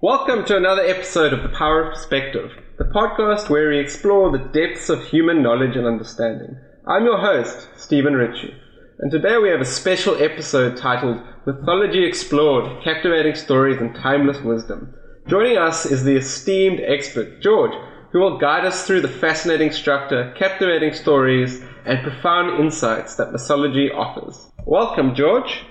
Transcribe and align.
Welcome 0.00 0.46
to 0.46 0.56
another 0.56 0.80
episode 0.82 1.34
of 1.34 1.42
The 1.42 1.50
Power 1.52 1.82
of 1.82 1.92
Perspective, 1.92 2.52
the 2.78 2.84
podcast 2.84 3.50
where 3.50 3.68
we 3.68 3.78
explore 3.78 4.30
the 4.30 4.38
depths 4.38 4.88
of 4.88 5.04
human 5.04 5.42
knowledge 5.42 5.76
and 5.76 5.86
understanding. 5.86 6.56
I'm 6.86 7.04
your 7.04 7.18
host, 7.18 7.68
Stephen 7.76 8.14
Ritchie, 8.14 8.54
and 9.00 9.10
today 9.10 9.36
we 9.36 9.50
have 9.50 9.60
a 9.60 9.66
special 9.66 10.14
episode 10.22 10.78
titled 10.78 11.20
Mythology 11.44 12.04
Explored 12.04 12.82
Captivating 12.82 13.34
Stories 13.34 13.80
and 13.82 13.94
Timeless 13.94 14.40
Wisdom. 14.40 14.94
Joining 15.26 15.58
us 15.58 15.84
is 15.84 16.04
the 16.04 16.16
esteemed 16.16 16.80
expert, 16.80 17.42
George, 17.42 17.74
who 18.12 18.20
will 18.20 18.38
guide 18.38 18.64
us 18.64 18.86
through 18.86 19.02
the 19.02 19.08
fascinating 19.08 19.72
structure, 19.72 20.32
captivating 20.38 20.94
stories, 20.94 21.62
and 21.84 22.02
profound 22.02 22.60
insights 22.60 23.16
that 23.16 23.32
mythology 23.32 23.90
offers. 23.90 24.50
Welcome, 24.64 25.14
George. 25.14 25.64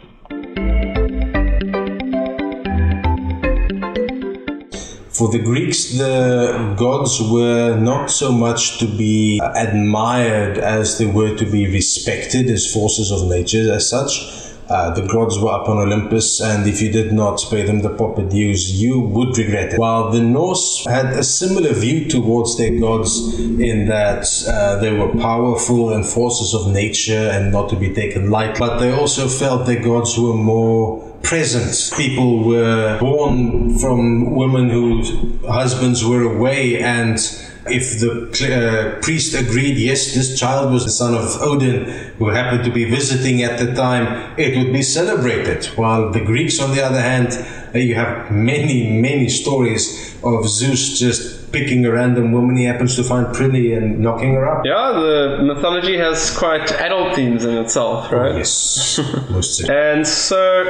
For 5.09 5.29
the 5.29 5.41
Greeks, 5.43 5.97
the 5.97 6.73
gods 6.77 7.21
were 7.21 7.77
not 7.77 8.09
so 8.09 8.31
much 8.31 8.79
to 8.79 8.87
be 8.87 9.39
admired 9.55 10.57
as 10.57 10.97
they 10.97 11.05
were 11.05 11.35
to 11.37 11.45
be 11.45 11.71
respected 11.71 12.49
as 12.49 12.71
forces 12.73 13.11
of 13.11 13.27
nature 13.29 13.71
as 13.71 13.89
such. 13.89 14.50
Uh, 14.71 14.89
the 14.91 15.05
gods 15.05 15.37
were 15.37 15.51
up 15.51 15.67
on 15.67 15.77
Olympus, 15.77 16.39
and 16.39 16.65
if 16.65 16.81
you 16.81 16.89
did 16.89 17.11
not 17.11 17.45
pay 17.49 17.63
them 17.63 17.81
the 17.81 17.89
proper 17.89 18.21
dues, 18.21 18.81
you 18.81 19.01
would 19.01 19.37
regret 19.37 19.73
it. 19.73 19.77
While 19.79 20.11
the 20.11 20.21
Norse 20.21 20.85
had 20.85 21.07
a 21.07 21.23
similar 21.23 21.73
view 21.73 22.07
towards 22.07 22.57
their 22.57 22.79
gods 22.79 23.37
in 23.37 23.87
that 23.87 24.25
uh, 24.47 24.79
they 24.79 24.93
were 24.93 25.11
powerful 25.19 25.91
and 25.91 26.05
forces 26.05 26.53
of 26.53 26.71
nature 26.71 27.29
and 27.33 27.51
not 27.51 27.67
to 27.71 27.75
be 27.75 27.93
taken 27.93 28.29
lightly, 28.29 28.59
but 28.59 28.79
they 28.79 28.91
also 28.93 29.27
felt 29.27 29.65
their 29.65 29.83
gods 29.83 30.17
were 30.17 30.35
more 30.35 31.05
present. 31.21 31.91
People 31.97 32.45
were 32.45 32.97
born 32.97 33.77
from 33.77 34.35
women 34.35 34.69
whose 34.69 35.11
husbands 35.45 36.05
were 36.05 36.23
away 36.23 36.81
and 36.81 37.19
if 37.67 37.99
the 37.99 38.97
uh, 38.97 39.01
priest 39.01 39.35
agreed, 39.35 39.77
yes, 39.77 40.13
this 40.15 40.39
child 40.39 40.71
was 40.71 40.83
the 40.83 40.91
son 40.91 41.13
of 41.13 41.41
Odin, 41.41 41.85
who 42.17 42.29
happened 42.29 42.63
to 42.63 42.71
be 42.71 42.85
visiting 42.85 43.43
at 43.43 43.59
the 43.59 43.73
time, 43.73 44.33
it 44.37 44.57
would 44.57 44.73
be 44.73 44.81
celebrated. 44.81 45.65
While 45.77 46.11
the 46.11 46.21
Greeks, 46.21 46.59
on 46.59 46.71
the 46.71 46.81
other 46.81 47.01
hand, 47.01 47.29
uh, 47.73 47.77
you 47.77 47.95
have 47.95 48.31
many, 48.31 48.99
many 48.99 49.29
stories 49.29 50.15
of 50.23 50.47
Zeus 50.47 50.97
just 50.97 51.40
picking 51.51 51.85
a 51.85 51.91
random 51.91 52.31
woman 52.31 52.55
he 52.55 52.63
happens 52.65 52.95
to 52.95 53.03
find 53.03 53.33
pretty 53.33 53.73
and 53.73 53.99
knocking 53.99 54.33
her 54.33 54.47
up. 54.47 54.65
Yeah, 54.65 54.91
the 54.91 55.39
mythology 55.43 55.97
has 55.97 56.35
quite 56.35 56.71
adult 56.71 57.15
themes 57.15 57.45
in 57.45 57.57
itself, 57.57 58.11
right? 58.11 58.33
Oh, 58.33 58.37
yes, 58.37 58.99
most 59.29 59.61
And 59.69 60.07
so, 60.07 60.63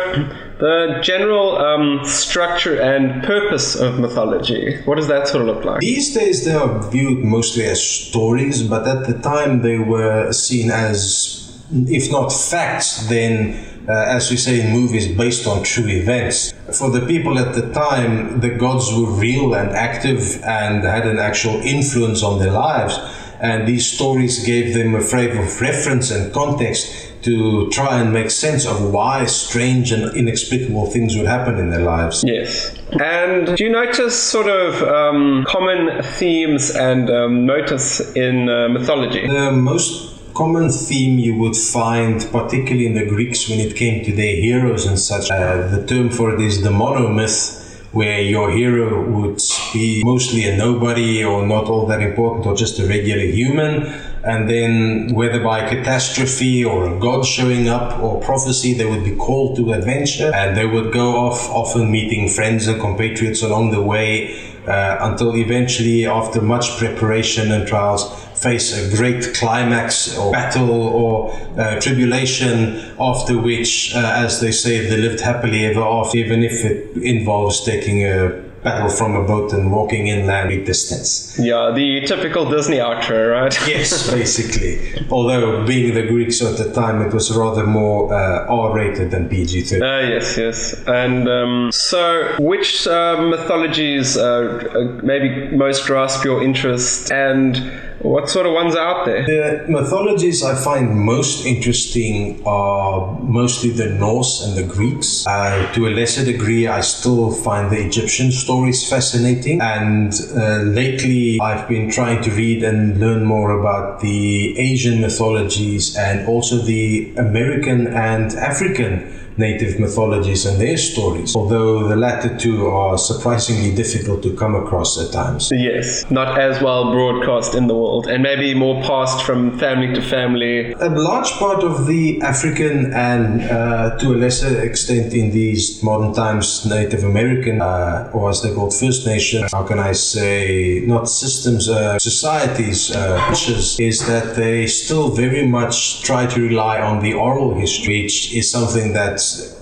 the 0.60 1.00
general 1.02 1.58
um, 1.58 2.06
structure 2.06 2.80
and 2.80 3.24
purpose 3.24 3.76
of 3.76 4.00
mythology, 4.00 4.82
what 4.86 4.96
does 4.96 5.08
that 5.08 5.28
sort 5.28 5.48
of 5.48 5.56
look 5.56 5.66
like? 5.66 5.80
These 5.80 6.14
days, 6.14 6.46
they 6.46 6.54
are 6.54 6.90
viewed 6.92 7.24
mostly 7.24 7.66
as 7.66 7.82
stories, 7.82 8.64
but 8.64 8.88
at 8.88 9.08
the 9.08 9.20
time, 9.20 9.62
they 9.62 9.80
were 9.80 10.32
seen 10.32 10.72
as, 10.72 11.62
if 11.72 12.12
not 12.12 12.30
facts, 12.30 13.08
then 13.08 13.71
uh, 13.88 13.92
as 13.92 14.30
we 14.30 14.38
say 14.38 14.62
in 14.62 14.72
movies, 14.72 15.08
based 15.08 15.48
on 15.48 15.64
true 15.64 15.88
events. 15.88 16.54
For 16.78 16.90
the 16.90 17.06
people 17.06 17.38
at 17.40 17.56
the 17.56 17.72
time, 17.74 18.40
the 18.40 18.50
gods 18.50 18.94
were 18.94 19.10
real 19.12 19.54
and 19.54 19.72
active 19.72 20.42
and 20.44 20.84
had 20.84 21.06
an 21.06 21.20
actual 21.20 21.56
influence 21.62 22.24
on 22.24 22.40
their 22.40 22.52
lives. 22.52 22.98
And 23.40 23.68
these 23.68 23.92
stories 23.92 24.46
gave 24.46 24.76
them 24.76 24.94
a 24.94 25.02
frame 25.02 25.38
of 25.38 25.62
reference 25.62 26.12
and 26.12 26.32
context 26.32 27.12
to 27.24 27.70
try 27.70 28.00
and 28.00 28.12
make 28.12 28.30
sense 28.32 28.66
of 28.66 28.92
why 28.92 29.26
strange 29.26 29.92
and 29.92 30.16
inexplicable 30.16 30.88
things 30.88 31.16
would 31.16 31.28
happen 31.28 31.58
in 31.58 31.70
their 31.70 31.82
lives. 31.82 32.24
Yes. 32.26 32.76
And 33.00 33.56
do 33.56 33.64
you 33.64 33.72
notice 33.72 34.20
sort 34.22 34.48
of 34.48 34.82
um, 34.84 35.46
common 35.48 36.04
themes 36.04 36.72
and 36.72 37.10
um, 37.10 37.46
notice 37.46 38.00
in 38.16 38.50
uh, 38.50 38.70
mythology? 38.70 39.28
The 39.28 39.52
most 39.52 40.11
common 40.34 40.70
theme 40.70 41.20
you 41.20 41.36
would 41.36 41.56
find, 41.56 42.22
particularly 42.32 42.86
in 42.86 42.94
the 42.94 43.06
Greeks 43.06 43.50
when 43.50 43.60
it 43.60 43.76
came 43.76 44.04
to 44.06 44.12
their 44.12 44.36
heroes 44.36 44.86
and 44.86 44.98
such. 44.98 45.30
Uh, 45.32 45.68
the 45.68 45.86
term 45.86 46.10
for 46.10 46.34
it 46.34 46.42
is 46.42 46.62
the 46.62 46.70
monomyth, 46.70 47.60
where 47.94 48.22
your 48.22 48.52
hero 48.52 49.10
would 49.10 49.42
be 49.74 50.02
mostly 50.04 50.48
a 50.48 50.56
nobody 50.56 51.24
or 51.24 51.46
not 51.46 51.66
all 51.66 51.86
that 51.86 52.02
important 52.02 52.46
or 52.46 52.56
just 52.56 52.80
a 52.80 52.88
regular 52.88 53.26
human. 53.26 53.84
And 54.24 54.48
then, 54.48 55.14
whether 55.14 55.44
by 55.44 55.68
catastrophe 55.68 56.64
or 56.64 56.96
a 56.96 57.00
god 57.00 57.26
showing 57.26 57.68
up 57.68 58.00
or 58.00 58.22
prophecy, 58.22 58.74
they 58.74 58.86
would 58.86 59.04
be 59.04 59.16
called 59.16 59.58
to 59.58 59.74
adventure 59.74 60.32
and 60.34 60.56
they 60.56 60.66
would 60.66 60.94
go 60.94 61.16
off, 61.16 61.50
often 61.50 61.92
meeting 61.92 62.30
friends 62.30 62.68
and 62.68 62.80
compatriots 62.80 63.42
along 63.42 63.72
the 63.72 63.82
way 63.82 64.51
uh, 64.68 64.98
until 65.02 65.36
eventually, 65.36 66.06
after 66.06 66.42
much 66.42 66.78
preparation 66.78 67.52
and 67.52 67.68
trials, 67.68 68.14
face 68.36 68.76
a 68.76 68.96
great 68.96 69.34
climax 69.36 70.18
or 70.18 70.32
battle 70.32 70.72
or 70.72 71.34
uh, 71.58 71.80
tribulation, 71.80 72.94
after 73.00 73.38
which, 73.38 73.94
uh, 73.96 74.14
as 74.16 74.40
they 74.40 74.52
say, 74.52 74.88
they 74.88 74.98
lived 74.98 75.20
happily 75.20 75.66
ever 75.66 75.82
after, 75.82 76.18
even 76.18 76.44
if 76.44 76.66
it 76.66 76.96
involves 76.98 77.64
taking 77.64 78.04
a 78.04 78.51
battle 78.64 78.90
from 78.90 79.16
a 79.16 79.24
boat 79.24 79.54
and 79.54 79.72
walking 79.72 80.08
inland 80.08 80.50
big 80.50 80.66
distance. 80.66 81.38
Yeah, 81.40 81.72
the 81.74 82.02
typical 82.06 82.50
Disney 82.50 82.78
outro, 82.78 83.32
right? 83.32 83.54
yes, 83.68 84.12
basically. 84.12 85.08
Although 85.10 85.66
being 85.66 85.94
the 85.94 86.04
Greeks 86.04 86.42
at 86.42 86.58
the 86.58 86.72
time, 86.74 87.02
it 87.02 87.14
was 87.14 87.36
rather 87.36 87.66
more 87.66 88.14
uh, 88.14 88.46
R-rated 88.48 89.12
than 89.12 89.30
PG-13. 89.30 89.82
Uh, 89.82 90.08
yes, 90.08 90.38
yes. 90.38 90.74
And 90.88 91.28
um, 91.28 91.72
so, 91.72 92.36
which 92.40 92.88
uh, 92.88 93.22
mythologies 93.22 94.18
uh, 94.18 94.22
uh, 94.22 95.02
maybe 95.04 95.56
most 95.56 95.86
grasp 95.86 96.24
your 96.26 96.44
interest, 96.44 97.12
and 97.12 97.58
what 98.04 98.30
sort 98.30 98.46
of 98.46 98.54
ones 98.54 98.76
are 98.76 98.88
out 98.88 99.06
there? 99.06 99.26
The 99.26 99.66
mythologies 99.68 100.44
I 100.44 100.56
find 100.56 100.98
most 100.98 101.46
interesting 101.46 102.42
are 102.46 103.20
mostly 103.20 103.70
the 103.72 103.90
Norse 103.90 104.44
and 104.44 104.58
the 104.58 104.64
Greeks. 104.64 105.26
Uh, 105.28 105.72
to 105.74 105.88
a 105.88 105.92
lesser 105.92 106.26
degree, 106.26 106.68
I 106.68 106.82
still 106.82 107.32
find 107.32 107.72
the 107.72 107.86
Egyptian 107.86 108.32
stories 108.32 108.88
fascinating. 108.88 109.62
And 109.62 110.14
uh, 110.36 110.58
lately, 110.64 111.40
I've 111.42 111.68
been 111.68 111.90
trying 111.90 112.22
to 112.24 112.32
read 112.32 112.64
and 112.64 113.00
learn 113.00 113.24
more 113.24 113.60
about 113.60 114.02
the 114.02 114.58
Asian 114.58 115.02
mythologies 115.02 115.96
and 115.96 116.28
also 116.28 116.58
the 116.58 117.14
American 117.18 117.88
and 117.88 118.34
African 118.34 119.18
native 119.38 119.80
mythologies 119.80 120.46
and 120.46 120.60
their 120.60 120.78
stories, 120.78 121.36
although 121.36 121.88
the 121.88 121.96
latter 121.96 122.36
two 122.38 122.68
are 122.68 122.98
surprisingly 122.98 123.74
difficult 123.74 124.24
to 124.24 124.36
come 124.36 124.56
across 124.56 125.00
at 125.00 125.12
times. 125.12 125.50
Yes, 125.52 126.10
not 126.12 126.40
as 126.40 126.62
well 126.62 126.92
broadcast 126.92 127.56
in 127.56 127.68
the 127.68 127.76
world, 127.76 128.08
and 128.08 128.24
maybe 128.24 128.54
more 128.54 128.82
passed 128.84 129.24
from 129.24 129.58
family 129.60 129.94
to 129.94 130.02
family. 130.02 130.74
A 130.74 130.90
large 130.90 131.32
part 131.34 131.64
of 131.64 131.88
the 131.88 132.22
African 132.22 132.94
and 132.94 133.42
uh, 133.44 133.98
to 133.98 134.14
a 134.14 134.18
lesser 134.18 134.62
extent 134.62 135.14
in 135.14 135.32
these 135.32 135.82
modern 135.84 136.14
times 136.14 136.66
Native 136.66 137.04
American, 137.04 137.62
uh, 137.62 138.10
or 138.14 138.30
as 138.30 138.42
they're 138.42 138.54
called 138.54 138.74
First 138.74 139.06
Nation, 139.06 139.48
how 139.52 139.64
can 139.64 139.80
I 139.80 139.94
say, 139.94 140.84
not 140.86 141.10
systems, 141.10 141.70
uh, 141.70 142.00
societies, 142.00 142.92
uh, 142.96 143.34
is 143.80 144.06
that 144.08 144.36
they 144.36 144.68
still 144.68 145.10
very 145.10 145.48
much 145.48 146.02
try 146.04 146.26
to 146.26 146.42
rely 146.42 146.80
on 146.82 147.02
the 147.02 147.14
oral 147.14 147.56
history, 147.56 148.04
which 148.04 148.34
is 148.34 148.52
something 148.52 148.94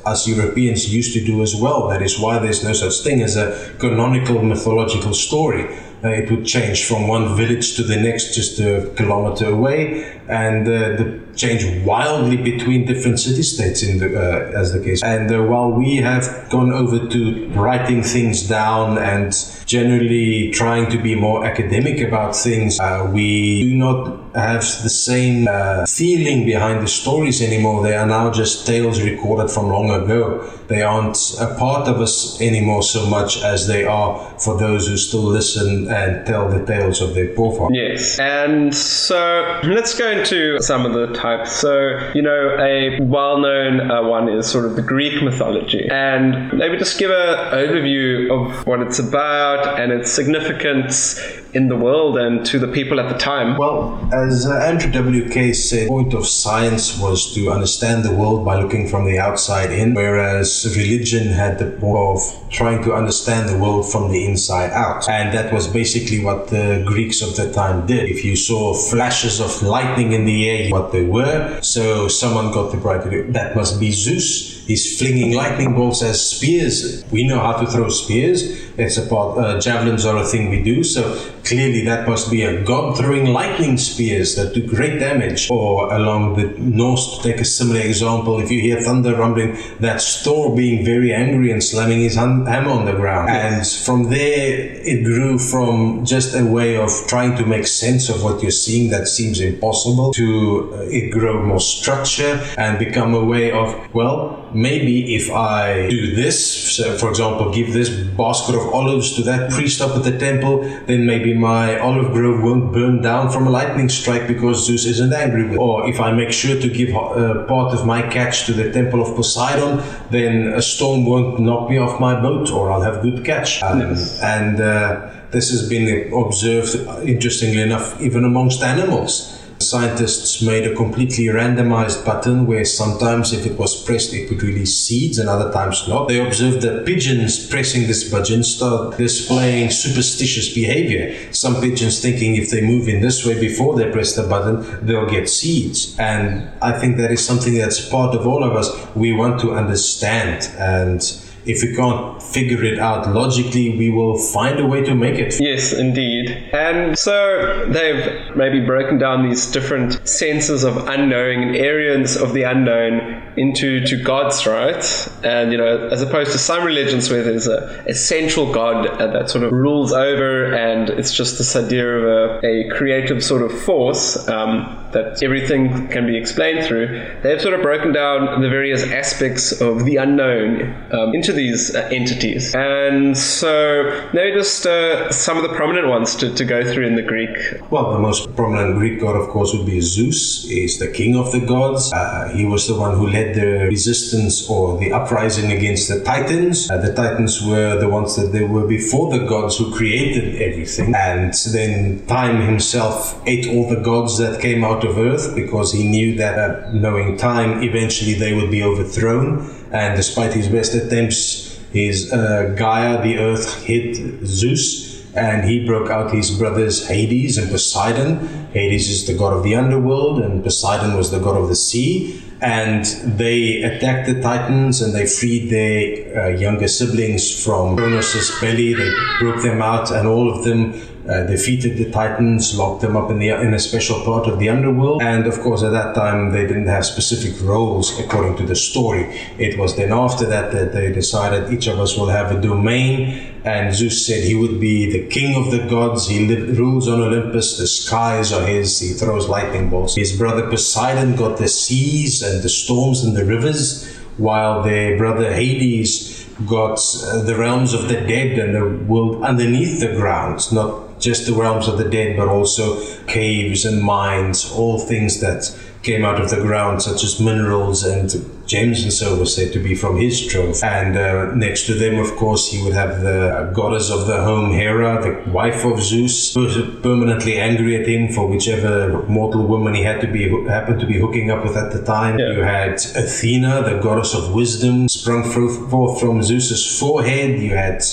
us 0.06 0.28
Europeans 0.28 0.94
used 0.94 1.14
to 1.14 1.22
do 1.24 1.42
as 1.42 1.56
well. 1.56 1.88
That 1.88 2.02
is 2.02 2.20
why 2.20 2.40
there's 2.40 2.64
no 2.64 2.74
such 2.74 3.04
thing 3.04 3.22
as 3.22 3.36
a 3.36 3.48
canonical 3.80 4.42
mythological 4.42 5.14
story. 5.14 5.64
Uh, 6.04 6.10
it 6.10 6.32
would 6.32 6.46
change 6.46 6.86
from 6.86 7.08
one 7.08 7.36
village 7.36 7.76
to 7.76 7.84
the 7.84 7.98
next 7.98 8.34
just 8.34 8.60
a 8.60 8.90
kilometer 8.96 9.48
away 9.50 10.22
and 10.30 10.66
uh, 10.66 10.96
the 11.00 11.20
change 11.40 11.64
wildly 11.86 12.38
between 12.38 12.86
different 12.86 13.18
city 13.20 13.44
states 13.44 13.82
in 13.82 13.98
the 14.02 14.10
uh, 14.10 14.60
as 14.62 14.74
the 14.74 14.82
case. 14.84 15.02
And 15.02 15.28
uh, 15.32 15.42
while 15.52 15.72
we 15.72 15.98
have 16.10 16.26
gone 16.50 16.72
over 16.82 17.00
to 17.16 17.22
writing 17.50 18.04
things 18.04 18.48
down 18.48 18.98
and 18.98 19.32
generally 19.66 20.52
trying 20.52 20.90
to 20.90 20.98
be 20.98 21.16
more 21.16 21.46
academic 21.46 21.98
about 22.02 22.36
things 22.36 22.80
uh, 22.80 23.10
we 23.14 23.64
do 23.64 23.76
not 23.76 24.20
have 24.36 24.62
the 24.84 24.90
same 24.90 25.48
uh, 25.48 25.86
feeling 25.86 26.46
behind 26.46 26.84
the 26.84 26.88
stories 26.88 27.42
anymore. 27.42 27.84
They 27.84 27.96
are 27.96 28.06
now 28.06 28.32
just 28.32 28.66
tales 28.68 29.02
recorded 29.02 29.50
from 29.50 29.68
long 29.68 29.90
ago. 29.90 30.48
They 30.68 30.82
aren't 30.82 31.18
a 31.40 31.56
part 31.56 31.88
of 31.88 32.00
us 32.00 32.40
anymore 32.42 32.84
so 32.84 33.06
much 33.08 33.42
as 33.44 33.68
they 33.68 33.86
are 33.86 34.20
for 34.40 34.58
those 34.58 34.88
who 34.88 34.98
still 34.98 35.24
listen 35.24 35.92
and 35.92 36.26
tell 36.26 36.50
the 36.50 36.64
tales 36.66 37.02
of 37.02 37.16
their 37.16 37.34
forefathers. 37.36 37.76
Yes. 37.76 38.20
And 38.20 38.76
so 38.76 39.60
let's 39.64 39.98
go 39.98 40.10
into 40.12 40.62
some 40.62 40.86
of 40.86 40.94
the 40.94 41.14
So, 41.46 42.12
you 42.14 42.22
know, 42.22 42.58
a 42.60 43.00
well 43.02 43.40
known 43.40 43.92
uh, 43.92 44.04
one 44.04 44.30
is 44.30 44.50
sort 44.50 44.66
of 44.66 44.76
the 44.76 44.82
Greek 44.82 45.22
mythology. 45.24 45.88
And 45.90 46.52
maybe 46.54 46.78
just 46.78 47.00
give 47.00 47.12
an 47.12 47.38
overview 47.54 48.30
of 48.32 48.66
what 48.66 48.82
it's 48.82 49.00
about 49.00 49.80
and 49.80 49.92
its 49.92 50.12
significance 50.12 51.20
in 51.54 51.68
the 51.68 51.76
world 51.76 52.18
and 52.18 52.46
to 52.46 52.60
the 52.60 52.68
people 52.68 53.00
at 53.00 53.10
the 53.12 53.18
time? 53.18 53.58
Well, 53.58 54.10
as 54.14 54.46
uh, 54.46 54.58
Andrew 54.60 54.92
W.K. 54.92 55.54
said, 55.54 55.86
the 55.86 55.90
point 55.90 56.14
of 56.14 56.28
science 56.28 57.00
was 57.00 57.34
to 57.36 57.52
understand 57.52 58.04
the 58.04 58.14
world 58.14 58.46
by 58.46 58.62
looking 58.62 58.88
from 58.88 59.06
the 59.06 59.20
outside 59.20 59.72
in, 59.72 59.94
whereas 59.94 60.74
religion 60.78 61.28
had 61.28 61.60
the 61.60 61.66
point 61.66 61.98
of 61.98 62.50
trying 62.50 62.84
to 62.84 62.94
understand 62.94 63.50
the 63.50 63.58
world 63.58 63.90
from 63.92 64.12
the 64.12 64.26
inside 64.26 64.72
out. 64.72 65.08
And 65.10 65.34
that 65.34 65.54
was 65.54 65.68
basically 65.68 66.24
what 66.24 66.48
the 66.48 66.84
Greeks 66.86 67.22
of 67.22 67.36
the 67.36 67.52
time 67.52 67.86
did. 67.86 68.10
If 68.10 68.24
you 68.24 68.36
saw 68.36 68.74
flashes 68.74 69.40
of 69.40 69.62
lightning 69.64 70.14
in 70.14 70.26
the 70.26 70.50
air, 70.50 70.72
what 70.72 70.92
they 70.92 71.06
were, 71.06 71.60
so 71.62 72.08
someone 72.08 72.52
got 72.52 72.72
the 72.72 72.78
bright 72.78 73.02
idea, 73.02 73.24
that 73.32 73.56
must 73.56 73.80
be 73.80 73.92
Zeus 73.92 74.60
He's 74.70 75.00
flinging 75.00 75.34
lightning 75.34 75.74
bolts 75.74 76.04
as 76.04 76.24
spears. 76.24 77.04
We 77.10 77.26
know 77.26 77.40
how 77.40 77.54
to 77.54 77.66
throw 77.66 77.90
spears. 77.90 78.69
It's 78.80 78.98
a 78.98 79.06
part, 79.06 79.38
uh, 79.38 79.60
javelins 79.60 80.06
are 80.06 80.18
a 80.18 80.26
thing 80.26 80.50
we 80.50 80.64
do. 80.64 80.84
So 80.84 81.02
clearly 81.44 81.84
that 81.86 82.08
must 82.08 82.32
be 82.32 82.44
a 82.44 82.62
god 82.64 82.98
throwing 82.98 83.28
lightning 83.34 83.78
spears 83.78 84.36
that 84.36 84.54
do 84.54 84.66
great 84.66 85.00
damage. 85.00 85.50
Or 85.52 85.94
along 85.94 86.36
the 86.36 86.48
north, 86.60 87.00
to 87.22 87.32
take 87.32 87.42
a 87.42 87.46
similar 87.46 87.82
example, 87.82 88.40
if 88.40 88.52
you 88.52 88.62
hear 88.62 88.80
thunder 88.82 89.16
rumbling, 89.16 89.58
that's 89.80 90.24
Thor 90.24 90.56
being 90.56 90.86
very 90.86 91.14
angry 91.14 91.52
and 91.52 91.64
slamming 91.64 92.02
his 92.02 92.16
hammer 92.16 92.70
on 92.70 92.86
the 92.86 92.94
ground. 92.94 93.30
And 93.30 93.68
from 93.68 94.10
there, 94.10 94.80
it 94.92 95.04
grew 95.04 95.38
from 95.38 96.06
just 96.06 96.36
a 96.36 96.46
way 96.46 96.78
of 96.78 96.90
trying 97.08 97.36
to 97.38 97.46
make 97.46 97.68
sense 97.68 98.10
of 98.10 98.24
what 98.24 98.42
you're 98.42 98.52
seeing 98.52 98.90
that 98.92 99.08
seems 99.08 99.40
impossible 99.40 100.14
to 100.14 100.74
uh, 100.74 100.82
it 100.90 101.12
grow 101.12 101.44
more 101.44 101.60
structure 101.60 102.40
and 102.58 102.80
become 102.80 103.14
a 103.14 103.24
way 103.24 103.52
of, 103.52 103.94
well, 103.94 104.50
maybe 104.54 105.16
if 105.16 105.32
I 105.32 105.90
do 105.90 106.16
this, 106.16 106.76
so 106.76 106.98
for 106.98 107.10
example, 107.10 107.52
give 107.52 107.74
this 107.74 107.90
basket 107.90 108.56
of 108.56 108.69
olives 108.74 109.16
to 109.16 109.22
that 109.24 109.52
priest 109.52 109.82
up 109.82 109.96
at 109.96 110.04
the 110.04 110.18
temple, 110.18 110.62
then 110.86 111.06
maybe 111.06 111.34
my 111.34 111.80
olive 111.80 112.12
grove 112.12 112.42
won't 112.44 112.72
burn 112.74 113.02
down 113.02 113.32
from 113.32 113.48
a 113.48 113.50
lightning 113.50 113.90
strike 113.90 114.28
because 114.28 114.66
Zeus 114.66 114.86
isn't 114.86 115.14
angry 115.14 115.48
with. 115.48 115.60
Or 115.60 115.88
if 115.88 116.00
I 116.00 116.12
make 116.12 116.32
sure 116.32 116.60
to 116.60 116.70
give 116.70 116.96
uh, 116.96 117.46
part 117.46 117.74
of 117.74 117.86
my 117.86 118.02
catch 118.02 118.46
to 118.46 118.54
the 118.54 118.72
temple 118.72 119.02
of 119.02 119.16
Poseidon, 119.16 119.84
then 120.10 120.54
a 120.54 120.62
storm 120.62 121.06
won't 121.06 121.40
knock 121.40 121.70
me 121.70 121.78
off 121.78 122.00
my 122.00 122.20
boat, 122.20 122.52
or 122.52 122.72
I'll 122.72 122.82
have 122.82 123.02
good 123.02 123.26
catch. 123.26 123.62
Um, 123.64 123.82
yes. 123.82 124.22
And 124.22 124.62
uh, 124.62 125.10
this 125.32 125.50
has 125.52 125.68
been 125.68 126.14
observed, 126.14 126.76
interestingly 127.08 127.62
enough, 127.62 128.00
even 128.02 128.24
amongst 128.26 128.62
animals 128.62 129.39
Scientists 129.62 130.42
made 130.42 130.66
a 130.66 130.74
completely 130.74 131.26
randomized 131.26 132.06
button 132.06 132.46
where 132.46 132.64
sometimes 132.64 133.34
if 133.34 133.46
it 133.46 133.58
was 133.60 133.84
pressed 133.84 134.14
it 134.14 134.30
would 134.30 134.42
release 134.42 134.74
seeds 134.86 135.20
and 135.20 135.28
other 135.28 135.52
times 135.52 135.86
not. 135.88 136.08
They 136.08 136.26
observed 136.26 136.62
that 136.62 136.86
pigeons 136.86 137.46
pressing 137.46 137.86
this 137.86 138.10
button 138.10 138.44
start 138.44 138.98
displaying 138.98 139.70
superstitious 139.70 140.54
behavior. 140.54 141.14
Some 141.34 141.60
pigeons 141.60 142.02
thinking 142.02 142.36
if 142.36 142.50
they 142.50 142.62
move 142.62 142.88
in 142.88 143.02
this 143.02 143.26
way 143.26 143.40
before 143.40 143.76
they 143.76 143.92
press 143.92 144.16
the 144.16 144.24
button, 144.24 144.86
they'll 144.86 145.10
get 145.10 145.28
seeds. 145.28 145.94
And 146.00 146.50
I 146.62 146.72
think 146.80 146.96
that 146.98 147.12
is 147.12 147.26
something 147.26 147.54
that's 147.54 147.88
part 147.90 148.16
of 148.16 148.26
all 148.26 148.46
of 148.46 148.56
us. 148.56 148.70
We 148.96 149.12
want 149.12 149.42
to 149.42 149.52
understand 149.52 150.50
and 150.58 151.02
if 151.46 151.62
we 151.64 151.76
can't 151.76 152.22
figure 152.22 152.64
it 152.64 152.80
out 152.80 153.14
logically, 153.14 153.78
we 153.78 153.90
will 153.90 154.18
find 154.18 154.60
a 154.60 154.66
way 154.66 154.84
to 154.84 154.96
make 154.96 155.16
it. 155.16 155.40
Yes, 155.40 155.74
indeed. 155.74 156.30
And 156.54 156.98
so 156.98 157.66
they've 157.68 158.36
maybe 158.36 158.66
broken 158.66 158.98
down 158.98 159.28
these 159.28 159.50
different 159.52 160.08
senses 160.08 160.64
of 160.64 160.88
unknowing 160.88 161.44
and 161.44 161.56
areas 161.56 162.18
of 162.18 162.34
the 162.34 162.44
unknown 162.44 163.24
into 163.38 163.86
to 163.86 164.04
gods, 164.04 164.46
right? 164.46 165.08
And 165.24 165.52
you 165.52 165.58
know, 165.58 165.88
as 165.88 166.02
opposed 166.02 166.32
to 166.34 166.38
some 166.38 166.64
religions 166.64 167.10
where 167.10 167.24
there's 167.24 167.48
a, 167.48 167.84
a 167.88 167.94
central 167.94 168.52
god 168.52 169.00
that 169.00 169.30
sort 169.30 169.44
of 169.44 169.52
rules 169.52 169.94
over, 169.94 170.54
and 170.54 170.90
it's 170.90 171.14
just 171.14 171.38
this 171.38 171.56
idea 171.56 171.88
of 171.88 172.04
a, 172.44 172.46
a 172.46 172.70
creative 172.70 173.24
sort 173.24 173.42
of 173.42 173.52
force 173.62 174.28
um, 174.28 174.76
that 174.92 175.22
everything 175.24 175.88
can 175.90 176.06
be 176.06 176.18
explained 176.18 176.66
through. 176.66 176.88
They've 177.22 177.40
sort 177.40 177.54
of 177.54 177.62
broken 177.62 177.94
down 177.94 178.42
the 178.42 178.50
various 178.50 178.84
aspects 178.84 179.62
of 179.62 179.86
the 179.86 179.98
unknown 179.98 180.76
um, 180.92 181.14
into 181.14 181.29
these 181.34 181.76
uh, 181.76 181.90
entities. 181.92 182.54
And 182.56 183.18
so 183.18 184.10
maybe 184.14 184.38
just 184.38 184.66
uh, 184.66 185.12
some 185.12 185.38
of 185.38 185.44
the 185.44 185.50
prominent 185.50 185.88
ones 185.88 186.16
to, 186.18 186.34
to 186.34 186.46
go 186.46 186.64
through 186.72 186.88
in 186.88 186.96
the 186.96 187.02
Greek. 187.02 187.30
Well, 187.72 187.94
the 187.94 188.00
most 188.00 188.36
prominent 188.36 188.78
Greek 188.78 189.00
god, 189.00 189.16
of 189.16 189.30
course, 189.30 189.54
would 189.54 189.66
be 189.66 189.82
Zeus. 189.82 190.48
He's 190.48 190.80
the 190.80 190.88
king 190.88 191.16
of 191.16 191.32
the 191.32 191.40
gods. 191.40 191.92
Uh, 191.94 192.32
he 192.36 192.46
was 192.46 192.68
the 192.68 192.76
one 192.76 192.98
who 192.98 193.08
led 193.08 193.36
the 193.36 193.66
resistance 193.68 194.50
or 194.50 194.78
the 194.78 194.92
uprising 194.92 195.52
against 195.52 195.88
the 195.88 196.04
Titans. 196.04 196.70
Uh, 196.70 196.78
the 196.78 196.94
Titans 196.94 197.42
were 197.46 197.80
the 197.80 197.90
ones 197.90 198.16
that 198.16 198.32
they 198.32 198.44
were 198.44 198.68
before 198.68 199.12
the 199.12 199.26
gods 199.26 199.58
who 199.58 199.74
created 199.74 200.42
everything. 200.42 200.94
And 200.96 201.34
then 201.52 202.06
Time 202.08 202.42
himself 202.42 203.22
ate 203.26 203.48
all 203.48 203.70
the 203.70 203.82
gods 203.82 204.18
that 204.18 204.42
came 204.42 204.64
out 204.64 204.84
of 204.84 204.98
Earth 204.98 205.36
because 205.36 205.74
he 205.74 205.88
knew 205.88 206.16
that 206.16 206.74
knowing 206.74 207.18
Time, 207.18 207.64
eventually 207.64 208.14
they 208.14 208.34
would 208.34 208.52
be 208.52 208.64
overthrown. 208.64 209.59
And 209.72 209.96
despite 209.96 210.34
his 210.34 210.48
best 210.48 210.74
attempts, 210.74 211.60
his 211.72 212.12
uh, 212.12 212.56
Gaia, 212.58 213.02
the 213.04 213.18
Earth, 213.20 213.64
hit 213.64 214.26
Zeus 214.26 214.90
and 215.16 215.50
he 215.50 215.66
broke 215.66 215.90
out 215.90 216.14
his 216.14 216.32
brothers 216.32 216.88
Hades 216.88 217.38
and 217.38 217.50
Poseidon. 217.50 218.20
Hades 218.52 218.90
is 218.90 219.08
the 219.08 219.14
god 219.14 219.34
of 219.34 219.44
the 219.44 219.56
underworld, 219.56 220.22
and 220.22 220.44
Poseidon 220.44 220.96
was 220.96 221.12
the 221.12 221.20
god 221.20 221.36
of 221.36 221.50
the 221.50 221.56
sea. 221.56 222.24
And 222.42 222.86
they 223.18 223.64
attacked 223.64 224.08
the 224.08 224.22
Titans 224.22 224.82
and 224.82 224.94
they 224.94 225.06
freed 225.06 225.50
their 225.50 226.18
uh, 226.18 226.28
younger 226.30 226.70
siblings 226.70 227.44
from 227.44 227.76
Kronos' 227.76 228.40
belly. 228.40 228.74
They 228.74 228.92
broke 229.20 229.42
them 229.42 229.62
out, 229.62 229.92
and 229.92 230.08
all 230.08 230.32
of 230.32 230.46
them 230.46 230.74
uh, 231.10 231.24
defeated 231.24 231.78
the 231.78 231.90
Titans, 231.90 232.56
locked 232.58 232.82
them 232.82 232.96
up 232.96 233.10
in 233.10 233.18
the 233.18 233.30
in 233.30 233.54
a 233.54 233.60
special 233.60 234.04
part 234.04 234.28
of 234.28 234.38
the 234.38 234.48
underworld, 234.48 235.02
and 235.02 235.26
of 235.26 235.40
course 235.40 235.64
at 235.64 235.72
that 235.72 235.96
time 235.96 236.32
they 236.32 236.46
didn't 236.46 236.68
have 236.68 236.86
specific 236.86 237.34
roles 237.42 238.00
according 238.00 238.38
to 238.38 238.44
the 238.44 238.56
story. 238.56 239.04
It 239.40 239.58
was 239.58 239.76
then 239.76 239.92
after 239.92 240.26
that 240.26 240.52
that 240.52 240.74
they 240.74 240.92
decided 240.92 241.52
each 241.52 241.68
of 241.68 241.80
us 241.80 241.98
will 241.98 242.10
have 242.10 242.32
a 242.32 242.40
domain, 242.40 243.34
and 243.44 243.74
Zeus 243.74 244.06
said 244.06 244.24
he 244.24 244.36
would 244.36 244.60
be 244.60 244.92
the 244.92 245.08
king 245.08 245.36
of 245.36 245.52
the 245.52 245.68
gods. 245.68 246.08
He 246.08 246.34
rules 246.36 246.88
on 246.88 247.02
Olympus. 247.02 247.58
The 247.58 247.68
skies 247.68 248.32
are 248.32 248.46
his. 248.46 248.80
He 248.80 248.94
throws 248.94 249.28
lightning 249.28 249.70
bolts. 249.70 249.96
His 249.96 250.16
brother 250.16 250.48
Poseidon 250.48 251.16
got 251.16 251.38
the 251.38 251.48
seas 251.48 252.22
and 252.22 252.44
the 252.44 252.50
storms 252.50 253.04
and 253.04 253.16
the 253.16 253.26
rivers, 253.26 253.88
while 254.18 254.62
their 254.62 254.98
brother 254.98 255.34
Hades 255.34 256.28
got 256.46 256.80
uh, 257.04 257.22
the 257.24 257.36
realms 257.36 257.74
of 257.74 257.88
the 257.88 257.96
dead 257.96 258.40
and 258.40 258.56
the 258.56 258.86
world 258.86 259.24
underneath 259.24 259.80
the 259.80 259.94
ground, 259.96 260.40
not 260.54 260.89
just 261.00 261.26
the 261.26 261.34
realms 261.34 261.68
of 261.68 261.78
the 261.78 261.90
dead, 261.90 262.18
but 262.18 262.28
also 262.28 262.82
caves 263.06 263.66
and 263.66 263.82
mines, 263.82 264.52
all 264.52 264.80
things 264.80 265.20
that 265.22 265.56
came 265.82 266.04
out 266.04 266.20
of 266.20 266.30
the 266.30 266.42
ground, 266.42 266.82
such 266.82 267.04
as 267.04 267.20
minerals 267.20 267.84
and 267.84 268.14
gems 268.46 268.82
and 268.84 268.92
so 268.92 269.16
was 269.16 269.34
said 269.36 269.54
to 269.54 269.60
be 269.60 269.76
from 269.76 269.98
his 269.98 270.28
trove. 270.28 270.62
And 270.64 270.98
uh, 270.98 271.34
next 271.36 271.68
to 271.68 271.74
them, 271.74 272.00
of 272.00 272.16
course, 272.18 272.52
he 272.52 272.62
would 272.64 272.74
have 272.74 273.02
the 273.02 273.52
goddess 273.54 273.90
of 273.90 274.08
the 274.08 274.22
home, 274.24 274.52
Hera, 274.52 275.02
the 275.02 275.32
wife 275.32 275.64
of 275.64 275.82
Zeus, 275.82 276.34
permanently 276.34 277.38
angry 277.38 277.80
at 277.80 277.88
him 277.88 278.12
for 278.12 278.28
whichever 278.28 279.04
mortal 279.04 279.46
woman 279.46 279.76
he 279.76 279.84
had 279.84 280.02
to 280.02 280.08
be 280.08 280.28
happened 280.48 280.80
to 280.82 280.88
be 280.88 281.00
hooking 281.00 281.30
up 281.32 281.44
with 281.44 281.56
at 281.56 281.72
the 281.72 281.84
time. 281.84 282.18
Yeah. 282.20 282.32
You 282.32 282.42
had 282.42 282.74
Athena, 282.96 283.64
the 283.64 283.80
goddess 283.82 284.14
of 284.16 284.34
wisdom, 284.34 284.90
sprung 284.90 285.24
forth 285.24 286.00
from 286.00 286.24
Zeus's 286.24 286.80
forehead. 286.80 287.40
You 287.40 287.56
had 287.56 287.84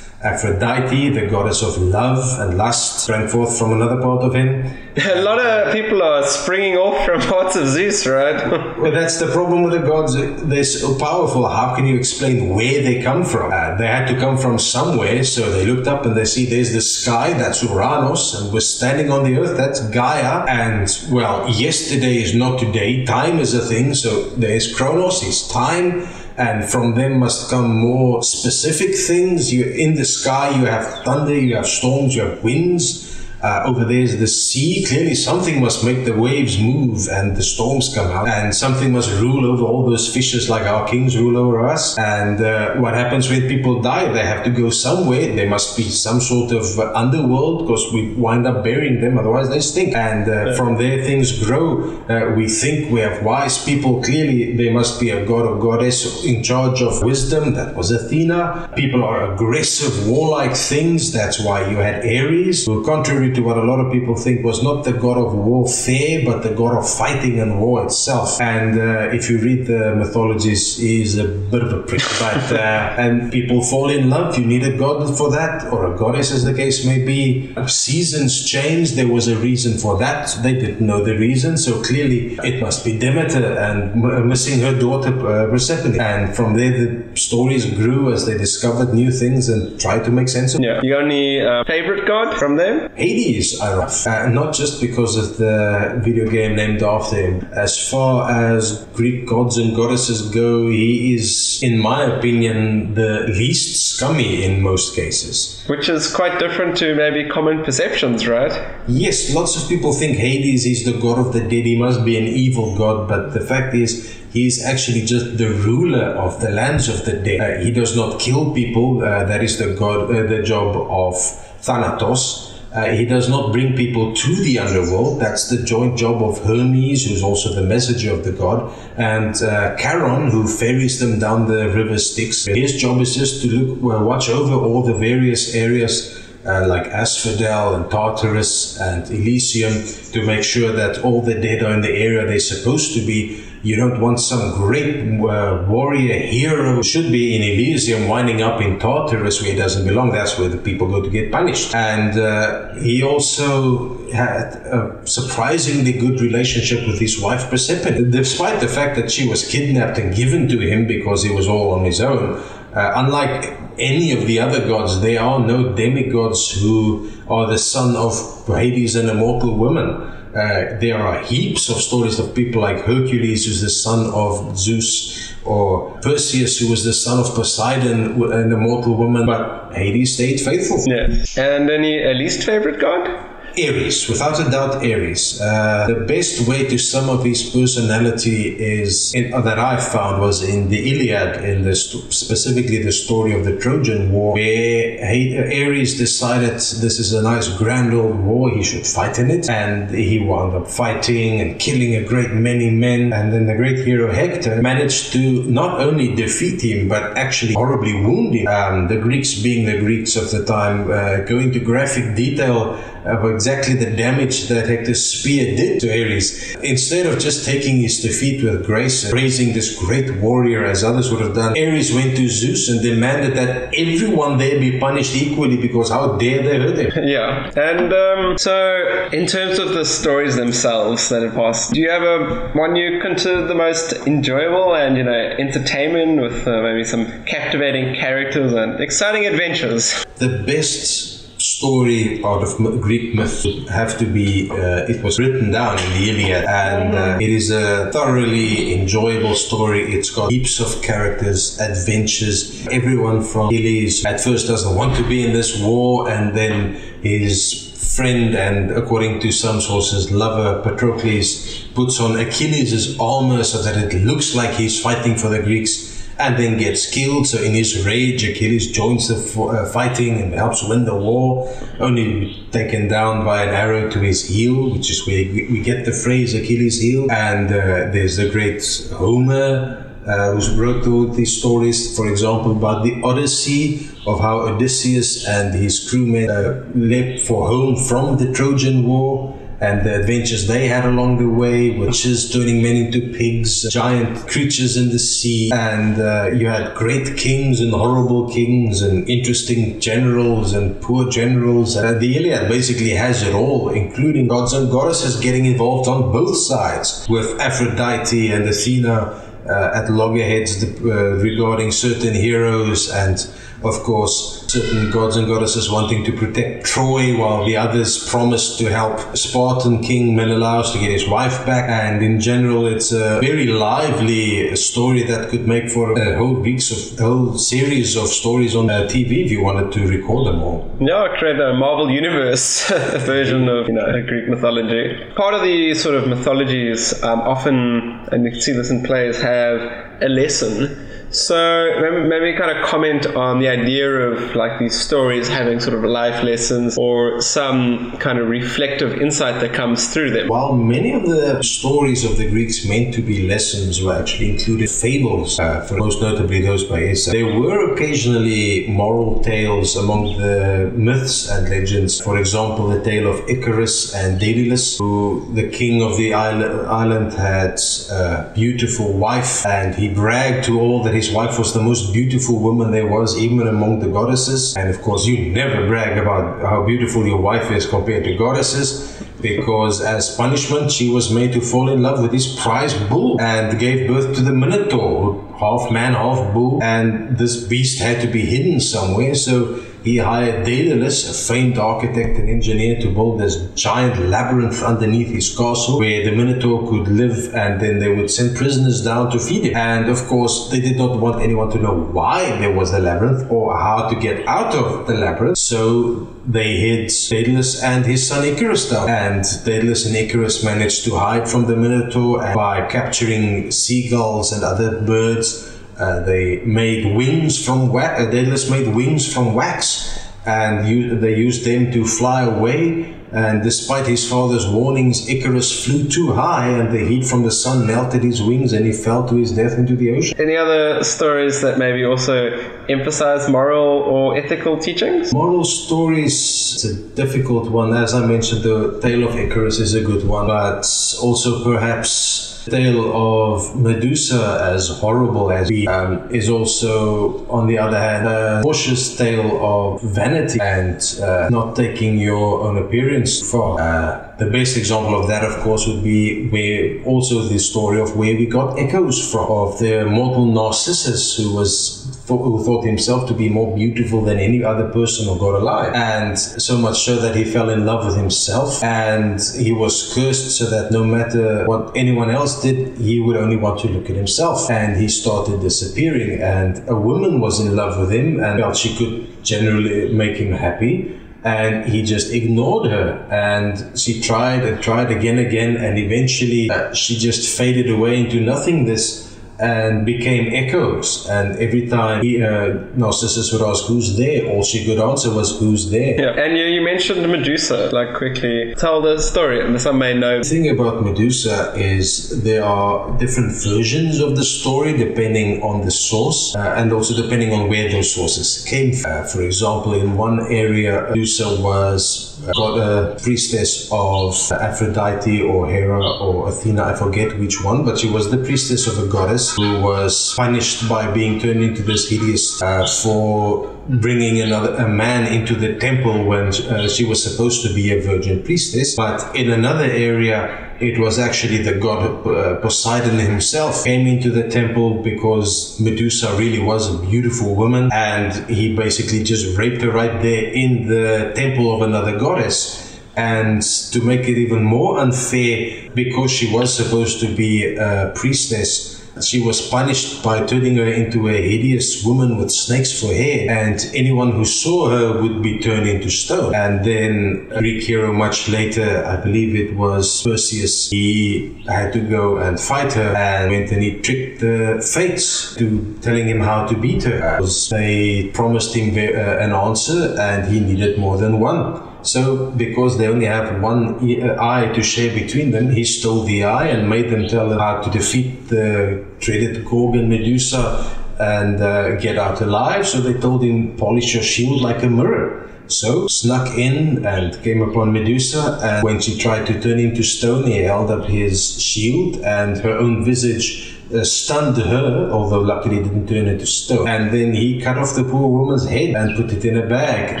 Aphrodite, 0.22 1.10
the 1.10 1.26
goddess 1.26 1.62
of 1.62 1.76
love 1.76 2.40
and 2.40 2.56
lust, 2.56 3.00
sprang 3.00 3.28
forth 3.28 3.58
from 3.58 3.72
another 3.72 4.00
part 4.00 4.22
of 4.22 4.34
him. 4.34 4.64
A 5.12 5.20
lot 5.20 5.38
of 5.38 5.74
people 5.74 6.02
are 6.02 6.24
springing 6.24 6.76
off 6.76 7.04
from 7.04 7.20
parts 7.20 7.54
of 7.54 7.68
Zeus, 7.68 8.06
right? 8.06 8.50
well, 8.78 8.92
that's 8.92 9.20
the 9.20 9.26
problem 9.26 9.62
with 9.62 9.74
the 9.74 9.86
gods. 9.86 10.14
They're 10.14 10.64
so 10.64 10.98
powerful. 10.98 11.46
How 11.46 11.74
can 11.76 11.84
you 11.84 11.96
explain 11.96 12.54
where 12.54 12.82
they 12.82 13.02
come 13.02 13.24
from? 13.24 13.52
Uh, 13.52 13.76
they 13.76 13.86
had 13.86 14.06
to 14.08 14.18
come 14.18 14.38
from 14.38 14.58
somewhere, 14.58 15.22
so 15.22 15.50
they 15.50 15.66
looked 15.66 15.86
up 15.86 16.06
and 16.06 16.16
they 16.16 16.24
see 16.24 16.46
there's 16.46 16.72
the 16.72 16.80
sky, 16.80 17.34
that's 17.34 17.62
Uranus, 17.62 18.34
and 18.40 18.54
we're 18.54 18.60
standing 18.60 19.10
on 19.10 19.22
the 19.22 19.38
earth, 19.38 19.54
that's 19.58 19.80
Gaia. 19.90 20.46
And, 20.48 20.88
well, 21.10 21.46
yesterday 21.50 22.22
is 22.22 22.34
not 22.34 22.58
today. 22.58 23.04
Time 23.04 23.38
is 23.38 23.52
a 23.52 23.60
thing, 23.60 23.94
so 23.94 24.30
there's 24.30 24.74
Kronos, 24.74 25.22
is 25.22 25.46
time 25.48 26.08
and 26.38 26.64
from 26.64 26.94
them 26.94 27.18
must 27.18 27.50
come 27.50 27.78
more 27.78 28.22
specific 28.22 28.94
things. 28.94 29.52
You 29.52 29.64
in 29.64 29.94
the 29.94 30.04
sky, 30.04 30.50
you 30.58 30.66
have 30.66 31.04
thunder, 31.04 31.34
you 31.34 31.56
have 31.56 31.66
storms, 31.66 32.14
you 32.14 32.22
have 32.22 32.42
winds. 32.44 33.15
Uh, 33.46 33.62
over 33.64 33.84
there's 33.84 34.16
the 34.16 34.26
sea. 34.26 34.84
Clearly, 34.88 35.14
something 35.14 35.60
must 35.60 35.84
make 35.84 36.04
the 36.04 36.16
waves 36.26 36.58
move 36.58 37.06
and 37.16 37.36
the 37.36 37.46
storms 37.54 37.86
come 37.94 38.10
out, 38.10 38.26
and 38.28 38.52
something 38.52 38.90
must 38.90 39.10
rule 39.22 39.44
over 39.46 39.62
all 39.62 39.82
those 39.88 40.12
fishes 40.12 40.50
like 40.50 40.64
our 40.72 40.84
kings 40.88 41.16
rule 41.16 41.36
over 41.44 41.64
us. 41.74 41.96
And 41.96 42.40
uh, 42.40 42.74
what 42.82 42.94
happens 42.94 43.30
when 43.30 43.42
people 43.46 43.80
die? 43.80 44.10
They 44.10 44.26
have 44.32 44.42
to 44.48 44.50
go 44.50 44.70
somewhere. 44.70 45.32
There 45.38 45.48
must 45.48 45.76
be 45.76 45.84
some 46.06 46.20
sort 46.20 46.50
of 46.50 46.64
underworld 47.02 47.56
because 47.62 47.84
we 47.92 48.14
wind 48.14 48.48
up 48.48 48.64
burying 48.64 49.00
them, 49.00 49.16
otherwise 49.16 49.48
they 49.48 49.60
stink. 49.60 49.94
And 49.94 50.28
uh, 50.28 50.56
from 50.56 50.76
there, 50.82 51.04
things 51.04 51.28
grow. 51.46 51.66
Uh, 52.08 52.34
we 52.36 52.48
think 52.48 52.90
we 52.90 52.98
have 52.98 53.22
wise 53.22 53.64
people. 53.64 54.02
Clearly, 54.02 54.56
there 54.56 54.72
must 54.72 54.98
be 54.98 55.10
a 55.10 55.24
god 55.24 55.46
or 55.46 55.56
goddess 55.60 56.24
in 56.24 56.42
charge 56.42 56.82
of 56.82 57.00
wisdom. 57.04 57.54
That 57.54 57.76
was 57.76 57.92
Athena. 57.92 58.72
People 58.74 59.04
are 59.04 59.32
aggressive, 59.32 60.08
warlike 60.08 60.56
things. 60.56 61.12
That's 61.12 61.38
why 61.38 61.58
you 61.70 61.76
had 61.76 61.96
Ares, 62.04 62.66
who, 62.66 62.84
contrary 62.84 63.35
to 63.36 63.42
what 63.42 63.56
a 63.56 63.62
lot 63.62 63.78
of 63.80 63.92
people 63.92 64.16
think 64.16 64.44
was 64.44 64.62
not 64.62 64.84
the 64.84 64.92
god 64.92 65.18
of 65.18 65.34
warfare, 65.34 66.22
but 66.24 66.42
the 66.42 66.54
god 66.54 66.74
of 66.76 66.88
fighting 66.88 67.38
and 67.40 67.60
war 67.60 67.84
itself. 67.84 68.40
And 68.40 68.78
uh, 68.78 69.14
if 69.18 69.30
you 69.30 69.38
read 69.38 69.66
the 69.66 69.94
mythologies, 69.94 70.78
he's 70.78 71.16
a 71.18 71.28
bit 71.28 71.62
of 71.62 71.72
a 71.72 71.82
prick. 71.82 72.02
but 72.20 72.52
uh, 72.52 72.94
and 72.98 73.30
people 73.30 73.62
fall 73.62 73.90
in 73.90 74.10
love. 74.10 74.38
You 74.38 74.46
need 74.46 74.64
a 74.64 74.76
god 74.76 75.16
for 75.16 75.30
that, 75.30 75.70
or 75.72 75.92
a 75.92 75.96
goddess, 75.96 76.32
as 76.32 76.44
the 76.44 76.54
case 76.54 76.84
may 76.84 77.04
be. 77.04 77.54
Seasons 77.66 78.44
change. 78.50 78.92
There 78.92 79.08
was 79.08 79.28
a 79.28 79.36
reason 79.36 79.78
for 79.78 79.98
that. 79.98 80.36
They 80.42 80.54
didn't 80.54 80.80
know 80.80 81.04
the 81.04 81.16
reason, 81.16 81.56
so 81.56 81.82
clearly 81.82 82.34
it 82.50 82.60
must 82.60 82.84
be 82.84 82.98
Demeter 82.98 83.44
and 83.58 83.92
m- 83.92 84.04
uh, 84.04 84.20
missing 84.20 84.60
her 84.60 84.78
daughter 84.78 85.12
uh, 85.26 85.50
Persephone. 85.50 86.00
And 86.00 86.34
from 86.34 86.54
there, 86.56 86.72
the 86.72 87.16
stories 87.16 87.64
grew 87.66 88.12
as 88.12 88.26
they 88.26 88.36
discovered 88.38 88.94
new 88.94 89.10
things 89.10 89.48
and 89.48 89.78
tried 89.78 90.04
to 90.04 90.10
make 90.10 90.28
sense 90.28 90.54
of. 90.54 90.60
Yeah. 90.62 90.80
You 90.82 90.94
got 90.94 91.04
any 91.04 91.40
uh, 91.40 91.64
favorite 91.64 92.06
god 92.06 92.36
from 92.36 92.56
them? 92.56 92.90
80s 93.16 93.60
era, 93.62 93.88
uh, 94.06 94.28
not 94.28 94.54
just 94.54 94.80
because 94.80 95.16
of 95.16 95.36
the 95.38 96.00
video 96.04 96.28
game 96.30 96.56
named 96.56 96.82
after 96.82 97.16
him. 97.16 97.48
As 97.52 97.90
far 97.90 98.30
as 98.30 98.86
Greek 98.94 99.26
gods 99.26 99.58
and 99.58 99.74
goddesses 99.74 100.30
go, 100.30 100.68
he 100.68 101.14
is, 101.14 101.60
in 101.62 101.78
my 101.78 102.04
opinion, 102.04 102.94
the 102.94 103.26
least 103.28 103.96
scummy 103.96 104.44
in 104.44 104.62
most 104.62 104.94
cases. 104.94 105.62
Which 105.66 105.88
is 105.88 106.12
quite 106.14 106.38
different 106.38 106.76
to 106.78 106.94
maybe 106.94 107.28
common 107.28 107.64
perceptions, 107.64 108.26
right? 108.26 108.52
Yes, 108.86 109.34
lots 109.34 109.60
of 109.60 109.68
people 109.68 109.92
think 109.92 110.16
Hades 110.16 110.66
is 110.66 110.84
the 110.84 110.98
god 110.98 111.18
of 111.18 111.32
the 111.32 111.40
dead, 111.40 111.66
he 111.66 111.76
must 111.76 112.04
be 112.04 112.16
an 112.18 112.26
evil 112.26 112.76
god, 112.76 113.08
but 113.08 113.32
the 113.32 113.40
fact 113.40 113.74
is, 113.74 114.16
he 114.32 114.46
is 114.46 114.62
actually 114.62 115.02
just 115.02 115.38
the 115.38 115.48
ruler 115.48 116.08
of 116.26 116.40
the 116.40 116.50
lands 116.50 116.88
of 116.88 117.04
the 117.06 117.12
dead. 117.12 117.40
Uh, 117.40 117.64
he 117.64 117.70
does 117.70 117.96
not 117.96 118.20
kill 118.20 118.52
people. 118.52 119.02
Uh, 119.02 119.24
that 119.24 119.42
is 119.42 119.58
the 119.58 119.74
god, 119.74 120.10
uh, 120.14 120.26
the 120.28 120.42
job 120.42 120.76
of 120.90 121.16
Thanatos. 121.60 122.55
Uh, 122.76 122.90
he 122.90 123.06
does 123.06 123.26
not 123.30 123.52
bring 123.52 123.74
people 123.74 124.12
to 124.14 124.34
the 124.44 124.58
underworld. 124.58 125.18
That's 125.18 125.48
the 125.48 125.62
joint 125.62 125.96
job 125.96 126.22
of 126.22 126.44
Hermes, 126.44 127.06
who's 127.06 127.22
also 127.22 127.54
the 127.54 127.62
messenger 127.62 128.12
of 128.12 128.22
the 128.22 128.32
god, 128.32 128.70
and 128.98 129.34
uh, 129.42 129.74
Charon, 129.78 130.30
who 130.30 130.46
ferries 130.46 131.00
them 131.00 131.18
down 131.18 131.48
the 131.48 131.70
river 131.70 131.96
Styx. 131.96 132.44
His 132.44 132.76
job 132.76 133.00
is 133.00 133.14
just 133.14 133.40
to 133.42 133.48
look, 133.48 133.82
well, 133.82 134.04
watch 134.04 134.28
over 134.28 134.54
all 134.54 134.82
the 134.82 134.92
various 134.92 135.54
areas 135.54 136.22
uh, 136.46 136.66
like 136.68 136.86
Asphodel 136.88 137.74
and 137.74 137.90
Tartarus 137.90 138.78
and 138.78 139.10
Elysium 139.10 139.72
to 140.12 140.24
make 140.26 140.44
sure 140.44 140.70
that 140.72 140.98
all 140.98 141.22
the 141.22 141.34
dead 141.34 141.62
are 141.62 141.72
in 141.72 141.80
the 141.80 141.92
area 141.92 142.26
they're 142.26 142.38
supposed 142.38 142.94
to 142.94 143.00
be. 143.00 143.42
You 143.66 143.74
don't 143.74 144.00
want 144.00 144.20
some 144.20 144.52
great 144.52 144.94
uh, 145.20 145.64
warrior 145.66 146.20
hero 146.20 146.82
should 146.82 147.10
be 147.10 147.34
in 147.34 147.42
Elysium 147.42 148.06
winding 148.06 148.40
up 148.40 148.60
in 148.60 148.78
Tartarus 148.78 149.42
where 149.42 149.50
he 149.50 149.58
doesn't 149.58 149.84
belong. 149.84 150.12
That's 150.12 150.38
where 150.38 150.48
the 150.48 150.56
people 150.56 150.86
go 150.86 151.02
to 151.02 151.10
get 151.10 151.32
punished. 151.32 151.74
And 151.74 152.16
uh, 152.16 152.76
he 152.76 153.02
also 153.02 154.08
had 154.12 154.54
a 154.78 155.04
surprisingly 155.04 155.94
good 155.94 156.20
relationship 156.20 156.86
with 156.86 157.00
his 157.00 157.20
wife 157.20 157.50
Persephone, 157.50 158.08
despite 158.12 158.60
the 158.60 158.68
fact 158.68 158.94
that 158.98 159.10
she 159.10 159.28
was 159.28 159.50
kidnapped 159.50 159.98
and 159.98 160.14
given 160.14 160.46
to 160.46 160.58
him 160.60 160.86
because 160.86 161.24
he 161.24 161.32
was 161.32 161.48
all 161.48 161.72
on 161.72 161.84
his 161.84 162.00
own. 162.00 162.40
Uh, 162.72 162.92
unlike 162.94 163.58
any 163.78 164.12
of 164.12 164.28
the 164.28 164.38
other 164.38 164.64
gods, 164.64 165.00
there 165.00 165.20
are 165.20 165.40
no 165.40 165.72
demigods 165.74 166.52
who 166.52 167.10
are 167.28 167.48
the 167.48 167.58
son 167.58 167.96
of 167.96 168.12
Hades 168.46 168.94
and 168.94 169.10
a 169.10 169.14
mortal 169.14 169.56
woman. 169.56 170.15
Uh, 170.36 170.78
there 170.80 170.98
are 170.98 171.22
heaps 171.22 171.70
of 171.70 171.76
stories 171.80 172.18
of 172.18 172.34
people 172.34 172.60
like 172.60 172.80
Hercules, 172.80 173.46
who's 173.46 173.62
the 173.62 173.70
son 173.70 174.10
of 174.12 174.58
Zeus, 174.58 175.34
or 175.44 175.98
Perseus, 176.02 176.58
who 176.58 176.68
was 176.68 176.84
the 176.84 176.92
son 176.92 177.20
of 177.20 177.34
Poseidon 177.34 178.22
and 178.32 178.52
a 178.52 178.56
mortal 178.56 178.96
woman, 178.96 179.24
but 179.24 179.72
Hades 179.72 180.14
stayed 180.14 180.38
faithful. 180.40 180.84
Yeah. 180.86 181.06
And 181.38 181.70
any 181.70 182.04
uh, 182.04 182.12
least 182.12 182.42
favorite 182.42 182.80
god? 182.80 183.35
Ares, 183.58 184.08
without 184.08 184.38
a 184.38 184.50
doubt, 184.50 184.76
Ares. 184.76 185.40
Uh, 185.40 185.86
the 185.88 186.00
best 186.00 186.46
way 186.46 186.68
to 186.68 186.78
sum 186.78 187.08
up 187.08 187.24
his 187.24 187.42
personality 187.50 188.48
is 188.48 189.14
in, 189.14 189.32
uh, 189.32 189.40
that 189.40 189.58
I 189.58 189.80
found 189.80 190.20
was 190.20 190.42
in 190.42 190.68
the 190.68 190.92
Iliad, 190.92 191.44
in 191.44 191.62
the 191.62 191.74
st- 191.74 192.12
specifically 192.12 192.82
the 192.82 192.92
story 192.92 193.32
of 193.32 193.44
the 193.44 193.56
Trojan 193.56 194.12
War, 194.12 194.34
where 194.34 195.12
he, 195.12 195.38
Ares 195.38 195.96
decided 195.96 196.54
this 196.54 196.98
is 196.98 197.12
a 197.12 197.22
nice 197.22 197.48
grand 197.48 197.94
old 197.94 198.18
war, 198.20 198.50
he 198.50 198.62
should 198.62 198.86
fight 198.86 199.18
in 199.18 199.30
it, 199.30 199.48
and 199.48 199.90
he 199.90 200.18
wound 200.18 200.54
up 200.54 200.68
fighting 200.68 201.40
and 201.40 201.58
killing 201.58 201.94
a 201.94 202.04
great 202.04 202.32
many 202.32 202.70
men, 202.70 203.12
and 203.12 203.32
then 203.32 203.46
the 203.46 203.54
great 203.54 203.78
hero 203.78 204.12
Hector 204.12 204.60
managed 204.60 205.12
to 205.12 205.42
not 205.44 205.80
only 205.80 206.14
defeat 206.14 206.62
him 206.62 206.88
but 206.88 207.16
actually 207.16 207.54
horribly 207.54 207.94
wound 207.94 208.34
him. 208.34 208.46
Um, 208.46 208.88
the 208.88 208.96
Greeks, 208.96 209.40
being 209.40 209.66
the 209.66 209.78
Greeks 209.78 210.16
of 210.16 210.30
the 210.30 210.44
time, 210.44 210.90
uh, 210.90 211.18
go 211.24 211.38
into 211.38 211.58
graphic 211.60 212.14
detail 212.14 212.78
of 213.06 213.24
exactly 213.30 213.74
the 213.74 213.90
damage 213.90 214.48
that 214.48 214.68
Hector's 214.68 215.04
spear 215.04 215.56
did 215.56 215.80
to 215.80 215.90
Ares. 215.90 216.54
Instead 216.56 217.06
of 217.06 217.18
just 217.18 217.44
taking 217.44 217.80
his 217.80 218.00
defeat 218.00 218.42
with 218.42 218.66
grace 218.66 219.04
and 219.04 219.12
praising 219.12 219.52
this 219.52 219.76
great 219.76 220.16
warrior 220.16 220.64
as 220.64 220.82
others 220.82 221.10
would 221.10 221.20
have 221.20 221.34
done, 221.34 221.52
Ares 221.52 221.92
went 221.92 222.16
to 222.16 222.28
Zeus 222.28 222.68
and 222.68 222.82
demanded 222.82 223.36
that 223.36 223.72
everyone 223.74 224.38
there 224.38 224.58
be 224.58 224.78
punished 224.78 225.14
equally 225.14 225.56
because 225.56 225.90
how 225.90 226.16
dare 226.16 226.42
they 226.42 226.58
hurt 226.58 226.78
him? 226.78 226.92
Yeah. 227.06 227.50
And 227.56 227.92
um, 227.92 228.38
so, 228.38 229.08
in 229.12 229.26
terms 229.26 229.58
of 229.58 229.74
the 229.74 229.84
stories 229.84 230.34
themselves 230.34 231.08
that 231.08 231.22
have 231.22 231.34
passed, 231.34 231.72
do 231.72 231.80
you 231.80 231.88
have 231.88 232.02
a 232.02 232.50
one 232.52 232.74
you 232.74 233.00
consider 233.00 233.46
the 233.46 233.54
most 233.54 233.92
enjoyable 234.06 234.74
and 234.74 234.96
you 234.96 235.04
know 235.04 235.12
entertainment 235.12 236.20
with 236.20 236.46
uh, 236.48 236.62
maybe 236.62 236.84
some 236.84 237.24
captivating 237.24 237.94
characters 237.94 238.52
and 238.52 238.80
exciting 238.80 239.26
adventures? 239.26 240.04
The 240.16 240.42
best 240.44 241.15
story 241.56 242.22
out 242.22 242.42
of 242.42 242.56
Greek 242.80 243.14
myth 243.14 243.42
would 243.44 243.68
have 243.68 243.96
to 243.98 244.04
be 244.04 244.50
uh, 244.50 244.92
it 244.92 245.02
was 245.02 245.18
written 245.18 245.50
down 245.50 245.78
in 245.78 245.90
the 245.96 246.10
Iliad, 246.10 246.44
and 246.44 246.94
uh, 246.94 247.18
it 247.20 247.30
is 247.30 247.50
a 247.50 247.90
thoroughly 247.92 248.74
enjoyable 248.78 249.34
story. 249.34 249.80
It's 249.94 250.10
got 250.10 250.30
heaps 250.30 250.60
of 250.60 250.82
characters, 250.82 251.58
adventures. 251.58 252.66
Everyone 252.68 253.22
from 253.22 253.46
Achilles 253.48 254.04
at 254.04 254.20
first 254.20 254.48
doesn't 254.48 254.74
want 254.74 254.96
to 254.96 255.08
be 255.08 255.24
in 255.26 255.32
this 255.32 255.60
war, 255.60 256.10
and 256.10 256.36
then 256.36 256.74
his 257.02 257.66
friend 257.96 258.34
and 258.34 258.72
according 258.72 259.20
to 259.20 259.32
some 259.32 259.60
sources 259.60 260.10
lover 260.10 260.60
Patroclus 260.62 261.72
puts 261.74 262.00
on 262.00 262.18
Achilles' 262.18 262.98
armor 263.00 263.42
so 263.44 263.62
that 263.62 263.76
it 263.76 264.04
looks 264.04 264.34
like 264.34 264.50
he's 264.50 264.78
fighting 264.78 265.16
for 265.16 265.28
the 265.28 265.40
Greeks 265.40 265.85
and 266.18 266.36
then 266.36 266.56
gets 266.56 266.90
killed. 266.90 267.26
So 267.26 267.42
in 267.42 267.52
his 267.52 267.84
rage, 267.84 268.24
Achilles 268.24 268.70
joins 268.72 269.08
the 269.08 269.16
f- 269.16 269.36
uh, 269.38 269.66
fighting 269.66 270.20
and 270.20 270.32
helps 270.32 270.66
win 270.66 270.84
the 270.84 270.94
war, 270.94 271.48
only 271.78 272.46
taken 272.52 272.88
down 272.88 273.24
by 273.24 273.42
an 273.42 273.50
arrow 273.50 273.90
to 273.90 273.98
his 274.00 274.28
heel, 274.28 274.70
which 274.72 274.90
is 274.90 275.06
where 275.06 275.24
we 275.24 275.60
get 275.62 275.84
the 275.84 275.92
phrase 275.92 276.34
Achilles' 276.34 276.80
heel. 276.80 277.10
And 277.10 277.48
uh, 277.48 277.90
there's 277.92 278.16
the 278.16 278.30
great 278.30 278.62
Homer. 278.94 279.82
Uh, 280.06 280.40
wrote 280.54 280.86
all 280.86 281.08
these 281.08 281.36
stories, 281.36 281.96
for 281.96 282.08
example, 282.08 282.52
about 282.52 282.84
the 282.84 283.02
Odyssey 283.02 283.88
of 284.06 284.20
how 284.20 284.38
Odysseus 284.38 285.26
and 285.26 285.52
his 285.52 285.90
crewmen 285.90 286.30
uh, 286.30 286.64
left 286.76 287.26
for 287.26 287.48
home 287.48 287.74
from 287.74 288.16
the 288.16 288.32
Trojan 288.32 288.86
War 288.86 289.36
and 289.60 289.86
the 289.86 290.00
adventures 290.00 290.46
they 290.46 290.68
had 290.68 290.84
along 290.84 291.18
the 291.18 291.28
way, 291.28 291.70
witches 291.78 292.30
turning 292.30 292.62
men 292.62 292.76
into 292.76 293.00
pigs, 293.16 293.62
giant 293.70 294.26
creatures 294.28 294.76
in 294.76 294.90
the 294.90 294.98
sea, 294.98 295.50
and 295.52 295.98
uh, 295.98 296.28
you 296.28 296.46
had 296.46 296.74
great 296.74 297.16
kings 297.16 297.60
and 297.60 297.72
horrible 297.72 298.28
kings, 298.30 298.82
and 298.82 299.08
interesting 299.08 299.80
generals 299.80 300.52
and 300.52 300.80
poor 300.82 301.08
generals. 301.08 301.74
And 301.76 302.00
the 302.00 302.16
Iliad 302.16 302.48
basically 302.48 302.90
has 302.90 303.22
it 303.22 303.34
all, 303.34 303.70
including 303.70 304.28
gods 304.28 304.52
and 304.52 304.70
goddesses 304.70 305.18
getting 305.20 305.46
involved 305.46 305.88
on 305.88 306.12
both 306.12 306.36
sides, 306.36 307.06
with 307.08 307.40
Aphrodite 307.40 308.32
and 308.32 308.48
Athena. 308.48 309.22
Uh, 309.48 309.70
at 309.74 309.88
loggerheads 309.88 310.64
uh, 310.64 310.88
regarding 311.22 311.70
certain 311.70 312.12
heroes 312.12 312.90
and 312.90 313.30
of 313.64 313.82
course, 313.82 314.44
certain 314.48 314.90
gods 314.90 315.16
and 315.16 315.26
goddesses 315.26 315.70
wanting 315.70 316.04
to 316.04 316.12
protect 316.12 316.66
Troy, 316.66 317.16
while 317.16 317.44
the 317.44 317.56
others 317.56 318.08
promised 318.08 318.58
to 318.58 318.70
help 318.70 319.16
Spartan 319.16 319.82
king 319.82 320.14
Menelaus 320.14 320.72
to 320.72 320.78
get 320.78 320.90
his 320.90 321.08
wife 321.08 321.44
back. 321.46 321.68
And 321.68 322.02
in 322.02 322.20
general, 322.20 322.66
it's 322.66 322.92
a 322.92 323.20
very 323.20 323.46
lively 323.46 324.54
story 324.56 325.02
that 325.04 325.30
could 325.30 325.46
make 325.46 325.70
for 325.70 325.92
a 325.98 326.16
whole 326.16 326.34
weeks 326.34 326.70
of 326.70 326.98
whole 326.98 327.38
series 327.38 327.96
of 327.96 328.08
stories 328.08 328.54
on 328.54 328.70
uh, 328.70 328.82
TV 328.82 329.24
if 329.24 329.30
you 329.30 329.42
wanted 329.42 329.72
to 329.72 329.86
record 329.88 330.26
them 330.26 330.42
all. 330.42 330.76
Yeah, 330.80 331.16
create 331.18 331.40
a 331.40 331.54
Marvel 331.54 331.90
Universe 331.90 332.68
version 332.70 333.48
of 333.48 333.68
you 333.68 333.74
know 333.74 333.86
Greek 334.06 334.28
mythology. 334.28 335.12
Part 335.16 335.34
of 335.34 335.42
the 335.42 335.74
sort 335.74 335.94
of 335.94 336.08
mythologies 336.08 337.02
um, 337.02 337.20
often, 337.20 338.06
and 338.12 338.24
you 338.24 338.30
can 338.32 338.40
see 338.40 338.52
this 338.52 338.70
in 338.70 338.84
plays, 338.84 339.20
have 339.20 339.60
a 340.02 340.08
lesson 340.08 340.85
so 341.10 342.04
maybe, 342.08 342.36
kind 342.36 342.56
of 342.56 342.66
comment 342.66 343.06
on 343.06 343.38
the 343.38 343.48
idea 343.48 343.88
of 343.88 344.34
like 344.34 344.58
these 344.58 344.78
stories 344.78 345.28
having 345.28 345.60
sort 345.60 345.74
of 345.74 345.84
life 345.84 346.22
lessons 346.22 346.76
or 346.76 347.20
some 347.22 347.92
kind 347.98 348.18
of 348.18 348.28
reflective 348.28 349.00
insight 349.00 349.40
that 349.40 349.54
comes 349.54 349.88
through 349.88 350.10
them. 350.10 350.28
While 350.28 350.54
many 350.54 350.92
of 350.92 351.06
the 351.06 351.42
stories 351.42 352.04
of 352.04 352.16
the 352.18 352.28
Greeks 352.28 352.66
meant 352.66 352.92
to 352.94 353.02
be 353.02 353.26
lessons 353.28 353.82
were 353.82 353.94
actually 353.94 354.30
included 354.30 354.68
fables, 354.68 355.38
uh, 355.38 355.60
for 355.62 355.76
most 355.76 356.00
notably 356.00 356.42
those 356.42 356.64
by 356.64 356.80
Aesop, 356.80 357.12
there 357.12 357.38
were 357.38 357.72
occasionally 357.72 358.66
moral 358.68 359.20
tales 359.22 359.76
among 359.76 360.18
the 360.18 360.72
myths 360.74 361.30
and 361.30 361.48
legends. 361.48 362.00
For 362.00 362.18
example, 362.18 362.68
the 362.68 362.82
tale 362.82 363.06
of 363.06 363.28
Icarus 363.28 363.94
and 363.94 364.18
Daedalus, 364.18 364.78
who 364.78 365.30
the 365.34 365.48
king 365.48 365.82
of 365.82 365.96
the 365.96 366.14
island 366.14 367.12
had 367.14 367.60
a 367.90 368.30
beautiful 368.34 368.92
wife 368.92 369.46
and 369.46 369.74
he 369.74 369.88
bragged 369.88 370.44
to 370.46 370.60
all 370.60 370.82
that 370.82 370.95
his 370.96 371.10
wife 371.12 371.38
was 371.38 371.52
the 371.52 371.62
most 371.62 371.92
beautiful 371.92 372.38
woman 372.38 372.70
there 372.72 372.86
was, 372.86 373.18
even 373.18 373.46
among 373.46 373.80
the 373.80 373.88
goddesses. 373.88 374.56
And 374.56 374.68
of 374.68 374.82
course, 374.82 375.06
you 375.06 375.32
never 375.32 375.66
brag 375.66 375.98
about 375.98 376.40
how 376.40 376.64
beautiful 376.64 377.06
your 377.06 377.20
wife 377.20 377.50
is 377.50 377.66
compared 377.66 378.04
to 378.04 378.16
goddesses, 378.16 378.92
because 379.20 379.80
as 379.80 380.14
punishment, 380.16 380.70
she 380.70 380.88
was 380.88 381.12
made 381.12 381.32
to 381.32 381.40
fall 381.40 381.68
in 381.68 381.82
love 381.82 382.00
with 382.02 382.12
this 382.12 382.40
prize 382.40 382.74
bull 382.88 383.20
and 383.20 383.58
gave 383.58 383.88
birth 383.88 384.14
to 384.16 384.22
the 384.22 384.32
Minotaur, 384.32 385.22
half 385.38 385.70
man, 385.70 385.92
half 385.94 386.32
bull. 386.34 386.62
And 386.62 387.16
this 387.18 387.44
beast 387.44 387.80
had 387.80 388.00
to 388.02 388.08
be 388.08 388.24
hidden 388.24 388.60
somewhere. 388.60 389.14
So 389.14 389.62
he 389.86 389.98
hired 389.98 390.44
Daedalus, 390.44 391.08
a 391.08 391.14
famed 391.14 391.58
architect 391.58 392.18
and 392.18 392.28
engineer, 392.28 392.80
to 392.80 392.88
build 392.92 393.20
this 393.20 393.36
giant 393.54 393.96
labyrinth 394.08 394.60
underneath 394.60 395.10
his 395.10 395.28
castle 395.28 395.78
where 395.78 396.04
the 396.04 396.10
Minotaur 396.10 396.68
could 396.68 396.88
live 396.88 397.32
and 397.36 397.60
then 397.60 397.78
they 397.78 397.94
would 397.94 398.10
send 398.10 398.36
prisoners 398.36 398.82
down 398.82 399.12
to 399.12 399.20
feed 399.20 399.44
him. 399.44 399.56
And 399.56 399.88
of 399.88 400.04
course, 400.08 400.50
they 400.50 400.58
did 400.58 400.76
not 400.76 400.98
want 400.98 401.22
anyone 401.22 401.52
to 401.52 401.58
know 401.58 401.74
why 401.74 402.36
there 402.40 402.50
was 402.50 402.72
a 402.72 402.80
labyrinth 402.80 403.30
or 403.30 403.56
how 403.56 403.88
to 403.88 403.94
get 403.94 404.26
out 404.26 404.56
of 404.56 404.88
the 404.88 404.94
labyrinth. 404.94 405.38
So 405.38 406.08
they 406.26 406.56
hid 406.56 406.90
Daedalus 407.08 407.62
and 407.62 407.86
his 407.86 408.08
son 408.08 408.24
Icarus 408.24 408.68
down. 408.68 408.90
And 408.90 409.24
Daedalus 409.44 409.86
and 409.86 409.94
Icarus 409.94 410.42
managed 410.42 410.84
to 410.86 410.96
hide 410.96 411.28
from 411.28 411.46
the 411.46 411.54
Minotaur 411.54 412.18
by 412.34 412.66
capturing 412.66 413.52
seagulls 413.52 414.32
and 414.32 414.42
other 414.42 414.80
birds 414.80 415.55
uh, 415.78 416.00
they 416.00 416.40
made 416.44 416.96
wings 416.96 417.44
from 417.44 417.72
wax. 417.72 418.00
Uh, 418.00 418.10
Daedalus 418.10 418.50
made 418.50 418.74
wings 418.74 419.12
from 419.12 419.34
wax, 419.34 419.98
and 420.24 420.66
you, 420.68 420.98
they 420.98 421.16
used 421.16 421.44
them 421.44 421.70
to 421.72 421.84
fly 421.84 422.22
away. 422.22 422.94
And 423.12 423.42
despite 423.42 423.86
his 423.86 424.08
father's 424.08 424.46
warnings, 424.48 425.08
Icarus 425.08 425.64
flew 425.64 425.88
too 425.88 426.12
high, 426.12 426.48
and 426.48 426.72
the 426.72 426.84
heat 426.84 427.04
from 427.04 427.22
the 427.22 427.30
sun 427.30 427.66
melted 427.66 428.02
his 428.02 428.20
wings, 428.20 428.52
and 428.52 428.66
he 428.66 428.72
fell 428.72 429.08
to 429.08 429.14
his 429.14 429.32
death 429.32 429.56
into 429.56 429.76
the 429.76 429.92
ocean. 429.92 430.20
Any 430.20 430.36
other 430.36 430.82
stories 430.82 431.40
that 431.40 431.56
maybe 431.56 431.84
also 431.84 432.30
emphasize 432.68 433.28
moral 433.30 433.64
or 433.64 434.16
ethical 434.18 434.58
teachings? 434.58 435.12
Moral 435.12 435.44
stories, 435.44 436.14
it's 436.54 436.64
a 436.64 436.74
difficult 436.74 437.48
one. 437.50 437.74
As 437.74 437.94
I 437.94 438.04
mentioned, 438.04 438.42
the 438.42 438.80
tale 438.80 439.06
of 439.08 439.14
Icarus 439.14 439.60
is 439.60 439.74
a 439.74 439.82
good 439.82 440.04
one, 440.04 440.26
but 440.26 440.66
also 441.00 441.44
perhaps 441.44 442.25
tale 442.50 442.92
of 442.94 443.56
Medusa, 443.56 444.50
as 444.54 444.68
horrible 444.68 445.32
as 445.32 445.48
we, 445.48 445.66
um, 445.66 446.08
is 446.10 446.28
also, 446.28 447.26
on 447.28 447.46
the 447.46 447.58
other 447.58 447.78
hand, 447.78 448.06
a 448.06 448.42
cautious 448.42 448.96
tale 448.96 449.38
of 449.44 449.82
vanity 449.82 450.38
and 450.40 450.80
uh, 451.02 451.28
not 451.30 451.56
taking 451.56 451.98
your 451.98 452.42
own 452.42 452.58
appearance 452.58 453.28
for. 453.30 453.60
Uh, 453.60 454.06
the 454.18 454.30
best 454.30 454.56
example 454.56 454.98
of 454.98 455.08
that, 455.08 455.22
of 455.24 455.36
course, 455.40 455.66
would 455.66 455.82
be 455.82 456.28
where 456.28 456.82
also 456.84 457.22
the 457.22 457.38
story 457.38 457.80
of 457.80 457.96
where 457.96 458.14
we 458.16 458.26
got 458.26 458.58
echoes 458.58 459.10
from 459.10 459.30
of 459.30 459.58
the 459.58 459.84
mortal 459.84 460.24
Narcissus, 460.24 461.16
who 461.16 461.34
was 461.34 461.85
who 462.08 462.42
thought 462.44 462.64
himself 462.64 463.06
to 463.08 463.14
be 463.14 463.28
more 463.28 463.54
beautiful 463.54 464.02
than 464.02 464.18
any 464.18 464.42
other 464.42 464.68
person 464.68 465.08
or 465.08 465.18
got 465.18 465.40
alive, 465.40 465.74
and 465.74 466.18
so 466.18 466.56
much 466.56 466.84
so 466.84 466.96
that 466.96 467.14
he 467.14 467.24
fell 467.24 467.50
in 467.50 467.66
love 467.66 467.84
with 467.84 467.96
himself, 467.96 468.62
and 468.62 469.20
he 469.36 469.52
was 469.52 469.92
cursed 469.94 470.30
so 470.38 470.48
that 470.48 470.70
no 470.70 470.84
matter 470.84 471.44
what 471.46 471.76
anyone 471.76 472.10
else 472.10 472.40
did, 472.40 472.78
he 472.78 473.00
would 473.00 473.16
only 473.16 473.36
want 473.36 473.60
to 473.60 473.68
look 473.68 473.90
at 473.90 473.96
himself, 473.96 474.50
and 474.50 474.80
he 474.80 474.88
started 474.88 475.40
disappearing, 475.40 476.20
and 476.20 476.66
a 476.68 476.74
woman 476.74 477.20
was 477.20 477.40
in 477.40 477.54
love 477.54 477.78
with 477.78 477.92
him 477.92 478.22
and 478.22 478.40
felt 478.40 478.56
she 478.56 478.76
could 478.76 479.24
generally 479.24 479.92
make 479.92 480.16
him 480.16 480.32
happy. 480.32 481.00
And 481.24 481.68
he 481.68 481.82
just 481.82 482.12
ignored 482.12 482.70
her. 482.70 483.04
And 483.10 483.76
she 483.76 484.00
tried 484.00 484.44
and 484.44 484.62
tried 484.62 484.92
again 484.92 485.18
again. 485.18 485.56
And 485.56 485.76
eventually 485.76 486.48
uh, 486.48 486.72
she 486.72 486.96
just 486.96 487.36
faded 487.36 487.68
away 487.68 487.98
into 487.98 488.20
nothingness 488.20 489.05
and 489.38 489.84
became 489.84 490.32
echoes. 490.32 491.06
And 491.08 491.36
every 491.38 491.68
time 491.68 492.02
he, 492.02 492.22
uh, 492.22 492.54
Narcissus 492.74 493.32
would 493.32 493.42
ask, 493.42 493.66
Who's 493.66 493.96
there? 493.96 494.26
all 494.26 494.42
she 494.42 494.64
could 494.64 494.78
answer 494.78 495.12
was, 495.12 495.38
Who's 495.38 495.70
there? 495.70 496.00
Yeah, 496.00 496.22
and 496.22 496.36
you, 496.36 496.44
you 496.44 496.62
mentioned 496.62 497.00
Medusa, 497.10 497.70
like 497.72 497.94
quickly. 497.94 498.54
Tell 498.56 498.80
the 498.80 499.00
story, 499.00 499.44
and 499.44 499.60
some 499.60 499.78
may 499.78 499.94
know. 499.94 500.18
The 500.18 500.28
thing 500.28 500.48
about 500.48 500.84
Medusa 500.84 501.52
is 501.56 502.22
there 502.22 502.44
are 502.44 502.96
different 502.98 503.32
versions 503.32 504.00
of 504.00 504.16
the 504.16 504.24
story 504.24 504.76
depending 504.76 505.42
on 505.42 505.64
the 505.64 505.70
source 505.70 506.34
uh, 506.36 506.54
and 506.56 506.72
also 506.72 507.00
depending 507.00 507.32
on 507.32 507.48
where 507.48 507.70
those 507.70 507.94
sources 507.94 508.44
came 508.48 508.72
from. 508.72 508.90
Uh, 508.90 509.04
for 509.04 509.22
example, 509.22 509.74
in 509.74 509.96
one 509.96 510.20
area, 510.32 510.86
Medusa 510.88 511.40
was 511.40 512.16
got 512.34 512.56
a 512.58 512.96
priestess 513.02 513.68
of 513.70 514.16
Aphrodite 514.32 515.22
or 515.22 515.48
Hera 515.48 515.98
or 515.98 516.28
Athena, 516.28 516.64
I 516.64 516.74
forget 516.74 517.18
which 517.18 517.44
one, 517.44 517.64
but 517.64 517.78
she 517.78 517.90
was 517.90 518.10
the 518.10 518.18
priestess 518.18 518.66
of 518.66 518.82
a 518.82 518.86
goddess 518.90 519.25
who 519.34 519.60
was 519.60 520.14
punished 520.16 520.68
by 520.68 520.90
being 520.90 521.18
turned 521.18 521.42
into 521.42 521.62
this 521.62 521.88
hideous 521.88 522.40
uh, 522.42 522.66
for 522.66 523.52
bringing 523.68 524.20
another 524.20 524.54
a 524.54 524.68
man 524.68 525.12
into 525.12 525.34
the 525.34 525.56
temple 525.58 526.04
when 526.04 526.28
uh, 526.28 526.68
she 526.68 526.84
was 526.84 527.02
supposed 527.02 527.46
to 527.46 527.52
be 527.54 527.72
a 527.72 527.80
virgin 527.80 528.22
priestess. 528.22 528.76
But 528.76 529.16
in 529.16 529.30
another 529.30 529.64
area, 529.64 530.52
it 530.60 530.78
was 530.78 530.98
actually 530.98 531.38
the 531.38 531.54
god 531.58 532.06
uh, 532.06 532.36
Poseidon 532.40 532.98
himself 532.98 533.64
came 533.64 533.86
into 533.86 534.10
the 534.10 534.28
temple 534.28 534.82
because 534.82 535.58
Medusa 535.60 536.14
really 536.16 536.38
was 536.38 536.74
a 536.74 536.78
beautiful 536.86 537.34
woman, 537.34 537.70
and 537.72 538.12
he 538.30 538.54
basically 538.54 539.02
just 539.02 539.36
raped 539.36 539.62
her 539.62 539.70
right 539.70 540.00
there 540.00 540.24
in 540.32 540.68
the 540.68 541.12
temple 541.14 541.54
of 541.54 541.62
another 541.62 541.98
goddess. 541.98 542.62
And 542.96 543.42
to 543.72 543.82
make 543.82 544.08
it 544.08 544.16
even 544.16 544.42
more 544.42 544.78
unfair, 544.78 545.68
because 545.74 546.10
she 546.10 546.32
was 546.32 546.56
supposed 546.56 547.00
to 547.00 547.14
be 547.14 547.54
a 547.54 547.92
priestess, 547.94 548.75
she 549.02 549.22
was 549.22 549.46
punished 549.48 550.02
by 550.02 550.24
turning 550.24 550.56
her 550.56 550.66
into 550.66 551.08
a 551.08 551.20
hideous 551.20 551.84
woman 551.84 552.16
with 552.16 552.30
snakes 552.30 552.80
for 552.80 552.92
hair, 552.92 553.28
and 553.30 553.60
anyone 553.74 554.12
who 554.12 554.24
saw 554.24 554.70
her 554.70 555.00
would 555.00 555.22
be 555.22 555.38
turned 555.38 555.68
into 555.68 555.90
stone. 555.90 556.34
And 556.34 556.64
then 556.64 557.28
a 557.32 557.38
Greek 557.40 557.62
hero 557.62 557.92
much 557.92 558.28
later, 558.28 558.84
I 558.84 558.96
believe 558.96 559.34
it 559.36 559.56
was 559.56 560.02
Perseus, 560.02 560.70
he 560.70 561.42
had 561.46 561.72
to 561.72 561.80
go 561.80 562.18
and 562.18 562.38
fight 562.38 562.72
her 562.74 562.94
and 562.96 563.30
went 563.30 563.50
and 563.52 563.62
he 563.62 563.80
tricked 563.80 564.20
the 564.20 564.66
fates 564.74 565.34
to 565.36 565.78
telling 565.82 566.08
him 566.08 566.20
how 566.20 566.46
to 566.46 566.56
beat 566.56 566.84
her. 566.84 567.16
Because 567.16 567.48
They 567.48 568.10
promised 568.14 568.54
him 568.54 568.74
uh, 568.76 569.18
an 569.18 569.32
answer 569.32 569.96
and 569.98 570.32
he 570.32 570.40
needed 570.40 570.78
more 570.78 570.96
than 570.98 571.20
one. 571.20 571.65
So, 571.86 572.30
because 572.32 572.78
they 572.78 572.88
only 572.88 573.06
have 573.06 573.40
one 573.40 573.76
uh, 574.02 574.16
eye 574.20 574.50
to 574.54 574.62
share 574.62 574.92
between 574.92 575.30
them, 575.30 575.50
he 575.50 575.64
stole 575.64 576.02
the 576.02 576.24
eye 576.24 576.48
and 576.48 576.68
made 576.68 576.90
them 576.90 577.06
tell 577.06 577.38
how 577.38 577.62
to 577.62 577.70
defeat 577.70 578.28
the 578.28 578.84
dreaded 578.98 579.44
Gorgon 579.44 579.88
Medusa 579.88 580.68
and 580.98 581.40
uh, 581.40 581.76
get 581.76 581.96
out 581.96 582.20
alive. 582.20 582.66
So, 582.66 582.80
they 582.80 582.94
told 582.98 583.22
him, 583.22 583.56
polish 583.56 583.94
your 583.94 584.02
shield 584.02 584.42
like 584.42 584.62
a 584.62 584.68
mirror. 584.68 585.30
So, 585.46 585.86
snuck 585.86 586.36
in 586.36 586.84
and 586.84 587.22
came 587.22 587.40
upon 587.40 587.72
Medusa, 587.72 588.40
and 588.42 588.64
when 588.64 588.80
she 588.80 588.98
tried 588.98 589.26
to 589.28 589.40
turn 589.40 589.60
him 589.60 589.74
to 589.76 589.82
stone, 589.84 590.24
he 590.24 590.38
held 590.38 590.72
up 590.72 590.86
his 590.86 591.40
shield, 591.40 591.98
and 591.98 592.36
her 592.38 592.58
own 592.58 592.84
visage 592.84 593.55
stunned 593.82 594.36
her, 594.36 594.90
although 594.90 595.20
luckily 595.20 595.62
didn't 595.62 595.86
turn 595.88 596.06
into 596.06 596.26
stone. 596.26 596.68
And 596.68 596.92
then 596.92 597.12
he 597.14 597.40
cut 597.40 597.58
off 597.58 597.74
the 597.74 597.84
poor 597.84 598.08
woman's 598.08 598.48
head 598.48 598.74
and 598.74 598.96
put 598.96 599.12
it 599.12 599.24
in 599.24 599.36
a 599.36 599.46
bag. 599.46 600.00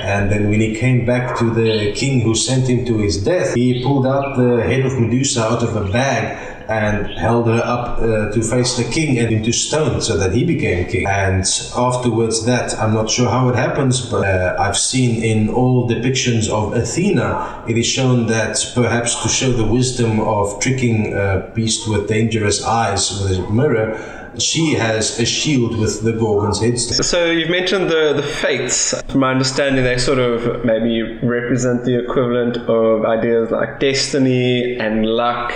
And 0.00 0.30
then 0.30 0.48
when 0.48 0.60
he 0.60 0.74
came 0.74 1.04
back 1.04 1.38
to 1.38 1.50
the 1.50 1.92
king 1.92 2.20
who 2.20 2.34
sent 2.34 2.68
him 2.68 2.84
to 2.86 2.98
his 2.98 3.22
death, 3.22 3.54
he 3.54 3.82
pulled 3.82 4.06
out 4.06 4.36
the 4.36 4.62
head 4.62 4.86
of 4.86 4.98
Medusa 4.98 5.42
out 5.42 5.62
of 5.62 5.76
a 5.76 5.90
bag 5.90 6.55
and 6.68 7.06
held 7.06 7.46
her 7.46 7.62
up 7.64 7.98
uh, 7.98 8.30
to 8.32 8.42
face 8.42 8.76
the 8.76 8.84
king 8.84 9.18
and 9.18 9.32
into 9.32 9.52
stone 9.52 10.00
so 10.00 10.16
that 10.16 10.32
he 10.32 10.44
became 10.44 10.86
king. 10.86 11.06
And 11.06 11.44
afterwards, 11.76 12.44
that 12.46 12.78
I'm 12.78 12.94
not 12.94 13.10
sure 13.10 13.28
how 13.28 13.48
it 13.48 13.56
happens, 13.56 14.04
but 14.04 14.24
uh, 14.26 14.56
I've 14.58 14.76
seen 14.76 15.22
in 15.22 15.48
all 15.48 15.88
depictions 15.88 16.50
of 16.50 16.74
Athena, 16.74 17.64
it 17.68 17.78
is 17.78 17.86
shown 17.86 18.26
that 18.26 18.58
perhaps 18.74 19.22
to 19.22 19.28
show 19.28 19.52
the 19.52 19.66
wisdom 19.66 20.20
of 20.20 20.60
tricking 20.60 21.12
a 21.12 21.50
beast 21.54 21.88
with 21.88 22.08
dangerous 22.08 22.64
eyes 22.64 23.10
with 23.22 23.38
a 23.38 23.50
mirror 23.50 24.12
she 24.38 24.74
has 24.74 25.18
a 25.18 25.24
shield 25.24 25.78
with 25.78 26.02
the 26.02 26.12
Gorgon's 26.12 26.60
head. 26.60 26.78
So 26.78 27.30
you've 27.30 27.48
mentioned 27.48 27.88
the, 27.88 28.12
the 28.14 28.22
fates. 28.22 29.00
From 29.08 29.20
my 29.20 29.30
understanding, 29.30 29.84
they 29.84 29.96
sort 29.96 30.18
of 30.18 30.62
maybe 30.64 31.18
represent 31.22 31.84
the 31.84 31.98
equivalent 31.98 32.58
of 32.68 33.04
ideas 33.06 33.50
like 33.50 33.80
destiny 33.80 34.76
and 34.76 35.06
luck 35.06 35.54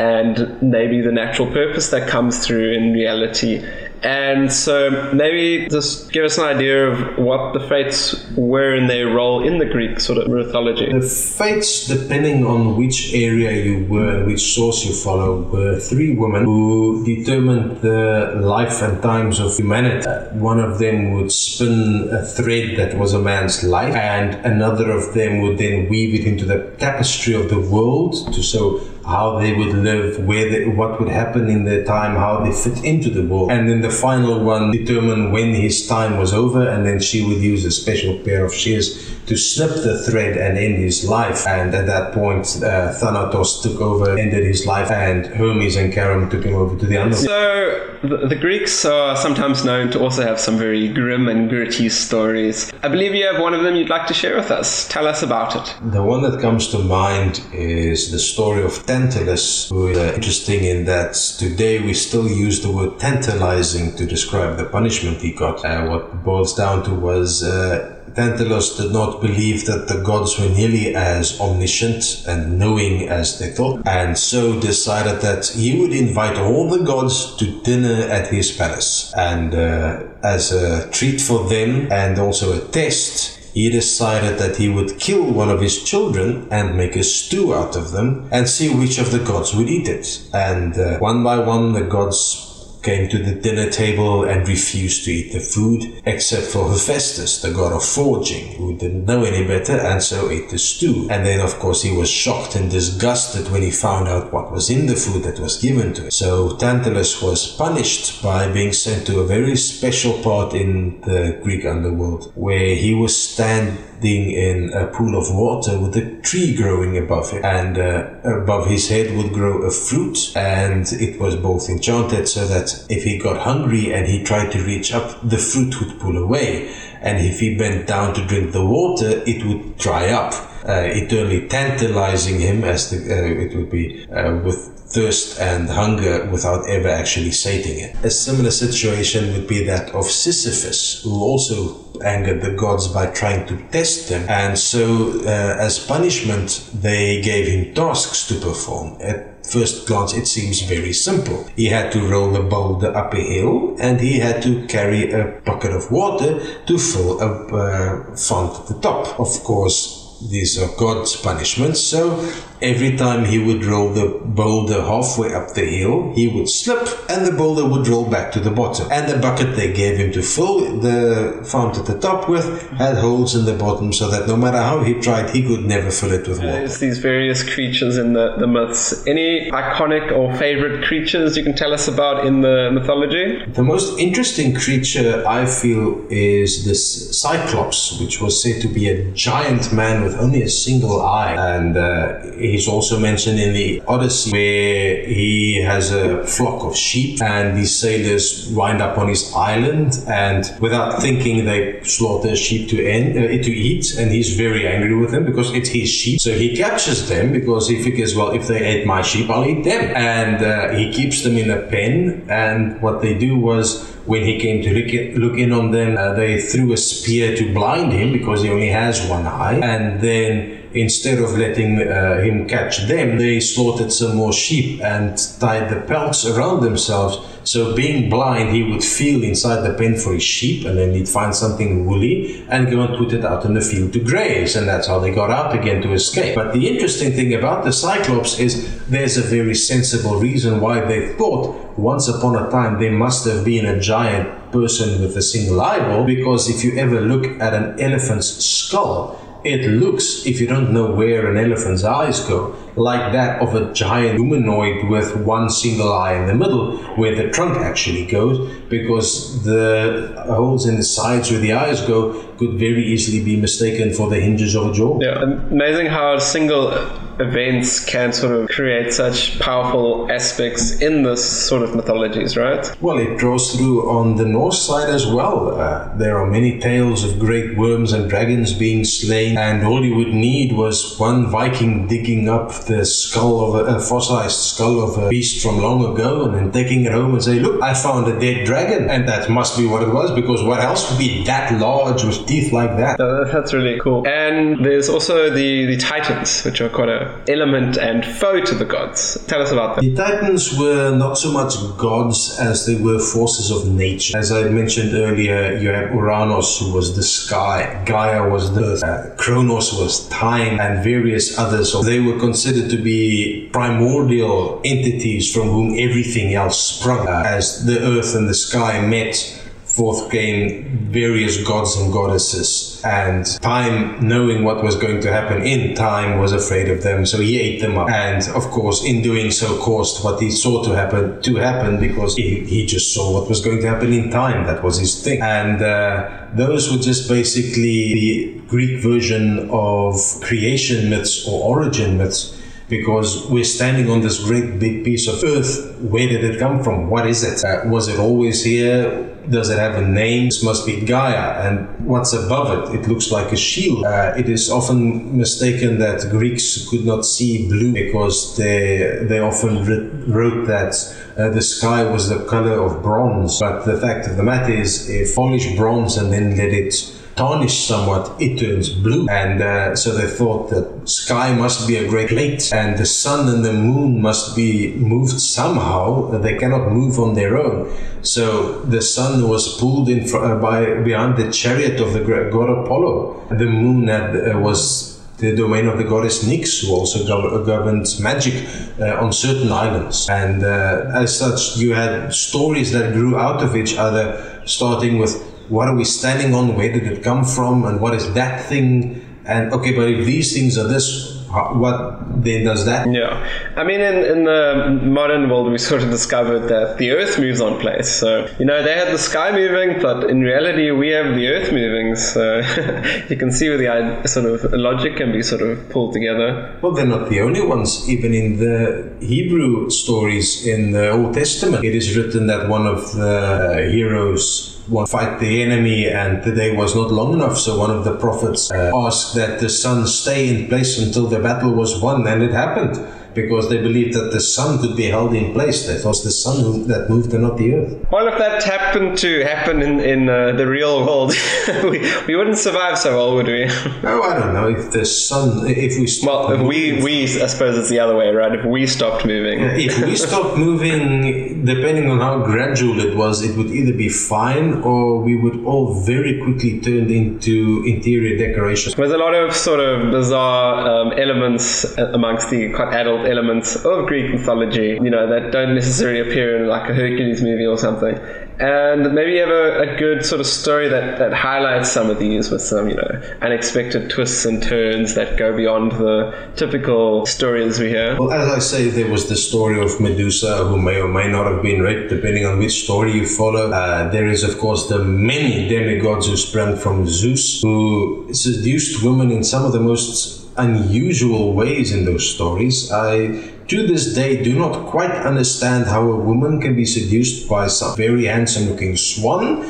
and 0.00 0.60
maybe 0.62 1.02
the 1.02 1.12
natural 1.12 1.46
purpose 1.52 1.90
that 1.90 2.08
comes 2.08 2.44
through 2.44 2.72
in 2.72 2.92
reality. 2.92 3.62
And 4.02 4.50
so 4.50 5.12
maybe 5.12 5.68
just 5.68 6.10
give 6.10 6.24
us 6.24 6.38
an 6.38 6.44
idea 6.44 6.86
of 6.86 7.18
what 7.18 7.52
the 7.52 7.60
fates 7.60 8.26
were 8.34 8.74
and 8.74 8.88
their 8.88 9.08
role 9.08 9.46
in 9.46 9.58
the 9.58 9.66
Greek 9.66 10.00
sort 10.00 10.16
of 10.16 10.28
mythology. 10.28 10.90
The 10.90 11.06
fates, 11.06 11.86
depending 11.86 12.46
on 12.46 12.78
which 12.78 13.12
area 13.12 13.52
you 13.62 13.84
were 13.84 14.16
and 14.16 14.26
which 14.26 14.54
source 14.54 14.86
you 14.86 14.94
follow, 14.94 15.42
were 15.42 15.78
three 15.78 16.16
women 16.16 16.44
who 16.46 17.04
determined 17.04 17.82
the 17.82 18.40
life 18.40 18.80
and 18.80 19.02
times 19.02 19.38
of 19.38 19.54
humanity. 19.54 20.08
One 20.38 20.60
of 20.60 20.78
them 20.78 21.12
would 21.12 21.30
spin 21.30 22.08
a 22.10 22.24
thread 22.24 22.78
that 22.78 22.96
was 22.98 23.12
a 23.12 23.18
man's 23.18 23.62
life, 23.62 23.94
and 23.94 24.34
another 24.46 24.90
of 24.90 25.12
them 25.12 25.42
would 25.42 25.58
then 25.58 25.90
weave 25.90 26.18
it 26.18 26.26
into 26.26 26.46
the 26.46 26.70
tapestry 26.78 27.34
of 27.34 27.50
the 27.50 27.60
world 27.60 28.32
to 28.32 28.42
show 28.42 28.80
how 29.04 29.38
they 29.38 29.54
would 29.54 29.74
live, 29.74 30.24
where 30.24 30.48
they, 30.48 30.66
what 30.66 31.00
would 31.00 31.08
happen 31.08 31.48
in 31.48 31.64
their 31.64 31.84
time, 31.84 32.16
how 32.16 32.40
they 32.44 32.52
fit 32.52 32.84
into 32.84 33.10
the 33.10 33.24
world. 33.24 33.50
And 33.50 33.68
then 33.68 33.80
the 33.80 33.90
final 33.90 34.40
one 34.40 34.70
determined 34.70 35.32
when 35.32 35.54
his 35.54 35.86
time 35.86 36.18
was 36.18 36.32
over, 36.32 36.68
and 36.68 36.86
then 36.86 37.00
she 37.00 37.24
would 37.24 37.38
use 37.38 37.64
a 37.64 37.70
special 37.70 38.18
pair 38.18 38.44
of 38.44 38.54
shears 38.54 39.08
to 39.26 39.36
snip 39.36 39.70
the 39.70 40.02
thread 40.02 40.36
and 40.36 40.58
end 40.58 40.76
his 40.76 41.08
life. 41.08 41.46
And 41.46 41.74
at 41.74 41.86
that 41.86 42.12
point, 42.12 42.46
uh, 42.62 42.92
Thanatos 42.92 43.62
took 43.62 43.80
over, 43.80 44.18
ended 44.18 44.44
his 44.44 44.66
life, 44.66 44.90
and 44.90 45.26
Hermes 45.26 45.76
and 45.76 45.92
Charon 45.92 46.28
took 46.28 46.44
him 46.44 46.54
over 46.54 46.76
to 46.78 46.86
the 46.86 46.96
underworld. 46.96 47.26
So 47.26 47.98
the, 48.02 48.26
the 48.28 48.36
Greeks 48.36 48.84
are 48.84 49.16
sometimes 49.16 49.64
known 49.64 49.90
to 49.92 50.00
also 50.00 50.22
have 50.22 50.40
some 50.40 50.58
very 50.58 50.88
grim 50.88 51.28
and 51.28 51.48
gritty 51.48 51.88
stories. 51.88 52.72
I 52.82 52.88
believe 52.88 53.14
you 53.14 53.26
have 53.26 53.40
one 53.40 53.54
of 53.54 53.62
them 53.62 53.76
you'd 53.76 53.88
like 53.88 54.06
to 54.08 54.14
share 54.14 54.36
with 54.36 54.50
us. 54.50 54.88
Tell 54.88 55.06
us 55.06 55.22
about 55.22 55.54
it. 55.54 55.92
The 55.92 56.02
one 56.02 56.22
that 56.22 56.40
comes 56.40 56.68
to 56.68 56.78
mind 56.78 57.42
is 57.52 58.10
the 58.10 58.18
story 58.18 58.62
of 58.62 58.72
Tantalus, 58.90 59.68
who 59.68 59.86
is 59.86 59.98
uh, 59.98 60.12
interesting 60.16 60.64
in 60.64 60.84
that 60.86 61.14
today 61.38 61.78
we 61.78 61.94
still 61.94 62.28
use 62.28 62.60
the 62.60 62.72
word 62.72 62.98
tantalizing 62.98 63.94
to 63.94 64.04
describe 64.04 64.56
the 64.56 64.64
punishment 64.64 65.18
he 65.18 65.30
got. 65.32 65.64
Uh, 65.64 65.86
what 65.86 66.24
boils 66.24 66.56
down 66.56 66.82
to 66.82 66.92
was 66.92 67.44
uh, 67.44 67.96
Tantalus 68.16 68.76
did 68.76 68.92
not 68.92 69.20
believe 69.20 69.64
that 69.66 69.86
the 69.86 70.02
gods 70.02 70.40
were 70.40 70.48
nearly 70.48 70.96
as 70.96 71.40
omniscient 71.40 72.24
and 72.26 72.58
knowing 72.58 73.08
as 73.08 73.38
they 73.38 73.50
thought, 73.50 73.86
and 73.86 74.18
so 74.18 74.58
decided 74.58 75.20
that 75.20 75.46
he 75.46 75.80
would 75.80 75.92
invite 75.92 76.36
all 76.36 76.68
the 76.68 76.84
gods 76.84 77.36
to 77.36 77.62
dinner 77.62 78.08
at 78.10 78.26
his 78.26 78.50
palace. 78.50 79.14
And 79.16 79.54
uh, 79.54 80.02
as 80.24 80.50
a 80.50 80.90
treat 80.90 81.20
for 81.20 81.48
them 81.48 81.92
and 81.92 82.18
also 82.18 82.60
a 82.60 82.68
test, 82.72 83.39
he 83.54 83.70
decided 83.70 84.38
that 84.38 84.56
he 84.56 84.68
would 84.68 84.98
kill 84.98 85.24
one 85.24 85.50
of 85.50 85.60
his 85.60 85.82
children 85.82 86.48
and 86.50 86.76
make 86.76 86.96
a 86.96 87.02
stew 87.02 87.54
out 87.54 87.76
of 87.76 87.92
them 87.92 88.28
and 88.30 88.48
see 88.48 88.74
which 88.74 88.98
of 88.98 89.10
the 89.10 89.18
gods 89.18 89.54
would 89.54 89.68
eat 89.68 89.88
it. 89.88 90.22
And 90.32 90.78
uh, 90.78 90.98
one 90.98 91.22
by 91.22 91.38
one, 91.38 91.72
the 91.72 91.82
gods 91.82 92.49
came 92.82 93.08
to 93.08 93.18
the 93.18 93.34
dinner 93.34 93.70
table 93.70 94.24
and 94.24 94.46
refused 94.46 95.04
to 95.04 95.10
eat 95.10 95.32
the 95.32 95.40
food, 95.40 96.02
except 96.04 96.46
for 96.46 96.70
Hephaestus, 96.70 97.42
the 97.42 97.52
god 97.52 97.72
of 97.72 97.84
forging, 97.84 98.54
who 98.54 98.76
didn't 98.76 99.04
know 99.04 99.24
any 99.24 99.46
better 99.46 99.78
and 99.78 100.02
so 100.02 100.30
ate 100.30 100.50
the 100.50 100.58
stew. 100.58 101.08
And 101.10 101.24
then, 101.26 101.40
of 101.40 101.58
course, 101.58 101.82
he 101.82 101.96
was 101.96 102.08
shocked 102.08 102.56
and 102.56 102.70
disgusted 102.70 103.50
when 103.50 103.62
he 103.62 103.70
found 103.70 104.08
out 104.08 104.32
what 104.32 104.52
was 104.52 104.70
in 104.70 104.86
the 104.86 104.96
food 104.96 105.22
that 105.24 105.40
was 105.40 105.60
given 105.60 105.92
to 105.94 106.02
him. 106.04 106.10
So 106.10 106.56
Tantalus 106.56 107.22
was 107.22 107.54
punished 107.56 108.22
by 108.22 108.50
being 108.50 108.72
sent 108.72 109.06
to 109.06 109.20
a 109.20 109.26
very 109.26 109.56
special 109.56 110.14
part 110.22 110.54
in 110.54 111.00
the 111.02 111.38
Greek 111.42 111.64
underworld, 111.64 112.32
where 112.34 112.74
he 112.74 112.94
was 112.94 113.16
stand 113.16 113.78
in 114.04 114.72
a 114.72 114.86
pool 114.86 115.16
of 115.16 115.34
water 115.34 115.78
with 115.78 115.96
a 115.96 116.16
tree 116.22 116.54
growing 116.54 116.96
above 116.96 117.30
him, 117.30 117.44
and 117.44 117.78
uh, 117.78 118.08
above 118.24 118.66
his 118.66 118.88
head 118.88 119.16
would 119.16 119.32
grow 119.32 119.62
a 119.62 119.70
fruit, 119.70 120.32
and 120.36 120.92
it 120.92 121.20
was 121.20 121.36
both 121.36 121.68
enchanted 121.68 122.28
so 122.28 122.46
that 122.46 122.86
if 122.88 123.04
he 123.04 123.18
got 123.18 123.38
hungry 123.38 123.92
and 123.92 124.06
he 124.06 124.22
tried 124.22 124.50
to 124.52 124.62
reach 124.64 124.92
up, 124.92 125.20
the 125.28 125.38
fruit 125.38 125.80
would 125.80 125.98
pull 126.00 126.16
away, 126.16 126.74
and 127.00 127.24
if 127.24 127.40
he 127.40 127.56
bent 127.56 127.86
down 127.86 128.14
to 128.14 128.26
drink 128.26 128.52
the 128.52 128.64
water, 128.64 129.22
it 129.26 129.44
would 129.44 129.76
dry 129.78 130.10
up, 130.10 130.32
uh, 130.68 130.82
eternally 130.84 131.48
tantalizing 131.48 132.38
him 132.40 132.64
as 132.64 132.90
the, 132.90 132.98
uh, 132.98 133.44
it 133.44 133.54
would 133.56 133.70
be 133.70 134.06
uh, 134.10 134.36
with 134.44 134.79
thirst 134.90 135.38
and 135.40 135.68
hunger 135.68 136.26
without 136.26 136.68
ever 136.68 136.88
actually 136.88 137.30
sating 137.30 137.78
it. 137.78 137.96
A 138.04 138.10
similar 138.10 138.50
situation 138.50 139.32
would 139.32 139.46
be 139.46 139.64
that 139.64 139.94
of 139.94 140.04
Sisyphus, 140.04 141.02
who 141.02 141.22
also 141.22 141.84
angered 142.02 142.40
the 142.42 142.52
gods 142.52 142.88
by 142.88 143.06
trying 143.06 143.46
to 143.46 143.56
test 143.68 144.08
them. 144.08 144.28
And 144.28 144.58
so, 144.58 145.20
uh, 145.20 145.56
as 145.60 145.78
punishment, 145.78 146.68
they 146.74 147.20
gave 147.20 147.46
him 147.46 147.74
tasks 147.74 148.26
to 148.28 148.34
perform. 148.34 148.96
At 149.00 149.46
first 149.46 149.86
glance, 149.86 150.14
it 150.14 150.26
seems 150.26 150.62
very 150.62 150.92
simple. 150.92 151.46
He 151.56 151.66
had 151.66 151.92
to 151.92 152.06
roll 152.06 152.34
a 152.36 152.42
boulder 152.42 152.96
up 152.96 153.14
a 153.14 153.20
hill, 153.20 153.76
and 153.80 154.00
he 154.00 154.18
had 154.18 154.42
to 154.42 154.66
carry 154.66 155.12
a 155.12 155.40
bucket 155.44 155.72
of 155.72 155.90
water 155.90 156.40
to 156.66 156.78
fill 156.78 157.20
a 157.20 157.30
uh, 157.54 158.16
font 158.16 158.60
at 158.60 158.66
the 158.66 158.80
top. 158.80 159.18
Of 159.20 159.44
course, 159.44 160.00
these 160.30 160.60
are 160.60 160.68
God's 160.76 161.16
punishments. 161.16 161.80
So 161.80 162.16
every 162.62 162.96
time 162.96 163.24
he 163.24 163.38
would 163.38 163.64
roll 163.64 163.90
the 163.90 164.20
boulder 164.24 164.82
halfway 164.82 165.34
up 165.34 165.54
the 165.54 165.64
hill, 165.64 166.12
he 166.14 166.28
would 166.28 166.48
slip 166.48 166.86
and 167.08 167.26
the 167.26 167.32
boulder 167.32 167.66
would 167.66 167.86
roll 167.88 168.08
back 168.08 168.32
to 168.32 168.40
the 168.40 168.50
bottom. 168.50 168.88
And 168.90 169.10
the 169.10 169.18
bucket 169.18 169.56
they 169.56 169.72
gave 169.72 169.96
him 169.98 170.12
to 170.12 170.22
fill 170.22 170.78
the 170.80 171.44
font 171.44 171.78
at 171.78 171.86
the 171.86 171.98
top 171.98 172.28
with 172.28 172.70
had 172.72 172.96
holes 172.96 173.34
in 173.34 173.44
the 173.44 173.54
bottom 173.54 173.92
so 173.92 174.10
that 174.10 174.26
no 174.26 174.36
matter 174.36 174.58
how 174.58 174.82
he 174.82 174.94
tried, 174.94 175.30
he 175.30 175.42
could 175.42 175.64
never 175.64 175.90
fill 175.90 176.12
it 176.12 176.26
with 176.26 176.38
water. 176.38 176.52
There's 176.52 176.78
these 176.78 176.98
various 176.98 177.42
creatures 177.42 177.96
in 177.96 178.12
the, 178.12 178.36
the 178.36 178.46
myths. 178.46 179.06
Any 179.06 179.50
iconic 179.50 180.12
or 180.12 180.34
favorite 180.36 180.84
creatures 180.84 181.36
you 181.36 181.42
can 181.42 181.54
tell 181.54 181.72
us 181.72 181.88
about 181.88 182.26
in 182.26 182.40
the 182.42 182.70
mythology? 182.72 183.44
The 183.46 183.62
most 183.62 183.98
interesting 183.98 184.54
creature 184.54 185.24
I 185.26 185.46
feel 185.46 186.06
is 186.10 186.64
this 186.64 187.20
Cyclops, 187.20 187.98
which 188.00 188.20
was 188.20 188.42
said 188.42 188.60
to 188.62 188.68
be 188.68 188.88
a 188.88 189.10
giant 189.12 189.72
man 189.72 190.02
with 190.02 190.14
only 190.14 190.42
a 190.42 190.48
single 190.48 191.02
eye. 191.02 191.34
And 191.34 191.76
uh, 191.76 192.20
he's 192.50 192.68
also 192.68 192.98
mentioned 192.98 193.38
in 193.38 193.52
the 193.52 193.82
Odyssey 193.86 194.30
where 194.32 195.06
he 195.06 195.62
has 195.62 195.92
a 195.92 196.26
flock 196.26 196.64
of 196.64 196.76
sheep 196.76 197.22
and 197.22 197.56
these 197.56 197.74
sailors 197.74 198.48
wind 198.50 198.80
up 198.82 198.98
on 198.98 199.08
his 199.08 199.32
island 199.34 200.02
and 200.08 200.52
without 200.60 201.00
thinking 201.00 201.44
they 201.44 201.82
slaughter 201.82 202.34
sheep 202.36 202.68
to 202.70 202.84
end 202.84 203.16
uh, 203.16 203.42
to 203.42 203.50
eat 203.50 203.96
and 203.98 204.10
he's 204.10 204.34
very 204.36 204.66
angry 204.66 204.94
with 204.94 205.10
them 205.10 205.24
because 205.24 205.52
it's 205.52 205.68
his 205.68 205.88
sheep 205.88 206.20
so 206.20 206.32
he 206.32 206.56
captures 206.56 207.08
them 207.08 207.32
because 207.32 207.68
he 207.68 207.82
figures 207.82 208.14
well 208.14 208.30
if 208.30 208.46
they 208.46 208.62
ate 208.64 208.86
my 208.86 209.02
sheep 209.02 209.30
I'll 209.30 209.44
eat 209.44 209.64
them 209.64 209.92
and 209.96 210.44
uh, 210.44 210.70
he 210.70 210.92
keeps 210.92 211.22
them 211.22 211.36
in 211.36 211.50
a 211.50 211.62
pen 211.62 212.26
and 212.28 212.80
what 212.82 213.02
they 213.02 213.16
do 213.18 213.38
was 213.38 213.90
when 214.06 214.24
he 214.24 214.40
came 214.40 214.62
to 214.62 215.18
look 215.18 215.38
in 215.38 215.52
on 215.52 215.70
them, 215.70 215.96
uh, 215.96 216.14
they 216.14 216.40
threw 216.40 216.72
a 216.72 216.76
spear 216.76 217.36
to 217.36 217.54
blind 217.54 217.92
him 217.92 218.12
because 218.12 218.42
he 218.42 218.50
only 218.50 218.68
has 218.68 219.06
one 219.06 219.26
eye. 219.26 219.60
And 219.62 220.00
then 220.00 220.59
instead 220.74 221.18
of 221.18 221.36
letting 221.36 221.80
uh, 221.82 222.20
him 222.20 222.48
catch 222.48 222.86
them, 222.86 223.18
they 223.18 223.40
slaughtered 223.40 223.92
some 223.92 224.16
more 224.16 224.32
sheep 224.32 224.80
and 224.82 225.16
tied 225.38 225.68
the 225.68 225.80
pelts 225.80 226.24
around 226.24 226.62
themselves. 226.62 227.18
So, 227.42 227.74
being 227.74 228.10
blind, 228.10 228.54
he 228.54 228.62
would 228.62 228.84
feel 228.84 229.24
inside 229.24 229.66
the 229.66 229.74
pen 229.74 229.96
for 229.96 230.12
his 230.12 230.22
sheep 230.22 230.66
and 230.66 230.78
then 230.78 230.92
he'd 230.92 231.08
find 231.08 231.34
something 231.34 231.86
woolly 231.86 232.44
and 232.48 232.70
go 232.70 232.82
and 232.82 232.96
put 232.96 233.12
it 233.12 233.24
out 233.24 233.44
in 233.44 233.54
the 233.54 233.60
field 233.60 233.92
to 233.94 234.00
graze. 234.00 234.56
And 234.56 234.68
that's 234.68 234.86
how 234.86 234.98
they 234.98 235.10
got 235.10 235.30
out 235.30 235.58
again 235.58 235.80
to 235.82 235.92
escape. 235.92 236.34
But 236.34 236.52
the 236.52 236.68
interesting 236.68 237.12
thing 237.12 237.34
about 237.34 237.64
the 237.64 237.72
Cyclops 237.72 238.38
is 238.38 238.86
there's 238.86 239.16
a 239.16 239.22
very 239.22 239.54
sensible 239.54 240.16
reason 240.16 240.60
why 240.60 240.80
they 240.84 241.14
thought 241.14 241.78
once 241.78 242.08
upon 242.08 242.36
a 242.36 242.50
time 242.50 242.78
there 242.78 242.92
must 242.92 243.26
have 243.26 243.44
been 243.44 243.64
a 243.64 243.80
giant 243.80 244.52
person 244.52 245.00
with 245.00 245.16
a 245.16 245.22
single 245.22 245.60
eyeball 245.60 246.04
because 246.04 246.48
if 246.50 246.62
you 246.62 246.76
ever 246.76 247.00
look 247.00 247.24
at 247.40 247.54
an 247.54 247.80
elephant's 247.80 248.44
skull, 248.44 249.18
it 249.44 249.66
looks, 249.68 250.26
if 250.26 250.40
you 250.40 250.46
don't 250.46 250.72
know 250.72 250.90
where 250.90 251.30
an 251.30 251.36
elephant's 251.36 251.84
eyes 251.84 252.20
go, 252.20 252.54
like 252.76 253.12
that 253.12 253.40
of 253.40 253.54
a 253.54 253.72
giant 253.72 254.16
humanoid 254.16 254.88
with 254.88 255.16
one 255.16 255.48
single 255.50 255.92
eye 255.92 256.14
in 256.14 256.26
the 256.26 256.34
middle, 256.34 256.76
where 256.96 257.14
the 257.14 257.30
trunk 257.30 257.58
actually 257.58 258.06
goes, 258.06 258.38
because 258.68 259.42
the 259.44 260.24
holes 260.26 260.66
in 260.66 260.76
the 260.76 260.82
sides 260.82 261.30
where 261.30 261.40
the 261.40 261.52
eyes 261.52 261.80
go 261.82 262.12
could 262.38 262.54
very 262.54 262.84
easily 262.84 263.22
be 263.24 263.36
mistaken 263.40 263.92
for 263.92 264.08
the 264.08 264.20
hinges 264.20 264.54
of 264.54 264.70
a 264.70 264.72
jaw. 264.72 264.98
Yeah, 265.00 265.22
amazing 265.22 265.86
how 265.86 266.14
a 266.14 266.20
single 266.20 266.70
events 267.18 267.84
can 267.84 268.12
sort 268.12 268.34
of 268.34 268.48
create 268.48 268.92
such 268.92 269.38
powerful 269.40 270.10
aspects 270.10 270.80
in 270.80 271.02
this 271.02 271.24
sort 271.48 271.62
of 271.62 271.74
mythologies, 271.74 272.36
right? 272.36 272.70
Well, 272.80 272.98
it 272.98 273.18
draws 273.18 273.56
through 273.56 273.88
on 273.90 274.16
the 274.16 274.24
Norse 274.24 274.66
side 274.66 274.88
as 274.88 275.06
well. 275.06 275.60
Uh, 275.60 275.94
there 275.96 276.18
are 276.18 276.26
many 276.26 276.58
tales 276.58 277.04
of 277.04 277.18
great 277.18 277.56
worms 277.56 277.92
and 277.92 278.08
dragons 278.08 278.52
being 278.52 278.84
slain, 278.84 279.36
and 279.36 279.66
all 279.66 279.84
you 279.84 279.94
would 279.96 280.14
need 280.14 280.52
was 280.52 280.98
one 280.98 281.26
Viking 281.30 281.86
digging 281.86 282.28
up 282.28 282.52
the 282.66 282.84
skull 282.84 283.54
of 283.54 283.54
a, 283.54 283.76
a 283.76 283.80
fossilized 283.80 284.38
skull 284.38 284.82
of 284.82 285.02
a 285.02 285.08
beast 285.08 285.42
from 285.42 285.58
long 285.58 285.92
ago 285.92 286.24
and 286.24 286.34
then 286.34 286.52
taking 286.52 286.84
it 286.84 286.92
home 286.92 287.14
and 287.14 287.22
say, 287.22 287.38
Look, 287.38 287.62
I 287.62 287.74
found 287.74 288.06
a 288.08 288.18
dead 288.18 288.46
dragon. 288.46 288.88
And 288.90 289.08
that 289.08 289.30
must 289.30 289.56
be 289.58 289.66
what 289.66 289.82
it 289.82 289.92
was, 289.92 290.10
because 290.12 290.42
what 290.42 290.60
else 290.60 290.90
would 290.90 290.98
be 290.98 291.24
that 291.24 291.58
large 291.60 292.04
with 292.04 292.26
teeth 292.26 292.52
like 292.52 292.76
that? 292.76 293.00
Uh, 293.00 293.24
that's 293.24 293.52
really 293.52 293.78
cool. 293.80 294.06
And 294.06 294.64
there's 294.64 294.88
also 294.88 295.30
the, 295.30 295.66
the 295.66 295.76
Titans, 295.76 296.42
which 296.44 296.60
are 296.60 296.68
quite 296.68 296.88
a 296.88 297.09
element 297.28 297.76
and 297.78 298.04
foe 298.04 298.40
to 298.40 298.54
the 298.54 298.64
gods. 298.64 299.22
Tell 299.26 299.42
us 299.42 299.52
about 299.52 299.76
that. 299.76 299.82
The 299.82 299.94
Titans 299.94 300.58
were 300.58 300.94
not 300.96 301.14
so 301.18 301.32
much 301.32 301.54
gods 301.78 302.38
as 302.40 302.66
they 302.66 302.76
were 302.76 302.98
forces 302.98 303.50
of 303.50 303.68
nature. 303.72 304.16
As 304.16 304.32
I 304.32 304.48
mentioned 304.48 304.94
earlier, 304.94 305.56
you 305.56 305.68
had 305.68 305.92
Uranus, 305.92 306.58
who 306.60 306.72
was 306.72 306.96
the 306.96 307.02
sky, 307.02 307.82
Gaia 307.86 308.28
was 308.28 308.54
the 308.54 308.64
earth, 308.64 308.82
uh, 308.82 309.14
Kronos 309.16 309.72
was 309.72 310.08
time, 310.08 310.60
and 310.60 310.82
various 310.84 311.38
others. 311.38 311.72
So 311.72 311.82
they 311.82 312.00
were 312.00 312.18
considered 312.18 312.70
to 312.70 312.76
be 312.76 313.48
primordial 313.52 314.60
entities 314.64 315.32
from 315.32 315.48
whom 315.48 315.78
everything 315.78 316.34
else 316.34 316.58
sprung. 316.60 317.08
Uh, 317.08 317.22
as 317.26 317.64
the 317.66 317.80
earth 317.80 318.14
and 318.14 318.28
the 318.28 318.34
sky 318.34 318.80
met, 318.86 319.39
forth 319.70 320.10
came 320.10 320.90
various 320.90 321.42
gods 321.44 321.76
and 321.76 321.92
goddesses. 321.92 322.82
And 322.84 323.24
time, 323.40 324.06
knowing 324.06 324.44
what 324.44 324.64
was 324.64 324.76
going 324.76 325.00
to 325.02 325.12
happen 325.12 325.42
in 325.42 325.74
time, 325.74 326.18
was 326.18 326.32
afraid 326.32 326.68
of 326.68 326.82
them, 326.82 327.06
so 327.06 327.18
he 327.18 327.38
ate 327.40 327.60
them 327.60 327.78
up. 327.78 327.88
And 327.88 328.26
of 328.30 328.44
course, 328.50 328.84
in 328.84 329.02
doing 329.02 329.30
so, 329.30 329.58
caused 329.58 330.04
what 330.04 330.20
he 330.20 330.30
saw 330.30 330.62
to 330.64 330.74
happen 330.74 331.22
to 331.22 331.36
happen 331.36 331.78
because 331.78 332.16
he, 332.16 332.40
he 332.40 332.66
just 332.66 332.94
saw 332.94 333.12
what 333.12 333.28
was 333.28 333.40
going 333.40 333.60
to 333.60 333.68
happen 333.68 333.92
in 333.92 334.10
time. 334.10 334.46
That 334.46 334.62
was 334.62 334.78
his 334.78 335.02
thing. 335.02 335.20
And 335.22 335.62
uh, 335.62 336.26
those 336.34 336.70
were 336.70 336.78
just 336.78 337.08
basically 337.08 337.94
the 337.94 338.40
Greek 338.48 338.82
version 338.82 339.48
of 339.50 339.94
creation 340.22 340.90
myths 340.90 341.26
or 341.28 341.56
origin 341.56 341.98
myths 341.98 342.39
because 342.70 343.26
we're 343.28 343.44
standing 343.44 343.90
on 343.90 344.00
this 344.00 344.24
great 344.24 344.58
big 344.58 344.84
piece 344.84 345.08
of 345.08 345.22
earth. 345.24 345.76
Where 345.80 346.08
did 346.08 346.24
it 346.24 346.38
come 346.38 346.62
from? 346.62 346.88
What 346.88 347.06
is 347.06 347.22
it? 347.24 347.44
Uh, 347.44 347.68
was 347.68 347.88
it 347.88 347.98
always 347.98 348.44
here? 348.44 349.08
Does 349.28 349.50
it 349.50 349.58
have 349.58 349.74
a 349.74 349.86
name? 349.86 350.26
This 350.26 350.42
must 350.42 350.64
be 350.64 350.80
Gaia. 350.80 351.46
And 351.46 351.86
what's 351.86 352.12
above 352.12 352.48
it? 352.56 352.80
It 352.80 352.88
looks 352.88 353.10
like 353.10 353.32
a 353.32 353.36
shield. 353.36 353.84
Uh, 353.84 354.14
it 354.16 354.28
is 354.28 354.50
often 354.50 355.18
mistaken 355.18 355.78
that 355.80 356.08
Greeks 356.10 356.68
could 356.70 356.86
not 356.86 357.04
see 357.04 357.48
blue 357.48 357.72
because 357.72 358.36
they, 358.36 359.04
they 359.08 359.18
often 359.18 360.10
wrote 360.10 360.46
that 360.46 360.74
uh, 361.18 361.28
the 361.28 361.42
sky 361.42 361.82
was 361.84 362.08
the 362.08 362.24
color 362.24 362.64
of 362.64 362.82
bronze. 362.82 363.40
But 363.40 363.64
the 363.64 363.78
fact 363.78 364.06
of 364.06 364.16
the 364.16 364.22
matter 364.22 364.52
is, 364.52 364.88
if 364.88 365.14
polish 365.14 365.54
bronze 365.56 365.96
and 365.96 366.12
then 366.12 366.36
let 366.36 366.52
it 366.52 366.72
tarnished 367.16 367.66
somewhat, 367.66 368.20
it 368.20 368.38
turns 368.38 368.70
blue. 368.70 369.08
And 369.08 369.42
uh, 369.42 369.76
so 369.76 369.94
they 369.94 370.06
thought 370.06 370.50
that 370.50 370.88
sky 370.88 371.34
must 371.34 371.68
be 371.68 371.76
a 371.76 371.88
great 371.88 372.08
plate 372.08 372.52
and 372.52 372.78
the 372.78 372.86
sun 372.86 373.28
and 373.28 373.44
the 373.44 373.52
moon 373.52 374.00
must 374.00 374.36
be 374.36 374.74
moved 374.76 375.20
somehow. 375.20 376.18
They 376.18 376.36
cannot 376.36 376.72
move 376.72 376.98
on 376.98 377.14
their 377.14 377.36
own. 377.36 377.72
So 378.02 378.60
the 378.62 378.80
sun 378.80 379.28
was 379.28 379.58
pulled 379.58 379.88
in 379.88 380.06
fr- 380.06 380.18
uh, 380.18 380.38
by 380.38 380.74
behind 380.82 381.16
the 381.16 381.30
chariot 381.30 381.80
of 381.80 381.92
the 381.92 382.00
god 382.00 382.50
Apollo. 382.50 383.26
The 383.30 383.46
moon 383.46 383.88
had, 383.88 384.16
uh, 384.16 384.38
was 384.38 385.00
the 385.18 385.36
domain 385.36 385.66
of 385.68 385.76
the 385.76 385.84
goddess 385.84 386.24
Nyx, 386.24 386.64
who 386.64 386.72
also 386.72 387.06
go- 387.06 387.44
governed 387.44 387.86
magic 388.00 388.34
uh, 388.80 389.04
on 389.04 389.12
certain 389.12 389.52
islands. 389.52 390.08
And 390.08 390.42
uh, 390.42 390.90
as 390.94 391.16
such, 391.18 391.58
you 391.58 391.74
had 391.74 392.12
stories 392.14 392.72
that 392.72 392.94
grew 392.94 393.18
out 393.18 393.42
of 393.42 393.54
each 393.54 393.76
other, 393.76 394.42
starting 394.46 394.96
with 394.98 395.12
what 395.50 395.68
are 395.68 395.76
we 395.76 395.84
standing 395.84 396.34
on? 396.34 396.56
Where 396.56 396.72
did 396.72 396.86
it 396.86 397.02
come 397.02 397.24
from? 397.24 397.64
And 397.64 397.80
what 397.80 397.94
is 397.94 398.12
that 398.14 398.44
thing? 398.46 399.04
And 399.26 399.52
okay, 399.52 399.72
but 399.74 399.88
if 399.88 400.06
these 400.06 400.32
things 400.32 400.56
are 400.56 400.66
this, 400.66 401.20
what 401.30 402.22
then 402.22 402.44
does 402.44 402.64
that? 402.64 402.90
Yeah, 402.90 403.28
I 403.56 403.64
mean, 403.64 403.80
in, 403.80 404.04
in 404.04 404.24
the 404.24 404.80
modern 404.82 405.28
world, 405.28 405.50
we 405.50 405.58
sort 405.58 405.82
of 405.82 405.90
discovered 405.90 406.48
that 406.48 406.78
the 406.78 406.90
Earth 406.90 407.18
moves 407.18 407.40
on 407.40 407.60
place. 407.60 407.88
So 407.88 408.28
you 408.38 408.44
know, 408.44 408.62
they 408.62 408.74
had 408.74 408.92
the 408.92 408.98
sky 408.98 409.30
moving, 409.30 409.80
but 409.80 410.10
in 410.10 410.22
reality, 410.22 410.70
we 410.70 410.88
have 410.88 411.14
the 411.14 411.28
Earth 411.28 411.52
moving. 411.52 411.94
So 411.96 412.38
you 413.08 413.16
can 413.16 413.30
see 413.30 413.48
where 413.48 413.58
the 414.02 414.08
sort 414.08 414.26
of 414.26 414.52
logic 414.52 414.96
can 414.96 415.12
be 415.12 415.22
sort 415.22 415.42
of 415.42 415.68
pulled 415.70 415.92
together. 415.92 416.58
Well, 416.62 416.72
they're 416.72 416.86
not 416.86 417.08
the 417.08 417.20
only 417.20 417.42
ones. 417.46 417.88
Even 417.88 418.12
in 418.12 418.38
the 418.38 418.92
Hebrew 419.00 419.70
stories 419.70 420.46
in 420.46 420.72
the 420.72 420.90
Old 420.90 421.14
Testament, 421.14 421.64
it 421.64 421.74
is 421.74 421.96
written 421.96 422.26
that 422.26 422.48
one 422.48 422.66
of 422.66 422.92
the 422.94 423.68
heroes 423.70 424.59
to 424.70 424.86
fight 424.86 425.18
the 425.18 425.42
enemy 425.42 425.88
and 425.88 426.22
the 426.22 426.34
day 426.34 426.56
was 426.56 426.74
not 426.74 426.90
long 426.90 427.14
enough. 427.14 427.36
So 427.38 427.58
one 427.58 427.70
of 427.70 427.84
the 427.84 427.96
prophets 427.96 428.50
uh, 428.50 428.70
asked 428.74 429.14
that 429.14 429.40
the 429.40 429.48
sun 429.48 429.86
stay 429.86 430.28
in 430.28 430.48
place 430.48 430.78
until 430.78 431.06
the 431.06 431.18
battle 431.18 431.52
was 431.52 431.80
won 431.80 432.06
and 432.06 432.22
it 432.22 432.32
happened 432.32 432.76
because 433.14 433.48
they 433.48 433.58
believed 433.58 433.94
that 433.94 434.12
the 434.12 434.20
sun 434.20 434.58
could 434.60 434.76
be 434.76 434.84
held 434.84 435.14
in 435.14 435.32
place. 435.32 435.66
That 435.66 435.84
was 435.84 436.04
the 436.04 436.10
sun 436.10 436.68
that 436.68 436.88
moved 436.88 437.12
and 437.12 437.22
not 437.22 437.36
the 437.36 437.54
earth. 437.54 437.86
Well, 437.90 438.08
if 438.08 438.18
that 438.18 438.42
happened 438.42 438.98
to 438.98 439.24
happen 439.24 439.62
in, 439.62 439.80
in 439.80 440.08
uh, 440.08 440.32
the 440.32 440.46
real 440.46 440.86
world, 440.86 441.12
we, 441.64 441.78
we 442.06 442.16
wouldn't 442.16 442.38
survive 442.38 442.78
so 442.78 442.96
well, 442.96 443.14
would 443.14 443.26
we? 443.26 443.44
oh, 443.84 444.02
I 444.02 444.18
don't 444.18 444.34
know. 444.34 444.48
If 444.48 444.72
the 444.72 444.84
sun, 444.84 445.46
if 445.46 445.78
we 445.78 445.86
stopped 445.86 446.30
moving, 446.30 446.46
well, 446.46 446.56
if 446.56 446.84
we, 446.84 447.06
we, 447.06 447.22
I 447.22 447.26
suppose 447.26 447.58
it's 447.58 447.68
the 447.68 447.80
other 447.80 447.96
way, 447.96 448.10
right? 448.10 448.34
If 448.38 448.44
we 448.44 448.66
stopped 448.66 449.04
moving, 449.04 449.40
if 449.40 449.84
we 449.84 449.96
stopped 450.08 450.36
moving, 450.36 451.44
depending 451.44 451.90
on 451.90 451.98
how 451.98 452.24
gradual 452.24 452.80
it 452.80 452.96
was, 452.96 453.22
it 453.22 453.36
would 453.36 453.50
either 453.50 453.72
be 453.72 453.88
fine 453.88 454.62
or 454.62 455.00
we 455.00 455.16
would 455.16 455.44
all 455.44 455.82
very 455.82 456.20
quickly 456.22 456.60
turn 456.60 456.90
into 456.90 457.64
interior 457.66 458.16
decorations. 458.16 458.74
There's 458.74 458.92
a 458.92 458.98
lot 458.98 459.14
of 459.14 459.34
sort 459.34 459.60
of 459.60 459.90
bizarre 459.90 460.68
um, 460.68 460.92
elements 460.92 461.64
amongst 461.78 462.30
the 462.30 462.52
quite 462.52 462.72
adult 463.00 463.10
elements 463.10 463.56
of 463.56 463.86
Greek 463.86 464.12
mythology, 464.12 464.78
you 464.82 464.90
know, 464.90 465.08
that 465.08 465.32
don't 465.32 465.54
necessarily 465.54 466.00
appear 466.00 466.42
in 466.42 466.48
like 466.48 466.68
a 466.70 466.74
Hercules 466.74 467.22
movie 467.22 467.46
or 467.46 467.58
something. 467.58 467.98
And 468.38 468.94
maybe 468.94 469.18
have 469.18 469.28
a, 469.28 469.60
a 469.60 469.76
good 469.76 470.06
sort 470.06 470.20
of 470.20 470.26
story 470.26 470.66
that, 470.68 470.98
that 470.98 471.12
highlights 471.12 471.70
some 471.70 471.90
of 471.90 471.98
these 471.98 472.30
with 472.30 472.40
some, 472.40 472.70
you 472.70 472.74
know, 472.74 473.02
unexpected 473.20 473.90
twists 473.90 474.24
and 474.24 474.42
turns 474.42 474.94
that 474.94 475.18
go 475.18 475.36
beyond 475.36 475.72
the 475.72 476.32
typical 476.36 477.04
stories 477.04 477.60
we 477.60 477.68
hear. 477.68 477.98
Well, 477.98 478.12
as 478.12 478.28
I 478.32 478.38
say, 478.38 478.68
there 478.70 478.90
was 478.90 479.10
the 479.10 479.16
story 479.16 479.62
of 479.62 479.78
Medusa, 479.78 480.46
who 480.46 480.56
may 480.58 480.80
or 480.80 480.88
may 480.88 481.06
not 481.12 481.26
have 481.30 481.42
been 481.42 481.60
raped, 481.60 481.90
depending 481.90 482.24
on 482.24 482.38
which 482.38 482.64
story 482.64 482.92
you 482.92 483.06
follow. 483.06 483.50
Uh, 483.50 483.90
there 483.90 484.06
is, 484.06 484.24
of 484.24 484.38
course, 484.38 484.70
the 484.70 484.78
many 484.78 485.46
demigods 485.46 486.06
who 486.06 486.16
sprang 486.16 486.56
from 486.56 486.86
Zeus, 486.86 487.42
who 487.42 488.08
seduced 488.12 488.82
women 488.82 489.10
in 489.10 489.22
some 489.22 489.44
of 489.44 489.52
the 489.52 489.60
most 489.60 490.19
unusual 490.36 491.34
ways 491.34 491.72
in 491.72 491.84
those 491.84 492.08
stories. 492.08 492.70
I, 492.70 493.30
to 493.48 493.66
this 493.66 493.94
day, 493.94 494.22
do 494.22 494.38
not 494.38 494.66
quite 494.66 494.92
understand 494.92 495.66
how 495.66 495.82
a 495.82 495.96
woman 495.96 496.40
can 496.40 496.54
be 496.54 496.64
seduced 496.64 497.28
by 497.28 497.48
some 497.48 497.76
very 497.76 498.04
handsome 498.04 498.48
looking 498.48 498.76
swan, 498.76 499.42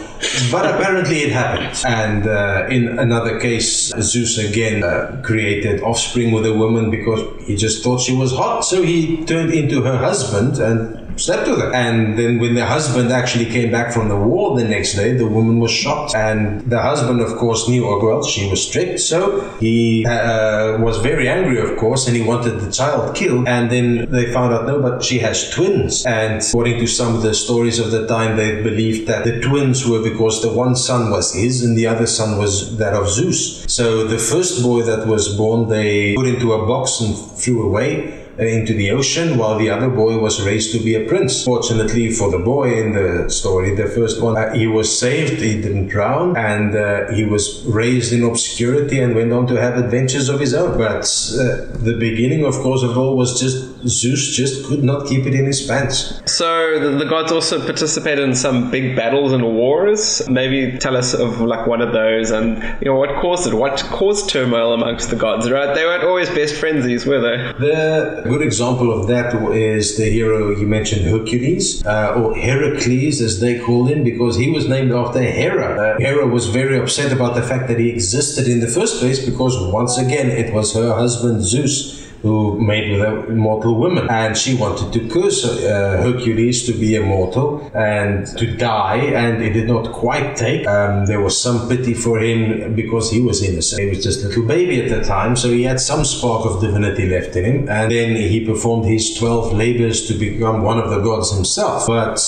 but 0.50 0.64
apparently 0.64 1.18
it 1.18 1.32
happened. 1.32 1.76
And 1.84 2.26
uh, 2.26 2.66
in 2.70 2.98
another 2.98 3.38
case, 3.38 3.92
Zeus 4.00 4.38
again 4.38 4.82
uh, 4.82 5.20
created 5.22 5.82
offspring 5.82 6.32
with 6.32 6.46
a 6.46 6.54
woman 6.54 6.90
because 6.90 7.20
he 7.44 7.56
just 7.56 7.84
thought 7.84 8.00
she 8.00 8.16
was 8.16 8.32
hot, 8.32 8.60
so 8.64 8.82
he 8.82 9.24
turned 9.26 9.52
into 9.52 9.82
her 9.82 9.98
husband 9.98 10.58
and 10.58 10.99
slept 11.20 11.48
with 11.48 11.60
her. 11.60 11.72
And 11.74 12.18
then 12.18 12.38
when 12.38 12.54
the 12.54 12.66
husband 12.66 13.12
actually 13.12 13.46
came 13.46 13.70
back 13.70 13.92
from 13.92 14.08
the 14.08 14.16
war 14.16 14.58
the 14.58 14.64
next 14.64 14.94
day, 14.94 15.12
the 15.16 15.26
woman 15.26 15.60
was 15.60 15.70
shocked. 15.70 16.14
And 16.14 16.62
the 16.70 16.80
husband, 16.80 17.20
of 17.20 17.36
course, 17.36 17.68
knew, 17.68 17.86
oh, 17.86 18.04
well, 18.04 18.22
she 18.24 18.48
was 18.48 18.66
strict. 18.66 19.00
So 19.00 19.48
he 19.58 20.06
uh, 20.06 20.78
was 20.78 20.98
very 20.98 21.28
angry, 21.28 21.60
of 21.60 21.78
course, 21.78 22.06
and 22.06 22.16
he 22.16 22.22
wanted 22.22 22.60
the 22.60 22.70
child 22.70 23.14
killed. 23.14 23.46
And 23.48 23.70
then 23.70 24.10
they 24.10 24.32
found 24.32 24.54
out, 24.54 24.66
no, 24.66 24.80
but 24.80 25.04
she 25.04 25.18
has 25.18 25.50
twins. 25.50 26.06
And 26.06 26.42
according 26.42 26.78
to 26.78 26.86
some 26.86 27.14
of 27.14 27.22
the 27.22 27.34
stories 27.34 27.78
of 27.78 27.90
the 27.90 28.06
time, 28.06 28.36
they 28.36 28.62
believed 28.62 29.06
that 29.08 29.24
the 29.24 29.40
twins 29.40 29.86
were 29.86 30.02
because 30.02 30.42
the 30.42 30.52
one 30.52 30.76
son 30.76 31.10
was 31.10 31.34
his 31.34 31.62
and 31.64 31.76
the 31.76 31.86
other 31.86 32.06
son 32.06 32.38
was 32.38 32.76
that 32.78 32.94
of 32.94 33.08
Zeus. 33.08 33.64
So 33.72 34.04
the 34.04 34.18
first 34.18 34.62
boy 34.62 34.82
that 34.82 35.06
was 35.06 35.36
born, 35.36 35.68
they 35.68 36.14
put 36.14 36.26
into 36.26 36.52
a 36.52 36.66
box 36.66 37.00
and 37.00 37.16
threw 37.16 37.66
away 37.66 38.19
into 38.40 38.72
the 38.74 38.90
ocean, 38.90 39.38
while 39.38 39.58
the 39.58 39.70
other 39.70 39.88
boy 39.88 40.18
was 40.18 40.42
raised 40.42 40.72
to 40.72 40.82
be 40.82 40.94
a 40.94 41.06
prince. 41.06 41.44
Fortunately 41.44 42.10
for 42.12 42.30
the 42.30 42.38
boy 42.38 42.72
in 42.74 42.92
the 42.92 43.30
story, 43.30 43.74
the 43.74 43.86
first 43.86 44.20
one, 44.22 44.36
uh, 44.36 44.52
he 44.52 44.66
was 44.66 44.98
saved, 44.98 45.40
he 45.40 45.60
didn't 45.60 45.88
drown, 45.88 46.36
and 46.36 46.74
uh, 46.74 47.10
he 47.12 47.24
was 47.24 47.62
raised 47.66 48.12
in 48.12 48.24
obscurity 48.24 49.00
and 49.00 49.14
went 49.14 49.32
on 49.32 49.46
to 49.46 49.54
have 49.56 49.76
adventures 49.76 50.28
of 50.28 50.40
his 50.40 50.54
own. 50.54 50.78
But 50.78 51.02
uh, 51.02 51.66
the 51.78 51.96
beginning, 51.98 52.44
of 52.44 52.54
course, 52.54 52.82
of 52.82 52.96
all 52.96 53.16
was 53.16 53.38
just 53.38 53.69
Zeus 53.86 54.34
just 54.36 54.66
could 54.66 54.82
not 54.82 55.06
keep 55.06 55.26
it 55.26 55.34
in 55.34 55.46
his 55.46 55.66
pants. 55.66 56.20
So 56.26 56.78
the, 56.80 56.90
the 56.98 57.04
gods 57.04 57.32
also 57.32 57.64
participated 57.64 58.24
in 58.24 58.34
some 58.34 58.70
big 58.70 58.96
battles 58.96 59.32
and 59.32 59.44
wars. 59.44 60.28
Maybe 60.28 60.78
tell 60.78 60.96
us 60.96 61.14
of 61.14 61.40
like 61.40 61.66
one 61.66 61.80
of 61.80 61.92
those 61.92 62.30
and 62.30 62.62
you 62.80 62.90
know 62.90 62.96
what 62.96 63.20
caused 63.20 63.46
it. 63.46 63.54
What 63.54 63.78
caused 63.90 64.28
turmoil 64.28 64.72
amongst 64.72 65.10
the 65.10 65.16
gods? 65.16 65.50
Right, 65.50 65.74
they 65.74 65.84
weren't 65.84 66.04
always 66.04 66.28
best 66.30 66.54
friendies, 66.54 67.06
were 67.06 67.20
they? 67.20 67.36
The 67.58 68.22
good 68.24 68.42
example 68.42 68.92
of 68.92 69.06
that 69.08 69.34
is 69.52 69.96
the 69.96 70.10
hero 70.10 70.50
you 70.56 70.66
mentioned, 70.66 71.06
Hercules, 71.06 71.84
uh, 71.84 72.14
or 72.14 72.36
Heracles 72.36 73.20
as 73.20 73.40
they 73.40 73.58
called 73.58 73.90
him, 73.90 74.04
because 74.04 74.36
he 74.36 74.50
was 74.50 74.68
named 74.68 74.92
after 74.92 75.20
Hera. 75.20 75.94
Uh, 75.94 75.98
Hera 75.98 76.26
was 76.26 76.46
very 76.48 76.78
upset 76.78 77.12
about 77.12 77.34
the 77.34 77.42
fact 77.42 77.68
that 77.68 77.78
he 77.78 77.88
existed 77.88 78.46
in 78.46 78.60
the 78.60 78.68
first 78.68 79.00
place 79.00 79.24
because 79.24 79.56
once 79.72 79.98
again 79.98 80.30
it 80.30 80.52
was 80.52 80.74
her 80.74 80.94
husband 80.94 81.42
Zeus 81.42 81.99
who 82.22 82.60
made 82.60 82.92
with 82.92 83.00
a 83.00 83.32
mortal 83.32 83.78
woman. 83.78 84.08
And 84.10 84.36
she 84.36 84.54
wanted 84.54 84.92
to 84.92 85.08
curse 85.08 85.44
uh, 85.44 86.02
Hercules 86.02 86.66
to 86.66 86.72
be 86.72 86.94
immortal 86.94 87.70
and 87.74 88.26
to 88.38 88.56
die, 88.56 88.96
and 88.96 89.42
it 89.42 89.52
did 89.52 89.68
not 89.68 89.92
quite 89.92 90.36
take. 90.36 90.66
Um, 90.66 91.06
there 91.06 91.20
was 91.20 91.40
some 91.40 91.68
pity 91.68 91.94
for 91.94 92.18
him 92.18 92.74
because 92.74 93.10
he 93.10 93.20
was 93.20 93.42
innocent. 93.42 93.82
He 93.82 93.88
was 93.88 94.02
just 94.02 94.24
a 94.24 94.28
little 94.28 94.44
baby 94.46 94.82
at 94.82 94.88
the 94.90 95.02
time, 95.04 95.36
so 95.36 95.48
he 95.48 95.62
had 95.62 95.80
some 95.80 96.04
spark 96.04 96.46
of 96.46 96.60
divinity 96.60 97.08
left 97.08 97.36
in 97.36 97.44
him. 97.44 97.68
And 97.68 97.90
then 97.90 98.16
he 98.16 98.44
performed 98.44 98.86
his 98.86 99.14
12 99.14 99.52
labors 99.52 100.06
to 100.08 100.14
become 100.14 100.62
one 100.62 100.78
of 100.78 100.90
the 100.90 101.00
gods 101.00 101.34
himself. 101.34 101.86
But 101.86 102.18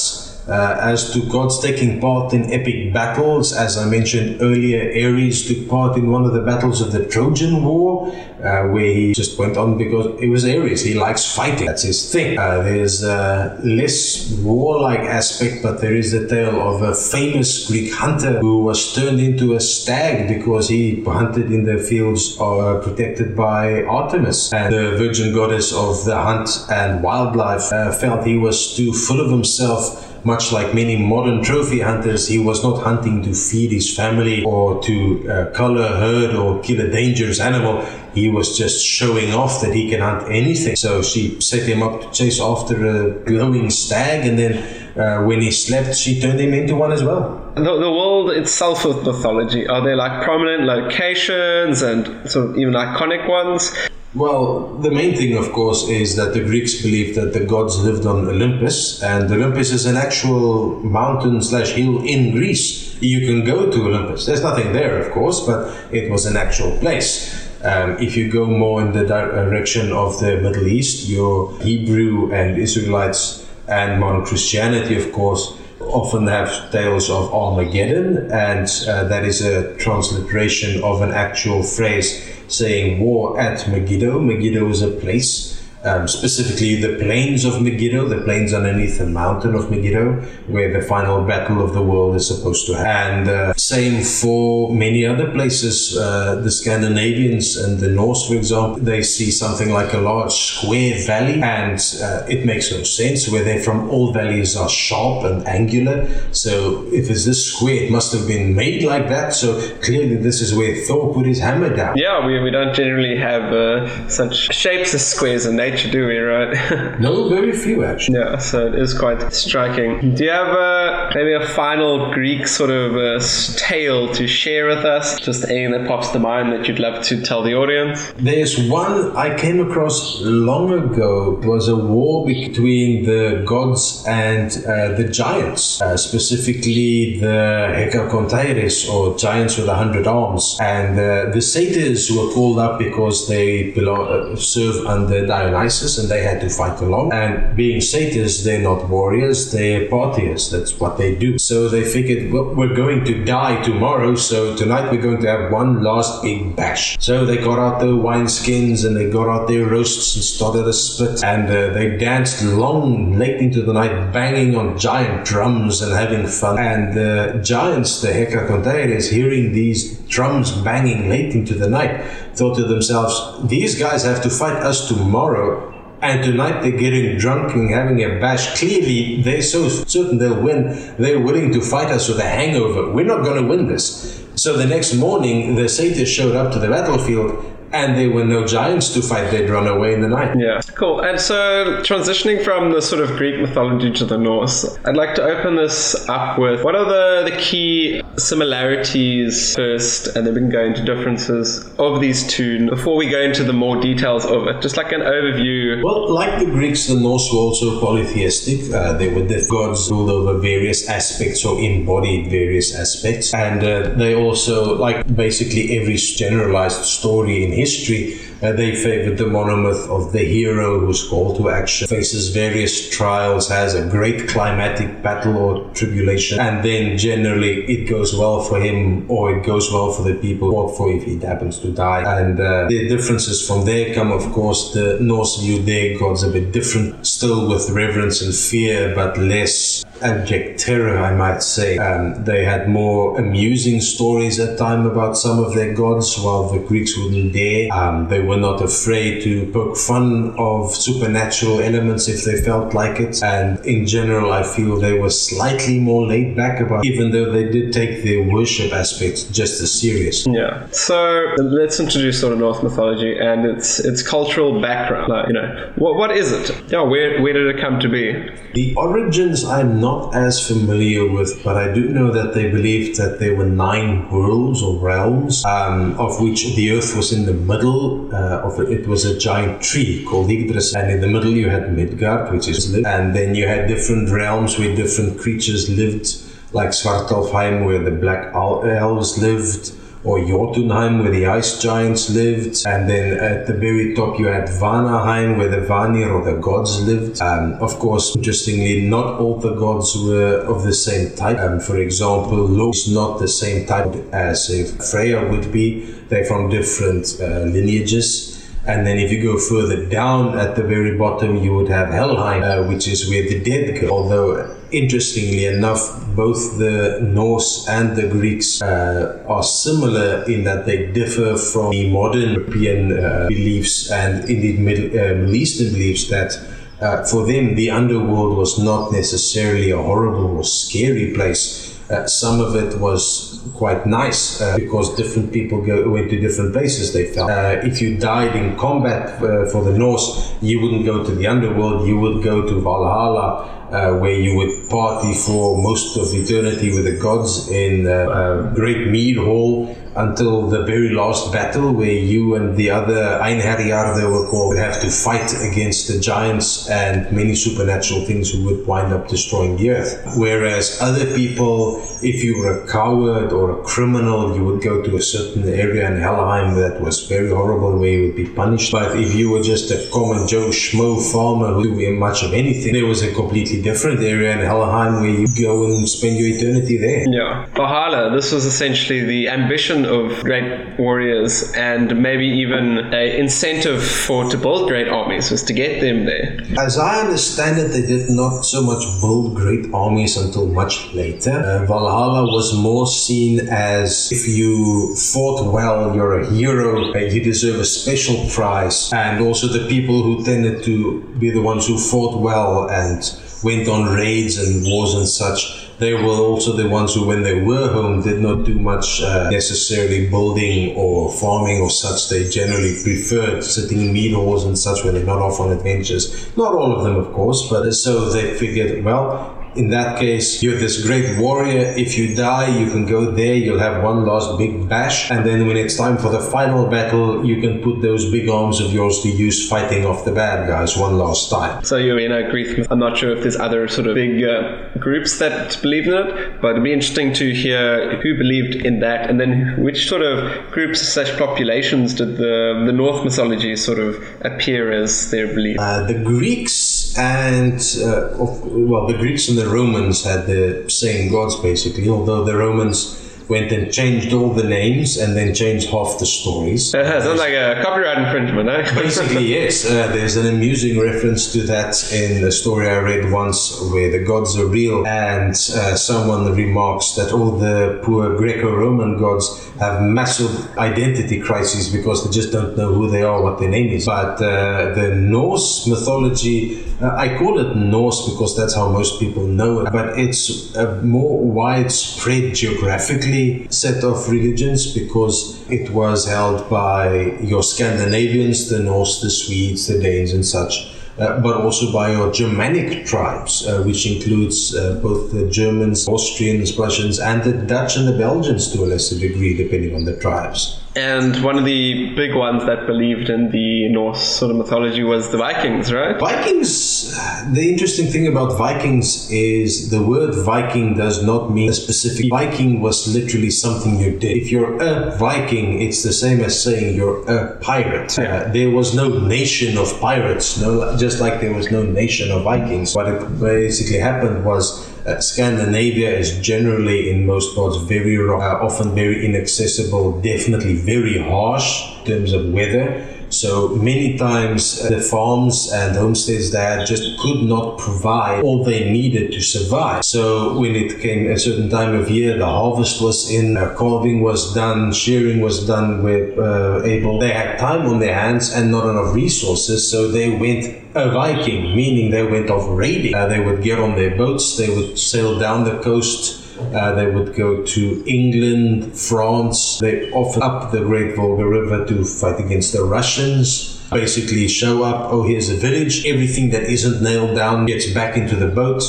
uh, 0.49 0.77
as 0.81 1.13
to 1.13 1.21
gods 1.29 1.61
taking 1.61 2.01
part 2.01 2.33
in 2.33 2.53
epic 2.53 2.93
battles, 2.93 3.53
as 3.53 3.79
I 3.79 3.89
mentioned 3.89 4.43
earlier, 4.43 4.81
Ares 4.91 5.47
took 5.47 5.69
part 5.69 5.97
in 5.97 6.11
one 6.11 6.25
of 6.25 6.33
the 6.33 6.41
battles 6.41 6.81
of 6.81 6.91
the 6.93 7.07
Trojan 7.07 7.65
War, 7.65 8.13
uh, 8.43 8.65
where 8.69 8.93
he 8.93 9.13
just 9.13 9.39
went 9.39 9.57
on 9.57 9.79
because 9.79 10.21
it 10.21 10.29
was 10.29 10.45
Ares. 10.45 10.83
He 10.85 10.95
likes 10.95 11.35
fighting. 11.35 11.67
That's 11.67 11.83
his 11.83 12.11
thing. 12.11 12.39
Uh, 12.39 12.63
there's 12.63 13.03
a 13.03 13.59
less 13.63 14.31
warlike 14.43 15.01
aspect, 15.01 15.63
but 15.63 15.81
there 15.81 15.95
is 15.95 16.13
the 16.13 16.27
tale 16.29 16.61
of 16.61 16.83
a 16.83 16.95
famous 16.95 17.69
Greek 17.69 17.93
hunter 17.93 18.39
who 18.41 18.65
was 18.65 18.95
turned 18.95 19.21
into 19.21 19.55
a 19.55 19.61
stag 19.61 20.29
because 20.29 20.69
he 20.69 21.03
hunted 21.05 21.53
in 21.53 21.65
the 21.65 21.79
fields 21.79 22.37
uh, 22.41 22.81
protected 22.83 23.37
by 23.37 23.83
Artemis. 23.85 24.53
And 24.53 24.75
the 24.75 24.97
virgin 24.97 25.35
goddess 25.35 25.73
of 25.73 26.05
the 26.05 26.17
hunt 26.17 26.49
and 26.71 27.03
wildlife 27.03 27.73
uh, 27.73 27.93
felt 27.93 28.27
he 28.27 28.37
was 28.37 28.77
too 28.77 28.93
full 28.93 29.21
of 29.21 29.31
himself 29.31 30.09
much 30.25 30.53
like 30.53 30.75
many 30.75 30.97
modern 30.97 31.43
trophy 31.43 31.81
hunters, 31.81 32.29
he 32.29 32.39
was 32.39 32.63
not 32.63 32.81
hunting 32.83 33.23
to 33.23 33.35
feed 33.35 33.73
his 33.73 33.95
family 33.95 34.45
or 34.45 34.81
to 34.83 35.29
uh, 35.29 35.51
color, 35.51 35.89
herd, 35.89 36.35
or 36.35 36.61
kill 36.63 36.81
a 36.81 36.89
dangerous 36.89 37.41
animal. 37.41 37.85
He 38.14 38.29
was 38.29 38.57
just 38.57 38.85
showing 38.85 39.33
off 39.33 39.61
that 39.62 39.75
he 39.75 39.88
can 39.88 40.01
hunt 40.01 40.31
anything. 40.31 40.77
So 40.77 41.03
she 41.03 41.40
set 41.40 41.68
him 41.68 41.83
up 41.83 42.01
to 42.01 42.11
chase 42.11 42.40
after 42.40 42.87
a 42.87 43.11
glowing 43.25 43.70
stag, 43.70 44.27
and 44.27 44.38
then 44.38 44.98
uh, 44.98 45.25
when 45.25 45.40
he 45.40 45.51
slept, 45.51 45.96
she 45.96 46.20
turned 46.20 46.40
him 46.40 46.53
into 46.53 46.75
one 46.75 46.92
as 46.92 47.03
well. 47.03 47.53
The, 47.55 47.62
the 47.62 47.90
world 47.90 48.31
itself 48.31 48.85
of 48.85 49.05
mythology, 49.05 49.66
are 49.66 49.83
there 49.83 49.96
like 49.96 50.22
prominent 50.25 50.64
locations 50.64 51.83
and 51.83 52.31
sort 52.31 52.51
of 52.51 52.59
even 52.59 52.75
iconic 52.75 53.29
ones? 53.29 53.72
Well, 54.14 54.77
the 54.77 54.90
main 54.90 55.16
thing, 55.16 55.38
of 55.38 55.53
course, 55.53 55.88
is 55.88 56.16
that 56.16 56.35
the 56.35 56.40
Greeks 56.40 56.83
believed 56.83 57.16
that 57.16 57.33
the 57.33 57.46
gods 57.46 57.83
lived 57.83 58.05
on 58.05 58.29
Olympus, 58.29 59.03
and 59.03 59.33
Olympus 59.33 59.72
is 59.72 59.87
an 59.87 59.96
actual 59.96 60.81
mountain 60.81 61.40
slash 61.40 61.70
hill 61.70 62.05
in 62.05 62.33
Greece. 62.33 63.01
You 63.01 63.27
can 63.27 63.42
go 63.42 63.70
to 63.70 63.87
Olympus. 63.87 64.27
There's 64.27 64.42
nothing 64.42 64.75
there, 64.75 64.98
of 64.98 65.11
course, 65.12 65.40
but 65.40 65.75
it 65.90 66.11
was 66.11 66.27
an 66.27 66.37
actual 66.37 66.77
place. 66.79 67.42
Um, 67.64 67.96
if 67.98 68.16
you 68.16 68.29
go 68.29 68.46
more 68.46 68.83
in 68.83 68.92
the 68.92 69.05
direction 69.05 69.92
of 69.92 70.18
the 70.18 70.40
Middle 70.40 70.66
East, 70.66 71.09
your 71.09 71.57
Hebrew 71.61 72.33
and 72.33 72.59
Israelites 72.59 73.46
and 73.68 74.01
modern 74.01 74.25
Christianity, 74.25 74.96
of 75.01 75.12
course, 75.12 75.57
often 75.81 76.27
have 76.27 76.72
tales 76.72 77.09
of 77.09 77.33
Armageddon, 77.33 78.31
and 78.33 78.68
uh, 78.88 79.05
that 79.05 79.25
is 79.25 79.42
a 79.42 79.77
transliteration 79.77 80.83
of 80.83 81.03
an 81.03 81.12
actual 81.12 81.62
phrase 81.62 82.29
saying 82.48 83.01
war 83.01 83.38
at 83.38 83.68
Megiddo. 83.68 84.18
Megiddo 84.18 84.68
is 84.68 84.83
a 84.83 84.90
place 84.90 85.62
um, 85.85 86.07
specifically 86.07 86.81
the 86.81 86.97
plains 86.99 87.45
of 87.45 87.61
Megiddo, 87.61 88.09
the 88.09 88.23
plains 88.23 88.53
underneath 88.55 88.99
the 88.99 89.07
mountain 89.07 89.55
of 89.55 89.71
Megiddo, 89.71 90.21
where 90.47 90.73
the 90.73 90.87
final 90.87 91.25
battle 91.25 91.62
of 91.62 91.75
the 91.75 91.83
world 91.83 92.14
is 92.14 92.29
supposed 92.29 92.66
to 92.66 92.75
happen. 92.75 92.92
And 92.92 93.29
uh, 93.29 93.55
same 93.55 94.03
for 94.03 94.73
many 94.73 95.05
other 95.05 95.31
places. 95.31 95.97
Uh, 95.97 96.37
the 96.37 96.51
Scandinavians 96.51 97.57
and 97.57 97.81
the 97.81 97.88
Norse, 97.88 98.29
for 98.29 98.37
example, 98.37 98.81
they 98.81 99.03
see 99.03 99.31
something 99.31 99.73
like 99.73 99.92
a 99.92 99.99
large 99.99 100.33
square 100.33 100.95
valley, 101.05 101.42
and 101.42 101.79
uh, 102.01 102.25
it 102.29 102.47
makes 102.47 102.71
no 102.71 102.83
sense 102.83 103.29
where 103.29 103.42
they're 103.42 103.62
from. 103.62 103.90
All 103.90 104.12
valleys 104.12 104.57
are 104.57 104.68
sharp 104.68 105.25
and 105.25 105.47
angular. 105.49 106.09
So 106.33 106.85
if 106.92 107.11
it's 107.11 107.25
this 107.25 107.53
square, 107.53 107.85
it 107.85 107.90
must 107.90 108.12
have 108.12 108.29
been 108.29 108.55
made 108.55 108.85
like 108.85 109.09
that. 109.09 109.35
So 109.35 109.61
clearly, 109.79 110.16
this 110.16 110.40
is 110.40 110.55
where 110.55 110.77
Thor 110.87 111.12
put 111.12 111.27
his 111.27 111.40
hammer 111.40 111.75
down. 111.75 111.97
Yeah, 111.97 112.25
we, 112.25 112.40
we 112.40 112.51
don't 112.51 112.75
generally 112.75 113.16
have 113.16 113.53
uh, 113.53 114.09
such 114.09 114.55
shapes 114.55 114.95
as 114.95 115.05
squares 115.07 115.47
in 115.47 115.57
nature 115.57 115.72
nature, 115.73 115.91
do 115.91 116.07
we? 116.07 116.19
Right? 116.19 117.01
no, 117.01 117.29
very 117.29 117.53
few 117.53 117.85
actually. 117.85 118.19
Yeah, 118.19 118.39
so 118.39 118.67
it 118.67 118.75
is 118.75 118.97
quite 118.99 119.33
striking. 119.33 120.15
Do 120.15 120.25
you 120.25 120.31
have 120.31 120.49
a, 120.49 121.11
maybe 121.15 121.33
a 121.33 121.47
final 121.47 122.13
Greek 122.13 122.47
sort 122.47 122.71
of 122.71 122.97
uh, 122.97 123.21
tale 123.57 124.13
to 124.15 124.27
share 124.27 124.67
with 124.67 124.85
us? 124.85 125.19
Just 125.21 125.45
anything 125.45 125.73
that 125.73 125.87
pops 125.89 126.09
to 126.11 126.19
mind 126.19 126.53
that 126.53 126.69
you'd 126.69 126.79
love 126.79 127.03
to 127.05 127.23
tell 127.23 127.43
the 127.43 127.55
audience? 127.55 128.13
There's 128.17 128.69
one 128.69 129.17
I 129.17 129.37
came 129.37 129.61
across 129.61 130.21
long 130.21 130.73
ago. 130.73 131.39
It 131.43 131.47
was 131.47 131.69
a 131.69 131.77
war 131.77 132.27
between 132.27 133.05
the 133.05 133.43
gods 133.47 134.05
and 134.07 134.51
uh, 134.67 134.95
the 134.97 135.09
giants, 135.09 135.81
uh, 135.81 135.97
specifically 135.97 137.19
the 137.21 137.71
Hecatoncheires 137.79 138.89
or 138.93 139.17
giants 139.17 139.57
with 139.57 139.69
a 139.69 139.75
hundred 139.75 140.07
arms. 140.07 140.59
And 140.61 140.99
uh, 140.99 141.31
the 141.33 141.43
satyrs 141.43 142.11
were 142.11 142.29
called 142.33 142.59
up 142.59 142.79
because 142.79 143.29
they 143.29 143.71
belong, 143.71 144.07
uh, 144.09 144.37
serve 144.37 144.87
under 144.87 145.27
Dionysus 145.27 145.62
Dionysus 145.62 145.98
and 145.98 146.09
they 146.09 146.22
had 146.22 146.40
to 146.40 146.48
fight 146.48 146.81
along. 146.81 147.12
And 147.12 147.57
being 147.57 147.81
satyrs, 147.81 148.44
they're 148.44 148.62
not 148.62 148.88
warriors, 148.88 149.53
they're 149.53 149.88
partiers. 149.88 150.51
That's 150.51 150.79
what 150.79 150.98
they 150.98 151.14
do. 151.14 151.38
So 151.38 151.68
they 151.68 151.85
figured, 151.85 152.33
well, 152.33 152.55
we're 152.55 152.75
going 152.75 153.05
to 153.05 153.25
die 153.25 153.62
tomorrow, 153.62 154.14
so 154.16 154.57
tonight 154.57 154.90
we're 154.90 155.01
going 155.01 155.20
to 155.22 155.29
have 155.29 155.53
one 155.53 155.83
last 155.83 156.22
big 156.22 156.57
bash. 156.57 156.96
So 157.01 157.25
they 157.25 157.37
got 157.37 157.59
out 157.59 157.81
their 157.81 157.90
wineskins 157.90 158.85
and 158.85 158.96
they 158.96 159.09
got 159.09 159.29
out 159.29 159.48
their 159.48 159.66
roasts 159.66 160.14
and 160.16 160.25
started 160.25 160.66
a 160.66 160.72
spit. 160.72 161.22
And 161.22 161.48
uh, 161.48 161.72
they 161.72 161.96
danced 161.96 162.44
long, 162.44 163.18
late 163.18 163.40
into 163.40 163.62
the 163.62 163.72
night, 163.72 164.12
banging 164.12 164.57
on 164.57 164.79
giant 164.79 165.25
drums 165.25 165.83
and 165.83 165.92
having 165.92 166.27
fun. 166.27 166.59
And 166.59 166.94
the 166.94 167.40
giants, 167.42 168.01
the 168.01 168.09
Hecatoncheires, 168.09 169.11
hearing 169.11 169.53
these 169.53 170.02
drums 170.12 170.53
banging 170.53 171.09
late 171.09 171.35
into 171.35 171.55
the 171.55 171.68
night, 171.68 172.05
thought 172.35 172.55
to 172.57 172.64
themselves, 172.64 173.48
these 173.48 173.79
guys 173.79 174.05
have 174.05 174.22
to 174.22 174.31
fight 174.31 174.62
us 174.62 174.87
tomorrow. 174.87 175.70
And 176.03 176.22
tonight 176.22 176.62
they're 176.62 176.77
getting 176.77 177.16
drunk 177.16 177.55
and 177.55 177.70
having 177.70 178.03
a 178.03 178.20
bash. 178.20 178.59
Clearly, 178.59 179.22
they're 179.22 179.40
so 179.40 179.68
certain 179.68 180.18
they'll 180.18 180.40
win. 180.40 180.94
They're 180.98 181.20
willing 181.20 181.53
to 181.53 181.61
fight 181.61 181.92
us 181.92 182.09
with 182.09 182.18
a 182.18 182.29
hangover. 182.29 182.92
We're 182.92 183.07
not 183.07 183.25
going 183.25 183.40
to 183.40 183.48
win 183.48 183.68
this. 183.68 184.20
So 184.35 184.57
the 184.57 184.66
next 184.66 184.94
morning, 184.94 185.55
the 185.55 185.68
satyrs 185.68 186.11
showed 186.11 186.35
up 186.35 186.53
to 186.55 186.59
the 186.59 186.68
battlefield 186.68 187.52
and 187.73 187.97
there 187.97 188.11
were 188.11 188.25
no 188.25 188.47
giants 188.47 188.93
to 188.95 189.03
fight. 189.03 189.31
They'd 189.31 189.49
run 189.49 189.67
away 189.67 189.95
in 189.95 190.01
the 190.03 190.09
night. 190.09 190.37
Yeah, 190.39 190.61
cool. 190.75 191.01
And 191.01 191.21
so, 191.21 191.81
transitioning 191.83 192.43
from 192.45 192.73
the 192.73 192.83
sort 192.83 193.03
of 193.03 193.17
Greek 193.17 193.41
mythology 193.41 193.91
to 193.93 194.05
the 194.05 194.19
Norse, 194.19 194.79
I'd 194.85 194.97
like 194.97 195.15
to 195.17 195.23
open 195.23 195.57
this 195.57 196.09
up 196.09 196.39
with 196.39 196.65
what 196.65 196.75
are 196.75 196.85
the, 196.85 197.31
the 197.31 197.37
key 197.37 198.03
similarities 198.17 199.55
first, 199.55 200.09
and 200.17 200.27
then 200.27 200.35
we 200.35 200.41
can 200.41 200.51
go 200.51 200.65
into 200.65 200.85
differences 200.85 201.69
of 201.79 202.01
these 202.01 202.27
two 202.27 202.69
before 202.69 202.97
we 202.97 203.09
go 203.09 203.21
into 203.21 203.45
the 203.45 203.53
more 203.53 203.81
details 203.81 204.25
of 204.27 204.47
it. 204.47 204.61
Just 204.61 204.77
like 204.77 204.93
an 204.93 205.01
overview. 205.01 205.83
Well, 205.83 206.13
like 206.13 206.39
the 206.39 206.47
Greeks, 206.47 206.87
the 206.87 206.97
Norse 206.97 207.33
were 207.33 207.39
also 207.39 207.81
polytheistic. 207.81 208.73
Uh, 208.73 208.93
they 208.95 209.09
were 209.13 209.23
the 209.23 209.47
gods 209.51 209.91
ruled 209.91 210.11
over 210.11 210.39
various 210.39 210.89
aspects 210.89 211.45
or 211.45 211.59
embodied 211.61 212.31
various 212.31 212.75
aspects, 212.75 213.33
and 213.35 213.63
uh, 213.63 213.95
they 213.95 214.15
also, 214.15 214.77
like 214.77 215.15
basically 215.15 215.79
every 215.79 215.97
generalized 215.97 216.85
story 216.85 217.45
in 217.45 217.53
history, 217.64 218.03
uh, 218.42 218.53
they 218.61 218.70
favored 218.87 219.16
the 219.22 219.29
monomyth 219.38 219.85
of 219.96 220.12
the 220.16 220.25
hero 220.37 220.68
who's 220.81 221.03
called 221.09 221.37
to 221.38 221.44
action, 221.61 221.87
faces 221.87 222.25
various 222.44 222.75
trials, 222.96 223.48
has 223.48 223.75
a 223.75 223.85
great 223.96 224.20
climatic 224.29 224.90
battle 225.07 225.37
or 225.44 225.53
tribulation, 225.79 226.40
and 226.40 226.64
then 226.68 226.98
generally 227.09 227.55
it 227.75 227.83
goes 227.94 228.11
well 228.22 228.38
for 228.48 228.57
him 228.66 228.79
or 229.14 229.22
it 229.37 229.42
goes 229.53 229.66
well 229.75 229.92
for 229.92 230.03
the 230.03 230.16
people 230.27 230.48
fought 230.53 230.77
for 230.77 230.92
if 230.92 231.05
he 231.05 231.18
happens 231.18 231.59
to 231.61 231.70
die. 231.72 232.03
And 232.20 232.40
uh, 232.40 232.66
the 232.68 232.88
differences 232.88 233.46
from 233.46 233.64
there 233.64 233.94
come, 233.94 234.12
of 234.12 234.25
course, 234.33 234.72
the 234.72 234.98
Norse 235.01 235.40
view 235.40 235.62
their 235.62 235.98
gods 235.98 236.22
a 236.22 236.31
bit 236.31 236.53
different, 236.53 237.07
still 237.07 237.48
with 237.48 237.70
reverence 237.70 238.22
and 238.22 238.35
fear, 238.35 238.94
but 238.94 239.18
less 239.18 239.85
abject 240.03 240.61
terror, 240.61 240.99
I 240.99 241.15
might 241.15 241.43
say. 241.43 241.79
Um, 241.79 242.25
they 242.25 242.45
had 242.45 242.69
more 242.69 243.19
amusing 243.19 243.81
stories 243.81 244.38
at 244.38 244.59
time 244.59 244.87
about 244.87 245.17
some 245.17 245.38
of 245.43 245.55
their 245.55 245.75
gods, 245.75 246.19
while 246.19 246.49
the 246.49 246.59
Greeks 246.59 246.97
wouldn't 246.97 247.33
dare. 247.33 247.73
Um, 247.73 248.09
they 248.09 248.21
were 248.21 248.37
not 248.37 248.62
afraid 248.62 249.23
to 249.25 249.51
poke 249.53 249.77
fun 249.77 250.35
of 250.38 250.75
supernatural 250.75 251.61
elements 251.61 252.09
if 252.09 252.25
they 252.25 252.41
felt 252.41 252.75
like 252.75 253.01
it. 253.01 253.23
And 253.23 253.65
in 253.65 253.87
general, 253.87 254.33
I 254.33 254.43
feel 254.43 254.79
they 254.79 254.99
were 254.99 255.11
slightly 255.11 255.79
more 255.79 256.07
laid 256.07 256.37
back 256.37 256.61
about, 256.61 256.85
it, 256.85 256.88
even 256.93 257.11
though 257.11 257.31
they 257.31 257.49
did 257.51 257.73
take 257.73 258.05
their 258.05 258.23
worship 258.23 258.73
aspects 258.73 259.25
just 259.25 259.61
as 259.62 259.73
serious. 259.73 260.27
Yeah. 260.27 260.67
So 260.71 260.99
let's 261.38 261.79
introduce 261.81 262.21
sort 262.21 262.33
of 262.33 262.38
Norse 262.38 262.62
mythology 262.62 263.19
and 263.19 263.45
its 263.45 263.79
its 263.79 264.03
cultural 264.03 264.61
background. 264.61 265.12
Like, 265.12 265.29
you 265.29 265.35
know, 265.35 265.73
what 265.77 265.97
what 265.97 266.11
is 266.17 266.33
it? 266.33 266.47
Yeah, 266.71 266.83
where 266.83 267.21
where 267.23 267.33
did 267.33 267.47
it 267.55 267.61
come 267.61 267.79
to 267.81 267.88
be? 267.88 268.12
The 268.55 268.75
origins 268.77 269.45
I'm 269.45 269.81
not 269.81 269.92
not 269.93 270.15
as 270.15 270.35
familiar 270.47 271.05
with, 271.17 271.31
but 271.45 271.57
I 271.57 271.73
do 271.73 271.83
know 271.97 272.11
that 272.19 272.35
they 272.35 272.51
believed 272.51 272.99
that 273.01 273.19
there 273.19 273.35
were 273.35 273.51
nine 273.69 273.91
worlds 274.11 274.63
or 274.63 274.73
realms, 274.79 275.45
um, 275.45 275.99
of 276.07 276.21
which 276.21 276.41
the 276.57 276.67
earth 276.77 276.97
was 276.97 277.13
in 277.13 277.23
the 277.31 277.39
middle 277.53 278.15
uh, 278.15 278.49
of 278.49 278.53
it. 278.61 278.69
It 278.79 278.87
was 278.87 279.05
a 279.05 279.15
giant 279.19 279.63
tree 279.63 280.05
called 280.09 280.31
Yggdrasil, 280.31 280.81
and 280.81 280.90
in 280.95 281.01
the 281.01 281.13
middle 281.17 281.35
you 281.43 281.49
had 281.57 281.65
Midgard, 281.79 282.33
which 282.33 282.49
is 282.49 282.75
and 282.75 283.15
then 283.17 283.35
you 283.35 283.47
had 283.47 283.69
different 283.69 284.11
realms 284.11 284.59
where 284.59 284.75
different 284.83 285.19
creatures 285.23 285.63
lived, 285.81 286.07
like 286.53 286.71
Svartalfheim, 286.71 287.65
where 287.67 287.83
the 287.88 287.97
black 288.05 288.23
elves 288.35 289.19
lived 289.19 289.73
or 290.05 290.19
Jotunheim, 290.19 291.00
where 291.00 291.13
the 291.13 291.27
ice 291.27 291.61
giants 291.63 292.11
lived, 292.11 292.67
and 292.67 292.88
then 292.88 293.19
at 293.19 293.46
the 293.46 293.55
very 293.55 293.94
top 293.94 294.19
you 294.19 294.27
had 294.27 294.48
Vanaheim, 294.48 295.38
where 295.38 295.48
the 295.48 295.61
Vanir 295.61 296.13
or 296.13 296.25
the 296.25 296.38
gods 296.40 296.83
lived. 296.83 297.21
Um, 297.21 297.55
of 297.61 297.79
course, 297.79 298.17
interestingly, 298.17 298.88
not 298.88 299.21
all 299.21 299.38
the 299.38 299.55
gods 299.55 299.96
were 299.96 300.38
of 300.40 300.65
the 300.65 300.75
same 300.75 301.15
type. 301.15 301.38
Um, 301.38 301.61
for 301.61 301.79
example, 301.79 302.38
Loki 302.38 302.79
is 302.79 302.92
not 302.92 303.19
the 303.19 303.29
same 303.29 303.67
type 303.67 303.94
as 304.13 304.50
if 304.50 304.83
Freya 304.90 305.29
would 305.31 305.53
be. 305.53 305.92
They're 306.09 306.25
from 306.25 306.50
different 306.50 307.17
uh, 307.21 307.44
lineages. 307.44 308.42
And 308.65 308.87
then 308.87 308.98
if 308.98 309.10
you 309.10 309.21
go 309.21 309.38
further 309.38 309.87
down 309.87 310.38
at 310.38 310.54
the 310.54 310.63
very 310.63 310.96
bottom, 310.96 311.37
you 311.37 311.52
would 311.54 311.69
have 311.69 311.88
Helheim, 311.88 312.42
uh, 312.44 312.69
which 312.69 312.87
is 312.87 313.08
where 313.10 313.29
the 313.29 313.40
dead 313.40 313.81
go. 313.81 313.88
Although, 313.88 314.56
interestingly 314.71 315.46
enough, 315.46 315.81
both 316.15 316.58
the 316.58 317.00
Norse 317.02 317.67
and 317.69 317.96
the 317.96 318.06
Greeks 318.06 318.63
uh, 318.63 319.25
are 319.27 319.42
similar 319.42 320.23
in 320.31 320.44
that 320.44 320.67
they 320.67 320.87
differ 320.87 321.37
from 321.37 321.73
the 321.73 321.90
modern 321.90 322.35
European 322.35 322.92
uh, 322.92 323.27
beliefs 323.29 323.90
and 323.90 324.31
indeed 324.31 324.60
Middle, 324.60 324.87
uh, 324.87 325.15
Middle 325.15 325.35
Eastern 325.35 325.73
beliefs 325.73 326.08
that 326.10 326.38
uh, 326.81 327.04
for 327.04 327.27
them 327.27 327.56
the 327.56 327.71
underworld 327.71 328.37
was 328.37 328.58
not 328.58 328.92
necessarily 328.92 329.71
a 329.71 329.77
horrible 329.79 330.37
or 330.37 330.44
scary 330.44 331.13
place 331.15 331.71
uh, 331.91 332.07
some 332.07 332.41
of 332.41 332.57
it 332.57 332.79
was 332.79 333.41
quite 333.55 333.87
nice 333.87 334.41
uh, 334.41 334.57
because 334.57 334.95
different 334.97 335.33
people 335.33 335.61
go 335.61 335.89
went 335.91 336.11
to 336.11 336.21
different 336.21 336.53
places. 336.53 336.93
They 336.93 337.07
felt 337.13 337.31
uh, 337.31 337.61
if 337.63 337.81
you 337.81 337.99
died 337.99 338.37
in 338.37 338.57
combat 338.57 339.23
uh, 339.23 339.47
for 339.51 339.63
the 339.65 339.77
Norse, 339.77 340.33
you 340.41 340.61
wouldn't 340.61 340.85
go 340.87 341.05
to 341.05 341.15
the 341.15 341.27
underworld. 341.27 341.87
You 341.87 341.99
would 341.99 342.23
go 342.23 342.43
to 342.43 342.61
Valhalla, 342.61 343.69
uh, 343.73 343.99
where 343.99 344.15
you 344.15 344.37
would 344.37 344.69
party 344.69 345.15
for 345.15 345.61
most 345.61 345.97
of 345.97 346.13
eternity 346.13 346.73
with 346.73 346.85
the 346.85 346.99
gods 346.99 347.51
in 347.51 347.87
uh, 347.87 348.51
a 348.51 348.55
great 348.55 348.89
mead 348.89 349.17
hall 349.17 349.77
until 349.97 350.49
the 350.49 350.65
very 350.65 350.90
last 350.90 351.33
battle 351.33 351.73
where 351.73 351.90
you 351.90 352.35
and 352.35 352.57
the 352.57 352.71
other 352.71 353.21
Einherjar 353.23 354.11
were 354.11 354.27
called 354.29 354.57
have 354.57 354.81
to 354.81 354.90
fight 354.90 355.33
against 355.43 355.88
the 355.88 355.99
giants 356.01 356.69
and 356.71 357.11
many 357.13 357.35
supernatural 357.35 358.05
things 358.05 358.31
who 358.31 358.45
would 358.45 358.67
wind 358.67 358.93
up 358.93 359.09
destroying 359.09 359.57
the 359.57 359.71
earth. 359.71 360.15
Whereas 360.17 360.81
other 360.81 361.07
people, 361.15 361.83
if 362.03 362.25
you 362.25 362.38
were 362.38 362.63
a 362.63 362.69
coward 362.69 363.33
or 363.33 363.61
a 363.61 363.63
criminal, 363.65 364.35
you 364.35 364.45
would 364.45 364.63
go 364.63 364.83
to 364.83 364.97
a 364.97 365.03
certain 365.03 365.49
area 365.49 365.87
in 365.90 366.01
Helheim 366.01 366.55
that 366.55 366.81
was 366.81 367.07
very 367.07 367.31
horrible 367.31 367.79
where 367.79 367.90
you 367.90 368.07
would 368.07 368.17
be 368.17 368.27
punished. 368.27 368.73
But 368.73 368.97
if 368.97 369.15
you 369.15 369.31
were 369.31 369.43
just 369.43 369.71
a 369.71 369.88
common 369.93 370.27
Joe 370.27 370.49
Schmo 370.49 371.01
farmer 371.13 371.53
who 371.53 371.65
didn't 371.65 371.99
much 371.99 372.23
of 372.23 372.33
anything, 372.33 372.73
there 372.73 372.87
was 372.87 373.03
a 373.03 373.13
completely 373.15 373.61
different 373.61 374.01
area 374.01 374.33
in 374.33 374.38
Helheim 374.38 375.01
where 375.01 375.11
you 375.11 375.27
go 375.40 375.65
and 375.67 375.88
spend 375.88 376.19
your 376.19 376.29
eternity 376.29 376.79
there. 376.79 377.05
Yeah. 377.09 377.47
Valhalla, 377.55 378.11
this 378.15 378.33
was 378.33 378.45
essentially 378.47 379.05
the 379.05 379.29
ambition 379.29 379.82
of 379.87 380.23
great 380.23 380.79
warriors 380.79 381.53
and 381.53 382.01
maybe 382.01 382.27
even 382.27 382.79
an 382.79 382.95
incentive 382.95 383.83
for 383.83 384.29
to 384.31 384.37
build 384.37 384.69
great 384.69 384.89
armies 384.89 385.31
was 385.31 385.43
to 385.45 385.53
get 385.53 385.81
them 385.81 386.05
there. 386.05 386.39
As 386.59 386.79
I 386.79 387.01
understand 387.01 387.59
it, 387.59 387.69
they 387.69 387.87
did 387.87 388.11
not 388.11 388.43
so 388.43 388.63
much 388.63 388.85
build 389.01 389.35
great 389.37 389.73
armies 389.73 390.17
until 390.17 390.47
much 390.47 390.93
later. 390.95 391.33
Uh, 391.33 391.67
Valhalla 391.67 392.25
was 392.25 392.55
more 392.57 392.87
seen 392.87 393.49
as 393.49 394.11
if 394.13 394.29
you 394.29 394.95
fought 394.97 395.53
well, 395.53 395.95
you're 395.95 396.21
a 396.21 396.31
hero, 396.31 396.95
uh, 396.95 396.99
you 396.99 397.23
deserve 397.23 397.61
a 397.61 397.65
special 397.65 398.29
prize, 398.31 398.93
and 398.93 399.25
also 399.25 399.47
the 399.47 399.67
people 399.69 400.03
who 400.03 400.25
tended 400.25 400.63
to 400.65 401.03
be 401.19 401.31
the 401.31 401.43
ones 401.43 401.67
who 401.67 401.79
fought 401.79 402.21
well 402.21 402.71
and 402.71 403.15
went 403.43 403.69
on 403.69 403.95
raids 403.95 404.39
and 404.39 404.65
wars 404.65 404.95
and 404.95 405.09
such 405.09 405.62
they 405.83 405.95
were 405.95 406.21
also 406.29 406.57
the 406.57 406.69
ones 406.69 406.95
who, 406.95 407.07
when 407.07 407.23
they 407.23 407.41
were 407.41 407.73
home, 407.73 408.03
did 408.03 408.21
not 408.21 408.45
do 408.45 408.55
much 408.55 409.03
uh, 409.03 409.29
necessarily 409.31 410.09
building 410.09 410.77
or 410.77 411.13
farming 411.13 411.61
or 411.61 411.71
such. 411.71 412.09
They 412.09 412.29
generally 412.29 412.81
preferred 412.83 413.43
sitting 413.43 413.81
in 413.81 413.93
mead 413.93 414.15
halls 414.15 414.45
and 414.45 414.59
such 414.59 414.85
when 414.85 414.95
they're 414.95 415.05
not 415.05 415.21
off 415.21 415.41
on 415.41 415.51
adventures. 415.51 416.35
Not 416.37 416.55
all 416.55 416.77
of 416.77 416.85
them, 416.85 416.97
of 416.97 417.13
course, 417.13 417.49
but 417.51 417.71
so 417.73 418.11
they 418.11 418.35
figured, 418.35 418.85
well, 418.85 419.42
in 419.55 419.71
that 419.71 419.98
case, 419.98 420.42
you're 420.42 420.59
this 420.59 420.85
great 420.85 421.19
warrior. 421.19 421.73
If 421.77 421.98
you 421.98 422.15
die, 422.15 422.59
you 422.59 422.71
can 422.71 422.87
go 422.87 423.11
there, 423.11 423.35
you'll 423.35 423.59
have 423.59 423.83
one 423.83 424.05
last 424.05 424.38
big 424.38 424.69
bash, 424.69 425.11
and 425.11 425.27
then 425.27 425.46
when 425.46 425.57
it's 425.57 425.77
time 425.77 425.96
for 425.98 426.09
the 426.11 426.21
final 426.21 426.67
battle, 426.67 427.25
you 427.25 427.40
can 427.40 427.63
put 427.63 427.83
those 427.83 428.11
big 428.11 428.29
arms 428.29 428.61
of 428.61 428.73
yours 428.73 429.00
to 429.03 429.09
use 429.09 429.48
fighting 429.48 429.85
off 429.85 430.05
the 430.05 430.13
bad 430.13 430.48
guys 430.48 430.77
one 430.77 430.96
last 430.96 431.31
time. 431.31 431.63
So 431.65 431.77
you 431.77 431.94
mean 431.94 432.13
a 432.13 432.31
Greek 432.31 432.67
I'm 432.71 432.79
not 432.79 432.96
sure 432.96 433.13
if 433.15 433.23
there's 433.23 433.37
other 433.37 433.69
sort 433.69 433.87
of 433.87 433.94
big 433.94 434.25
uh, 434.25 434.69
groups 434.79 435.19
that 435.19 435.61
believe 435.63 435.87
in 435.87 435.94
it, 435.94 436.40
but 436.40 436.53
it'd 436.53 436.65
be 436.65 436.73
interesting 436.73 437.13
to 437.15 437.33
hear 437.33 438.00
who 438.03 438.17
believed 438.17 438.55
in 438.65 438.81
that, 438.81 439.09
and 439.09 439.21
then 439.21 439.63
which 439.63 439.88
sort 439.88 440.03
of 440.03 440.50
groups 440.50 440.81
slash 440.81 441.17
populations 441.19 441.94
did 441.94 442.17
the 442.17 442.63
the 442.67 442.73
North 442.73 443.05
mythology 443.05 443.57
sort 443.57 443.79
of 443.79 444.03
appear 444.23 444.73
as 444.73 445.11
their 445.11 445.27
belief? 445.27 445.59
Uh, 445.59 445.85
the 445.85 445.94
Greeks 445.94 446.82
and 446.97 447.61
uh, 447.83 448.09
well, 448.19 448.87
the 448.87 448.97
Greeks 448.99 449.29
and 449.29 449.38
the 449.38 449.49
Romans 449.49 450.05
had 450.05 450.27
the 450.27 450.69
same 450.69 451.11
gods 451.11 451.37
basically, 451.37 451.88
although 451.88 452.25
the 452.25 452.37
Romans 452.37 452.99
went 453.33 453.51
and 453.51 453.73
changed 453.73 454.13
all 454.13 454.31
the 454.43 454.49
names 454.61 454.99
and 454.99 455.17
then 455.17 455.33
changed 455.33 455.67
half 455.71 455.99
the 455.99 456.05
stories. 456.05 456.75
Uh, 456.75 457.01
sounds 457.07 457.19
like 457.19 457.33
a 457.33 457.61
copyright 457.65 457.99
infringement, 458.05 458.47
eh? 458.55 458.63
Basically, 458.87 459.25
yes. 459.39 459.65
Uh, 459.65 459.89
there's 459.95 460.17
an 460.17 460.27
amusing 460.35 460.79
reference 460.79 461.33
to 461.33 461.41
that 461.53 461.73
in 461.93 462.23
a 462.25 462.31
story 462.31 462.69
I 462.69 462.79
read 462.91 463.11
once 463.11 463.39
where 463.73 463.91
the 463.91 464.03
gods 464.13 464.37
are 464.41 464.51
real, 464.61 464.87
and 464.87 465.33
uh, 465.33 465.75
someone 465.91 466.23
remarks 466.45 466.87
that 466.97 467.09
all 467.17 467.31
the 467.47 467.81
poor 467.85 468.17
Greco 468.21 468.55
Roman 468.55 468.99
gods 468.99 469.27
have 469.59 469.81
massive 470.01 470.33
identity 470.59 471.19
crises 471.29 471.73
because 471.77 472.05
they 472.05 472.11
just 472.11 472.33
don't 472.37 472.55
know 472.59 472.71
who 472.75 472.91
they 472.91 473.03
are, 473.03 473.23
what 473.23 473.39
their 473.39 473.53
name 473.59 473.69
is. 473.79 473.87
But 473.87 474.21
uh, 474.21 474.75
the 474.75 474.89
Norse 474.95 475.67
mythology, 475.67 476.63
uh, 476.83 476.95
I 477.05 477.17
call 477.19 477.35
it 477.39 477.57
Norse 477.57 478.01
because 478.11 478.37
that's 478.37 478.55
how 478.55 478.69
most 478.69 479.01
people 479.01 479.25
know 479.41 479.61
it, 479.61 479.73
but 479.73 479.99
it's 479.99 480.55
a 480.55 480.67
more 480.83 481.17
widespread 481.41 482.35
geographically 482.35 483.21
set 483.50 483.85
of 483.85 484.08
religions 484.08 484.73
because 484.73 485.44
it 485.50 485.70
was 485.70 486.06
held 486.06 486.48
by 486.48 487.16
your 487.20 487.42
Scandinavians, 487.42 488.48
the 488.48 488.58
Norse, 488.58 489.00
the 489.00 489.10
Swedes, 489.10 489.66
the 489.66 489.79
Danes, 489.79 490.12
and 490.12 490.25
such. 490.25 490.54
Uh, 490.98 491.18
but 491.20 491.37
also 491.37 491.73
by 491.73 491.90
your 491.90 492.12
Germanic 492.12 492.85
tribes, 492.85 493.46
uh, 493.46 493.62
which 493.62 493.87
includes 493.87 494.54
uh, 494.54 494.79
both 494.83 495.10
the 495.10 495.27
Germans, 495.31 495.88
Austrians, 495.88 496.52
Prussians, 496.52 497.00
and 497.00 497.25
the 497.25 497.33
Dutch 497.33 497.77
and 497.77 497.88
the 497.88 497.96
Belgians 497.96 498.52
to 498.52 498.62
a 498.62 498.66
lesser 498.66 498.98
degree, 498.98 499.35
depending 499.35 499.75
on 499.75 499.85
the 499.85 499.96
tribes. 499.96 500.62
And 500.75 501.23
one 501.23 501.38
of 501.38 501.44
the 501.44 501.94
big 501.94 502.14
ones 502.14 502.46
that 502.46 502.66
believed 502.66 503.10
in 503.10 503.31
the 503.31 503.68
Norse 503.68 504.02
sort 504.02 504.31
of 504.31 504.38
mythology 504.38 504.83
was 504.83 505.10
the 505.10 505.18
Vikings, 505.18 505.70
right? 505.70 506.00
Vikings, 506.00 506.94
the 507.31 507.50
interesting 507.50 507.88
thing 507.88 508.06
about 508.06 508.38
Vikings 508.38 509.10
is 509.10 509.68
the 509.68 509.83
word 509.83 510.14
Viking 510.14 510.75
does 510.75 511.04
not 511.04 511.31
mean 511.31 511.50
a 511.50 511.52
specific. 511.52 512.08
Viking 512.08 512.62
was 512.62 512.94
literally 512.94 513.31
something 513.31 513.79
you 513.79 513.98
did. 513.98 514.16
If 514.16 514.31
you're 514.31 514.62
a 514.62 514.96
Viking, 514.96 515.60
it's 515.60 515.83
the 515.83 515.92
same 515.92 516.20
as 516.20 516.42
saying 516.42 516.75
you're 516.75 517.04
a 517.06 517.37
pirate. 517.40 517.94
Yeah. 517.98 518.14
Uh, 518.14 518.33
there 518.33 518.50
was 518.50 518.75
no 518.75 518.98
nation 519.00 519.58
of 519.58 519.79
pirates, 519.79 520.40
no, 520.40 520.75
just 520.79 521.00
like 521.00 521.20
there 521.20 521.35
was 521.35 521.50
no 521.50 521.62
nation 521.62 522.10
of 522.10 522.25
Vikings. 522.25 522.75
What 522.75 522.88
it 522.88 523.20
basically 523.20 523.79
happened 523.79 524.25
was 524.25 524.71
uh, 524.87 525.01
Scandinavia 525.01 525.91
is 525.97 526.19
generally, 526.21 526.91
in 526.91 527.07
most 527.07 527.35
parts, 527.35 527.57
very 527.59 527.97
ro- 527.97 528.21
uh, 528.21 528.45
often 528.45 528.75
very 528.75 529.05
inaccessible, 529.07 530.01
definitely 530.01 530.55
very 530.55 530.99
harsh 530.99 531.79
in 531.79 531.85
terms 531.87 532.13
of 532.13 532.33
weather. 532.33 532.87
So 533.13 533.51
many 533.51 533.99
times 533.99 534.65
uh, 534.65 534.71
the 534.71 534.81
farms 534.81 535.53
and 535.53 535.77
homesteads 535.77 536.31
there 536.31 536.65
just 536.65 536.99
could 536.99 537.25
not 537.25 537.59
provide 537.59 538.23
all 538.25 538.43
they 538.43 538.71
needed 538.71 539.13
to 539.13 539.21
survive. 539.21 539.85
So 539.85 540.39
when 540.41 540.57
it 540.57 540.81
came 540.81 541.11
a 541.11 541.19
certain 541.19 541.51
time 541.51 541.75
of 541.75 541.91
year, 541.91 542.17
the 542.17 542.25
harvest 542.25 542.81
was 542.81 543.11
in, 543.11 543.37
uh, 543.37 543.55
carving 543.55 544.01
was 544.01 544.33
done, 544.33 544.73
shearing 544.73 545.21
was 545.21 545.47
done 545.47 545.83
with 545.83 546.19
uh, 546.19 546.63
able. 546.65 547.01
They 547.01 547.13
had 547.13 547.39
time 547.39 547.67
on 547.67 547.81
their 547.81 547.95
hands 547.95 548.33
and 548.33 548.51
not 548.51 548.67
enough 548.67 548.95
resources, 548.95 549.71
so 549.71 549.89
they 549.89 550.09
went 550.09 550.62
a 550.75 550.90
Viking, 550.90 551.54
meaning 551.54 551.90
they 551.90 552.02
went 552.02 552.31
off 552.31 552.46
raiding. 552.48 552.94
Uh, 552.94 553.06
they 553.06 553.20
would 553.20 553.42
get 553.42 553.58
on 553.58 553.75
their 553.75 553.96
boats, 553.96 554.37
they 554.37 554.48
would 554.54 554.79
sail 554.79 555.18
down 555.18 555.44
the 555.44 555.58
coast. 555.60 556.20
Uh, 556.54 556.75
they 556.75 556.87
would 556.87 557.14
go 557.14 557.44
to 557.44 557.85
England, 557.87 558.77
France. 558.77 559.58
They 559.60 559.90
often 559.92 560.23
up 560.23 560.50
the 560.50 560.60
Great 560.60 560.96
Volga 560.96 561.25
River 561.25 561.64
to 561.66 561.85
fight 561.85 562.18
against 562.18 562.52
the 562.52 562.64
Russians. 562.64 563.60
Basically, 563.70 564.27
show 564.27 564.64
up. 564.64 564.92
Oh, 564.92 565.06
here's 565.06 565.29
a 565.29 565.37
village. 565.37 565.87
Everything 565.87 566.31
that 566.31 566.44
isn't 566.44 566.83
nailed 566.83 567.14
down 567.14 567.46
gets 567.46 567.73
back 567.73 567.96
into 567.96 568.16
the 568.16 568.27
boat. 568.27 568.62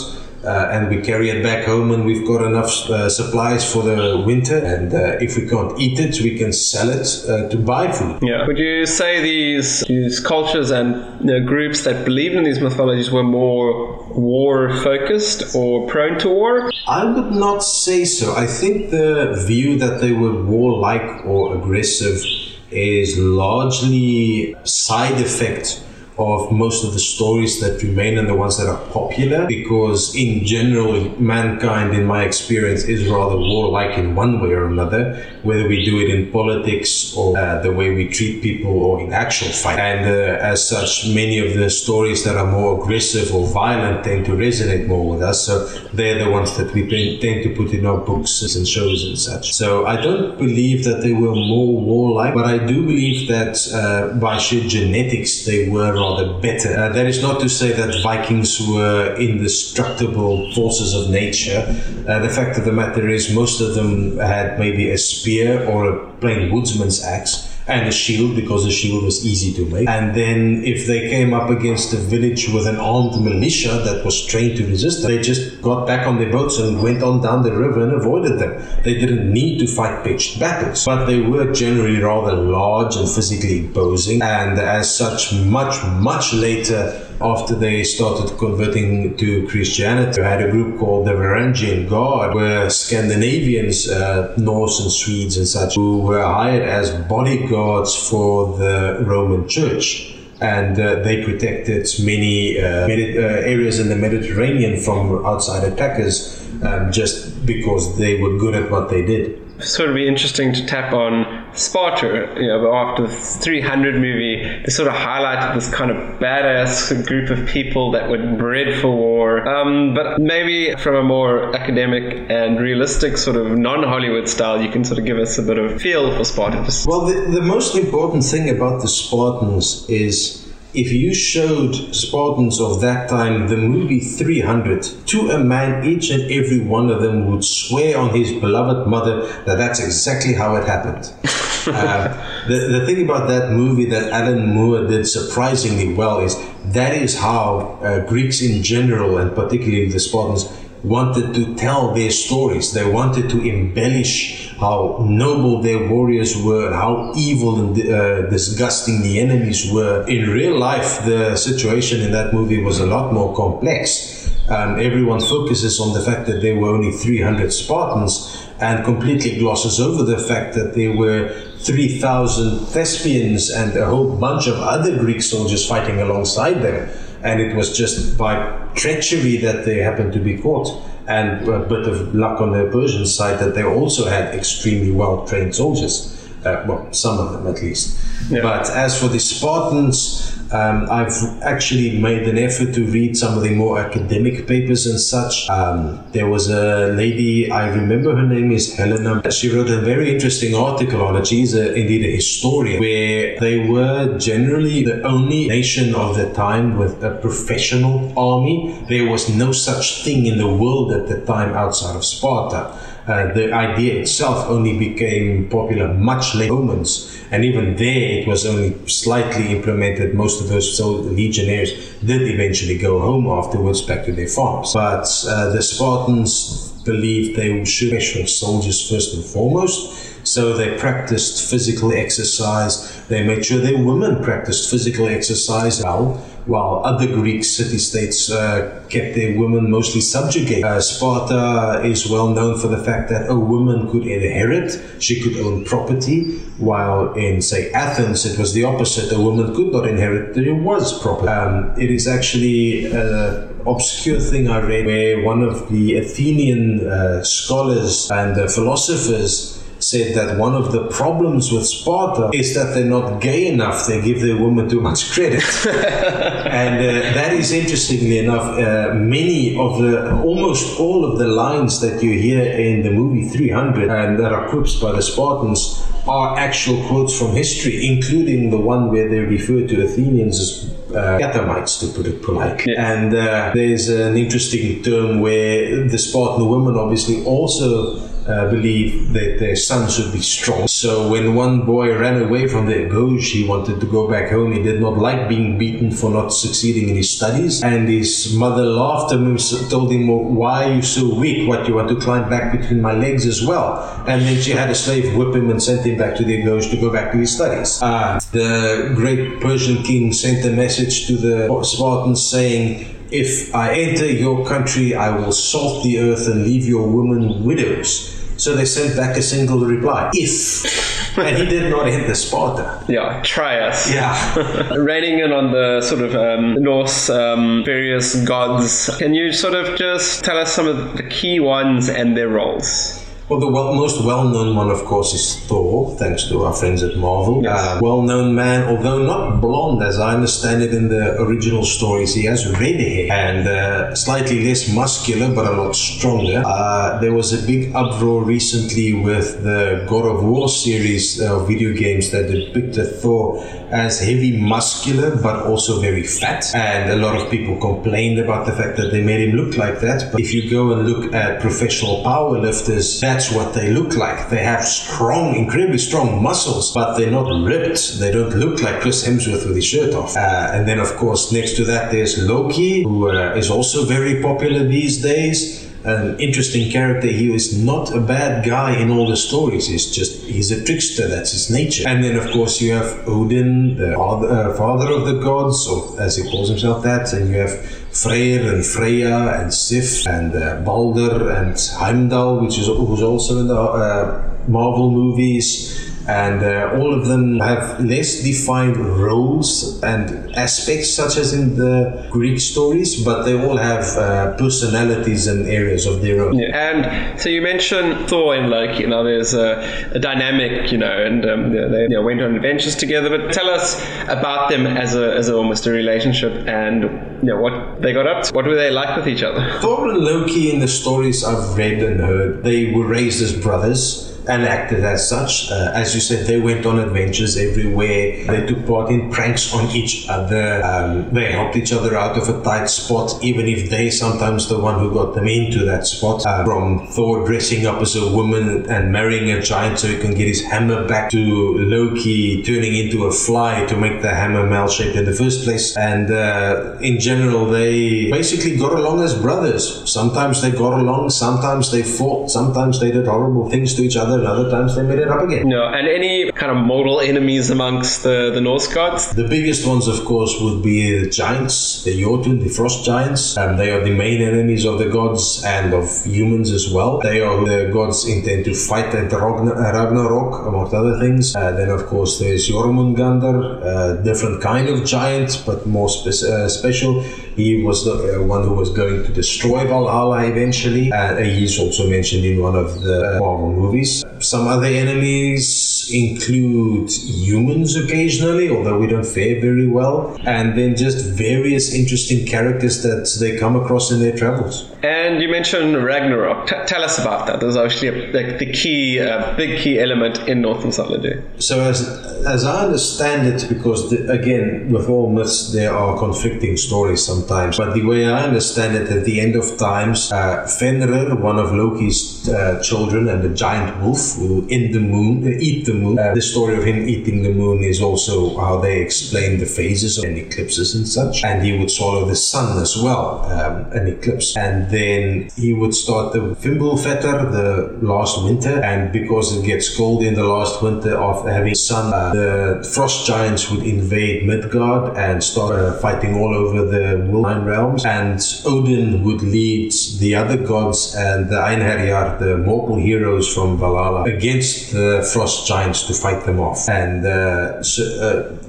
Uh, 0.44 0.68
and 0.72 0.90
we 0.90 1.02
carry 1.02 1.30
it 1.30 1.42
back 1.42 1.66
home, 1.66 1.92
and 1.92 2.06
we've 2.06 2.28
got 2.28 2.42
enough 2.46 2.90
uh, 2.90 3.10
supplies 3.10 3.72
for 3.72 3.82
the 3.82 4.22
winter. 4.26 4.58
And 4.58 4.94
uh, 4.94 5.18
if 5.22 5.38
we 5.38 5.48
can't 5.48 5.80
eat 5.80 6.00
it, 6.00 6.22
we 6.22 6.38
can 6.38 6.52
sell 6.52 6.90
it 6.90 7.08
uh, 7.30 7.48
to 7.50 7.58
buy 7.58 7.92
food. 7.92 8.20
Yeah. 8.22 8.46
Would 8.46 8.58
you 8.58 8.86
say 8.86 9.22
these 9.22 9.82
these 9.82 10.20
cultures 10.20 10.70
and 10.70 10.96
you 11.22 11.40
know, 11.40 11.46
groups 11.46 11.86
that 11.86 12.04
believed 12.04 12.36
in 12.36 12.44
these 12.44 12.60
mythologies 12.60 13.10
were 13.10 13.24
more 13.24 14.04
war 14.10 14.74
focused 14.78 15.56
or 15.56 15.88
prone 15.88 16.20
to 16.20 16.30
war? 16.30 16.70
I 16.88 17.06
would 17.06 17.32
not 17.32 17.64
say 17.64 18.04
so. 18.04 18.36
I 18.36 18.46
think 18.46 18.92
the 18.92 19.42
view 19.48 19.80
that 19.80 20.02
they 20.02 20.12
were 20.12 20.44
warlike 20.44 21.26
or 21.26 21.56
aggressive 21.56 22.22
is 22.70 23.18
largely 23.18 24.56
side 24.64 25.22
effect 25.22 25.82
of 26.26 26.52
most 26.52 26.84
of 26.86 26.94
the 26.94 27.00
stories 27.00 27.60
that 27.62 27.82
remain 27.84 28.18
and 28.18 28.28
the 28.28 28.36
ones 28.36 28.58
that 28.58 28.68
are 28.68 28.84
popular 28.92 29.46
because 29.48 30.16
in 30.16 30.46
general 30.46 30.94
mankind 31.20 31.94
in 31.94 32.06
my 32.06 32.24
experience 32.24 32.84
is 32.84 33.08
rather 33.10 33.38
warlike 33.38 33.98
in 33.98 34.16
one 34.16 34.42
way 34.42 34.52
or 34.60 34.66
another 34.66 35.04
whether 35.44 35.68
we 35.68 35.84
do 35.84 36.00
it 36.04 36.10
in 36.16 36.32
politics 36.32 37.16
or 37.16 37.38
uh, 37.38 37.62
the 37.62 37.72
way 37.72 37.94
we 37.94 38.08
treat 38.08 38.42
people 38.42 38.72
or 38.72 39.00
in 39.02 39.12
actual 39.14 39.50
fight. 39.50 39.80
And 39.80 40.06
uh, 40.06 40.52
as 40.52 40.68
such 40.68 41.08
many 41.14 41.40
of 41.40 41.54
the 41.56 41.70
stories 41.70 42.24
that 42.26 42.36
are 42.38 42.50
more 42.50 42.82
aggressive 42.82 43.34
or 43.34 43.46
violent 43.48 44.04
tend 44.04 44.26
to 44.26 44.32
resonate 44.32 44.88
more 44.88 45.06
with 45.12 45.22
us. 45.22 45.46
So 45.46 45.68
they're 45.94 46.24
the 46.24 46.32
ones 46.32 46.56
that 46.58 46.74
we 46.74 46.82
tend 47.20 47.44
to 47.44 47.56
put 47.56 47.74
in 47.74 47.86
our 47.86 47.98
books 47.98 48.56
and 48.56 48.68
shows 48.68 49.06
and 49.08 49.18
such. 49.18 49.54
So 49.54 49.86
I 49.86 49.96
don't 50.02 50.38
believe 50.38 50.84
that 50.86 51.02
they 51.02 51.14
were 51.14 51.36
more 51.36 51.82
warlike 51.82 52.34
but 52.34 52.46
I 52.46 52.58
do 52.58 52.84
believe 52.86 53.28
that 53.28 53.56
uh, 53.74 54.14
by 54.20 54.38
sheer 54.38 54.68
genetics 54.68 55.46
they 55.46 55.70
were 55.70 55.94
rather 55.94 56.13
better. 56.42 56.78
Uh, 56.78 56.90
that 56.90 57.06
is 57.06 57.22
not 57.22 57.40
to 57.42 57.50
say 57.50 57.72
that 57.72 58.02
Vikings 58.02 58.60
were 58.68 59.16
indestructible 59.20 60.52
forces 60.54 60.94
of 60.94 61.10
nature. 61.10 61.62
Uh, 62.08 62.20
the 62.20 62.30
fact 62.30 62.58
of 62.58 62.66
the 62.66 62.72
matter 62.72 63.08
is, 63.10 63.34
most 63.34 63.62
of 63.62 63.76
them 63.76 64.18
had 64.18 64.60
maybe 64.60 64.90
a 64.90 64.98
spear 64.98 65.66
or 65.70 65.90
a 65.90 66.12
plain 66.22 66.52
woodsman's 66.52 67.04
axe 67.04 67.53
and 67.68 67.88
a 67.88 67.92
shield 67.92 68.36
because 68.36 68.66
the 68.66 68.72
shield 68.72 69.04
was 69.04 69.26
easy 69.26 69.54
to 69.54 69.66
make. 69.70 69.88
And 69.88 70.16
then 70.16 70.64
if 70.66 70.88
they 70.88 71.10
came 71.10 71.34
up 71.34 71.50
against 71.50 71.94
a 71.94 71.98
village 71.98 72.50
with 72.50 72.68
an 72.68 72.78
armed 72.78 73.24
militia 73.24 73.82
that 73.86 74.04
was 74.04 74.26
trained 74.26 74.58
to 74.58 74.68
resist 74.68 75.02
them, 75.02 75.12
they 75.12 75.22
just 75.22 75.62
got 75.62 75.88
back 75.88 76.06
on 76.06 76.20
their 76.20 76.32
boats 76.32 76.60
and 76.60 76.82
went 76.82 77.04
on 77.04 77.22
down 77.22 77.44
the 77.44 77.54
river 77.54 77.82
and 77.82 77.94
avoided 77.94 78.40
them. 78.40 78.62
They 78.84 78.96
didn't 78.96 79.32
need 79.32 79.60
to 79.60 79.68
fight 79.68 80.04
pitched 80.04 80.40
battles, 80.40 80.86
but 80.86 81.06
they 81.06 81.22
were 81.22 81.52
generally 81.52 82.02
rather 82.02 82.34
large 82.36 82.96
and 82.96 83.10
physically 83.10 83.60
imposing, 83.60 84.22
and 84.22 84.60
as 84.60 84.94
such, 84.96 85.34
much, 85.34 85.84
much 85.86 86.34
later 86.34 87.03
after 87.22 87.56
they 87.56 87.84
started 87.84 88.38
converting 88.38 89.16
to 89.18 89.48
Christianity, 89.48 90.22
they 90.22 90.28
had 90.28 90.42
a 90.42 90.52
group 90.52 90.80
called 90.80 91.08
the 91.08 91.12
Varangian 91.12 91.90
Guard, 91.90 92.34
where 92.34 92.70
Scandinavians, 92.70 93.90
uh, 93.90 94.34
Norse 94.38 94.80
and 94.82 94.92
Swedes 94.92 95.38
and 95.38 95.48
such, 95.48 95.76
who 95.76 96.02
were 96.02 96.24
hired 96.24 96.64
as 96.64 96.92
bodyguards 97.08 97.96
for 98.10 98.58
the 98.58 99.04
Roman 99.06 99.48
Church. 99.48 100.16
And 100.42 100.78
uh, 100.78 100.96
they 101.04 101.24
protected 101.24 101.88
many 102.04 102.60
uh, 102.60 102.86
Medi- 102.88 103.18
areas 103.18 103.80
in 103.80 103.88
the 103.88 103.96
Mediterranean 103.96 104.82
from 104.82 105.26
outside 105.26 105.64
attackers 105.64 106.44
um, 106.64 106.92
just 106.92 107.46
because 107.46 107.98
they 107.98 108.20
were 108.20 108.38
good 108.38 108.54
at 108.54 108.70
what 108.70 108.90
they 108.90 109.06
did 109.06 109.40
So 109.60 109.84
it'd 109.84 109.96
be 109.96 110.08
interesting 110.08 110.52
to 110.54 110.66
tap 110.66 110.94
on 110.94 111.33
Sparta. 111.56 112.34
You 112.38 112.48
know, 112.48 112.74
after 112.74 113.08
the 113.08 113.14
300 113.14 113.96
movie, 113.96 114.44
they 114.44 114.70
sort 114.70 114.88
of 114.88 114.96
highlighted 114.96 115.56
this 115.56 115.70
kind 115.74 115.92
of 115.92 115.98
badass 116.20 117.06
group 117.08 117.30
of 117.30 117.48
people 117.48 117.92
that 117.92 118.10
were 118.10 118.18
bred 118.36 118.80
for 118.80 118.92
war. 118.92 119.48
Um, 119.48 119.94
but 119.94 120.20
maybe 120.20 120.74
from 120.76 120.96
a 120.96 121.04
more 121.04 121.56
academic 121.56 122.30
and 122.30 122.60
realistic 122.60 123.18
sort 123.18 123.38
of 123.38 123.58
non-Hollywood 123.58 124.28
style, 124.28 124.62
you 124.62 124.70
can 124.70 124.84
sort 124.84 125.00
of 125.00 125.06
give 125.06 125.18
us 125.18 125.38
a 125.38 125.44
bit 125.44 125.58
of 125.58 125.82
feel 125.82 126.16
for 126.16 126.24
Sparta. 126.24 126.64
Well, 126.86 127.06
the, 127.06 127.32
the 127.32 127.42
most 127.42 127.76
important 127.76 128.24
thing 128.24 128.50
about 128.50 128.82
the 128.82 128.88
Spartans 128.88 129.86
is 129.90 130.43
if 130.74 130.92
you 130.92 131.14
showed 131.14 131.74
Spartans 131.94 132.60
of 132.60 132.82
that 132.82 133.08
time 133.08 133.48
the 133.48 133.58
movie 133.58 134.00
300 134.00 134.84
to 135.08 135.30
a 135.30 135.38
man, 135.38 135.86
each 135.86 136.10
and 136.10 136.24
every 136.32 136.60
one 136.60 136.90
of 136.90 137.02
them 137.02 137.28
would 137.28 137.44
swear 137.44 137.98
on 137.98 138.10
his 138.10 138.32
beloved 138.32 138.88
mother 138.88 139.28
that 139.44 139.58
that's 139.58 139.80
exactly 139.80 140.34
how 140.34 140.56
it 140.56 140.66
happened. 140.66 141.12
uh, 141.68 142.48
the, 142.48 142.80
the 142.80 142.86
thing 142.86 143.04
about 143.04 143.28
that 143.28 143.52
movie 143.52 143.86
that 143.86 144.12
Alan 144.12 144.48
Moore 144.48 144.88
did 144.88 145.08
surprisingly 145.08 145.94
well 145.94 146.20
is 146.20 146.36
that 146.66 146.94
is 146.94 147.20
how 147.20 147.78
uh, 147.82 148.06
Greeks 148.08 148.42
in 148.42 148.64
general, 148.64 149.18
and 149.18 149.36
particularly 149.36 149.90
the 149.90 150.00
Spartans, 150.00 150.46
wanted 150.84 151.34
to 151.34 151.56
tell 151.56 151.94
their 151.94 152.12
stories. 152.12 152.74
They 152.74 152.90
wanted 152.90 153.30
to 153.30 153.42
embellish 153.42 154.54
how 154.58 155.06
noble 155.08 155.62
their 155.62 155.88
warriors 155.88 156.36
were, 156.42 156.74
how 156.74 157.14
evil 157.16 157.60
and 157.60 157.78
uh, 157.80 158.30
disgusting 158.30 159.02
the 159.02 159.20
enemies 159.20 159.72
were. 159.72 160.06
In 160.08 160.30
real 160.30 160.58
life, 160.58 161.04
the 161.06 161.36
situation 161.36 162.02
in 162.02 162.12
that 162.12 162.34
movie 162.34 162.62
was 162.62 162.80
a 162.80 162.86
lot 162.86 163.14
more 163.14 163.34
complex. 163.36 164.30
Um, 164.50 164.78
everyone 164.78 165.22
focuses 165.22 165.80
on 165.80 165.94
the 165.94 166.02
fact 166.02 166.28
that 166.28 166.42
there 166.42 166.58
were 166.58 166.70
only 166.70 166.92
300 166.92 167.54
Spartans 167.54 168.46
and 168.60 168.84
completely 168.84 169.38
glosses 169.40 169.80
over 169.80 170.04
the 170.04 170.18
fact 170.18 170.54
that 170.56 170.76
there 170.76 170.96
were 170.96 171.30
3,000 171.60 172.60
Thespians 172.68 173.50
and 173.50 173.76
a 173.78 173.86
whole 173.86 174.18
bunch 174.18 174.48
of 174.48 174.56
other 174.56 174.98
Greek 174.98 175.22
soldiers 175.22 175.66
fighting 175.66 176.02
alongside 176.02 176.62
them 176.62 176.90
and 177.24 177.40
it 177.40 177.56
was 177.56 177.76
just 177.76 178.18
by 178.18 178.36
treachery 178.76 179.38
that 179.38 179.66
they 179.66 179.78
happened 179.78 180.14
to 180.14 180.20
be 180.20 180.38
caught 180.38 180.82
and 181.08 181.48
a 181.48 181.60
bit 181.60 181.88
of 181.88 182.14
luck 182.14 182.40
on 182.42 182.52
the 182.52 182.70
Persian 182.72 183.06
side 183.06 183.40
that 183.40 183.56
they 183.56 183.64
also 183.64 184.06
had 184.06 184.34
extremely 184.36 184.92
well 184.92 185.26
trained 185.26 185.56
soldiers. 185.56 186.10
Uh, 186.46 186.64
well, 186.68 186.92
some 186.92 187.18
of 187.20 187.32
them 187.32 187.48
at 187.48 187.62
least. 187.62 187.98
Yeah. 188.30 188.42
But 188.42 188.70
as 188.70 189.00
for 189.00 189.08
the 189.08 189.20
Spartans, 189.20 190.34
um, 190.54 190.88
I've 190.90 191.42
actually 191.42 192.00
made 192.00 192.28
an 192.28 192.38
effort 192.38 192.74
to 192.76 192.86
read 192.86 193.18
some 193.18 193.36
of 193.36 193.44
the 193.44 193.56
more 193.56 193.80
academic 193.80 194.48
papers 194.48 194.86
and 194.86 195.00
such. 195.00 195.50
Um, 195.50 196.04
there 196.12 196.28
was 196.28 196.50
a 196.50 196.88
lady, 196.88 197.50
I 197.50 197.70
remember 197.70 198.16
her 198.16 198.28
name 198.28 198.52
is 198.52 198.76
Helena. 198.76 199.32
She 199.32 199.50
wrote 199.50 199.70
a 199.70 199.82
very 199.82 200.14
interesting 200.14 200.54
article 200.54 201.02
on 201.02 201.16
it. 201.16 201.26
She's 201.28 201.56
a, 201.56 201.74
indeed 201.74 202.06
a 202.06 202.12
historian, 202.16 202.80
where 202.80 203.40
they 203.40 203.68
were 203.68 204.18
generally 204.20 204.84
the 204.84 205.02
only 205.02 205.48
nation 205.48 205.96
of 205.96 206.16
the 206.16 206.32
time 206.34 206.78
with 206.78 207.04
a 207.04 207.16
professional 207.16 208.14
army. 208.18 208.86
There 208.90 209.10
was 209.10 209.36
no 209.36 209.52
such 209.52 210.04
thing 210.04 210.28
in 210.28 210.38
the 210.38 210.48
world 210.48 210.94
at 210.94 211.08
the 211.08 211.26
time 211.26 211.54
outside 211.56 211.96
of 211.96 212.06
Sparta. 212.06 212.78
Uh, 213.06 213.34
the 213.34 213.52
idea 213.52 214.00
itself 214.00 214.48
only 214.48 214.78
became 214.78 215.50
popular 215.50 215.94
much 215.94 216.36
later 216.36 216.54
Romans, 216.54 217.23
and 217.34 217.44
even 217.44 217.76
there 217.78 218.20
it 218.20 218.28
was 218.28 218.46
only 218.46 218.76
slightly 218.88 219.48
implemented. 219.48 220.14
Most 220.14 220.40
of 220.40 220.50
those 220.50 220.80
legionnaires 220.80 221.72
did 222.06 222.22
eventually 222.22 222.78
go 222.78 223.00
home 223.00 223.26
afterwards 223.28 223.82
back 223.82 224.06
to 224.06 224.12
their 224.14 224.28
farms. 224.28 224.72
But 224.74 225.08
uh, 225.28 225.50
the 225.50 225.64
Spartans 225.64 226.72
believed 226.86 227.36
they 227.36 227.66
should 227.66 227.90
special 227.90 228.28
soldiers 228.28 228.88
first 228.88 229.16
and 229.16 229.26
foremost. 229.26 230.03
So 230.34 230.58
they 230.58 230.76
practiced 230.80 231.48
physical 231.48 231.94
exercise. 231.94 232.76
They 233.08 233.22
made 233.22 233.46
sure 233.46 233.60
their 233.60 233.78
women 233.78 234.24
practiced 234.24 234.68
physical 234.68 235.06
exercise 235.08 235.84
well, 235.84 236.16
while 236.48 236.82
other 236.84 237.06
Greek 237.06 237.44
city 237.44 237.78
states 237.78 238.32
uh, 238.32 238.84
kept 238.90 239.14
their 239.14 239.38
women 239.38 239.70
mostly 239.70 240.02
subjugated. 240.02 240.64
Uh, 240.64 240.82
Sparta 240.82 241.86
is 241.86 242.10
well 242.10 242.30
known 242.30 242.60
for 242.60 242.68
the 242.68 242.84
fact 242.84 243.10
that 243.10 243.30
a 243.30 243.36
woman 243.36 243.92
could 243.92 244.08
inherit, 244.08 244.82
she 244.98 245.22
could 245.22 245.38
own 245.38 245.66
property, 245.66 246.40
while 246.58 247.14
in, 247.14 247.40
say, 247.40 247.72
Athens 247.74 248.26
it 248.26 248.40
was 248.40 248.54
the 248.54 248.64
opposite. 248.64 249.16
A 249.16 249.22
woman 249.22 249.54
could 249.54 249.72
not 249.72 249.88
inherit, 249.88 250.34
there 250.34 250.56
was 250.56 251.00
property. 251.00 251.28
Um, 251.28 251.80
it 251.80 251.92
is 251.92 252.08
actually 252.08 252.86
an 252.86 253.62
obscure 253.68 254.20
thing 254.20 254.50
I 254.50 254.62
read 254.66 254.88
where 254.88 255.24
one 255.24 255.44
of 255.44 255.70
the 255.70 255.96
Athenian 255.98 256.90
uh, 256.90 257.24
scholars 257.24 258.10
and 258.10 258.36
uh, 258.36 258.48
philosophers 258.48 259.63
said 259.84 260.16
that 260.16 260.38
one 260.38 260.56
of 260.56 260.72
the 260.72 260.86
problems 260.88 261.52
with 261.52 261.66
Sparta 261.66 262.30
is 262.34 262.56
that 262.56 262.74
they're 262.74 262.86
not 262.86 263.22
gay 263.22 263.48
enough. 263.48 263.88
They 263.88 264.02
give 264.02 264.22
their 264.22 264.38
women 264.38 264.70
too 264.70 264.82
much 264.82 265.12
credit. 265.12 265.44
and 265.66 266.76
uh, 266.80 267.14
that 267.14 267.34
is 267.34 267.52
interestingly 267.52 268.20
enough, 268.20 268.58
uh, 268.58 268.94
many 268.94 269.58
of 269.58 269.82
the, 269.82 270.22
almost 270.22 270.80
all 270.80 271.06
of 271.06 271.20
the 271.20 271.28
lines 271.28 271.82
that 271.82 272.02
you 272.02 272.18
hear 272.18 272.44
in 272.44 272.84
the 272.84 272.92
movie 272.92 273.28
300 273.28 273.90
and 273.90 274.20
that 274.20 274.32
are 274.32 274.48
quipped 274.50 274.82
by 274.82 274.92
the 274.92 275.02
Spartans 275.02 275.86
are 276.08 276.38
actual 276.38 276.86
quotes 276.88 277.18
from 277.18 277.32
history, 277.32 277.88
including 277.88 278.50
the 278.50 278.60
one 278.60 278.92
where 278.92 279.10
they 279.10 279.20
refer 279.20 279.66
to 279.68 279.84
Athenians 279.86 280.40
as 280.40 280.74
uh, 280.94 281.18
to 281.18 281.88
put 281.96 282.06
it 282.06 282.22
politely. 282.22 282.74
Yeah. 282.74 282.94
And 282.94 283.16
uh, 283.16 283.52
there's 283.54 283.90
an 283.90 284.16
interesting 284.16 284.84
term 284.84 285.22
where 285.22 285.88
the 285.88 285.98
Spartan 285.98 286.48
women 286.48 286.76
obviously 286.76 287.24
also 287.26 287.98
uh, 288.28 288.50
believe 288.50 289.14
that 289.14 289.40
their 289.40 289.56
son 289.56 289.90
should 289.90 290.12
be 290.12 290.22
strong. 290.22 290.68
So 290.68 291.10
when 291.10 291.36
one 291.36 291.66
boy 291.66 291.98
ran 291.98 292.22
away 292.22 292.48
from 292.48 292.66
the 292.66 292.74
agoge, 292.74 293.32
he 293.32 293.48
wanted 293.48 293.80
to 293.82 293.86
go 293.86 294.08
back 294.08 294.30
home. 294.30 294.52
He 294.54 294.62
did 294.62 294.80
not 294.80 294.98
like 294.98 295.28
being 295.28 295.58
beaten 295.58 295.92
for 295.92 296.10
not 296.10 296.30
succeeding 296.30 296.90
in 296.90 296.96
his 296.96 297.10
studies. 297.10 297.64
And 297.64 297.88
his 297.88 298.34
mother 298.36 298.66
laughed 298.66 299.14
at 299.14 299.20
him 299.20 299.32
and 299.32 299.70
told 299.70 299.92
him, 299.92 300.08
well, 300.08 300.24
why 300.24 300.66
are 300.66 300.74
you 300.74 300.82
so 300.82 301.14
weak? 301.16 301.48
What, 301.48 301.68
you 301.68 301.76
want 301.76 301.90
to 301.90 301.96
climb 301.96 302.30
back 302.30 302.58
between 302.58 302.82
my 302.82 302.94
legs 302.94 303.26
as 303.26 303.46
well? 303.46 303.84
And 304.08 304.22
then 304.22 304.42
she 304.42 304.52
had 304.52 304.70
a 304.70 304.76
slave 304.76 305.16
whip 305.16 305.36
him 305.36 305.50
and 305.50 305.62
sent 305.62 305.86
him 305.86 305.98
back 305.98 306.16
to 306.18 306.24
the 306.24 306.42
agoge 306.42 306.70
to 306.72 306.78
go 306.78 306.92
back 306.92 307.12
to 307.12 307.18
his 307.18 307.36
studies. 307.36 307.82
Uh, 307.82 308.20
the 308.32 308.94
great 308.96 309.42
Persian 309.42 309.84
king 309.84 310.14
sent 310.14 310.46
a 310.46 310.52
message 310.52 311.08
to 311.08 311.18
the 311.18 311.64
Spartans 311.64 312.24
saying, 312.30 312.90
if 313.12 313.54
I 313.54 313.74
enter 313.74 314.08
your 314.08 314.46
country, 314.46 314.96
I 314.96 315.16
will 315.16 315.32
salt 315.32 315.84
the 315.84 316.00
earth 316.00 316.28
and 316.28 316.46
leave 316.46 316.66
your 316.66 316.88
women 316.90 317.44
widows. 317.44 318.13
So 318.44 318.58
they 318.58 318.66
sent 318.66 318.98
back 318.98 319.16
a 319.16 319.22
single 319.22 319.62
reply, 319.62 320.12
if. 320.14 321.18
and 321.18 321.38
he 321.38 321.46
did 321.46 321.72
not 321.72 321.88
hit 321.88 322.08
the 322.08 322.14
Sparta. 322.14 322.84
Yeah, 322.90 323.22
try 323.24 323.58
us. 323.58 323.90
Yeah. 323.90 324.74
Raining 324.76 325.20
in 325.20 325.32
on 325.32 325.54
the 325.54 325.80
sort 325.80 326.02
of 326.02 326.14
um, 326.14 326.56
Norse 326.56 327.10
um, 327.10 327.64
various 327.64 328.22
gods, 328.26 328.90
can 328.98 329.14
you 329.14 329.32
sort 329.32 329.54
of 329.54 329.78
just 329.78 330.26
tell 330.26 330.38
us 330.38 330.54
some 330.54 330.68
of 330.68 330.98
the 330.98 331.04
key 331.04 331.40
ones 331.40 331.88
and 331.88 332.18
their 332.18 332.28
roles? 332.28 333.03
Well, 333.34 333.40
the 333.40 333.48
well, 333.48 333.74
most 333.74 334.06
well-known 334.06 334.56
one, 334.56 334.70
of 334.70 334.86
course, 334.86 335.16
is 335.16 335.40
Thor, 335.48 335.98
thanks 335.98 336.26
to 336.30 336.44
our 336.44 336.54
friends 336.54 336.84
at 336.84 336.96
Marvel. 336.98 337.42
Yes. 337.42 337.58
Uh, 337.58 337.80
well-known 337.82 338.36
man, 338.36 338.68
although 338.70 339.00
not 339.04 339.42
blonde, 339.42 339.82
as 339.82 339.98
I 339.98 340.14
understand 340.14 340.62
it 340.62 340.72
in 340.72 340.90
the 340.90 341.20
original 341.20 341.66
stories. 341.66 342.14
He 342.14 342.26
has 342.26 342.48
red 342.48 342.80
hair 342.80 343.12
and 343.12 343.48
uh, 343.48 343.96
slightly 343.96 344.46
less 344.46 344.72
muscular, 344.72 345.34
but 345.34 345.48
a 345.52 345.56
lot 345.56 345.76
stronger. 345.76 346.44
Uh, 346.46 347.00
there 347.00 347.16
was 347.16 347.34
a 347.34 347.44
big 347.48 347.76
uproar 347.76 348.24
recently 348.24 348.94
with 348.94 349.42
the 349.42 349.84
God 349.90 350.06
of 350.06 350.24
War 350.24 350.48
series 350.48 351.20
of 351.20 351.48
video 351.48 351.74
games 351.74 352.12
that 352.12 352.30
depicted 352.30 352.86
Thor 352.98 353.44
as 353.72 354.00
heavy 354.00 354.38
muscular, 354.40 355.16
but 355.16 355.48
also 355.48 355.82
very 355.82 356.04
fat. 356.04 356.46
And 356.54 356.92
a 356.92 356.96
lot 356.98 357.20
of 357.20 357.32
people 357.32 357.60
complained 357.60 358.20
about 358.20 358.46
the 358.46 358.52
fact 358.52 358.78
that 358.78 358.92
they 358.92 359.02
made 359.02 359.28
him 359.28 359.36
look 359.36 359.58
like 359.58 359.80
that. 359.80 360.12
But 360.12 360.22
if 360.22 360.36
you 360.36 360.52
go 360.52 360.74
and 360.74 360.88
look 360.88 361.12
at 361.16 361.42
professional 361.42 362.04
powerlifters, 362.04 363.02
that's 363.02 363.23
what 363.32 363.54
they 363.54 363.72
look 363.72 363.96
like. 363.96 364.30
They 364.30 364.44
have 364.44 364.64
strong, 364.64 365.36
incredibly 365.36 365.78
strong 365.78 366.22
muscles, 366.22 366.74
but 366.74 366.98
they're 366.98 367.12
not 367.12 367.30
ripped. 367.44 368.00
They 368.00 368.12
don't 368.12 368.36
look 368.36 368.62
like 368.62 368.82
Chris 368.82 369.08
Hemsworth 369.08 369.46
with 369.46 369.56
his 369.56 369.66
shirt 369.66 369.94
off. 369.94 370.16
Uh, 370.16 370.52
and 370.54 370.68
then, 370.68 370.80
of 370.80 370.96
course, 370.96 371.32
next 371.32 371.56
to 371.58 371.64
that, 371.66 371.92
there's 371.92 372.18
Loki, 372.18 372.84
who 372.84 373.10
uh, 373.10 373.36
is 373.36 373.50
also 373.50 373.86
very 373.86 374.22
popular 374.22 374.64
these 374.64 375.02
days 375.02 375.73
an 375.86 376.20
interesting 376.20 376.72
character. 376.72 377.08
He 377.08 377.34
is 377.34 377.62
not 377.62 377.94
a 377.94 378.00
bad 378.00 378.46
guy 378.46 378.76
in 378.78 378.90
all 378.90 379.08
the 379.08 379.18
stories. 379.18 379.68
He's 379.68 379.92
just 379.92 380.24
he's 380.24 380.52
a 380.52 380.64
trickster. 380.64 381.08
That's 381.08 381.32
his 381.32 381.50
nature. 381.50 381.88
And 381.88 382.04
then 382.04 382.16
of 382.16 382.32
course 382.32 382.62
you 382.62 382.74
have 382.74 383.08
Odin, 383.08 383.78
the 383.78 383.94
father, 383.96 384.28
uh, 384.30 384.58
father 384.58 384.92
of 384.92 385.06
the 385.06 385.20
gods, 385.20 385.68
or 385.68 386.00
as 386.02 386.16
he 386.18 386.24
calls 386.24 386.50
himself 386.50 386.84
that. 386.84 387.12
And 387.14 387.30
you 387.30 387.40
have 387.40 387.66
Freyr 387.92 388.54
and 388.54 388.66
Freya 388.66 389.40
and 389.40 389.54
Sif 389.54 390.08
and 390.08 390.36
uh, 390.36 390.62
Balder 390.62 391.32
and 391.32 391.58
Heimdall, 391.78 392.40
which 392.42 392.58
is 392.58 392.68
who's 392.68 393.04
also 393.04 393.40
in 393.40 393.48
the 393.48 393.62
uh, 393.62 394.30
Marvel 394.48 394.92
movies 394.92 395.93
and 396.08 396.44
uh, 396.44 396.78
all 396.78 396.94
of 396.94 397.08
them 397.08 397.40
have 397.40 397.80
less 397.80 398.22
defined 398.24 398.76
roles 398.78 399.82
and 399.84 400.36
aspects, 400.36 400.94
such 400.94 401.18
as 401.18 401.34
in 401.34 401.56
the 401.56 402.08
Greek 402.12 402.40
stories, 402.40 403.04
but 403.04 403.24
they 403.24 403.34
all 403.34 403.56
have 403.58 403.86
uh, 403.98 404.36
personalities 404.36 405.28
and 405.28 405.48
areas 405.48 405.86
of 405.86 406.02
their 406.02 406.22
own. 406.22 406.38
Yeah. 406.38 406.52
And 406.54 407.20
so 407.20 407.30
you 407.30 407.42
mentioned 407.42 408.10
Thor 408.10 408.36
and 408.36 408.50
Loki. 408.50 408.82
You 408.82 408.88
know, 408.88 409.04
there's 409.04 409.34
a, 409.34 409.62
a 409.94 410.00
dynamic, 410.00 410.72
you 410.72 410.78
know, 410.78 410.92
and 410.92 411.26
um, 411.26 411.54
they 411.54 411.84
you 411.84 411.90
know, 411.90 412.02
went 412.02 412.22
on 412.22 412.36
adventures 412.36 412.76
together. 412.76 413.10
But 413.10 413.34
tell 413.34 413.50
us 413.50 413.82
about 414.10 414.50
them 414.50 414.68
as 414.68 414.96
a 414.96 415.16
as 415.16 415.30
a, 415.30 415.36
almost 415.36 415.68
a 415.68 415.72
relationship 415.72 416.48
and 416.48 416.84
you 417.22 417.30
know 417.30 417.40
what 417.40 417.82
they 417.82 417.94
got 417.94 418.08
up 418.08 418.24
to. 418.26 418.34
What 418.34 418.46
were 418.46 418.56
they 418.56 418.72
like 418.72 418.98
with 418.98 419.08
each 419.08 419.24
other? 419.24 419.60
Thor 419.62 419.88
and 419.88 420.00
Loki 420.00 420.52
in 420.54 420.60
the 420.60 420.68
stories 420.68 421.24
I've 421.24 421.58
read 421.58 421.82
and 421.82 422.00
heard, 422.02 422.44
they 422.44 422.74
were 422.74 422.86
raised 422.86 423.22
as 423.22 423.34
brothers 423.34 424.13
and 424.28 424.44
acted 424.44 424.84
as 424.84 425.08
such. 425.08 425.52
Uh, 425.52 425.72
as 425.74 425.94
you 425.96 426.02
said, 426.02 426.26
they 426.28 426.40
went 426.40 426.66
on 426.66 426.80
adventures 426.80 427.38
everywhere. 427.38 428.26
They 428.26 428.46
took 428.46 428.66
part 428.66 428.90
in 428.92 429.12
pranks 429.12 429.54
on 429.54 429.70
each 429.72 430.08
other. 430.10 430.64
Um, 430.64 431.14
they 431.14 431.32
helped 431.32 431.56
each 431.56 431.74
other 431.74 431.96
out 431.98 432.18
of 432.18 432.30
a 432.30 432.44
tight 432.44 432.66
spot, 432.66 433.24
even 433.24 433.48
if 433.48 433.70
they 433.70 433.90
sometimes 433.90 434.50
the 434.50 434.60
one 434.60 434.80
who 434.80 434.94
got 434.94 435.16
them 435.16 435.28
into 435.28 435.66
that 435.66 435.86
spot. 435.86 436.26
Uh, 436.26 436.44
from 436.44 436.88
Thor 436.88 437.26
dressing 437.26 437.66
up 437.66 437.82
as 437.82 437.96
a 437.96 438.12
woman 438.12 438.70
and 438.70 438.92
marrying 438.92 439.30
a 439.32 439.42
giant 439.42 439.80
so 439.80 439.88
he 439.88 439.98
can 439.98 440.14
get 440.14 440.28
his 440.28 440.42
hammer 440.44 440.88
back, 440.88 441.10
to 441.12 441.58
Loki 441.58 442.44
turning 442.44 442.76
into 442.76 443.06
a 443.06 443.12
fly 443.12 443.66
to 443.66 443.76
make 443.78 444.02
the 444.02 444.10
hammer 444.10 444.48
melt 444.48 444.72
shaped 444.72 444.96
in 444.96 445.06
the 445.06 445.14
first 445.14 445.44
place. 445.44 445.76
And 445.78 446.12
uh, 446.12 446.78
in 446.82 447.00
general, 447.00 447.46
they 447.46 448.10
basically 448.10 448.58
got 448.58 448.74
along 448.74 449.02
as 449.02 449.14
brothers. 449.14 449.92
Sometimes 449.92 450.42
they 450.42 450.52
got 450.52 450.80
along, 450.80 451.10
sometimes 451.10 451.72
they 451.72 451.84
fought, 451.84 452.30
sometimes 452.30 452.80
they 452.80 452.92
did 452.92 453.06
horrible 453.08 453.50
things 453.50 453.74
to 453.76 453.82
each 453.84 453.98
other, 453.98 454.13
and 454.14 454.26
other 454.28 454.50
times 454.50 454.76
they 454.76 454.84
made 454.84 455.00
it 455.00 455.08
up 455.08 455.22
again. 455.24 455.48
No, 455.48 455.66
and 455.66 455.88
any 455.88 456.32
kind 456.32 456.52
of 456.52 456.58
mortal 456.58 457.00
enemies 457.00 457.50
amongst 457.50 458.04
the, 458.04 458.32
the 458.34 458.42
Norse 458.42 458.68
gods? 458.68 459.12
The 459.12 459.28
biggest 459.28 459.68
ones, 459.68 459.88
of 459.88 460.06
course, 460.06 460.40
would 460.42 460.62
be 460.64 461.00
the 461.00 461.10
giants, 461.10 461.84
the 461.84 461.94
Jotun, 462.02 462.40
the 462.40 462.50
frost 462.50 462.86
giants. 462.86 463.38
and 463.38 463.58
they 463.60 463.70
are 463.72 463.84
the 463.84 463.92
main 463.92 464.22
enemies 464.22 464.66
of 464.66 464.80
the 464.80 464.90
gods 464.90 465.44
and 465.46 465.74
of 465.74 466.04
humans 466.06 466.52
as 466.52 466.72
well. 466.72 467.00
They 467.00 467.22
are 467.22 467.44
the 467.46 467.72
gods 467.72 468.08
intend 468.08 468.46
to 468.46 468.54
fight 468.54 468.94
at 468.96 469.12
Ragnarok, 469.12 470.46
amongst 470.48 470.74
other 470.74 471.00
things. 471.00 471.36
Uh, 471.36 471.52
then, 471.52 471.70
of 471.70 471.86
course, 471.88 472.20
there's 472.20 472.50
Jormungandr, 472.50 474.00
a 474.00 474.04
different 474.04 474.42
kind 474.42 474.68
of 474.70 474.86
giant, 474.86 475.44
but 475.46 475.66
more 475.66 475.90
spe- 475.90 476.24
uh, 476.24 476.48
special. 476.50 477.04
He 477.36 477.64
was 477.64 477.84
the 477.86 478.20
uh, 478.20 478.24
one 478.24 478.44
who 478.44 478.54
was 478.54 478.70
going 478.70 479.04
to 479.04 479.12
destroy 479.12 479.66
Valhalla 479.66 480.24
eventually. 480.26 480.92
And 480.92 481.18
Uh, 481.18 481.24
he's 481.24 481.60
also 481.60 481.90
mentioned 481.90 482.24
in 482.26 482.42
one 482.42 482.56
of 482.56 482.82
the 482.82 483.18
Marvel 483.20 483.52
movies. 483.52 484.04
Some 484.20 484.48
other 484.48 484.68
enemies 484.84 485.90
include 485.92 486.90
humans 487.26 487.76
occasionally, 487.76 488.50
although 488.50 488.78
we 488.78 488.88
don't 488.88 489.06
fare 489.06 489.40
very 489.42 489.68
well, 489.68 490.18
and 490.26 490.58
then 490.58 490.76
just 490.76 490.98
various 491.10 491.74
interesting 491.74 492.26
characters 492.26 492.84
that 492.84 493.10
they 493.20 493.38
come 493.38 493.56
across 493.56 493.92
in 493.92 494.00
their 494.00 494.16
travels. 494.16 494.70
And 494.84 495.22
you 495.22 495.30
mentioned 495.30 495.76
Ragnarok. 495.84 496.48
T- 496.48 496.56
tell 496.68 496.84
us 496.84 497.00
about 497.00 497.28
that. 497.28 497.40
There's 497.40 497.58
actually 497.58 497.90
a, 497.90 498.12
like 498.14 498.40
the 498.40 498.52
key, 498.52 499.00
uh, 499.00 499.36
big 499.36 499.60
key 499.62 499.80
element 499.80 500.28
in 500.28 500.42
Norse 500.42 500.64
mythology. 500.66 501.22
So, 501.40 501.60
as 501.62 501.80
as 502.26 502.46
I 502.46 502.66
understand 502.66 503.28
it, 503.28 503.48
because 503.50 503.90
the, 503.90 504.10
again, 504.12 504.72
with 504.72 504.90
all 504.90 505.10
myths, 505.12 505.52
there 505.54 505.74
are 505.74 505.98
conflicting 505.98 506.58
stories. 506.58 507.04
Sometimes. 507.04 507.58
But 507.58 507.74
the 507.74 507.86
way 507.86 508.06
I 508.08 508.24
understand 508.24 508.76
it, 508.76 508.90
at 508.90 509.06
the 509.06 509.20
end 509.20 509.36
of 509.36 509.58
times, 509.58 510.12
uh, 510.12 510.48
Fenrir, 510.60 511.16
one 511.16 511.40
of 511.40 511.52
Loki's 511.52 512.30
uh, 512.30 512.62
children, 512.62 513.08
and 513.10 513.22
the 513.24 513.30
giant 513.30 513.82
wolf 513.82 514.18
end 514.50 514.74
the 514.74 514.80
moon, 514.80 515.24
uh, 515.28 515.38
eat 515.40 515.66
the 515.66 515.74
moon. 515.74 516.00
Uh, 516.00 516.14
the 516.14 516.22
story 516.22 516.56
of 516.58 516.64
him 516.64 516.88
eating 516.88 517.24
the 517.24 517.34
moon 517.34 517.64
is 517.64 517.82
also 517.82 518.38
how 518.38 518.60
they 518.60 518.82
explain 518.82 519.40
the 519.40 519.46
phases 519.46 519.98
of 519.98 520.06
eclipses 520.06 520.76
and 520.76 520.88
such. 520.88 521.24
And 521.24 521.44
he 521.44 521.58
would 521.58 521.72
swallow 521.72 522.06
the 522.06 522.16
sun 522.16 522.62
as 522.62 522.78
well, 522.78 523.26
um, 523.32 523.72
an 523.72 523.88
eclipse. 523.88 524.36
And 524.38 524.70
then 524.70 525.30
he 525.36 525.54
would 525.54 525.74
start 525.74 526.14
the 526.14 526.36
Fimbulvetr 526.36 527.32
the 527.32 527.78
last 527.86 528.24
winter. 528.24 528.62
And 528.64 528.92
because 528.92 529.36
it 529.36 529.46
gets 529.46 529.76
cold 529.76 530.04
in 530.04 530.14
the 530.14 530.24
last 530.24 530.62
winter 530.62 530.96
of 530.98 531.28
having 531.28 531.56
sun, 531.56 531.94
uh, 531.94 532.13
the 532.14 532.70
frost 532.74 533.06
giants 533.06 533.50
would 533.50 533.64
invade 533.64 534.26
Midgard 534.26 534.98
and 534.98 535.24
start 535.24 535.56
uh, 535.56 535.74
fighting 535.80 536.16
all 536.16 536.34
over 536.34 536.66
the 536.66 536.84
Nine 537.24 537.46
realms. 537.46 537.86
And 537.86 538.20
Odin 538.46 539.04
would 539.04 539.22
lead 539.22 539.72
the 540.00 540.16
other 540.16 540.38
gods 540.38 540.96
and 540.96 541.30
the 541.30 541.36
Einherjar, 541.36 542.20
the 542.20 542.38
mortal 542.38 542.78
heroes 542.78 543.34
from 543.34 543.58
Valhalla, 543.58 544.04
against 544.04 544.72
the 544.74 545.08
frost 545.14 545.48
giants 545.48 545.84
to 545.88 545.94
fight 545.94 546.26
them 546.26 546.40
off. 546.40 546.68
And 546.70 547.06
uh, 547.06 547.64
so, 547.64 547.84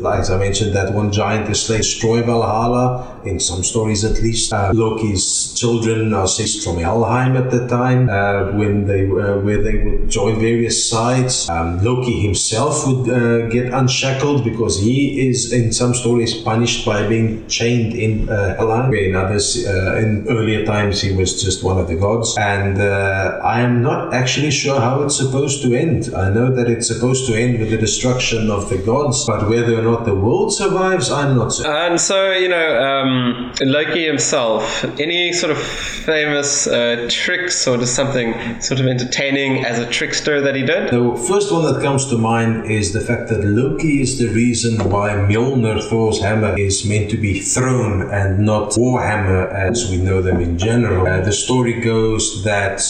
uh, 0.03 0.11
as 0.11 0.31
I 0.31 0.39
mentioned, 0.39 0.75
that 0.75 0.93
one 0.93 1.13
giant 1.13 1.49
is 1.51 1.63
slain, 1.63 1.79
destroy 1.79 2.23
Valhalla, 2.23 3.21
in 3.25 3.41
some 3.41 3.63
stories 3.63 4.05
at 4.05 4.21
least. 4.21 4.53
Uh, 4.53 4.71
Loki's 4.75 5.55
children 5.55 6.13
are 6.13 6.29
from 6.63 6.79
Helheim 6.79 7.37
at 7.37 7.51
the 7.51 7.67
time, 7.69 8.09
uh, 8.09 8.53
when 8.53 8.87
they 8.87 9.05
uh, 9.07 9.39
where 9.39 9.63
they 9.63 9.77
would 9.85 10.11
join 10.11 10.35
various 10.39 10.89
sides. 10.89 11.49
Um, 11.49 11.83
Loki 11.83 12.21
himself 12.21 12.87
would 12.87 13.09
get 13.59 13.73
unshackled 13.81 14.45
because 14.51 14.75
he 14.87 15.29
is 15.29 15.53
in 15.53 15.73
some 15.73 15.95
stories 15.95 16.33
punished 16.51 16.85
by 16.85 17.07
being 17.15 17.47
chained 17.49 17.93
in 17.95 18.29
uh. 18.29 18.57
In 18.65 19.15
others, 19.15 19.47
uh, 19.67 19.97
in 20.03 20.27
earlier 20.29 20.65
times, 20.65 21.01
he 21.01 21.11
was 21.21 21.43
just 21.43 21.63
one 21.63 21.79
of 21.79 21.87
the 21.89 21.97
gods. 21.97 22.37
And 22.39 22.77
I 23.55 23.61
am 23.61 23.83
not 23.83 24.13
actually 24.15 24.51
sure 24.51 24.81
how 24.81 25.03
it's 25.03 25.17
supposed 25.17 25.63
to 25.63 25.75
end. 25.75 26.13
I 26.15 26.31
know 26.31 26.55
that 26.55 26.69
it's 26.69 26.89
supposed 26.89 27.27
to 27.29 27.35
end 27.35 27.61
with 27.61 27.71
the 27.71 27.77
destruction 27.77 28.51
of 28.51 28.69
the 28.69 28.79
gods, 28.79 29.25
but 29.27 29.49
whether 29.49 29.79
or 29.79 29.83
not 29.83 30.05
the 30.05 30.15
world 30.15 30.53
survives, 30.53 31.11
I'm 31.11 31.37
not 31.37 31.53
sure. 31.53 31.67
And 31.67 32.01
so, 32.01 32.33
you 32.33 32.49
know, 32.49 32.69
um, 32.83 33.53
Loki 33.61 34.07
himself, 34.07 34.85
any 34.99 35.33
sort 35.33 35.53
of 35.53 35.59
famous 35.59 36.67
uh, 36.67 37.07
tricks 37.11 37.67
or 37.69 37.77
just 37.77 37.95
something 37.95 38.61
sort 38.61 38.81
of 38.81 38.87
entertaining 38.87 39.65
as 39.65 39.79
a 39.79 39.87
trickster 39.87 40.41
that 40.41 40.55
he 40.55 40.63
did? 40.63 40.91
The 40.91 41.25
first 41.29 41.53
one 41.53 41.65
that 41.71 41.83
comes 41.83 42.07
to 42.09 42.19
mind 42.19 42.71
is 42.71 42.93
the 42.93 43.01
fact 43.01 43.29
that 43.29 43.44
Loki 43.45 44.01
is 44.01 44.19
the 44.19 44.29
reason 44.29 44.91
why 44.91 45.11
Mjolnir, 45.11 45.83
Thor's 45.89 46.21
hammer, 46.21 46.59
is 46.59 46.85
meant 46.85 47.11
to 47.11 47.17
be 47.17 47.41
thrown 47.41 48.11
and 48.11 48.45
not 48.45 48.73
Warhammer 48.73 49.53
as 49.53 49.91
we 49.91 49.99
know 49.99 50.23
them 50.23 50.41
in 50.41 50.59
general. 50.59 51.07
Uh, 51.07 51.21
the 51.21 51.33
story 51.33 51.81
goes 51.81 52.43
that 52.45 52.81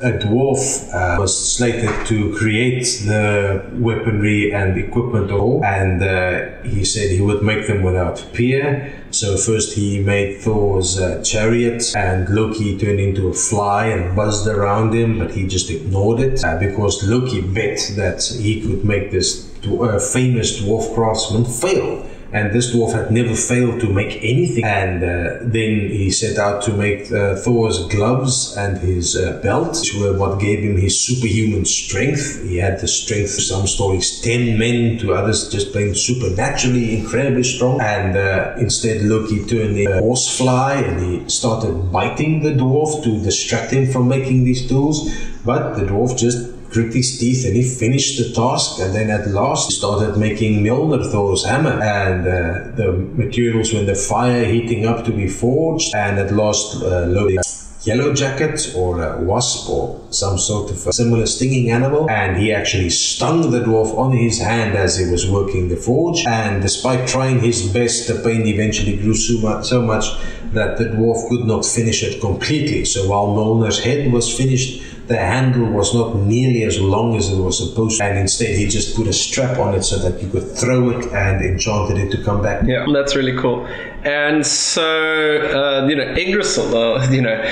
a 0.00 0.12
dwarf 0.12 0.94
uh, 0.94 1.18
was 1.18 1.56
slated 1.56 1.90
to 2.06 2.32
create 2.36 2.84
the 3.04 3.68
weaponry 3.72 4.52
and 4.52 4.78
equipment 4.78 5.32
all, 5.32 5.64
and 5.64 6.02
uh, 6.02 6.62
he 6.62 6.84
said 6.84 7.10
he 7.10 7.20
would 7.20 7.42
make 7.42 7.66
them 7.66 7.82
without 7.82 8.18
fear. 8.18 8.92
So 9.10 9.36
first 9.36 9.74
he 9.74 10.00
made 10.00 10.40
Thor's 10.40 11.00
uh, 11.00 11.22
chariot, 11.24 11.96
and 11.96 12.28
Loki 12.28 12.78
turned 12.78 13.00
into 13.00 13.28
a 13.28 13.32
fly 13.32 13.86
and 13.86 14.14
buzzed 14.14 14.46
around 14.46 14.94
him, 14.94 15.18
but 15.18 15.32
he 15.32 15.48
just 15.48 15.68
ignored 15.68 16.20
it 16.20 16.44
uh, 16.44 16.58
because 16.58 17.02
Loki 17.02 17.40
bet 17.40 17.80
that 17.96 18.22
he 18.40 18.60
could 18.60 18.84
make 18.84 19.10
this 19.10 19.50
uh, 19.66 19.98
famous 19.98 20.60
dwarf 20.60 20.94
craftsman 20.94 21.44
fail 21.44 22.06
and 22.32 22.52
this 22.52 22.74
dwarf 22.74 22.92
had 22.92 23.10
never 23.10 23.34
failed 23.34 23.80
to 23.80 23.88
make 23.88 24.16
anything. 24.22 24.64
And 24.64 25.02
uh, 25.02 25.38
then 25.40 25.88
he 25.88 26.10
set 26.10 26.38
out 26.38 26.62
to 26.64 26.72
make 26.72 27.10
uh, 27.10 27.36
Thor's 27.36 27.86
gloves 27.88 28.56
and 28.56 28.78
his 28.78 29.16
uh, 29.16 29.40
belt, 29.42 29.78
which 29.78 29.94
were 29.94 30.18
what 30.18 30.38
gave 30.38 30.60
him 30.60 30.76
his 30.76 31.00
superhuman 31.00 31.64
strength. 31.64 32.42
He 32.46 32.58
had 32.58 32.80
the 32.80 32.88
strength, 32.88 33.30
some 33.30 33.66
stories, 33.66 34.20
10 34.20 34.58
men, 34.58 34.98
to 34.98 35.14
others 35.14 35.48
just 35.48 35.72
plain 35.72 35.94
supernaturally 35.94 36.98
incredibly 36.98 37.44
strong. 37.44 37.80
And 37.80 38.16
uh, 38.16 38.54
instead, 38.58 39.02
Loki 39.02 39.44
turned 39.46 39.78
a 39.78 39.98
horsefly 40.00 40.74
and 40.74 41.00
he 41.00 41.28
started 41.30 41.90
biting 41.90 42.42
the 42.42 42.50
dwarf 42.50 43.02
to 43.04 43.22
distract 43.22 43.72
him 43.72 43.90
from 43.90 44.08
making 44.08 44.44
these 44.44 44.68
tools. 44.68 45.10
But 45.44 45.76
the 45.76 45.86
dwarf 45.86 46.18
just 46.18 46.57
grit 46.70 46.92
his 46.92 47.18
teeth 47.18 47.44
and 47.46 47.56
he 47.56 47.62
finished 47.62 48.18
the 48.18 48.32
task 48.34 48.80
and 48.80 48.94
then 48.94 49.10
at 49.10 49.26
last 49.28 49.70
he 49.70 49.74
started 49.74 50.18
making 50.18 50.62
Mjolnir 50.62 51.10
Thor's 51.10 51.44
hammer 51.44 51.80
and 51.80 52.26
uh, 52.26 52.76
the 52.76 52.92
materials 52.92 53.72
were 53.72 53.80
in 53.80 53.86
the 53.86 53.94
fire 53.94 54.44
heating 54.44 54.86
up 54.86 55.04
to 55.06 55.12
be 55.12 55.28
forged 55.28 55.94
and 55.94 56.18
at 56.18 56.30
last 56.32 56.82
uh, 56.82 57.06
loaded 57.06 57.40
yellow 57.84 58.12
jacket 58.12 58.72
or 58.76 59.02
a 59.02 59.20
wasp 59.22 59.70
or 59.70 60.00
some 60.10 60.36
sort 60.36 60.70
of 60.70 60.76
similar 60.92 61.26
stinging 61.26 61.70
animal 61.70 62.10
and 62.10 62.36
he 62.36 62.52
actually 62.52 62.90
stung 62.90 63.50
the 63.50 63.60
dwarf 63.60 63.96
on 63.96 64.10
his 64.12 64.40
hand 64.40 64.76
as 64.76 64.98
he 64.98 65.06
was 65.08 65.30
working 65.30 65.68
the 65.68 65.76
forge 65.76 66.24
and 66.26 66.60
despite 66.60 67.08
trying 67.08 67.38
his 67.40 67.72
best 67.72 68.08
the 68.08 68.16
pain 68.26 68.46
eventually 68.46 68.96
grew 68.96 69.14
so 69.14 69.38
much, 69.40 69.64
so 69.66 69.80
much 69.80 70.04
that 70.52 70.76
the 70.78 70.84
dwarf 70.84 71.28
could 71.28 71.44
not 71.44 71.64
finish 71.64 72.02
it 72.02 72.20
completely. 72.20 72.84
So 72.84 73.08
while 73.08 73.28
Mjolnir's 73.28 73.80
head 73.80 74.12
was 74.12 74.34
finished 74.34 74.82
the 75.08 75.16
handle 75.16 75.66
was 75.66 75.94
not 75.94 76.16
nearly 76.16 76.64
as 76.64 76.78
long 76.78 77.16
as 77.16 77.30
it 77.30 77.38
was 77.38 77.58
supposed 77.58 77.98
to, 77.98 78.04
and 78.04 78.18
instead 78.18 78.54
he 78.54 78.66
just 78.66 78.94
put 78.94 79.06
a 79.06 79.12
strap 79.12 79.58
on 79.58 79.74
it 79.74 79.82
so 79.82 79.98
that 79.98 80.22
you 80.22 80.28
could 80.28 80.46
throw 80.56 80.90
it 80.90 81.06
and 81.12 81.42
enchanted 81.44 81.96
it 81.98 82.10
to 82.10 82.22
come 82.22 82.42
back. 82.42 82.62
Yeah, 82.66 82.86
that's 82.92 83.16
really 83.16 83.36
cool. 83.36 83.66
And 84.04 84.46
so, 84.46 84.84
uh, 84.84 85.86
you 85.88 85.96
know, 85.96 86.04
Yggdrasil, 86.14 86.76
uh, 86.76 87.10
you 87.10 87.22
know, 87.22 87.42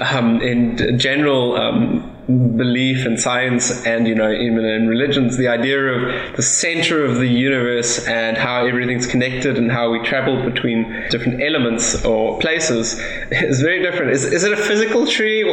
um, 0.00 0.40
in 0.42 0.98
general, 0.98 1.56
um, 1.56 2.15
belief 2.26 3.06
and 3.06 3.20
science 3.20 3.84
and 3.86 4.08
you 4.08 4.14
know 4.14 4.32
even 4.32 4.64
in 4.64 4.88
religions 4.88 5.36
the 5.36 5.46
idea 5.46 5.78
of 5.78 6.36
the 6.36 6.42
center 6.42 7.04
of 7.04 7.16
the 7.16 7.26
universe 7.28 8.04
and 8.08 8.36
how 8.36 8.66
everything's 8.66 9.06
connected 9.06 9.56
and 9.56 9.70
how 9.70 9.90
we 9.92 10.00
travel 10.00 10.42
between 10.42 10.82
different 11.10 11.40
elements 11.40 12.04
or 12.04 12.38
places 12.40 12.98
is 13.30 13.60
very 13.60 13.82
different. 13.82 14.10
Is, 14.10 14.24
is 14.24 14.44
it 14.44 14.52
a 14.52 14.56
physical 14.56 15.06
tree? 15.06 15.44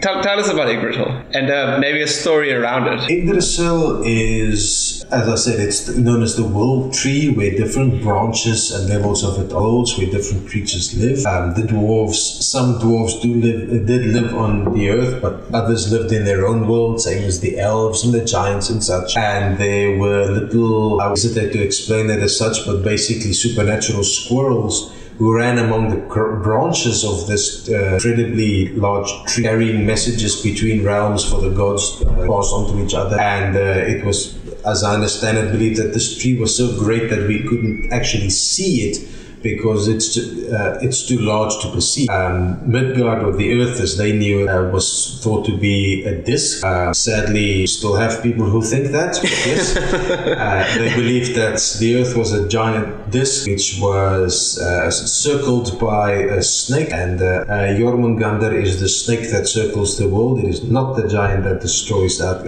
Tell, 0.00 0.22
tell 0.22 0.38
us 0.38 0.48
about 0.48 0.68
Yggdrasil 0.68 1.08
and 1.34 1.50
uh, 1.50 1.78
maybe 1.80 2.00
a 2.02 2.06
story 2.06 2.52
around 2.52 2.88
it. 2.88 3.10
Yggdrasil 3.10 4.02
is 4.04 5.04
as 5.10 5.28
I 5.28 5.34
said 5.36 5.60
it's 5.60 5.88
known 5.96 6.22
as 6.22 6.36
the 6.36 6.46
world 6.46 6.94
tree 6.94 7.30
where 7.30 7.50
different 7.50 8.02
branches 8.02 8.70
and 8.70 8.88
levels 8.88 9.22
of 9.22 9.38
it 9.44 9.52
holds 9.52 9.96
where 9.98 10.10
different 10.10 10.48
creatures 10.48 10.94
live. 10.96 11.24
Um, 11.26 11.54
the 11.54 11.62
dwarves 11.62 12.42
some 12.42 12.78
dwarves 12.78 13.20
do 13.20 13.34
live 13.34 13.86
did 13.86 14.06
live 14.06 14.34
on 14.34 14.74
the 14.74 14.90
earth 14.90 15.20
but 15.20 15.42
others 15.52 15.92
live 15.92 16.05
lived 16.06 16.18
in 16.18 16.24
their 16.24 16.46
own 16.46 16.68
world, 16.68 17.00
same 17.00 17.24
as 17.24 17.40
the 17.40 17.58
elves 17.58 18.04
and 18.04 18.14
the 18.14 18.24
giants 18.24 18.70
and 18.70 18.82
such. 18.82 19.16
And 19.16 19.58
they 19.58 19.96
were 19.96 20.26
little, 20.26 21.00
I 21.00 21.10
hesitate 21.10 21.52
to 21.52 21.62
explain 21.62 22.10
it 22.10 22.20
as 22.20 22.36
such, 22.36 22.64
but 22.66 22.82
basically 22.82 23.32
supernatural 23.32 24.04
squirrels 24.04 24.92
who 25.18 25.34
ran 25.34 25.58
among 25.58 25.88
the 25.88 25.96
branches 26.42 27.02
of 27.02 27.26
this 27.26 27.68
uh, 27.70 27.94
incredibly 27.94 28.68
large 28.74 29.10
tree, 29.26 29.44
carrying 29.44 29.86
messages 29.86 30.42
between 30.42 30.84
realms 30.84 31.24
for 31.24 31.40
the 31.40 31.48
gods 31.48 31.98
to 32.00 32.06
uh, 32.06 32.26
pass 32.26 32.52
on 32.52 32.70
to 32.70 32.84
each 32.84 32.94
other. 32.94 33.18
And 33.18 33.56
uh, 33.56 33.60
it 33.60 34.04
was, 34.04 34.36
as 34.66 34.84
I 34.84 34.94
understand 34.94 35.38
it, 35.38 35.52
believed 35.52 35.78
that 35.78 35.94
this 35.94 36.18
tree 36.18 36.38
was 36.38 36.54
so 36.54 36.78
great 36.78 37.08
that 37.08 37.26
we 37.26 37.42
couldn't 37.44 37.90
actually 37.92 38.28
see 38.28 38.90
it 38.90 39.08
because 39.50 39.86
it's 39.88 40.08
too, 40.14 40.26
uh, 40.52 40.86
it's 40.86 41.00
too 41.10 41.20
large 41.32 41.54
to 41.62 41.70
perceive. 41.70 42.08
Um, 42.10 42.36
Midgard, 42.70 43.22
or 43.24 43.32
the 43.42 43.48
Earth 43.60 43.80
as 43.80 43.96
they 43.96 44.12
knew, 44.22 44.48
uh, 44.48 44.70
was 44.76 44.86
thought 45.22 45.44
to 45.46 45.56
be 45.56 46.04
a 46.04 46.14
disk. 46.30 46.64
Uh, 46.64 46.92
sadly, 46.92 47.66
still 47.66 47.96
have 47.96 48.22
people 48.22 48.46
who 48.52 48.60
think 48.62 48.86
that. 48.98 49.12
yes, 49.22 49.76
uh, 49.76 50.78
they 50.78 50.90
believed 50.94 51.34
that 51.36 51.56
the 51.80 51.90
Earth 52.00 52.16
was 52.16 52.32
a 52.32 52.48
giant 52.48 53.10
disk 53.10 53.46
which 53.46 53.78
was 53.80 54.58
uh, 54.58 54.90
circled 54.90 55.78
by 55.78 56.10
a 56.38 56.42
snake, 56.42 56.90
and 56.92 57.22
uh, 57.22 57.44
Jormungandr 57.80 58.52
is 58.66 58.80
the 58.80 58.88
snake 58.88 59.30
that 59.30 59.46
circles 59.46 59.98
the 59.98 60.08
world. 60.08 60.38
It 60.42 60.48
is 60.54 60.60
not 60.78 60.96
the 60.96 61.06
giant 61.08 61.44
that 61.44 61.60
destroys 61.60 62.18
that 62.18 62.38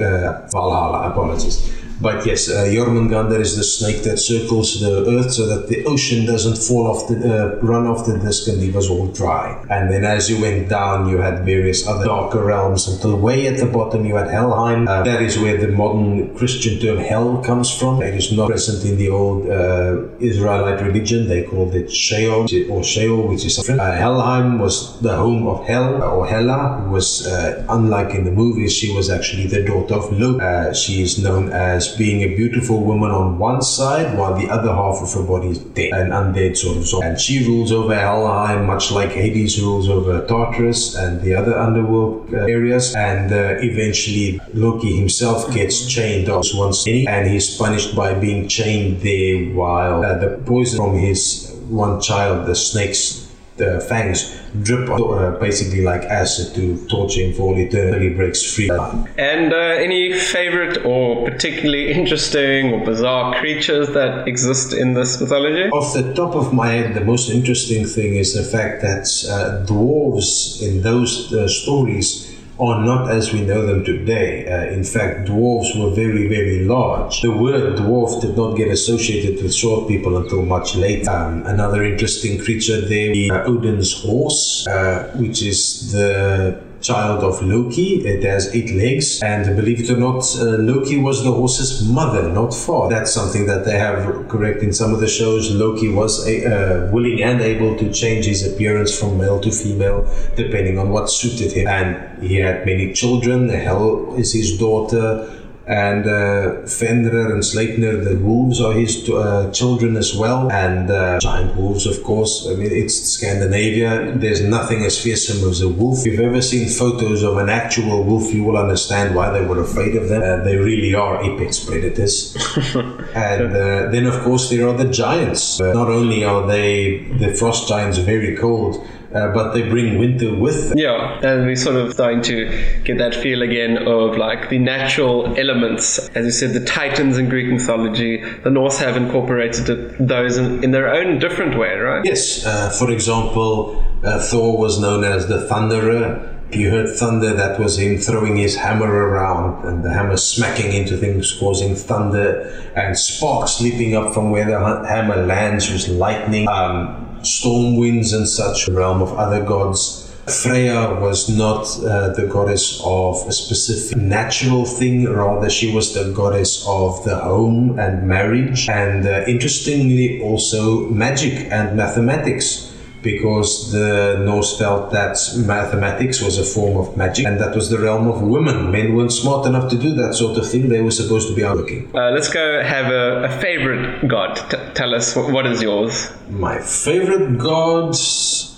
Valhalla. 0.52 1.10
Apologies. 1.10 1.56
But 2.00 2.24
yes, 2.24 2.48
uh, 2.48 2.64
Jormungandr 2.64 3.40
is 3.40 3.56
the 3.56 3.64
snake 3.64 4.04
that 4.04 4.18
circles 4.18 4.80
the 4.80 5.04
earth 5.16 5.32
so 5.32 5.46
that 5.46 5.68
the 5.68 5.84
ocean 5.84 6.26
doesn't 6.26 6.56
fall 6.56 6.86
off 6.86 7.08
the, 7.08 7.16
uh, 7.16 7.56
run 7.60 7.86
off 7.86 8.06
the 8.06 8.18
disk 8.18 8.46
and 8.48 8.58
leave 8.58 8.76
us 8.76 8.88
all 8.88 9.08
dry. 9.08 9.64
And 9.68 9.90
then 9.90 10.04
as 10.04 10.30
you 10.30 10.40
went 10.40 10.68
down, 10.68 11.08
you 11.08 11.18
had 11.18 11.44
various 11.44 11.88
other 11.88 12.04
darker 12.04 12.44
realms 12.44 12.86
until 12.86 13.16
way 13.16 13.48
at 13.48 13.58
the 13.58 13.66
bottom 13.66 14.04
you 14.04 14.14
had 14.14 14.28
Helheim. 14.28 14.86
Uh, 14.86 15.02
that 15.02 15.22
is 15.22 15.38
where 15.38 15.56
the 15.56 15.68
modern 15.68 16.36
Christian 16.36 16.78
term 16.78 16.98
hell 16.98 17.42
comes 17.42 17.76
from. 17.76 18.00
It 18.00 18.14
is 18.14 18.30
not 18.30 18.48
present 18.48 18.84
in 18.84 18.96
the 18.96 19.08
old 19.08 19.48
uh, 19.50 20.06
Israelite 20.20 20.80
religion. 20.80 21.28
They 21.28 21.42
called 21.42 21.74
it 21.74 21.90
Sheol 21.90 22.46
or 22.70 22.84
Sheol, 22.84 23.26
which 23.28 23.44
is 23.44 23.56
different. 23.56 23.80
Uh, 23.80 23.92
Helheim 23.92 24.58
was 24.60 25.00
the 25.00 25.16
home 25.16 25.48
of 25.48 25.66
Hel 25.66 26.00
or 26.02 26.26
Hela, 26.26 26.80
who 26.80 26.90
was, 26.90 27.26
uh, 27.26 27.66
unlike 27.68 28.14
in 28.14 28.24
the 28.24 28.30
movies, 28.30 28.72
she 28.72 28.94
was 28.94 29.10
actually 29.10 29.46
the 29.48 29.64
daughter 29.64 29.94
of 29.94 30.12
Loki. 30.12 30.74
she 30.74 31.02
is 31.02 31.18
known 31.18 31.50
as 31.50 31.87
being 31.96 32.22
a 32.22 32.34
beautiful 32.34 32.84
woman 32.84 33.10
on 33.10 33.38
one 33.38 33.62
side, 33.62 34.16
while 34.16 34.34
the 34.34 34.48
other 34.48 34.72
half 34.72 35.02
of 35.02 35.12
her 35.12 35.22
body 35.22 35.48
is 35.48 35.58
dead, 35.58 35.92
an 35.92 36.10
undead 36.10 36.56
sort 36.56 36.76
of 36.76 36.86
soul. 36.86 37.02
And 37.02 37.20
she 37.20 37.46
rules 37.46 37.72
over 37.72 37.94
Helheim, 37.94 38.66
much 38.66 38.90
like 38.90 39.12
Hades 39.12 39.60
rules 39.60 39.88
over 39.88 40.26
Tartarus 40.26 40.94
and 40.94 41.20
the 41.20 41.34
other 41.34 41.58
underworld 41.58 42.32
uh, 42.32 42.38
areas. 42.38 42.94
And 42.94 43.32
uh, 43.32 43.56
eventually, 43.60 44.40
Loki 44.54 44.96
himself 44.96 45.52
gets 45.52 45.86
chained 45.86 46.28
off 46.28 46.46
once, 46.54 46.86
and 46.86 47.28
he's 47.28 47.56
punished 47.56 47.94
by 47.94 48.14
being 48.14 48.48
chained 48.48 49.00
there 49.00 49.54
while 49.54 50.04
uh, 50.04 50.18
the 50.18 50.38
poison 50.46 50.78
from 50.78 50.96
his 50.96 51.54
one 51.68 52.00
child, 52.00 52.46
the 52.46 52.54
snake's 52.54 53.27
the 53.58 53.80
fangs 53.88 54.36
drip 54.62 54.88
on, 54.88 55.00
uh, 55.02 55.38
basically 55.38 55.82
like 55.82 56.02
acid 56.04 56.54
to 56.54 56.86
torture 56.86 57.20
him 57.20 57.32
for 57.34 57.42
all 57.42 57.58
eternity. 57.58 58.08
Breaks 58.14 58.42
free. 58.54 58.70
And 59.18 59.52
uh, 59.52 59.56
any 59.56 60.18
favorite 60.18 60.84
or 60.84 61.24
particularly 61.24 61.92
interesting 61.92 62.72
or 62.72 62.84
bizarre 62.84 63.34
creatures 63.38 63.90
that 63.90 64.26
exist 64.26 64.72
in 64.72 64.94
this 64.94 65.20
mythology? 65.20 65.70
Off 65.70 65.94
the 65.94 66.14
top 66.14 66.34
of 66.34 66.52
my 66.52 66.68
head, 66.68 66.94
the 66.94 67.04
most 67.04 67.30
interesting 67.30 67.84
thing 67.84 68.14
is 68.14 68.34
the 68.34 68.42
fact 68.42 68.82
that 68.82 69.04
uh, 69.28 69.64
dwarves 69.66 70.62
in 70.62 70.82
those 70.82 71.32
uh, 71.32 71.46
stories 71.48 72.27
are 72.60 72.84
not 72.84 73.10
as 73.10 73.32
we 73.32 73.42
know 73.42 73.64
them 73.66 73.84
today. 73.84 74.46
Uh, 74.46 74.72
in 74.72 74.84
fact, 74.84 75.28
dwarves 75.28 75.78
were 75.78 75.94
very, 75.94 76.28
very 76.28 76.64
large. 76.64 77.20
The 77.22 77.30
word 77.30 77.78
dwarf 77.78 78.20
did 78.20 78.36
not 78.36 78.56
get 78.56 78.68
associated 78.68 79.42
with 79.42 79.54
short 79.54 79.88
people 79.88 80.16
until 80.16 80.42
much 80.42 80.74
later. 80.74 81.10
Um, 81.10 81.46
another 81.46 81.84
interesting 81.84 82.42
creature 82.42 82.80
there, 82.80 83.32
uh, 83.32 83.46
Odin's 83.46 84.02
horse, 84.02 84.66
uh, 84.66 85.12
which 85.16 85.42
is 85.42 85.92
the 85.92 86.60
child 86.80 87.24
of 87.24 87.42
Loki. 87.42 88.06
It 88.06 88.22
has 88.24 88.54
eight 88.54 88.70
legs, 88.74 89.22
and 89.22 89.56
believe 89.56 89.80
it 89.80 89.90
or 89.90 89.96
not, 89.96 90.22
uh, 90.38 90.56
Loki 90.58 90.98
was 90.98 91.24
the 91.24 91.32
horse's 91.32 91.88
mother, 91.88 92.28
not 92.28 92.54
father. 92.54 92.94
That's 92.94 93.12
something 93.12 93.46
that 93.46 93.64
they 93.64 93.78
have 93.78 94.28
correct 94.28 94.62
in 94.62 94.72
some 94.72 94.94
of 94.94 95.00
the 95.00 95.08
shows. 95.08 95.50
Loki 95.50 95.88
was 95.88 96.26
a, 96.26 96.36
uh, 96.44 96.90
willing 96.90 97.22
and 97.22 97.40
able 97.40 97.76
to 97.76 97.92
change 97.92 98.26
his 98.26 98.46
appearance 98.46 98.96
from 98.98 99.18
male 99.18 99.40
to 99.40 99.50
female 99.50 100.08
depending 100.36 100.78
on 100.78 100.90
what 100.90 101.10
suited 101.10 101.52
him, 101.52 101.66
and 101.66 102.22
he 102.22 102.36
had 102.36 102.64
many 102.64 102.92
children. 102.92 103.48
Hel 103.48 104.14
is 104.16 104.32
his 104.32 104.58
daughter 104.58 105.37
and 105.68 106.06
uh, 106.06 106.66
Fenrir 106.66 107.30
and 107.34 107.42
Sleipnir, 107.42 108.02
the 108.02 108.16
wolves 108.16 108.58
are 108.58 108.72
his 108.72 109.08
uh, 109.10 109.50
children 109.52 109.96
as 109.98 110.16
well, 110.16 110.50
and 110.50 110.90
uh, 110.90 111.18
giant 111.20 111.54
wolves, 111.56 111.86
of 111.86 112.02
course. 112.02 112.48
I 112.48 112.54
mean, 112.54 112.72
it's 112.72 112.94
Scandinavia. 112.94 114.12
There's 114.16 114.42
nothing 114.42 114.86
as 114.86 114.98
fearsome 115.00 115.46
as 115.48 115.60
a 115.60 115.68
wolf. 115.68 115.98
If 116.00 116.06
you've 116.06 116.20
ever 116.20 116.40
seen 116.40 116.70
photos 116.70 117.22
of 117.22 117.36
an 117.36 117.50
actual 117.50 118.02
wolf, 118.02 118.32
you 118.32 118.44
will 118.44 118.56
understand 118.56 119.14
why 119.14 119.30
they 119.30 119.44
were 119.44 119.60
afraid 119.60 119.94
of 119.96 120.08
them. 120.08 120.22
Uh, 120.22 120.42
they 120.42 120.56
really 120.56 120.94
are 120.94 121.22
apex 121.22 121.62
predators. 121.62 122.34
and 123.14 123.54
uh, 123.54 123.90
then, 123.90 124.06
of 124.06 124.22
course, 124.22 124.48
there 124.48 124.66
are 124.66 124.74
the 124.74 124.88
giants. 124.88 125.60
Not 125.60 125.88
only 125.88 126.24
are 126.24 126.46
they 126.46 127.04
the 127.18 127.34
frost 127.34 127.68
giants 127.68 127.98
very 127.98 128.34
cold, 128.36 128.82
uh, 129.14 129.32
but 129.32 129.52
they 129.54 129.68
bring 129.68 129.98
winter 129.98 130.34
with 130.34 130.68
them. 130.68 130.78
Yeah, 130.78 131.18
and 131.22 131.46
we're 131.46 131.56
sort 131.56 131.76
of 131.76 131.92
starting 131.92 132.22
to 132.22 132.82
get 132.84 132.98
that 132.98 133.14
feel 133.14 133.42
again 133.42 133.78
of 133.86 134.16
like 134.16 134.50
the 134.50 134.58
natural 134.58 135.38
elements. 135.38 135.98
As 136.10 136.26
you 136.26 136.32
said, 136.32 136.52
the 136.52 136.64
Titans 136.64 137.18
in 137.18 137.28
Greek 137.28 137.48
mythology, 137.50 138.22
the 138.44 138.50
Norse 138.50 138.78
have 138.78 138.96
incorporated 138.96 139.66
those 139.98 140.36
in, 140.36 140.62
in 140.62 140.70
their 140.72 140.92
own 140.92 141.18
different 141.18 141.58
way, 141.58 141.74
right? 141.76 142.04
Yes. 142.04 142.44
Uh, 142.44 142.70
for 142.70 142.90
example, 142.90 143.84
uh, 144.04 144.20
Thor 144.20 144.58
was 144.58 144.78
known 144.80 145.04
as 145.04 145.26
the 145.26 145.46
Thunderer. 145.48 146.34
If 146.50 146.56
You 146.56 146.70
heard 146.70 146.88
thunder, 146.88 147.34
that 147.34 147.60
was 147.60 147.78
him 147.78 147.98
throwing 147.98 148.36
his 148.36 148.56
hammer 148.56 148.90
around 148.90 149.66
and 149.66 149.84
the 149.84 149.92
hammer 149.92 150.16
smacking 150.16 150.72
into 150.72 150.96
things, 150.96 151.36
causing 151.38 151.74
thunder, 151.74 152.70
and 152.74 152.96
sparks 152.96 153.60
leaping 153.60 153.94
up 153.94 154.14
from 154.14 154.30
where 154.30 154.46
the 154.46 154.58
hammer 154.88 155.26
lands 155.26 155.70
was 155.70 155.90
lightning. 155.90 156.48
Um, 156.48 157.07
storm 157.22 157.76
winds 157.76 158.12
and 158.12 158.28
such, 158.28 158.68
realm 158.68 159.02
of 159.02 159.12
other 159.14 159.44
gods. 159.44 160.04
Freya 160.42 160.98
was 161.00 161.28
not 161.28 161.62
uh, 161.82 162.10
the 162.10 162.26
goddess 162.26 162.82
of 162.84 163.26
a 163.26 163.32
specific 163.32 163.96
natural 163.96 164.66
thing, 164.66 165.08
rather, 165.08 165.48
she 165.48 165.74
was 165.74 165.94
the 165.94 166.12
goddess 166.12 166.66
of 166.68 167.02
the 167.04 167.16
home 167.16 167.78
and 167.78 168.06
marriage, 168.06 168.68
and 168.68 169.06
uh, 169.06 169.24
interestingly, 169.26 170.20
also 170.20 170.86
magic 170.90 171.50
and 171.50 171.76
mathematics 171.76 172.68
because 173.02 173.70
the 173.72 174.20
Norse 174.24 174.58
felt 174.58 174.90
that 174.90 175.16
mathematics 175.36 176.20
was 176.20 176.36
a 176.38 176.44
form 176.44 176.76
of 176.76 176.96
magic 176.96 177.26
and 177.26 177.38
that 177.40 177.54
was 177.54 177.70
the 177.70 177.78
realm 177.78 178.08
of 178.08 178.20
women. 178.22 178.70
Men 178.70 178.96
weren't 178.96 179.12
smart 179.12 179.46
enough 179.46 179.70
to 179.70 179.78
do 179.78 179.94
that 179.94 180.14
sort 180.14 180.36
of 180.36 180.50
thing, 180.50 180.68
they 180.68 180.82
were 180.82 180.90
supposed 180.90 181.28
to 181.28 181.34
be 181.34 181.44
out 181.44 181.56
looking. 181.56 181.88
Uh, 181.94 182.10
let's 182.10 182.28
go 182.28 182.62
have 182.62 182.86
a, 182.92 183.24
a 183.24 183.40
favorite 183.40 184.08
god. 184.08 184.34
T- 184.50 184.56
tell 184.74 184.94
us, 184.94 185.14
what 185.14 185.46
is 185.46 185.62
yours? 185.62 186.12
My 186.30 186.60
favorite 186.60 187.38
god 187.38 187.94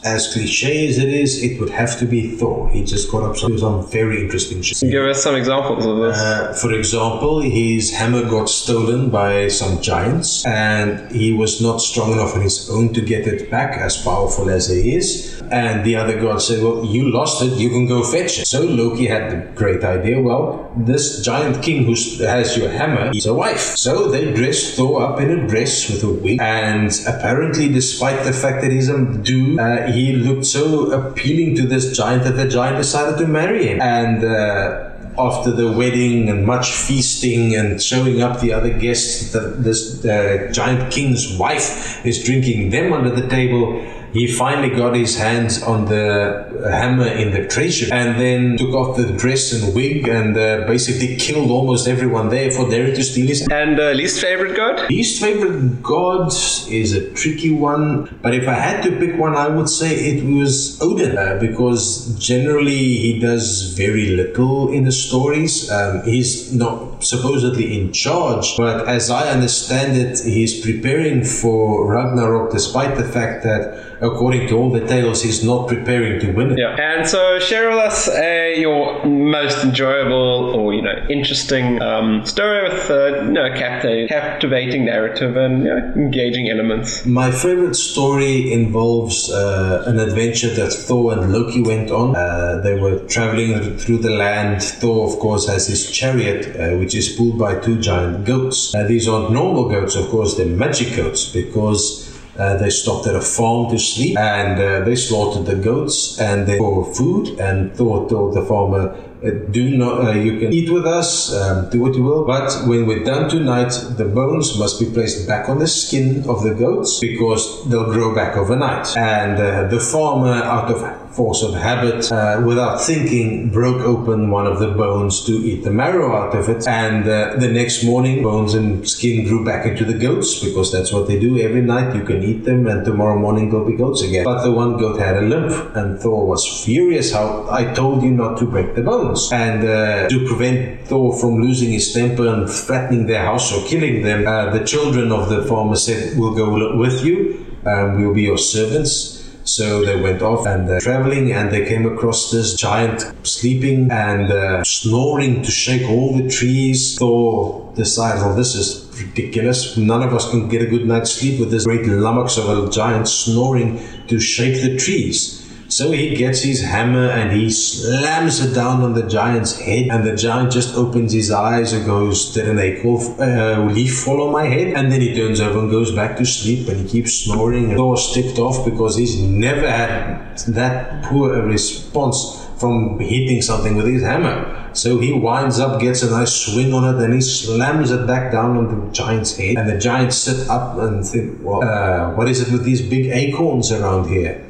as 0.02 0.32
cliche 0.32 0.88
as 0.88 0.98
it 0.98 1.08
is, 1.08 1.42
it 1.42 1.60
would 1.60 1.70
have 1.70 1.98
to 1.98 2.06
be 2.06 2.36
Thor. 2.36 2.70
He 2.70 2.84
just 2.84 3.10
got 3.10 3.22
up 3.22 3.36
some, 3.36 3.58
some 3.58 3.86
very 3.90 4.22
interesting 4.22 4.62
shit. 4.62 4.90
Give 4.90 5.04
us 5.04 5.22
some 5.22 5.34
examples 5.34 5.84
of 5.84 5.98
this. 5.98 6.16
Uh, 6.16 6.58
for 6.60 6.72
example, 6.72 7.40
his 7.40 7.92
hammer 7.92 8.28
got 8.28 8.48
stolen 8.48 9.10
by 9.10 9.48
some 9.48 9.80
giants, 9.82 10.44
and 10.46 11.10
he 11.12 11.32
was 11.32 11.60
not 11.60 11.80
strong 11.80 12.12
enough 12.12 12.34
on 12.34 12.40
his 12.40 12.70
own 12.70 12.92
to 12.94 13.00
get 13.00 13.26
it 13.26 13.50
back, 13.50 13.76
as 13.78 14.02
powerful 14.02 14.48
as 14.48 14.68
he 14.68 14.96
is. 14.96 15.40
And 15.50 15.84
the 15.84 15.96
other 15.96 16.18
god 16.18 16.40
said, 16.40 16.62
Well, 16.62 16.84
you 16.84 17.10
lost 17.10 17.42
it, 17.42 17.52
you 17.58 17.70
can 17.70 17.86
go 17.86 18.02
fetch 18.02 18.38
it. 18.38 18.46
So 18.46 18.62
Loki 18.62 19.06
had 19.06 19.30
the 19.30 19.36
great 19.54 19.84
idea 19.84 20.20
well, 20.20 20.72
this 20.76 21.22
giant 21.22 21.62
king 21.62 21.84
who 21.84 21.94
has 22.24 22.56
your 22.56 22.70
hammer 22.70 23.10
is 23.14 23.26
a 23.26 23.34
wife. 23.34 23.76
So 23.76 24.10
they 24.10 24.32
dressed 24.32 24.76
Thor 24.76 25.02
up 25.02 25.20
in 25.20 25.30
a 25.30 25.46
dress 25.46 25.90
with 25.90 26.04
a 26.04 26.10
wig, 26.10 26.40
and 26.40 26.90
apparently, 27.06 27.59
despite 27.68 28.24
the 28.24 28.32
fact 28.32 28.62
that 28.62 28.70
he's 28.70 28.88
a 28.88 29.04
dude, 29.04 29.58
uh, 29.58 29.86
he 29.86 30.12
looked 30.12 30.46
so 30.46 30.90
appealing 30.90 31.56
to 31.56 31.66
this 31.66 31.96
giant 31.96 32.24
that 32.24 32.32
the 32.32 32.48
giant 32.48 32.76
decided 32.76 33.18
to 33.18 33.26
marry 33.26 33.68
him. 33.68 33.80
And 33.80 34.24
uh, 34.24 34.90
after 35.18 35.50
the 35.50 35.70
wedding 35.72 36.28
and 36.28 36.46
much 36.46 36.72
feasting 36.72 37.54
and 37.54 37.82
showing 37.82 38.22
up 38.22 38.40
the 38.40 38.52
other 38.52 38.70
guests, 38.70 39.32
the, 39.32 39.40
this 39.40 40.04
uh, 40.04 40.48
giant 40.52 40.92
king's 40.92 41.36
wife 41.36 42.04
is 42.04 42.22
drinking 42.22 42.70
them 42.70 42.92
under 42.92 43.10
the 43.10 43.28
table 43.28 43.84
he 44.12 44.26
finally 44.26 44.74
got 44.74 44.94
his 44.94 45.16
hands 45.16 45.62
on 45.62 45.86
the 45.86 46.68
hammer 46.70 47.06
in 47.06 47.32
the 47.32 47.46
treasure 47.46 47.92
and 47.92 48.20
then 48.20 48.56
took 48.56 48.74
off 48.74 48.96
the 48.96 49.12
dress 49.12 49.52
and 49.52 49.74
wig 49.74 50.08
and 50.08 50.36
uh, 50.36 50.66
basically 50.66 51.16
killed 51.16 51.50
almost 51.50 51.86
everyone 51.86 52.28
there 52.28 52.50
for 52.50 52.68
daring 52.68 52.94
to 52.94 53.04
steal 53.04 53.26
his. 53.26 53.46
And 53.48 53.78
uh, 53.78 53.90
least 53.92 54.20
favorite 54.20 54.56
god? 54.56 54.90
Least 54.90 55.20
favorite 55.20 55.82
god 55.82 56.28
is 56.68 56.92
a 56.92 57.10
tricky 57.12 57.50
one, 57.50 58.18
but 58.22 58.34
if 58.34 58.48
I 58.48 58.54
had 58.54 58.82
to 58.84 58.90
pick 58.98 59.18
one, 59.18 59.34
I 59.34 59.48
would 59.48 59.68
say 59.68 59.94
it 59.94 60.24
was 60.24 60.80
Odin 60.80 61.16
uh, 61.16 61.38
because 61.40 62.16
generally 62.18 62.98
he 63.04 63.18
does 63.18 63.74
very 63.76 64.10
little 64.10 64.72
in 64.72 64.84
the 64.84 64.92
stories. 64.92 65.70
Um, 65.70 66.02
he's 66.02 66.52
not 66.52 67.04
supposedly 67.04 67.80
in 67.80 67.92
charge, 67.92 68.56
but 68.56 68.86
as 68.88 69.10
I 69.10 69.30
understand 69.30 69.96
it, 69.96 70.20
he's 70.20 70.60
preparing 70.60 71.24
for 71.24 71.86
Ragnarok 71.86 72.52
despite 72.52 72.96
the 72.96 73.04
fact 73.04 73.44
that 73.44 73.89
according 74.00 74.48
to 74.48 74.56
all 74.56 74.70
the 74.70 74.86
tales, 74.86 75.22
he's 75.22 75.44
not 75.44 75.68
preparing 75.68 76.20
to 76.20 76.32
win 76.32 76.52
it. 76.52 76.58
Yeah. 76.58 76.76
And 76.76 77.08
so 77.08 77.38
share 77.38 77.68
with 77.70 77.78
us 77.78 78.08
uh, 78.08 78.54
your 78.56 79.04
most 79.04 79.64
enjoyable 79.64 80.54
or 80.54 80.74
you 80.74 80.82
know 80.82 81.06
interesting 81.08 81.80
um, 81.82 82.24
story 82.24 82.62
with 82.68 82.90
uh, 82.90 83.22
you 83.22 83.32
know, 83.32 83.48
captiv- 83.50 84.08
captivating 84.08 84.84
narrative 84.84 85.36
and 85.36 85.64
you 85.64 85.70
know, 85.70 85.92
engaging 85.96 86.48
elements. 86.48 87.04
My 87.06 87.30
favorite 87.30 87.74
story 87.74 88.52
involves 88.52 89.30
uh, 89.30 89.84
an 89.86 89.98
adventure 89.98 90.50
that 90.54 90.72
Thor 90.72 91.12
and 91.12 91.32
Loki 91.32 91.62
went 91.62 91.90
on. 91.90 92.16
Uh, 92.16 92.60
they 92.62 92.78
were 92.78 92.98
traveling 93.06 93.76
through 93.78 93.98
the 93.98 94.10
land. 94.10 94.62
Thor, 94.62 95.08
of 95.10 95.18
course, 95.18 95.48
has 95.48 95.66
his 95.66 95.90
chariot, 95.90 96.56
uh, 96.56 96.76
which 96.78 96.94
is 96.94 97.08
pulled 97.08 97.38
by 97.38 97.58
two 97.58 97.78
giant 97.78 98.24
goats. 98.24 98.74
Uh, 98.74 98.84
these 98.84 99.08
aren't 99.08 99.32
normal 99.32 99.68
goats, 99.68 99.94
of 99.96 100.08
course; 100.08 100.36
they're 100.36 100.46
magic 100.46 100.96
goats 100.96 101.30
because 101.30 102.09
uh, 102.40 102.56
they 102.56 102.70
stopped 102.70 103.06
at 103.06 103.14
a 103.14 103.20
farm 103.20 103.70
to 103.70 103.78
sleep 103.78 104.16
and 104.18 104.58
uh, 104.60 104.80
they 104.80 104.96
slaughtered 104.96 105.46
the 105.46 105.56
goats 105.56 106.18
and 106.20 106.46
they 106.46 106.58
for 106.58 106.92
food 106.94 107.38
and 107.38 107.74
Thor 107.76 108.08
told 108.08 108.34
the 108.34 108.44
farmer 108.44 108.96
uh, 109.22 109.30
do 109.50 109.76
not 109.76 110.08
uh, 110.08 110.12
you 110.12 110.38
can 110.38 110.52
eat 110.52 110.70
with 110.70 110.86
us 110.86 111.34
um, 111.34 111.68
do 111.70 111.80
what 111.80 111.94
you 111.94 112.02
will. 112.02 112.24
But 112.24 112.50
when 112.66 112.86
we're 112.86 113.04
done 113.04 113.28
tonight 113.28 113.72
the 113.96 114.06
bones 114.06 114.58
must 114.58 114.80
be 114.80 114.86
placed 114.90 115.28
back 115.28 115.48
on 115.48 115.58
the 115.58 115.68
skin 115.68 116.28
of 116.28 116.42
the 116.42 116.54
goats 116.54 116.98
because 117.00 117.68
they'll 117.68 117.92
grow 117.92 118.14
back 118.14 118.36
overnight. 118.36 118.96
And 118.96 119.70
the 119.70 119.80
farmer 119.80 120.32
out 120.32 120.70
of 120.70 121.09
force 121.12 121.42
of 121.42 121.54
habit, 121.54 122.10
uh, 122.12 122.42
without 122.44 122.80
thinking, 122.80 123.50
broke 123.50 123.82
open 123.82 124.30
one 124.30 124.46
of 124.46 124.58
the 124.58 124.68
bones 124.68 125.24
to 125.26 125.32
eat 125.32 125.64
the 125.64 125.70
marrow 125.70 126.14
out 126.16 126.34
of 126.34 126.48
it. 126.48 126.66
And 126.68 127.06
uh, 127.08 127.36
the 127.36 127.48
next 127.48 127.84
morning, 127.84 128.22
bones 128.22 128.54
and 128.54 128.88
skin 128.88 129.26
grew 129.26 129.44
back 129.44 129.66
into 129.66 129.84
the 129.84 129.98
goats 129.98 130.42
because 130.44 130.72
that's 130.72 130.92
what 130.92 131.08
they 131.08 131.18
do 131.18 131.38
every 131.40 131.62
night. 131.62 131.94
You 131.94 132.04
can 132.04 132.22
eat 132.22 132.44
them, 132.44 132.66
and 132.66 132.84
tomorrow 132.84 133.18
morning 133.18 133.50
they'll 133.50 133.64
be 133.64 133.76
goats 133.76 134.02
again. 134.02 134.24
But 134.24 134.42
the 134.42 134.52
one 134.52 134.78
goat 134.78 135.00
had 135.00 135.16
a 135.16 135.22
limp, 135.22 135.76
and 135.76 135.98
Thor 135.98 136.26
was 136.26 136.64
furious. 136.64 137.12
How 137.12 137.46
I 137.50 137.64
told 137.74 138.02
you 138.02 138.10
not 138.10 138.38
to 138.38 138.44
break 138.46 138.74
the 138.74 138.82
bones, 138.82 139.30
and 139.32 139.64
uh, 139.64 140.08
to 140.08 140.26
prevent 140.26 140.86
Thor 140.86 141.16
from 141.18 141.40
losing 141.42 141.70
his 141.70 141.92
temper 141.92 142.26
and 142.26 142.48
threatening 142.48 143.06
their 143.06 143.24
house 143.24 143.52
or 143.52 143.66
killing 143.66 144.02
them, 144.02 144.26
uh, 144.26 144.50
the 144.50 144.64
children 144.64 145.12
of 145.12 145.28
the 145.28 145.42
farmer 145.44 145.76
said, 145.76 146.16
"We'll 146.16 146.34
go 146.34 146.76
with 146.78 147.04
you. 147.04 147.46
Um, 147.66 148.00
we'll 148.00 148.14
be 148.14 148.22
your 148.22 148.38
servants." 148.38 149.19
So 149.44 149.84
they 149.84 150.00
went 150.00 150.22
off 150.22 150.46
and 150.46 150.68
they're 150.68 150.80
traveling, 150.80 151.32
and 151.32 151.50
they 151.50 151.66
came 151.66 151.86
across 151.86 152.30
this 152.30 152.54
giant 152.54 153.02
sleeping 153.26 153.90
and 153.90 154.30
uh, 154.30 154.64
snoring 154.64 155.42
to 155.42 155.50
shake 155.50 155.88
all 155.88 156.16
the 156.16 156.28
trees. 156.28 156.96
Thor 156.98 157.72
decided, 157.74 158.22
well, 158.22 158.34
this 158.34 158.54
is 158.54 158.90
ridiculous. 159.00 159.76
None 159.76 160.02
of 160.02 160.14
us 160.14 160.30
can 160.30 160.48
get 160.48 160.62
a 160.62 160.66
good 160.66 160.86
night's 160.86 161.12
sleep 161.12 161.40
with 161.40 161.50
this 161.50 161.64
great 161.64 161.86
lummox 161.86 162.36
of 162.36 162.48
a 162.48 162.70
giant 162.70 163.08
snoring 163.08 163.80
to 164.08 164.20
shake 164.20 164.62
the 164.62 164.76
trees. 164.76 165.39
So 165.70 165.92
he 165.92 166.16
gets 166.16 166.42
his 166.42 166.62
hammer 166.62 167.08
and 167.08 167.30
he 167.30 167.48
slams 167.48 168.44
it 168.44 168.54
down 168.54 168.82
on 168.82 168.92
the 168.94 169.06
giant's 169.06 169.56
head, 169.56 169.86
and 169.92 170.04
the 170.04 170.16
giant 170.16 170.50
just 170.50 170.74
opens 170.74 171.12
his 171.12 171.30
eyes 171.30 171.72
and 171.72 171.86
goes, 171.86 172.34
Did 172.34 172.48
an 172.48 172.58
acorn 172.58 173.20
uh, 173.20 173.70
leaf 173.72 174.00
fall 174.00 174.22
on 174.26 174.32
my 174.32 174.46
head? 174.46 174.74
And 174.74 174.90
then 174.90 175.00
he 175.00 175.14
turns 175.14 175.40
over 175.40 175.60
and 175.60 175.70
goes 175.70 175.92
back 175.92 176.16
to 176.16 176.24
sleep 176.24 176.66
and 176.66 176.80
he 176.80 176.88
keeps 176.88 177.12
snoring. 177.14 177.66
And 177.66 177.76
Thor's 177.76 178.12
ticked 178.12 178.40
off 178.40 178.64
because 178.64 178.96
he's 178.96 179.22
never 179.22 179.70
had 179.70 180.36
that 180.48 181.04
poor 181.04 181.38
a 181.38 181.42
response 181.46 182.48
from 182.58 182.98
hitting 182.98 183.40
something 183.40 183.76
with 183.76 183.86
his 183.86 184.02
hammer. 184.02 184.68
So 184.72 184.98
he 184.98 185.12
winds 185.12 185.60
up, 185.60 185.80
gets 185.80 186.02
a 186.02 186.10
nice 186.10 186.32
swing 186.32 186.74
on 186.74 186.82
it, 186.94 187.02
and 187.02 187.14
he 187.14 187.20
slams 187.20 187.92
it 187.92 188.08
back 188.08 188.32
down 188.32 188.56
on 188.56 188.86
the 188.86 188.92
giant's 188.92 189.36
head. 189.36 189.56
And 189.56 189.68
the 189.68 189.78
giant 189.78 190.12
sit 190.12 190.48
up 190.48 190.78
and 190.78 191.06
think, 191.06 191.38
well, 191.42 191.62
uh, 191.62 192.14
what 192.16 192.28
is 192.28 192.40
it 192.40 192.52
with 192.52 192.64
these 192.64 192.82
big 192.82 193.06
acorns 193.06 193.70
around 193.70 194.08
here? 194.08 194.49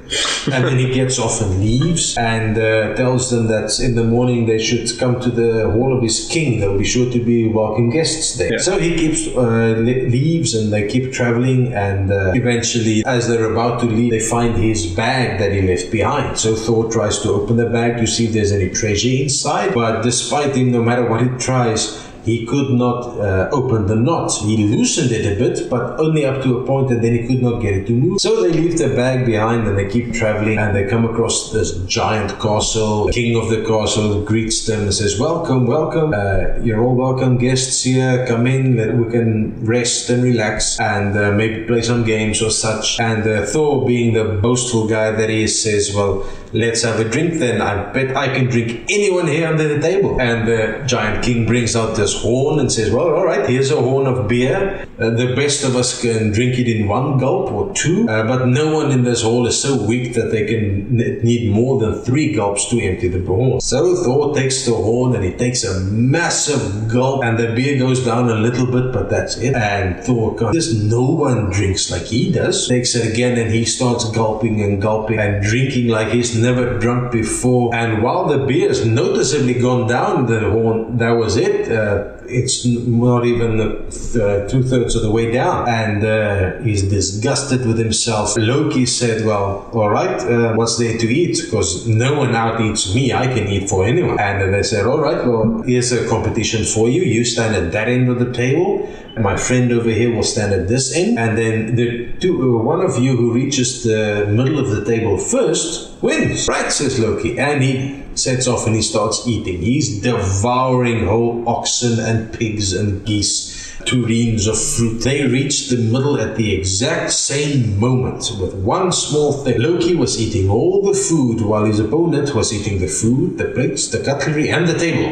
And 0.52 0.64
then 0.64 0.78
he 0.78 0.92
gets 0.92 1.18
off 1.18 1.40
and 1.40 1.60
leaves 1.60 2.16
and 2.16 2.58
uh, 2.58 2.94
tells 2.94 3.30
them 3.30 3.46
that 3.48 3.78
in 3.80 3.94
the 3.94 4.04
morning 4.04 4.46
they 4.46 4.58
should 4.58 4.86
come 4.98 5.20
to 5.20 5.30
the 5.30 5.70
hall 5.70 5.96
of 5.96 6.02
his 6.02 6.28
king. 6.28 6.60
There'll 6.60 6.78
be 6.78 6.84
sure 6.84 7.10
to 7.10 7.18
be 7.18 7.48
welcome 7.48 7.90
guests 7.90 8.36
there. 8.36 8.52
Yeah. 8.52 8.58
So 8.58 8.78
he 8.78 8.96
keeps 8.96 9.28
uh, 9.36 9.74
leaves 9.78 10.54
and 10.54 10.72
they 10.72 10.88
keep 10.88 11.12
traveling. 11.12 11.72
And 11.74 12.12
uh, 12.12 12.32
eventually, 12.34 13.02
as 13.06 13.28
they're 13.28 13.52
about 13.52 13.80
to 13.80 13.86
leave, 13.86 14.10
they 14.10 14.20
find 14.20 14.56
his 14.56 14.86
bag 14.86 15.38
that 15.38 15.52
he 15.52 15.62
left 15.62 15.90
behind. 15.90 16.38
So 16.38 16.54
Thor 16.54 16.90
tries 16.90 17.18
to 17.20 17.30
open 17.30 17.56
the 17.56 17.66
bag 17.66 17.98
to 17.98 18.06
see 18.06 18.26
if 18.26 18.32
there's 18.32 18.52
any 18.52 18.70
treasure 18.70 19.22
inside, 19.22 19.74
but 19.74 20.02
despite 20.02 20.54
him, 20.56 20.72
no 20.72 20.82
matter 20.82 21.04
what 21.08 21.22
he 21.22 21.28
tries, 21.38 22.09
he 22.24 22.46
could 22.46 22.70
not 22.70 23.18
uh, 23.18 23.48
open 23.52 23.86
the 23.86 23.96
knot. 23.96 24.32
He 24.42 24.66
loosened 24.66 25.10
it 25.12 25.24
a 25.32 25.38
bit, 25.38 25.70
but 25.70 25.98
only 25.98 26.24
up 26.24 26.42
to 26.42 26.58
a 26.58 26.66
point, 26.66 26.90
and 26.90 27.02
then 27.02 27.12
he 27.12 27.26
could 27.26 27.42
not 27.42 27.60
get 27.60 27.74
it 27.74 27.86
to 27.86 27.92
move. 27.92 28.20
So 28.20 28.42
they 28.42 28.50
leave 28.50 28.78
the 28.78 28.88
bag 28.88 29.26
behind 29.26 29.66
and 29.66 29.76
they 29.76 29.88
keep 29.88 30.12
traveling, 30.12 30.58
and 30.58 30.74
they 30.74 30.86
come 30.86 31.04
across 31.04 31.52
this 31.52 31.76
giant 31.84 32.38
castle. 32.40 33.06
The 33.06 33.12
king 33.12 33.36
of 33.36 33.48
the 33.48 33.64
castle 33.64 34.22
greets 34.22 34.66
them 34.66 34.82
and 34.82 34.94
says, 34.94 35.18
"Welcome, 35.18 35.66
welcome. 35.66 36.12
Uh, 36.14 36.62
you're 36.62 36.82
all 36.82 36.94
welcome, 36.94 37.38
guests 37.38 37.82
here. 37.82 38.26
Come 38.26 38.46
in. 38.46 38.76
We 39.02 39.10
can 39.10 39.64
rest 39.64 40.10
and 40.10 40.22
relax, 40.22 40.78
and 40.80 41.16
uh, 41.16 41.32
maybe 41.32 41.64
play 41.64 41.82
some 41.82 42.04
games 42.04 42.42
or 42.42 42.50
such." 42.50 43.00
And 43.00 43.26
uh, 43.26 43.46
Thor, 43.46 43.86
being 43.86 44.14
the 44.14 44.24
boastful 44.24 44.86
guy 44.88 45.10
that 45.12 45.28
he 45.30 45.44
is, 45.44 45.62
says, 45.62 45.94
"Well." 45.94 46.26
let's 46.52 46.82
have 46.82 46.98
a 46.98 47.08
drink 47.08 47.34
then. 47.34 47.60
I 47.60 47.92
bet 47.92 48.16
I 48.16 48.34
can 48.34 48.46
drink 48.46 48.84
anyone 48.90 49.26
here 49.26 49.46
under 49.46 49.68
the 49.68 49.80
table. 49.80 50.20
And 50.20 50.48
the 50.48 50.82
giant 50.86 51.24
king 51.24 51.46
brings 51.46 51.76
out 51.76 51.96
this 51.96 52.09
horn 52.14 52.58
and 52.58 52.70
says, 52.70 52.90
Well, 52.90 53.14
all 53.14 53.24
right, 53.24 53.48
here's 53.48 53.70
a 53.70 53.80
horn 53.80 54.06
of 54.06 54.28
beer. 54.28 54.86
Uh, 54.98 55.10
the 55.10 55.34
best 55.34 55.64
of 55.64 55.76
us 55.76 56.00
can 56.00 56.30
drink 56.30 56.58
it 56.58 56.68
in 56.68 56.86
one 56.86 57.18
gulp 57.18 57.50
or 57.50 57.72
two, 57.74 58.06
uh, 58.08 58.26
but 58.26 58.46
no 58.46 58.74
one 58.74 58.90
in 58.90 59.02
this 59.02 59.22
hall 59.22 59.46
is 59.46 59.60
so 59.60 59.82
weak 59.84 60.14
that 60.14 60.30
they 60.30 60.44
can 60.46 60.94
need 60.94 61.50
more 61.50 61.80
than 61.80 62.02
three 62.02 62.32
gulps 62.32 62.68
to 62.68 62.80
empty 62.80 63.08
the 63.08 63.24
horn. 63.24 63.60
So 63.60 63.96
Thor 64.04 64.34
takes 64.34 64.66
the 64.66 64.74
horn 64.74 65.14
and 65.14 65.24
he 65.24 65.32
takes 65.32 65.64
a 65.64 65.80
massive 65.80 66.88
gulp, 66.88 67.24
and 67.24 67.38
the 67.38 67.54
beer 67.54 67.78
goes 67.78 68.04
down 68.04 68.28
a 68.28 68.34
little 68.34 68.66
bit, 68.66 68.92
but 68.92 69.08
that's 69.08 69.38
it. 69.38 69.54
And 69.54 70.02
Thor 70.04 70.34
goes, 70.34 70.74
no 70.74 71.02
one 71.02 71.50
drinks 71.50 71.90
like 71.90 72.02
he 72.02 72.30
does. 72.30 72.68
Takes 72.68 72.94
it 72.94 73.12
again 73.12 73.38
and 73.38 73.50
he 73.52 73.64
starts 73.64 74.10
gulping 74.10 74.60
and 74.62 74.80
gulping 74.80 75.18
and 75.18 75.42
drinking 75.42 75.88
like 75.88 76.08
he's 76.08 76.36
never 76.36 76.78
drunk 76.78 77.12
before. 77.12 77.74
And 77.74 78.02
while 78.02 78.26
the 78.26 78.44
beer 78.46 78.68
has 78.68 78.84
noticeably 78.84 79.54
gone 79.54 79.88
down 79.88 80.26
the 80.26 80.40
horn, 80.50 80.96
that 80.98 81.10
was 81.10 81.36
it. 81.36 81.70
Uh, 81.70 81.99
it's 82.30 82.64
not 82.64 83.24
even 83.24 83.60
uh, 83.60 84.48
two 84.48 84.62
thirds 84.62 84.94
of 84.94 85.02
the 85.02 85.10
way 85.10 85.30
down, 85.30 85.68
and 85.68 86.04
uh, 86.04 86.58
he's 86.62 86.82
disgusted 86.82 87.66
with 87.66 87.78
himself. 87.78 88.36
Loki 88.36 88.86
said, 88.86 89.24
"Well, 89.24 89.68
all 89.72 89.90
right, 89.90 90.20
uh, 90.20 90.54
what's 90.54 90.78
there 90.78 90.96
to 90.98 91.06
eat? 91.06 91.40
Because 91.44 91.86
no 91.86 92.18
one 92.18 92.34
out 92.34 92.60
eats 92.60 92.94
me. 92.94 93.12
I 93.12 93.26
can 93.26 93.48
eat 93.48 93.68
for 93.68 93.84
anyone." 93.84 94.18
And 94.18 94.54
they 94.54 94.62
said, 94.62 94.86
"All 94.86 95.00
right, 95.00 95.26
well, 95.26 95.62
here's 95.62 95.92
a 95.92 96.08
competition 96.08 96.64
for 96.64 96.88
you. 96.88 97.02
You 97.02 97.24
stand 97.24 97.54
at 97.56 97.72
that 97.72 97.88
end 97.88 98.08
of 98.08 98.18
the 98.18 98.32
table." 98.32 98.88
And 99.16 99.24
my 99.24 99.36
friend 99.36 99.72
over 99.72 99.90
here 99.90 100.14
will 100.14 100.22
stand 100.22 100.52
at 100.52 100.68
this 100.68 100.94
end, 100.94 101.18
and 101.18 101.36
then 101.36 101.74
the 101.74 102.12
two, 102.20 102.34
uh, 102.42 102.62
one 102.62 102.80
of 102.80 102.96
you 102.98 103.16
who 103.16 103.32
reaches 103.32 103.82
the 103.82 104.26
middle 104.30 104.58
of 104.58 104.70
the 104.70 104.84
table 104.84 105.18
first 105.18 106.00
wins. 106.00 106.46
Right, 106.48 106.70
says 106.70 107.00
Loki, 107.00 107.36
and 107.38 107.60
he 107.60 108.04
sets 108.22 108.46
off 108.46 108.66
and 108.66 108.76
he 108.76 108.82
starts 108.82 109.26
eating. 109.26 109.62
He's 109.62 110.00
devouring 110.00 111.06
whole 111.06 111.48
oxen 111.48 111.98
and 111.98 112.32
pigs 112.32 112.72
and 112.72 113.04
geese 113.04 113.49
tureens 113.90 114.46
of 114.46 114.56
fruit. 114.56 115.02
They 115.02 115.26
reached 115.26 115.70
the 115.70 115.76
middle 115.76 116.20
at 116.20 116.36
the 116.36 116.54
exact 116.54 117.10
same 117.10 117.78
moment 117.78 118.30
with 118.40 118.54
one 118.54 118.92
small 118.92 119.32
thing. 119.32 119.60
Loki 119.60 119.96
was 119.96 120.20
eating 120.20 120.48
all 120.48 120.82
the 120.82 120.94
food 120.94 121.40
while 121.40 121.64
his 121.64 121.80
opponent 121.80 122.34
was 122.34 122.52
eating 122.52 122.78
the 122.78 122.86
food, 122.86 123.36
the 123.36 123.46
plates, 123.46 123.88
the 123.88 123.98
cutlery, 123.98 124.48
and 124.48 124.68
the 124.68 124.78
table. 124.78 125.10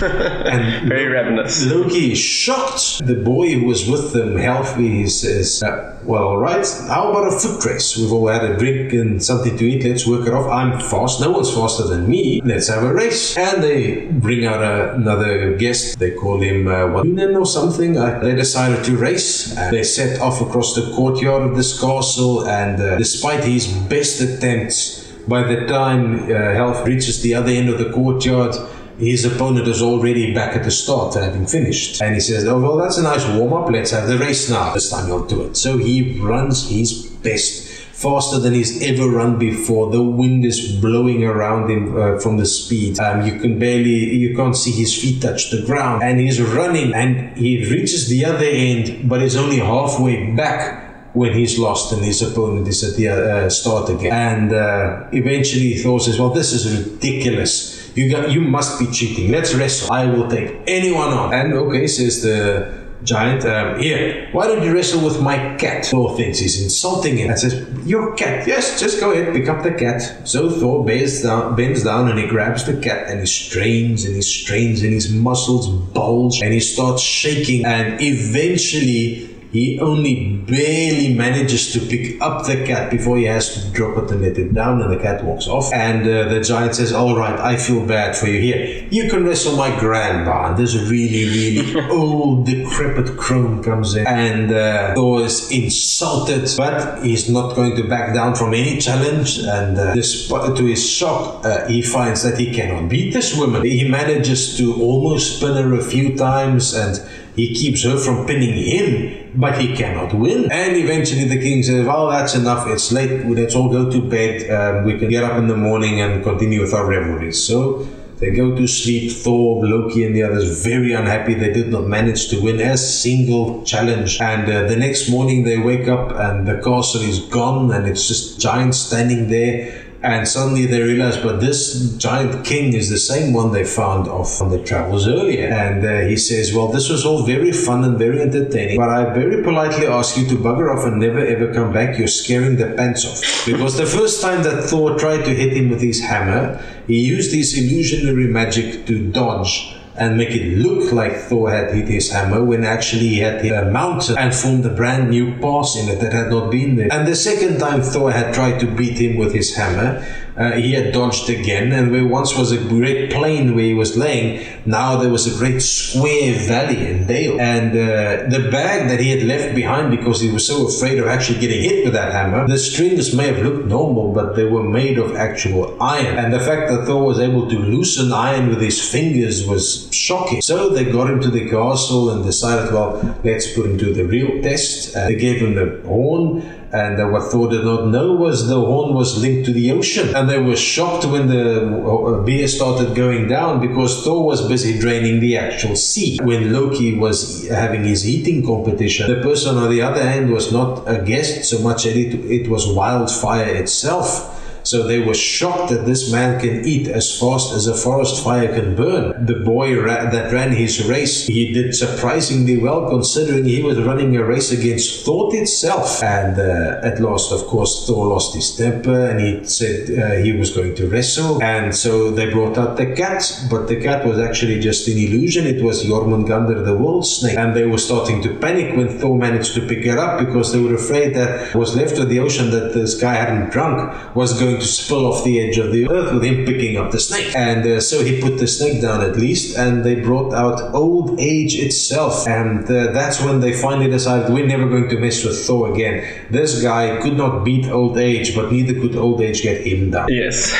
and 0.02 0.88
very 0.88 1.06
ravenous. 1.06 1.66
Loki 1.66 2.12
is 2.12 2.18
shocked. 2.18 3.04
The 3.04 3.16
boy 3.16 3.52
who 3.54 3.66
was 3.66 3.88
with 3.88 4.12
them, 4.12 4.36
Healthy, 4.36 5.08
says, 5.08 5.62
uh, 5.62 5.98
"Well, 6.04 6.22
all 6.22 6.38
right. 6.38 6.66
How 6.88 7.10
about 7.10 7.32
a 7.32 7.36
foot 7.36 7.64
race? 7.64 7.96
We've 7.96 8.12
all 8.12 8.28
had 8.28 8.44
a 8.44 8.56
drink 8.56 8.92
and 8.92 9.22
something 9.22 9.56
to 9.56 9.64
eat. 9.64 9.84
Let's 9.84 10.06
work 10.06 10.26
it 10.26 10.32
off. 10.32 10.48
I'm 10.48 10.80
fast. 10.80 11.20
No 11.20 11.32
one's 11.32 11.52
faster 11.52 11.84
than 11.84 12.08
me. 12.08 12.40
Let's 12.44 12.68
have 12.68 12.84
a 12.84 12.92
race." 12.92 13.36
And 13.36 13.62
they 13.62 14.06
bring 14.06 14.46
out 14.46 14.62
a, 14.62 14.94
another 14.94 15.56
guest. 15.56 15.98
They 15.98 16.12
call 16.12 16.40
him 16.40 16.68
uh, 16.68 16.86
what, 16.88 17.06
or 17.34 17.46
something 17.46 17.96
they 18.20 18.34
decided 18.34 18.84
to 18.84 18.96
race. 18.96 19.54
they 19.70 19.82
set 19.82 20.20
off 20.20 20.40
across 20.40 20.74
the 20.74 20.92
courtyard 20.94 21.42
of 21.42 21.56
this 21.56 21.78
castle, 21.80 22.46
and 22.48 22.80
uh, 22.80 22.96
despite 22.96 23.44
his 23.44 23.66
best 23.66 24.20
attempts, 24.20 25.04
by 25.26 25.42
the 25.42 25.66
time 25.66 26.24
uh, 26.24 26.54
Health 26.54 26.86
reaches 26.86 27.22
the 27.22 27.34
other 27.34 27.50
end 27.50 27.68
of 27.68 27.78
the 27.78 27.90
courtyard, 27.90 28.54
his 28.98 29.24
opponent 29.24 29.66
is 29.66 29.82
already 29.82 30.32
back 30.32 30.54
at 30.54 30.62
the 30.62 30.70
start, 30.70 31.14
having 31.14 31.46
finished. 31.46 32.00
And 32.00 32.14
he 32.14 32.20
says, 32.20 32.46
Oh, 32.46 32.60
well, 32.60 32.76
that's 32.76 32.98
a 32.98 33.02
nice 33.02 33.26
warm 33.26 33.52
up. 33.52 33.70
Let's 33.70 33.90
have 33.90 34.06
the 34.06 34.18
race 34.18 34.48
now. 34.48 34.72
This 34.72 34.90
time 34.90 35.06
he'll 35.06 35.24
do 35.26 35.42
it. 35.44 35.56
So 35.56 35.78
he 35.78 36.18
runs 36.20 36.68
his 36.68 37.06
best 37.06 37.63
faster 38.04 38.38
than 38.38 38.52
he's 38.52 38.82
ever 38.82 39.08
run 39.08 39.38
before. 39.38 39.90
The 39.90 40.02
wind 40.02 40.44
is 40.44 40.58
blowing 40.86 41.24
around 41.24 41.70
him 41.70 41.84
uh, 41.96 42.20
from 42.20 42.36
the 42.36 42.44
speed. 42.44 43.00
Um, 43.00 43.26
you 43.26 43.40
can 43.40 43.58
barely, 43.58 43.98
you 44.24 44.36
can't 44.36 44.56
see 44.56 44.72
his 44.72 44.92
feet 45.00 45.22
touch 45.22 45.50
the 45.50 45.62
ground. 45.64 46.02
And 46.02 46.20
he's 46.20 46.40
running 46.40 46.92
and 46.94 47.36
he 47.36 47.64
reaches 47.70 48.08
the 48.08 48.26
other 48.26 48.44
end, 48.44 49.08
but 49.08 49.22
is 49.22 49.36
only 49.36 49.58
halfway 49.58 50.30
back 50.36 51.14
when 51.14 51.32
he's 51.32 51.58
lost 51.58 51.92
and 51.92 52.04
his 52.04 52.20
opponent 52.20 52.68
is 52.68 52.84
at 52.84 52.96
the 52.96 53.08
uh, 53.08 53.48
start 53.48 53.88
again. 53.88 54.12
And 54.12 54.52
uh, 54.52 55.08
eventually 55.12 55.74
Thor 55.74 55.98
says, 55.98 56.18
well, 56.18 56.30
this 56.30 56.52
is 56.52 56.62
ridiculous. 56.78 57.80
You 57.96 58.10
got, 58.10 58.30
you 58.30 58.42
must 58.42 58.78
be 58.78 58.86
cheating. 58.88 59.30
Let's 59.30 59.54
wrestle. 59.54 59.92
I 59.92 60.06
will 60.06 60.28
take 60.28 60.60
anyone 60.66 61.08
on. 61.08 61.32
And 61.32 61.54
okay, 61.54 61.86
says 61.86 62.22
the 62.22 62.83
giant, 63.04 63.44
um, 63.44 63.78
here, 63.78 64.28
why 64.32 64.46
don't 64.46 64.62
you 64.62 64.72
wrestle 64.72 65.04
with 65.04 65.20
my 65.20 65.56
cat? 65.56 65.86
Thor 65.86 66.16
thinks 66.16 66.38
he's 66.38 66.62
insulting 66.62 67.18
him 67.18 67.30
and 67.30 67.38
says, 67.38 67.66
Your 67.86 68.14
cat? 68.16 68.46
Yes, 68.46 68.80
just 68.80 69.00
go 69.00 69.12
ahead, 69.12 69.32
pick 69.32 69.48
up 69.48 69.62
the 69.62 69.72
cat. 69.72 70.28
So 70.28 70.50
Thor 70.50 70.84
bends 70.84 71.22
down, 71.22 71.54
bends 71.54 71.84
down 71.84 72.08
and 72.08 72.18
he 72.18 72.26
grabs 72.26 72.64
the 72.64 72.76
cat 72.80 73.08
and 73.08 73.20
he 73.20 73.26
strains 73.26 74.04
and 74.04 74.16
he 74.16 74.22
strains 74.22 74.82
and 74.82 74.92
his 74.92 75.12
muscles 75.12 75.68
bulge 75.68 76.40
and 76.42 76.52
he 76.52 76.60
starts 76.60 77.02
shaking 77.02 77.64
and 77.66 78.00
eventually 78.00 79.33
he 79.54 79.78
only 79.78 80.36
barely 80.48 81.14
manages 81.14 81.72
to 81.72 81.78
pick 81.78 82.20
up 82.20 82.44
the 82.44 82.66
cat 82.66 82.90
before 82.90 83.16
he 83.16 83.22
has 83.22 83.54
to 83.54 83.70
drop 83.70 83.96
it 83.98 84.10
and 84.10 84.20
let 84.20 84.36
it 84.36 84.52
down, 84.52 84.82
and 84.82 84.92
the 84.92 85.00
cat 85.00 85.22
walks 85.22 85.46
off. 85.46 85.72
And 85.72 86.02
uh, 86.02 86.28
the 86.28 86.40
giant 86.40 86.74
says, 86.74 86.92
All 86.92 87.16
right, 87.16 87.38
I 87.38 87.56
feel 87.56 87.86
bad 87.86 88.16
for 88.16 88.26
you. 88.26 88.40
Here, 88.40 88.88
you 88.90 89.08
can 89.08 89.24
wrestle 89.24 89.56
my 89.56 89.70
grandpa. 89.78 90.48
And 90.48 90.56
this 90.56 90.74
really, 90.74 91.26
really 91.26 91.80
old, 91.90 92.46
decrepit 92.46 93.16
crone 93.16 93.62
comes 93.62 93.94
in, 93.94 94.04
and 94.08 94.50
uh, 94.50 94.94
Thor 94.96 95.20
is 95.20 95.48
insulted, 95.52 96.50
but 96.56 97.04
he's 97.04 97.30
not 97.30 97.54
going 97.54 97.76
to 97.76 97.84
back 97.84 98.12
down 98.12 98.34
from 98.34 98.54
any 98.54 98.78
challenge. 98.78 99.38
And 99.38 99.78
uh, 99.78 99.94
despite, 99.94 100.56
to 100.56 100.64
his 100.64 100.84
shock, 100.84 101.44
uh, 101.44 101.64
he 101.68 101.80
finds 101.80 102.24
that 102.24 102.40
he 102.40 102.52
cannot 102.52 102.88
beat 102.88 103.12
this 103.12 103.38
woman. 103.38 103.64
He 103.64 103.88
manages 103.88 104.58
to 104.58 104.74
almost 104.82 105.36
spin 105.36 105.54
her 105.54 105.74
a 105.74 105.84
few 105.84 106.16
times 106.16 106.74
and 106.74 106.98
he 107.36 107.52
keeps 107.54 107.82
her 107.82 107.96
from 107.98 108.26
pinning 108.26 108.54
him, 108.54 109.32
but 109.34 109.58
he 109.58 109.74
cannot 109.74 110.14
win. 110.14 110.50
And 110.52 110.76
eventually 110.76 111.24
the 111.24 111.40
king 111.40 111.62
says, 111.64 111.84
Well, 111.84 112.08
that's 112.10 112.34
enough. 112.34 112.68
It's 112.68 112.92
late. 112.92 113.26
Let's 113.26 113.56
all 113.56 113.70
go 113.70 113.90
to 113.90 114.08
bed. 114.08 114.48
Um, 114.50 114.84
we 114.84 114.98
can 114.98 115.08
get 115.08 115.24
up 115.24 115.36
in 115.38 115.48
the 115.48 115.56
morning 115.56 116.00
and 116.00 116.22
continue 116.22 116.60
with 116.60 116.72
our 116.72 116.86
revelries. 116.86 117.44
So 117.44 117.88
they 118.18 118.30
go 118.30 118.54
to 118.54 118.66
sleep. 118.68 119.10
Thor, 119.10 119.66
Loki, 119.66 120.04
and 120.04 120.14
the 120.14 120.22
others 120.22 120.62
very 120.62 120.92
unhappy. 120.92 121.34
They 121.34 121.52
did 121.52 121.68
not 121.68 121.88
manage 121.88 122.28
to 122.28 122.40
win 122.40 122.60
a 122.60 122.76
single 122.76 123.64
challenge. 123.64 124.20
And 124.20 124.50
uh, 124.50 124.68
the 124.68 124.76
next 124.76 125.08
morning 125.08 125.42
they 125.42 125.58
wake 125.58 125.88
up 125.88 126.12
and 126.12 126.46
the 126.46 126.58
castle 126.58 127.02
is 127.02 127.18
gone 127.18 127.72
and 127.72 127.88
it's 127.88 128.06
just 128.06 128.40
giants 128.40 128.78
standing 128.78 129.28
there 129.28 129.83
and 130.04 130.28
suddenly 130.28 130.66
they 130.66 130.82
realize, 130.82 131.16
but 131.16 131.40
this 131.40 131.96
giant 131.96 132.44
king 132.44 132.74
is 132.74 132.90
the 132.90 132.98
same 132.98 133.32
one 133.32 133.52
they 133.52 133.64
found 133.64 134.06
off 134.06 134.42
on 134.42 134.50
the 134.50 134.62
travels 134.62 135.08
earlier. 135.08 135.48
And 135.48 135.84
uh, 135.84 136.00
he 136.06 136.16
says, 136.16 136.54
well, 136.54 136.68
this 136.68 136.90
was 136.90 137.06
all 137.06 137.24
very 137.24 137.52
fun 137.52 137.84
and 137.84 137.98
very 137.98 138.20
entertaining, 138.20 138.76
but 138.76 138.90
I 138.90 139.14
very 139.14 139.42
politely 139.42 139.86
ask 139.86 140.18
you 140.18 140.26
to 140.28 140.34
bugger 140.36 140.76
off 140.76 140.84
and 140.84 141.00
never 141.00 141.24
ever 141.24 141.52
come 141.54 141.72
back. 141.72 141.98
You're 141.98 142.08
scaring 142.08 142.56
the 142.56 142.74
pants 142.76 143.06
off. 143.06 143.46
Because 143.46 143.78
the 143.78 143.86
first 143.86 144.20
time 144.20 144.42
that 144.42 144.64
Thor 144.64 144.98
tried 144.98 145.24
to 145.24 145.34
hit 145.34 145.56
him 145.56 145.70
with 145.70 145.80
his 145.80 146.00
hammer, 146.00 146.62
he 146.86 147.00
used 147.00 147.32
his 147.32 147.56
illusionary 147.56 148.26
magic 148.26 148.86
to 148.86 149.10
dodge 149.10 149.74
and 149.96 150.16
make 150.16 150.30
it 150.30 150.58
look 150.58 150.92
like 150.92 151.16
Thor 151.16 151.50
had 151.52 151.72
hit 151.72 151.88
his 151.88 152.10
hammer 152.10 152.42
when 152.42 152.64
actually 152.64 153.08
he 153.08 153.18
had 153.18 153.40
hit 153.40 153.52
a 153.52 153.70
mountain 153.70 154.18
and 154.18 154.34
formed 154.34 154.66
a 154.66 154.70
brand 154.70 155.10
new 155.10 155.38
pass 155.38 155.76
in 155.76 155.88
it 155.88 156.00
that 156.00 156.12
had 156.12 156.30
not 156.30 156.50
been 156.50 156.76
there. 156.76 156.92
And 156.92 157.06
the 157.06 157.14
second 157.14 157.58
time 157.58 157.80
Thor 157.82 158.10
had 158.10 158.34
tried 158.34 158.58
to 158.60 158.66
beat 158.66 158.98
him 158.98 159.16
with 159.16 159.32
his 159.32 159.54
hammer, 159.54 160.04
uh, 160.36 160.52
he 160.52 160.72
had 160.72 160.92
dodged 160.92 161.30
again, 161.30 161.72
and 161.72 161.92
where 161.92 162.06
once 162.06 162.36
was 162.36 162.50
a 162.50 162.58
great 162.58 163.12
plain 163.12 163.54
where 163.54 163.64
he 163.64 163.74
was 163.74 163.96
laying, 163.96 164.44
now 164.66 164.96
there 164.96 165.10
was 165.10 165.32
a 165.32 165.38
great 165.38 165.60
square 165.60 166.34
valley 166.34 166.86
and 166.90 167.06
dale. 167.06 167.40
And 167.40 167.70
uh, 167.70 168.28
the 168.36 168.48
bag 168.50 168.88
that 168.88 168.98
he 168.98 169.10
had 169.10 169.22
left 169.22 169.54
behind 169.54 169.90
because 169.90 170.20
he 170.20 170.30
was 170.30 170.46
so 170.46 170.66
afraid 170.66 170.98
of 170.98 171.06
actually 171.06 171.38
getting 171.38 171.62
hit 171.62 171.84
with 171.84 171.92
that 171.94 172.12
hammer, 172.12 172.48
the 172.48 172.58
strings 172.58 173.14
may 173.14 173.28
have 173.28 173.44
looked 173.44 173.66
normal, 173.66 174.12
but 174.12 174.34
they 174.34 174.44
were 174.44 174.64
made 174.64 174.98
of 174.98 175.14
actual 175.14 175.80
iron. 175.80 176.18
And 176.18 176.32
the 176.32 176.40
fact 176.40 176.70
that 176.70 176.86
Thor 176.86 177.04
was 177.04 177.20
able 177.20 177.48
to 177.48 177.58
loosen 177.58 178.12
iron 178.12 178.48
with 178.48 178.60
his 178.60 178.80
fingers 178.90 179.46
was 179.46 179.88
shocking. 179.92 180.42
So 180.42 180.70
they 180.70 180.84
got 180.84 181.08
him 181.10 181.20
to 181.20 181.30
the 181.30 181.48
castle 181.48 182.10
and 182.10 182.24
decided, 182.24 182.72
well, 182.72 183.18
let's 183.22 183.52
put 183.54 183.66
him 183.66 183.78
to 183.78 183.92
the 183.94 184.04
real 184.04 184.42
test. 184.42 184.96
Uh, 184.96 185.06
they 185.06 185.14
gave 185.14 185.40
him 185.40 185.54
the 185.54 185.80
horn 185.86 186.42
and 186.74 187.12
what 187.12 187.30
Thor 187.30 187.48
did 187.48 187.64
not 187.64 187.86
know 187.86 188.14
was 188.14 188.48
the 188.48 188.60
horn 188.60 188.94
was 188.94 189.22
linked 189.22 189.46
to 189.46 189.52
the 189.52 189.70
ocean. 189.70 190.12
And 190.16 190.28
they 190.28 190.40
were 190.40 190.56
shocked 190.56 191.04
when 191.04 191.28
the 191.28 192.20
beer 192.26 192.48
started 192.48 192.96
going 192.96 193.28
down 193.28 193.60
because 193.60 194.02
Thor 194.02 194.26
was 194.26 194.48
busy 194.48 194.76
draining 194.76 195.20
the 195.20 195.36
actual 195.36 195.76
sea. 195.76 196.18
When 196.20 196.52
Loki 196.52 196.96
was 196.96 197.48
having 197.48 197.84
his 197.84 198.08
eating 198.08 198.44
competition, 198.44 199.08
the 199.08 199.22
person 199.22 199.56
on 199.56 199.70
the 199.70 199.82
other 199.82 200.02
hand 200.02 200.32
was 200.32 200.52
not 200.52 200.82
a 200.86 201.00
guest 201.00 201.44
so 201.44 201.60
much 201.60 201.86
as 201.86 201.96
it, 201.96 202.14
it 202.28 202.48
was 202.48 202.66
wildfire 202.66 203.54
itself. 203.54 204.33
So 204.64 204.86
they 204.86 204.98
were 204.98 205.14
shocked 205.14 205.70
that 205.70 205.84
this 205.84 206.10
man 206.10 206.40
can 206.40 206.64
eat 206.64 206.88
as 206.88 207.18
fast 207.18 207.54
as 207.54 207.66
a 207.66 207.76
forest 207.76 208.24
fire 208.24 208.48
can 208.48 208.74
burn. 208.74 209.26
The 209.26 209.40
boy 209.40 209.78
ra- 209.78 210.10
that 210.10 210.32
ran 210.32 210.52
his 210.52 210.84
race, 210.88 211.26
he 211.26 211.52
did 211.52 211.74
surprisingly 211.74 212.56
well 212.56 212.88
considering 212.88 213.44
he 213.44 213.62
was 213.62 213.78
running 213.78 214.16
a 214.16 214.24
race 214.24 214.50
against 214.52 215.04
thought 215.04 215.34
itself. 215.34 216.02
And 216.02 216.38
uh, 216.38 216.80
at 216.82 217.00
last, 217.00 217.30
of 217.30 217.46
course, 217.46 217.86
Thor 217.86 218.06
lost 218.06 218.34
his 218.34 218.56
temper 218.56 218.98
and 219.08 219.20
he 219.20 219.44
said 219.44 219.90
uh, 219.90 220.22
he 220.22 220.32
was 220.32 220.50
going 220.50 220.74
to 220.76 220.88
wrestle. 220.88 221.42
And 221.42 221.74
so 221.74 222.10
they 222.10 222.30
brought 222.30 222.56
out 222.56 222.76
the 222.78 222.94
cat, 222.94 223.22
but 223.50 223.68
the 223.68 223.80
cat 223.80 224.06
was 224.06 224.18
actually 224.18 224.60
just 224.60 224.88
an 224.88 224.96
illusion. 224.96 225.46
It 225.46 225.62
was 225.62 225.84
Jormungandr, 225.84 226.64
the 226.64 226.76
world 226.76 227.06
snake. 227.06 227.36
And 227.36 227.54
they 227.54 227.66
were 227.66 227.78
starting 227.78 228.22
to 228.22 228.34
panic 228.38 228.76
when 228.76 228.88
Thor 228.88 229.18
managed 229.18 229.54
to 229.54 229.66
pick 229.66 229.84
her 229.84 229.98
up 229.98 230.24
because 230.24 230.52
they 230.52 230.60
were 230.60 230.74
afraid 230.74 231.14
that 231.14 231.54
was 231.54 231.76
left 231.76 231.98
of 231.98 232.08
the 232.08 232.18
ocean 232.18 232.50
that 232.50 232.72
this 232.72 232.98
guy 232.98 233.14
hadn't 233.14 233.50
drunk 233.50 234.14
was 234.14 234.38
going 234.40 234.53
going 234.54 234.60
to 234.60 234.66
spill 234.66 235.06
off 235.06 235.24
the 235.24 235.40
edge 235.40 235.58
of 235.58 235.72
the 235.72 235.88
earth 235.88 236.12
with 236.12 236.24
him 236.24 236.44
picking 236.44 236.76
up 236.76 236.90
the 236.90 237.00
snake. 237.00 237.34
And 237.34 237.66
uh, 237.66 237.80
so 237.80 238.04
he 238.04 238.20
put 238.20 238.38
the 238.38 238.46
snake 238.46 238.80
down 238.80 239.00
at 239.02 239.16
least, 239.16 239.56
and 239.56 239.84
they 239.84 239.96
brought 239.96 240.32
out 240.32 240.74
old 240.74 241.20
age 241.20 241.54
itself. 241.56 242.26
And 242.26 242.64
uh, 242.64 242.92
that's 242.92 243.20
when 243.20 243.40
they 243.40 243.52
finally 243.52 243.90
decided 243.90 244.32
we're 244.32 244.46
never 244.46 244.68
going 244.68 244.88
to 244.88 244.98
mess 244.98 245.24
with 245.24 245.44
Thor 245.46 245.72
again. 245.72 246.04
This 246.30 246.62
guy 246.62 247.00
could 247.00 247.16
not 247.16 247.44
beat 247.44 247.66
old 247.66 247.98
age, 247.98 248.34
but 248.34 248.52
neither 248.52 248.74
could 248.74 248.96
old 248.96 249.20
age 249.20 249.42
get 249.42 249.66
him 249.66 249.90
down. 249.90 250.08
Yes. 250.08 250.52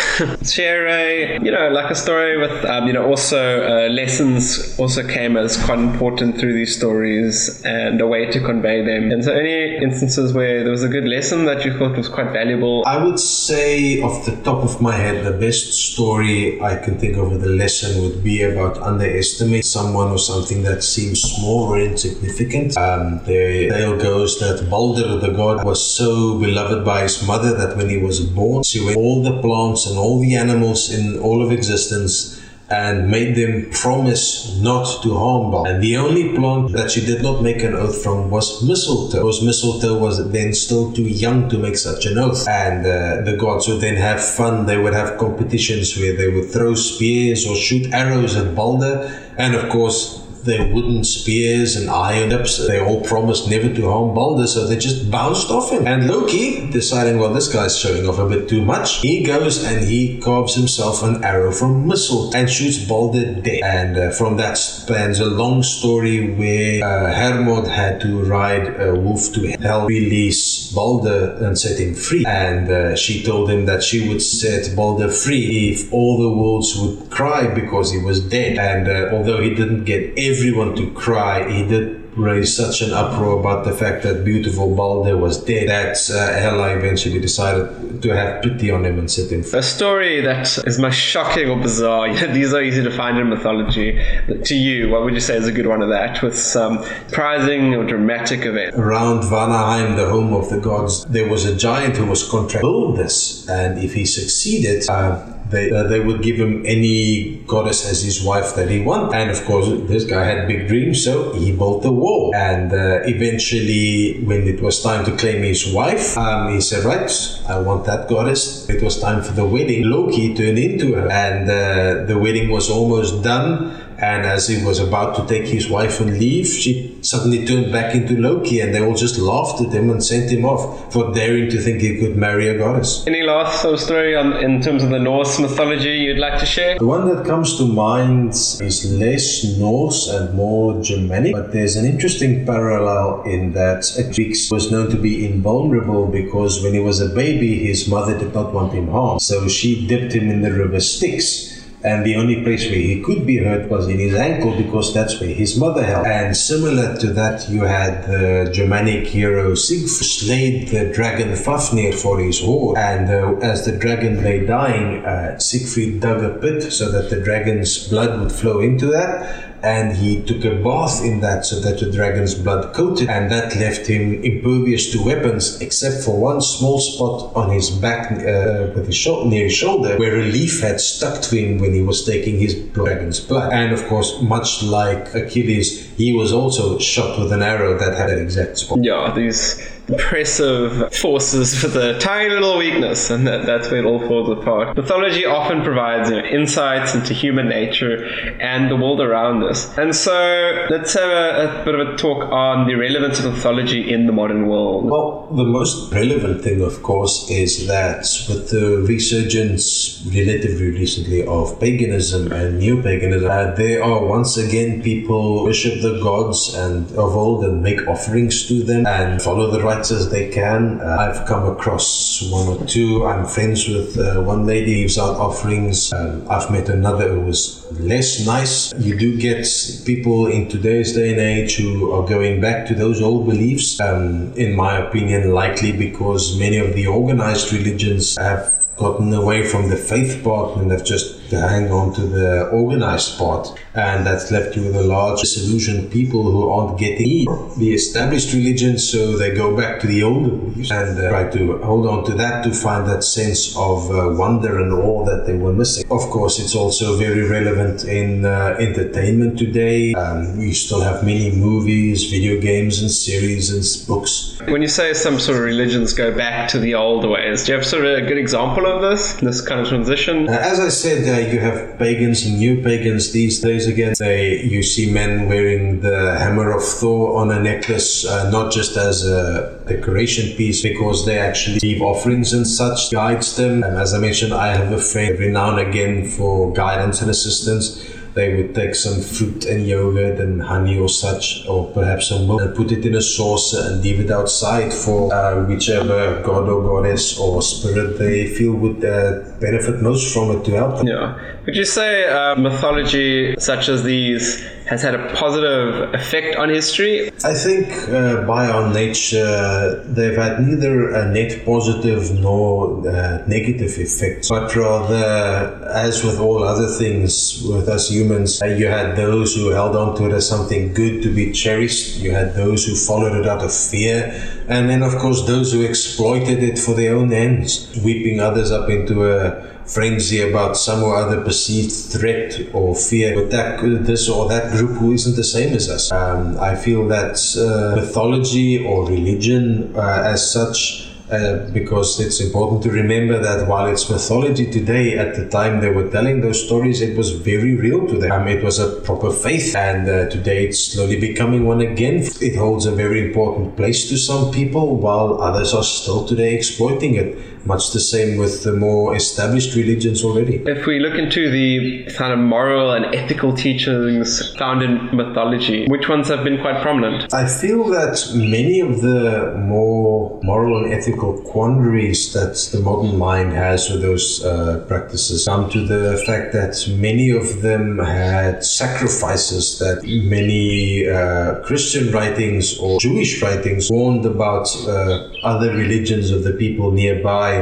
Share 0.51 0.87
a, 0.87 1.39
you 1.43 1.51
know, 1.51 1.69
like 1.71 1.91
a 1.91 1.95
story 1.95 2.39
with, 2.39 2.65
um, 2.65 2.87
you 2.87 2.93
know, 2.93 3.07
also 3.07 3.63
uh, 3.65 3.89
lessons 3.89 4.79
also 4.79 5.07
came 5.07 5.37
as 5.37 5.57
quite 5.65 5.79
important 5.79 6.39
through 6.39 6.55
these 6.55 6.77
stories 6.77 7.63
and 7.65 8.01
a 8.01 8.07
way 8.07 8.27
to 8.31 8.41
convey 8.41 8.85
them. 8.85 9.11
And 9.11 9.25
so, 9.25 9.33
any 9.33 9.77
instances 9.77 10.33
where 10.33 10.63
there 10.63 10.71
was 10.71 10.83
a 10.83 10.89
good 10.89 11.07
lesson 11.07 11.45
that 11.47 11.65
you 11.65 11.77
thought 11.79 11.97
was 11.97 12.09
quite 12.09 12.33
valuable? 12.33 12.83
I 12.87 13.03
would 13.03 13.19
say 13.19 13.84
off 14.03 14.25
the 14.25 14.37
top 14.49 14.61
of 14.69 14.81
my 14.81 14.95
head, 14.97 15.25
the 15.25 15.37
best 15.47 15.73
story 15.91 16.61
I 16.61 16.77
can 16.77 16.99
think 16.99 17.17
of 17.17 17.33
a 17.33 17.51
lesson 17.63 18.03
would 18.03 18.23
be 18.23 18.43
about 18.43 18.79
underestimate 18.79 19.65
someone 19.65 20.11
or 20.11 20.19
something 20.19 20.63
that 20.63 20.83
seems 20.83 21.21
small 21.21 21.61
or 21.71 21.79
insignificant. 21.81 22.77
Um, 22.77 23.21
the 23.25 23.69
tale 23.71 23.97
goes 23.97 24.39
that 24.41 24.69
Balder 24.71 25.17
the 25.19 25.33
god 25.33 25.65
was 25.65 25.81
so 25.99 26.39
beloved 26.39 26.85
by 26.85 27.03
his 27.03 27.27
mother 27.27 27.53
that 27.57 27.77
when 27.77 27.89
he 27.89 27.99
was 27.99 28.21
born, 28.21 28.63
she 28.63 28.85
went 28.85 28.97
all 28.97 29.23
the 29.23 29.41
plants 29.41 29.87
and 29.87 29.99
all 29.99 30.21
the 30.21 30.35
animals 30.35 30.91
in 30.97 31.19
all 31.21 31.45
of 31.45 31.53
existence 31.53 32.41
and 32.75 33.09
made 33.09 33.37
them 33.37 33.71
promise 33.71 34.27
not 34.61 35.03
to 35.03 35.15
harm 35.15 35.51
Baal. 35.51 35.67
And 35.67 35.83
the 35.83 35.97
only 35.97 36.35
plant 36.37 36.73
that 36.73 36.91
she 36.91 37.05
did 37.05 37.23
not 37.23 37.43
make 37.43 37.63
an 37.63 37.75
oath 37.75 38.03
from 38.03 38.31
was 38.31 38.47
mistletoe, 38.71 39.19
because 39.19 39.43
mistletoe 39.45 39.97
was 39.99 40.17
then 40.33 40.53
still 40.55 40.93
too 40.93 41.09
young 41.25 41.49
to 41.51 41.59
make 41.59 41.77
such 41.77 42.07
an 42.07 42.19
oath. 42.19 42.47
And 42.49 42.81
uh, 42.87 43.23
the 43.29 43.37
gods 43.37 43.69
would 43.69 43.81
then 43.81 43.97
have 43.97 44.21
fun. 44.25 44.67
They 44.67 44.79
would 44.79 44.95
have 44.95 45.19
competitions 45.19 45.97
where 45.97 46.17
they 46.17 46.29
would 46.29 46.51
throw 46.51 46.75
spears 46.75 47.47
or 47.47 47.55
shoot 47.57 47.93
arrows 47.93 48.37
at 48.37 48.55
Balder. 48.55 48.95
And 49.37 49.55
of 49.55 49.69
course, 49.69 50.24
their 50.45 50.73
wooden 50.73 51.05
spears 51.05 51.77
and 51.77 51.91
iron 51.91 52.33
ups. 52.33 52.67
They 52.67 52.81
all 52.81 53.01
promised 53.03 53.49
never 53.49 53.73
to 53.73 53.91
harm 53.91 54.15
Balder, 54.15 54.47
so 54.47 54.67
they 54.67 54.77
just 54.77 55.11
bounced 55.11 55.51
off 55.51 55.71
him. 55.71 55.87
And 55.87 56.07
Loki, 56.07 56.71
deciding, 56.71 57.19
well, 57.19 57.33
this 57.33 57.53
guy's 57.53 57.79
showing 57.79 58.07
off 58.07 58.19
a 58.19 58.29
bit 58.29 58.49
too 58.49 58.63
much, 58.63 58.99
he 59.01 59.23
goes 59.23 59.65
and 59.65 59.85
he 59.85 60.21
carves 60.21 60.55
himself 60.55 61.03
an 61.03 61.25
arrow 61.25 61.53
from 61.53 61.87
mistletoe 61.89 62.37
and 62.37 62.51
shoots 62.51 62.85
Balder 62.87 63.35
dead. 63.41 63.63
And 63.63 63.97
uh, 63.97 64.11
from 64.11 64.37
that 64.37 64.59
spans 64.59 65.21
a 65.21 65.27
long 65.27 65.63
story 65.63 66.35
where 66.35 66.85
uh, 66.85 67.13
Hermod 67.13 67.67
had 67.67 68.01
to 68.03 68.25
ride 68.25 68.81
a 68.81 68.95
wolf 68.95 69.33
to 69.35 69.47
hell, 69.61 69.87
release 69.87 70.73
Balder 70.73 71.37
and 71.45 71.59
set 71.59 71.81
him 71.81 71.95
free. 71.95 72.25
And 72.27 72.71
uh, 72.71 72.97
she 72.97 73.23
told 73.23 73.51
him 73.51 73.67
that 73.67 73.83
she 73.83 74.09
would 74.09 74.23
set 74.23 74.75
Balder 74.77 75.09
free 75.09 75.73
if 75.73 75.93
all 75.93 76.19
the 76.19 76.37
wolves 76.37 76.77
would 76.77 77.11
cry 77.11 77.53
because 77.53 77.93
he 77.93 77.99
was 77.99 78.21
dead. 78.21 78.59
And 78.59 78.89
uh, 78.89 79.15
although 79.15 79.41
he 79.41 79.55
didn't 79.55 79.85
get 79.85 80.13
every 80.19 80.34
everyone 80.35 80.75
to 80.77 80.91
cry. 80.93 81.49
He 81.51 81.67
did 81.67 82.03
raise 82.17 82.57
such 82.57 82.81
an 82.81 82.93
uproar 82.93 83.41
about 83.41 83.65
the 83.65 83.73
fact 83.73 84.03
that 84.05 84.25
beautiful 84.25 84.75
Balder 84.75 85.17
was 85.17 85.43
dead 85.43 85.69
that 85.69 85.97
uh, 86.11 86.33
Hela 86.41 86.77
eventually 86.77 87.21
decided 87.21 88.03
to 88.03 88.15
have 88.15 88.43
pity 88.43 88.71
on 88.71 88.85
him 88.85 88.99
and 88.99 89.11
set 89.11 89.33
him 89.33 89.43
free. 89.43 89.59
A 89.59 89.63
story 89.63 90.21
that 90.21 90.59
is 90.67 90.79
most 90.79 90.97
shocking 90.97 91.51
or 91.51 91.57
bizarre. 91.57 92.13
These 92.33 92.53
are 92.55 92.63
easy 92.63 92.83
to 92.83 92.91
find 92.91 93.19
in 93.19 93.29
mythology. 93.29 94.01
To 94.45 94.55
you, 94.55 94.91
what 94.91 95.05
would 95.05 95.15
you 95.15 95.21
say 95.21 95.37
is 95.37 95.47
a 95.47 95.53
good 95.53 95.67
one 95.67 95.83
of 95.83 95.89
that 95.89 96.23
with 96.23 96.39
some 96.39 96.85
surprising 97.09 97.75
or 97.75 97.85
dramatic 97.85 98.45
event? 98.45 98.77
Around 98.77 99.23
Vanaheim, 99.23 99.97
the 99.97 100.09
home 100.09 100.35
of 100.35 100.51
the 100.51 100.61
gods, 100.61 101.05
there 101.07 101.29
was 101.29 101.45
a 101.45 101.57
giant 101.57 101.97
who 101.97 102.07
was 102.07 102.29
contracted 102.29 102.61
to 102.61 102.67
build 102.67 102.97
this, 102.97 103.49
and 103.49 103.79
if 103.79 103.95
he 103.95 104.05
succeeded, 104.05 104.89
uh, 104.89 105.35
they, 105.55 105.71
uh, 105.71 105.85
they 105.85 106.01
would 106.01 106.23
give 106.23 106.37
him 106.37 106.65
any 106.67 107.37
goddess 107.47 107.89
as 107.91 108.03
his 108.03 108.23
wife 108.23 108.55
that 108.57 108.69
he 108.69 108.81
wanted. 108.81 109.15
And 109.15 109.31
of 109.31 109.45
course, 109.45 109.69
this 109.89 110.05
guy 110.05 110.25
had 110.25 110.49
big 110.49 110.69
dreams, 110.69 111.05
so 111.05 111.33
he 111.33 111.53
built 111.53 111.83
the 111.83 111.93
wall. 111.93 112.33
And 112.35 112.73
uh, 112.73 113.01
eventually, 113.05 114.23
when 114.25 114.47
it 114.47 114.61
was 114.61 114.83
time 114.83 115.05
to 115.05 115.17
claim 115.17 115.43
his 115.43 115.73
wife, 115.73 116.17
um, 116.19 116.53
he 116.53 116.61
said, 116.61 116.85
Right, 116.85 117.11
I 117.49 117.59
want 117.59 117.87
that 117.87 118.09
goddess. 118.09 118.69
It 118.69 118.83
was 118.83 119.01
time 119.01 119.23
for 119.23 119.33
the 119.33 119.45
wedding. 119.45 119.85
Loki 119.85 120.35
turned 120.35 120.59
into 120.59 120.95
her, 120.95 121.11
and 121.11 121.51
uh, 121.51 122.05
the 122.05 122.19
wedding 122.19 122.51
was 122.51 122.71
almost 122.71 123.23
done 123.23 123.84
And 124.05 124.27
as 124.27 124.49
he 124.49 124.63
was 124.63 124.79
about 124.81 125.17
to 125.17 125.27
take 125.27 125.49
his 125.49 125.71
wife 125.71 125.99
and 125.99 126.19
leave, 126.19 126.47
she 126.47 126.99
suddenly 127.01 127.47
turned 127.47 127.73
back 127.73 127.95
into 127.95 128.21
Loki, 128.21 128.61
and 128.61 128.75
they 128.75 128.83
all 128.85 128.95
just 128.95 129.19
laughed 129.19 129.63
at 129.63 129.73
him 129.73 129.89
and 129.89 130.05
sent 130.05 130.31
him 130.31 130.45
off 130.45 130.93
for 130.93 131.11
daring 131.15 131.49
to 131.51 131.59
think 131.59 131.81
he 131.81 131.99
could 131.99 132.15
marry 132.15 132.49
a 132.49 132.59
goddess. 132.59 133.07
Any 133.07 133.23
last 133.23 133.63
sort 133.63 133.75
of 133.75 133.81
story 133.81 134.15
on, 134.15 134.37
in 134.37 134.61
terms 134.61 134.83
of 134.83 134.91
the 134.91 134.99
Norse 134.99 135.39
mythology 135.39 135.97
you'd 136.05 136.19
like 136.19 136.39
to 136.41 136.45
share? 136.45 136.79
The 136.79 136.87
one 136.87 137.09
that 137.09 137.25
comes 137.25 137.57
to 137.57 137.67
mind 137.67 138.33
is 138.33 138.93
less 138.93 139.43
Norse 139.57 140.09
and 140.09 140.35
more 140.35 140.83
Germanic, 140.83 141.33
but 141.33 141.53
there's 141.53 141.77
an 141.77 141.87
interesting 141.87 142.45
parallel 142.45 143.23
in 143.23 143.53
that 143.53 143.91
Achilles 143.99 144.51
was 144.51 144.71
known 144.71 144.91
to 144.91 144.99
be 144.99 145.25
invulnerable 145.25 146.09
because 146.09 146.63
when 146.63 146.75
he 146.75 146.81
was 146.81 147.01
a 147.01 147.09
baby, 147.09 147.65
his 147.65 147.89
mother 147.89 148.19
did 148.19 148.35
not 148.35 148.53
want 148.53 148.75
him 148.75 148.89
harmed. 148.89 149.23
So 149.23 149.49
she 149.49 149.87
dipped 149.87 150.13
him 150.13 150.29
in 150.29 150.43
the 150.43 150.53
river 150.53 150.81
Styx 150.81 151.54
and 151.85 152.05
the 152.05 152.17
only 152.17 152.43
place 152.43 152.65
where 152.65 152.79
he 152.79 153.01
could 153.01 153.27
be 153.27 153.37
hurt 153.37 153.69
was 153.69 153.89
in 153.89 153.99
his 153.99 154.15
ankle 154.15 154.57
because 154.57 154.95
that's 154.95 155.21
where 155.21 155.29
his 155.29 155.59
mother 155.59 155.85
held. 155.85 156.07
And 156.07 156.35
similar 156.35 156.97
to 156.97 157.13
that, 157.13 157.49
you 157.51 157.63
had 157.63 158.07
the 158.07 158.51
Germanic 158.51 159.07
hero 159.07 159.55
Siegfried 159.55 159.91
slayed 159.91 160.69
the 160.69 160.91
dragon 160.93 161.37
Fafnir 161.37 161.93
for 161.93 162.19
his 162.19 162.41
hoard, 162.41 162.79
and 162.79 163.11
uh, 163.11 163.37
as 163.47 163.67
the 163.67 163.73
dragon 163.73 164.23
lay 164.25 164.47
dying, 164.47 165.05
uh, 165.05 165.39
Siegfried 165.39 166.01
dug 166.01 166.25
a 166.25 166.39
pit 166.39 166.73
so 166.73 166.91
that 166.91 167.11
the 167.11 167.21
dragon's 167.21 167.87
blood 167.89 168.19
would 168.19 168.33
flow 168.33 168.61
into 168.61 168.87
that 168.87 169.54
and 169.65 169.97
he 169.97 170.23
took 170.23 170.45
a 170.45 170.55
bath 170.63 171.03
in 171.03 171.21
that 171.21 171.45
so 171.47 171.59
that 171.61 171.81
the 171.81 171.91
dragon's 171.91 172.35
blood 172.35 172.75
coated 172.75 173.09
and 173.09 173.31
that 173.31 173.57
left 173.57 173.87
him 173.87 174.23
impervious 174.23 174.93
to 174.93 175.03
weapons 175.03 175.61
except 175.63 176.05
for 176.05 176.21
one 176.21 176.41
small 176.41 176.79
spot 176.79 177.35
on 177.35 177.51
his 177.51 177.71
back 177.71 178.13
uh, 178.13 178.71
with 178.75 178.87
his 178.87 178.97
sho- 178.97 179.25
near 179.25 179.45
his 179.45 179.55
shoulder 179.55 179.97
where 179.97 180.19
a 180.21 180.23
leaf 180.23 180.61
had 180.61 180.79
stuck 180.79 181.23
to 181.23 181.35
him 181.37 181.59
when 181.59 181.73
he 181.73 181.81
was 181.81 182.05
taking 182.05 182.39
his 182.39 182.55
dragon's 182.77 183.21
blood. 183.21 183.53
And 183.53 183.73
of 183.73 183.83
course 183.87 184.21
much 184.21 184.63
like 184.63 185.15
Achilles 185.15 185.91
he 185.97 186.13
was 186.13 186.31
also 186.33 186.79
shot 186.79 187.19
with 187.19 187.33
an 187.33 187.43
arrow 187.43 187.79
that 187.79 187.97
had 187.97 188.11
an 188.11 188.21
exact 188.21 188.59
spot. 188.59 188.79
Yeah 188.83 189.13
these 189.15 189.74
impressive 189.89 190.95
forces 190.95 191.63
with 191.63 191.77
a 191.77 191.99
tiny 191.99 192.31
little 192.31 192.57
weakness, 192.57 193.11
and 193.11 193.27
that, 193.27 193.45
that's 193.45 193.71
where 193.71 193.81
it 193.81 193.85
all 193.85 194.01
falls 194.07 194.31
apart. 194.39 194.77
Mythology 194.77 195.25
often 195.25 195.63
provides 195.63 196.11
you 196.11 196.17
know, 196.17 196.25
insights 196.25 196.95
into 196.95 197.13
human 197.13 197.49
nature 197.49 198.05
and 198.41 198.71
the 198.71 198.77
world 198.77 199.01
around 199.01 199.43
us. 199.43 199.77
And 199.77 199.95
so 199.95 200.67
let's 200.71 200.95
have 200.95 201.11
a, 201.11 201.61
a, 201.61 201.65
bit 201.65 201.75
of 201.75 201.89
a 201.89 201.97
talk 201.97 202.31
on 202.33 202.67
the 202.67 202.75
relevance 202.75 203.19
of 203.19 203.33
mythology 203.35 203.93
in 203.93 204.07
the 204.07 204.13
modern 204.13 204.47
world. 204.47 204.87
Well, 204.87 205.29
the 205.33 205.45
most 205.45 205.93
relevant 205.93 206.43
thing, 206.43 206.63
of 206.63 206.83
course, 206.83 207.29
is 207.31 207.67
that 207.67 208.07
with 208.29 208.51
the 208.51 208.85
resurgence 208.89 210.03
relatively 210.07 210.71
recently 210.71 211.27
of 211.27 211.61
paganism 211.61 212.33
and 212.33 212.59
neo 212.59 212.81
paganism, 212.83 213.31
uh, 213.31 213.55
there 213.55 213.83
are 213.83 214.05
once 214.05 214.37
again 214.37 214.83
people 214.83 215.45
worship 215.45 215.83
the 215.83 216.01
gods 216.03 216.55
and 216.55 216.91
of 216.93 217.15
old 217.15 217.45
and 217.45 217.63
make 217.63 217.87
offerings 217.87 218.47
to 218.49 218.63
them 218.63 218.87
and 218.87 219.21
follow 219.21 219.51
the 219.51 219.63
right 219.63 219.74
as 219.81 220.11
they 220.11 220.31
can. 220.31 220.81
Uh, 220.81 220.97
I've 221.01 221.27
come 221.27 221.47
across 221.47 222.23
one 222.31 222.49
or 222.49 222.67
two. 222.67 223.07
I'm 223.07 223.27
friends 223.27 223.69
with 223.69 223.99
uh, 223.99 224.23
one 224.23 224.47
lady 224.47 224.83
who's 224.83 224.99
out 224.99 225.17
offerings. 225.17 225.93
Um, 225.93 226.27
I've 226.31 226.51
met 226.51 226.69
another 226.69 227.09
who 227.09 227.21
was 227.21 227.67
less 227.81 228.27
nice. 228.27 228.73
You 228.79 228.97
do 228.97 229.19
get 229.19 229.47
people 229.85 230.27
in 230.27 230.49
today's 230.49 230.95
day 230.95 231.11
and 231.11 231.21
age 231.21 231.57
who 231.57 231.93
are 231.93 232.07
going 232.07 232.41
back 232.41 232.67
to 232.67 232.75
those 232.75 233.03
old 233.03 233.27
beliefs, 233.27 233.81
um, 233.81 234.33
in 234.35 234.57
my 234.57 234.79
opinion, 234.79 235.33
likely 235.33 235.73
because 235.73 236.39
many 236.39 236.59
of 236.59 236.75
the 236.75 236.87
organized 236.87 237.53
religions 237.53 238.17
have 238.17 238.64
gotten 238.77 239.13
away 239.15 239.47
from 239.47 239.69
the 239.69 239.77
faith 239.77 240.23
part 240.25 240.57
and 240.59 240.71
have 240.71 240.85
just 240.85 241.21
hang 241.31 241.71
on 241.71 241.93
to 241.95 242.03
the 242.03 242.49
organized 242.49 243.19
part. 243.19 243.49
And 243.75 244.07
that's 244.07 244.31
left 244.31 244.57
you 244.57 244.63
with 244.65 244.77
a 244.77 244.83
large 244.83 245.21
disillusioned 245.21 245.91
people 245.91 246.23
who 246.23 246.49
aren't 246.49 246.79
getting 246.79 247.27
the 247.59 247.75
established 247.75 248.33
religion, 248.33 248.79
so 248.79 249.17
they 249.17 249.35
go 249.35 249.57
back 249.57 249.81
to 249.81 249.87
the 249.87 250.03
old 250.03 250.27
and 250.71 250.99
uh, 250.99 251.09
try 251.09 251.29
to 251.31 251.59
hold 251.59 251.87
on 251.87 252.05
to 252.05 252.13
that 252.15 252.45
to 252.45 252.53
find 252.53 252.87
that 252.89 253.03
sense 253.03 253.57
of 253.57 253.91
uh, 253.91 254.11
wonder 254.11 254.61
and 254.61 254.73
awe 254.73 255.05
that 255.05 255.27
they 255.27 255.35
were 255.35 255.53
missing. 255.53 255.85
Of 255.91 256.03
course, 256.11 256.39
it's 256.39 256.55
also 256.55 256.97
very 256.97 257.29
relevant 257.29 257.85
in 257.85 258.25
uh, 258.25 258.57
entertainment 258.61 259.39
today. 259.39 259.95
Um, 259.95 260.39
we 260.39 260.53
still 260.53 260.81
have 260.81 261.05
many 261.05 261.33
movies, 261.33 262.11
video 262.11 262.41
games, 262.41 262.81
and 262.81 262.91
series 262.91 263.51
and 263.51 263.89
books. 263.89 264.41
When 264.47 264.63
you 264.63 264.69
say 264.69 264.93
some 264.95 265.19
sort 265.19 265.39
of 265.39 265.45
religions 265.45 265.93
go 265.93 266.15
back 266.15 266.49
to 266.51 266.59
the 266.59 266.75
old 266.75 267.09
ways, 267.09 267.45
do 267.45 267.53
you 267.53 267.59
have 267.59 267.67
sort 267.67 267.85
of 267.85 267.99
a 267.99 268.03
good 268.03 268.19
example 268.19 268.64
of 268.67 268.83
this, 268.83 269.15
this 269.15 269.41
kind 269.41 269.61
of 269.61 269.69
transition? 269.69 270.29
Uh, 270.29 270.33
as 270.33 270.61
I 270.61 270.69
said, 270.69 271.07
uh, 271.09 271.31
you 271.31 271.41
have 271.41 271.79
pagans 271.79 272.25
and 272.27 272.39
new 272.39 272.63
pagans 272.63 273.13
these 273.13 273.41
days 273.41 273.67
again. 273.67 273.95
They, 273.99 274.43
you 274.43 274.63
see 274.63 274.91
men 274.93 275.29
wearing 275.29 275.81
the 275.81 276.19
hammer 276.19 276.51
of 276.51 276.63
Thor 276.63 277.19
on 277.21 277.31
a 277.31 277.41
necklace, 277.41 278.07
uh, 278.07 278.31
not 278.31 278.53
just 278.53 278.77
as 278.77 279.07
a 279.07 279.59
decoration 279.67 280.37
piece, 280.37 280.63
because 280.63 281.07
they 281.07 281.19
actually 281.19 281.59
leave 281.61 281.83
offerings 281.83 282.33
and 282.33 282.47
such, 282.47 282.91
guides 282.91 283.37
them. 283.37 283.63
And 283.63 283.77
as 283.77 283.95
I 283.95 283.99
mentioned, 283.99 284.35
I 284.35 284.57
have 284.57 284.73
a 284.73 284.81
friend 284.81 285.13
every 285.15 285.31
now 285.31 285.57
and 285.57 285.69
again 285.69 286.07
for 286.07 286.53
guidance 286.53 287.01
and 287.01 287.11
assistance 287.11 287.94
they 288.15 288.35
would 288.35 288.55
take 288.55 288.75
some 288.75 289.01
fruit 289.01 289.45
and 289.45 289.67
yogurt 289.67 290.21
and 290.21 290.43
honey 290.43 290.79
or 290.79 290.89
such, 290.89 291.47
or 291.49 291.71
perhaps 291.73 292.09
some 292.09 292.27
milk, 292.27 292.43
and 292.43 292.55
put 292.55 292.71
it 292.71 292.87
in 292.87 292.95
a 292.95 293.03
saucer 293.03 293.61
and 293.67 293.83
leave 293.83 294.01
it 294.01 294.11
outside 294.11 294.73
for 294.73 295.13
uh, 295.13 295.45
whichever 295.45 296.23
god 296.23 296.49
or 296.49 296.63
goddess 296.63 297.19
or 297.19 297.43
spirit 297.43 297.99
they 297.99 298.27
feel 298.27 298.53
would 298.53 298.85
uh, 298.85 299.21
benefit 299.41 299.83
most 299.83 300.15
from 300.15 300.31
it 300.31 300.45
to 300.45 300.53
help 300.53 300.79
them. 300.79 300.87
Yeah. 300.87 301.19
Would 301.47 301.57
you 301.57 301.65
say 301.65 302.09
uh, 302.09 302.37
mythology 302.37 303.35
such 303.39 303.69
as 303.69 303.83
these 303.83 304.43
has 304.67 304.83
had 304.83 304.95
a 304.95 305.15
positive 305.15 305.93
effect 305.95 306.37
on 306.37 306.49
history? 306.49 307.09
I 307.23 307.35
think 307.35 307.69
uh, 307.89 308.23
by 308.27 308.49
our 308.49 308.73
nature, 308.73 309.83
they've 309.85 310.17
had 310.17 310.41
neither 310.41 310.91
a 310.91 311.11
net 311.11 311.45
positive 311.45 312.19
nor 312.19 312.83
negative 313.27 313.79
effect, 313.79 314.29
but 314.29 314.55
rather, 314.57 315.69
as 315.73 316.03
with 316.03 316.19
all 316.19 316.43
other 316.43 316.69
things 316.69 317.43
with 317.45 317.69
us 317.69 317.91
humans, 317.91 318.41
uh, 318.43 318.47
you 318.47 318.67
had 318.67 318.97
those 318.97 319.35
who 319.35 319.51
held 319.51 319.77
on 319.77 319.97
to 319.97 320.07
it 320.07 320.13
as 320.13 320.29
something 320.29 320.73
good 320.73 321.03
to 321.03 321.15
be 321.15 321.33
cherished, 321.33 321.99
you 321.99 322.13
had 322.13 322.35
those 322.35 322.65
who 322.65 322.75
followed 322.75 323.15
it 323.17 323.27
out 323.27 323.43
of 323.43 323.53
fear, 323.53 324.13
and 324.49 324.69
then, 324.69 324.83
of 324.83 324.97
course, 324.97 325.27
those 325.27 325.53
who 325.53 325.63
exploited 325.63 326.43
it 326.43 326.59
for 326.59 326.75
their 326.75 326.97
own 326.97 327.13
ends, 327.13 327.69
sweeping 327.73 328.21
others 328.21 328.51
up 328.51 328.69
into 328.69 329.11
a 329.11 329.54
frenzy 329.67 330.21
about 330.21 330.57
some 330.57 330.83
or 330.83 330.97
other 330.97 331.21
perceived 331.23 331.73
threat 331.73 332.41
or 332.53 332.75
fear 332.75 333.15
with 333.17 333.31
that 333.31 333.61
this 333.87 334.09
or 334.09 334.29
that 334.29 334.53
group 334.53 334.79
who 334.79 334.93
isn't 334.93 335.17
the 335.17 335.25
same 335.25 335.55
as 335.55 335.69
us. 335.69 335.91
Um, 335.93 336.39
I 336.39 336.55
feel 336.55 336.87
that 336.89 337.17
uh, 337.37 337.77
mythology 337.77 338.65
or 338.65 338.87
religion 338.87 339.75
uh, 339.77 340.03
as 340.05 340.31
such 340.31 340.91
uh, 341.11 341.51
because 341.53 342.01
it's 342.01 342.21
important 342.21 342.63
to 342.63 342.71
remember 342.71 343.19
that 343.19 343.47
while 343.47 343.67
it's 343.67 343.91
mythology 343.91 344.51
today, 344.51 344.97
at 344.97 345.15
the 345.15 345.29
time 345.29 345.61
they 345.61 345.69
were 345.69 345.89
telling 345.91 346.23
those 346.23 346.43
stories, 346.43 346.81
it 346.81 346.97
was 346.97 347.11
very 347.11 347.55
real 347.57 347.87
to 347.87 347.99
them. 347.99 348.11
Um, 348.11 348.27
it 348.27 348.43
was 348.43 348.59
a 348.59 348.81
proper 348.81 349.13
faith, 349.13 349.55
and 349.55 349.87
uh, 349.87 350.09
today 350.09 350.47
it's 350.47 350.73
slowly 350.73 350.99
becoming 350.99 351.45
one 351.45 351.61
again. 351.61 351.97
It 352.23 352.37
holds 352.37 352.65
a 352.65 352.73
very 352.73 353.07
important 353.07 353.55
place 353.55 353.89
to 353.91 353.99
some 353.99 354.33
people, 354.33 354.77
while 354.77 355.21
others 355.21 355.53
are 355.53 355.63
still 355.63 356.07
today 356.07 356.35
exploiting 356.35 356.95
it 356.95 357.19
much 357.47 357.73
the 357.73 357.81
same 357.81 358.19
with 358.19 358.43
the 358.43 358.53
more 358.53 358.97
established 358.97 359.55
religions 359.55 360.05
already. 360.05 360.37
If 360.47 360.67
we 360.67 360.79
look 360.79 360.99
into 360.99 361.31
the 361.31 361.85
kind 361.93 362.13
of 362.13 362.19
moral 362.19 362.73
and 362.73 362.95
ethical 362.95 363.35
teachings 363.35 364.35
found 364.37 364.63
in 364.63 364.95
mythology, 364.97 365.67
which 365.69 365.89
ones 365.89 366.09
have 366.09 366.25
been 366.25 366.41
quite 366.41 366.63
prominent? 366.63 367.13
I 367.13 367.27
feel 367.27 367.65
that 367.65 367.97
many 368.15 368.61
of 368.61 368.81
the 368.81 369.35
more 369.39 370.21
moral 370.23 370.65
and 370.65 370.73
ethical 370.73 371.21
quandaries 371.23 372.13
that 372.13 372.35
the 372.53 372.61
modern 372.61 372.99
mind 372.99 373.33
has 373.33 373.71
with 373.71 373.83
those 373.83 374.25
uh, 374.25 374.65
practices 374.67 375.25
come 375.25 375.51
to 375.51 375.65
the 375.67 376.03
fact 376.07 376.33
that 376.33 376.55
many 376.79 377.11
of 377.11 377.43
them 377.43 377.79
had 377.79 378.45
sacrifices 378.45 379.59
that 379.59 379.83
many 379.85 380.89
uh, 380.89 381.41
Christian 381.41 381.93
writings 381.93 382.59
or 382.59 382.81
Jewish 382.81 383.23
writings 383.23 383.71
warned 383.71 384.07
about 384.07 384.49
uh, 384.67 385.09
other 385.23 385.51
religions 385.55 386.11
of 386.11 386.25
the 386.25 386.33
people 386.33 386.71
nearby 386.71 387.34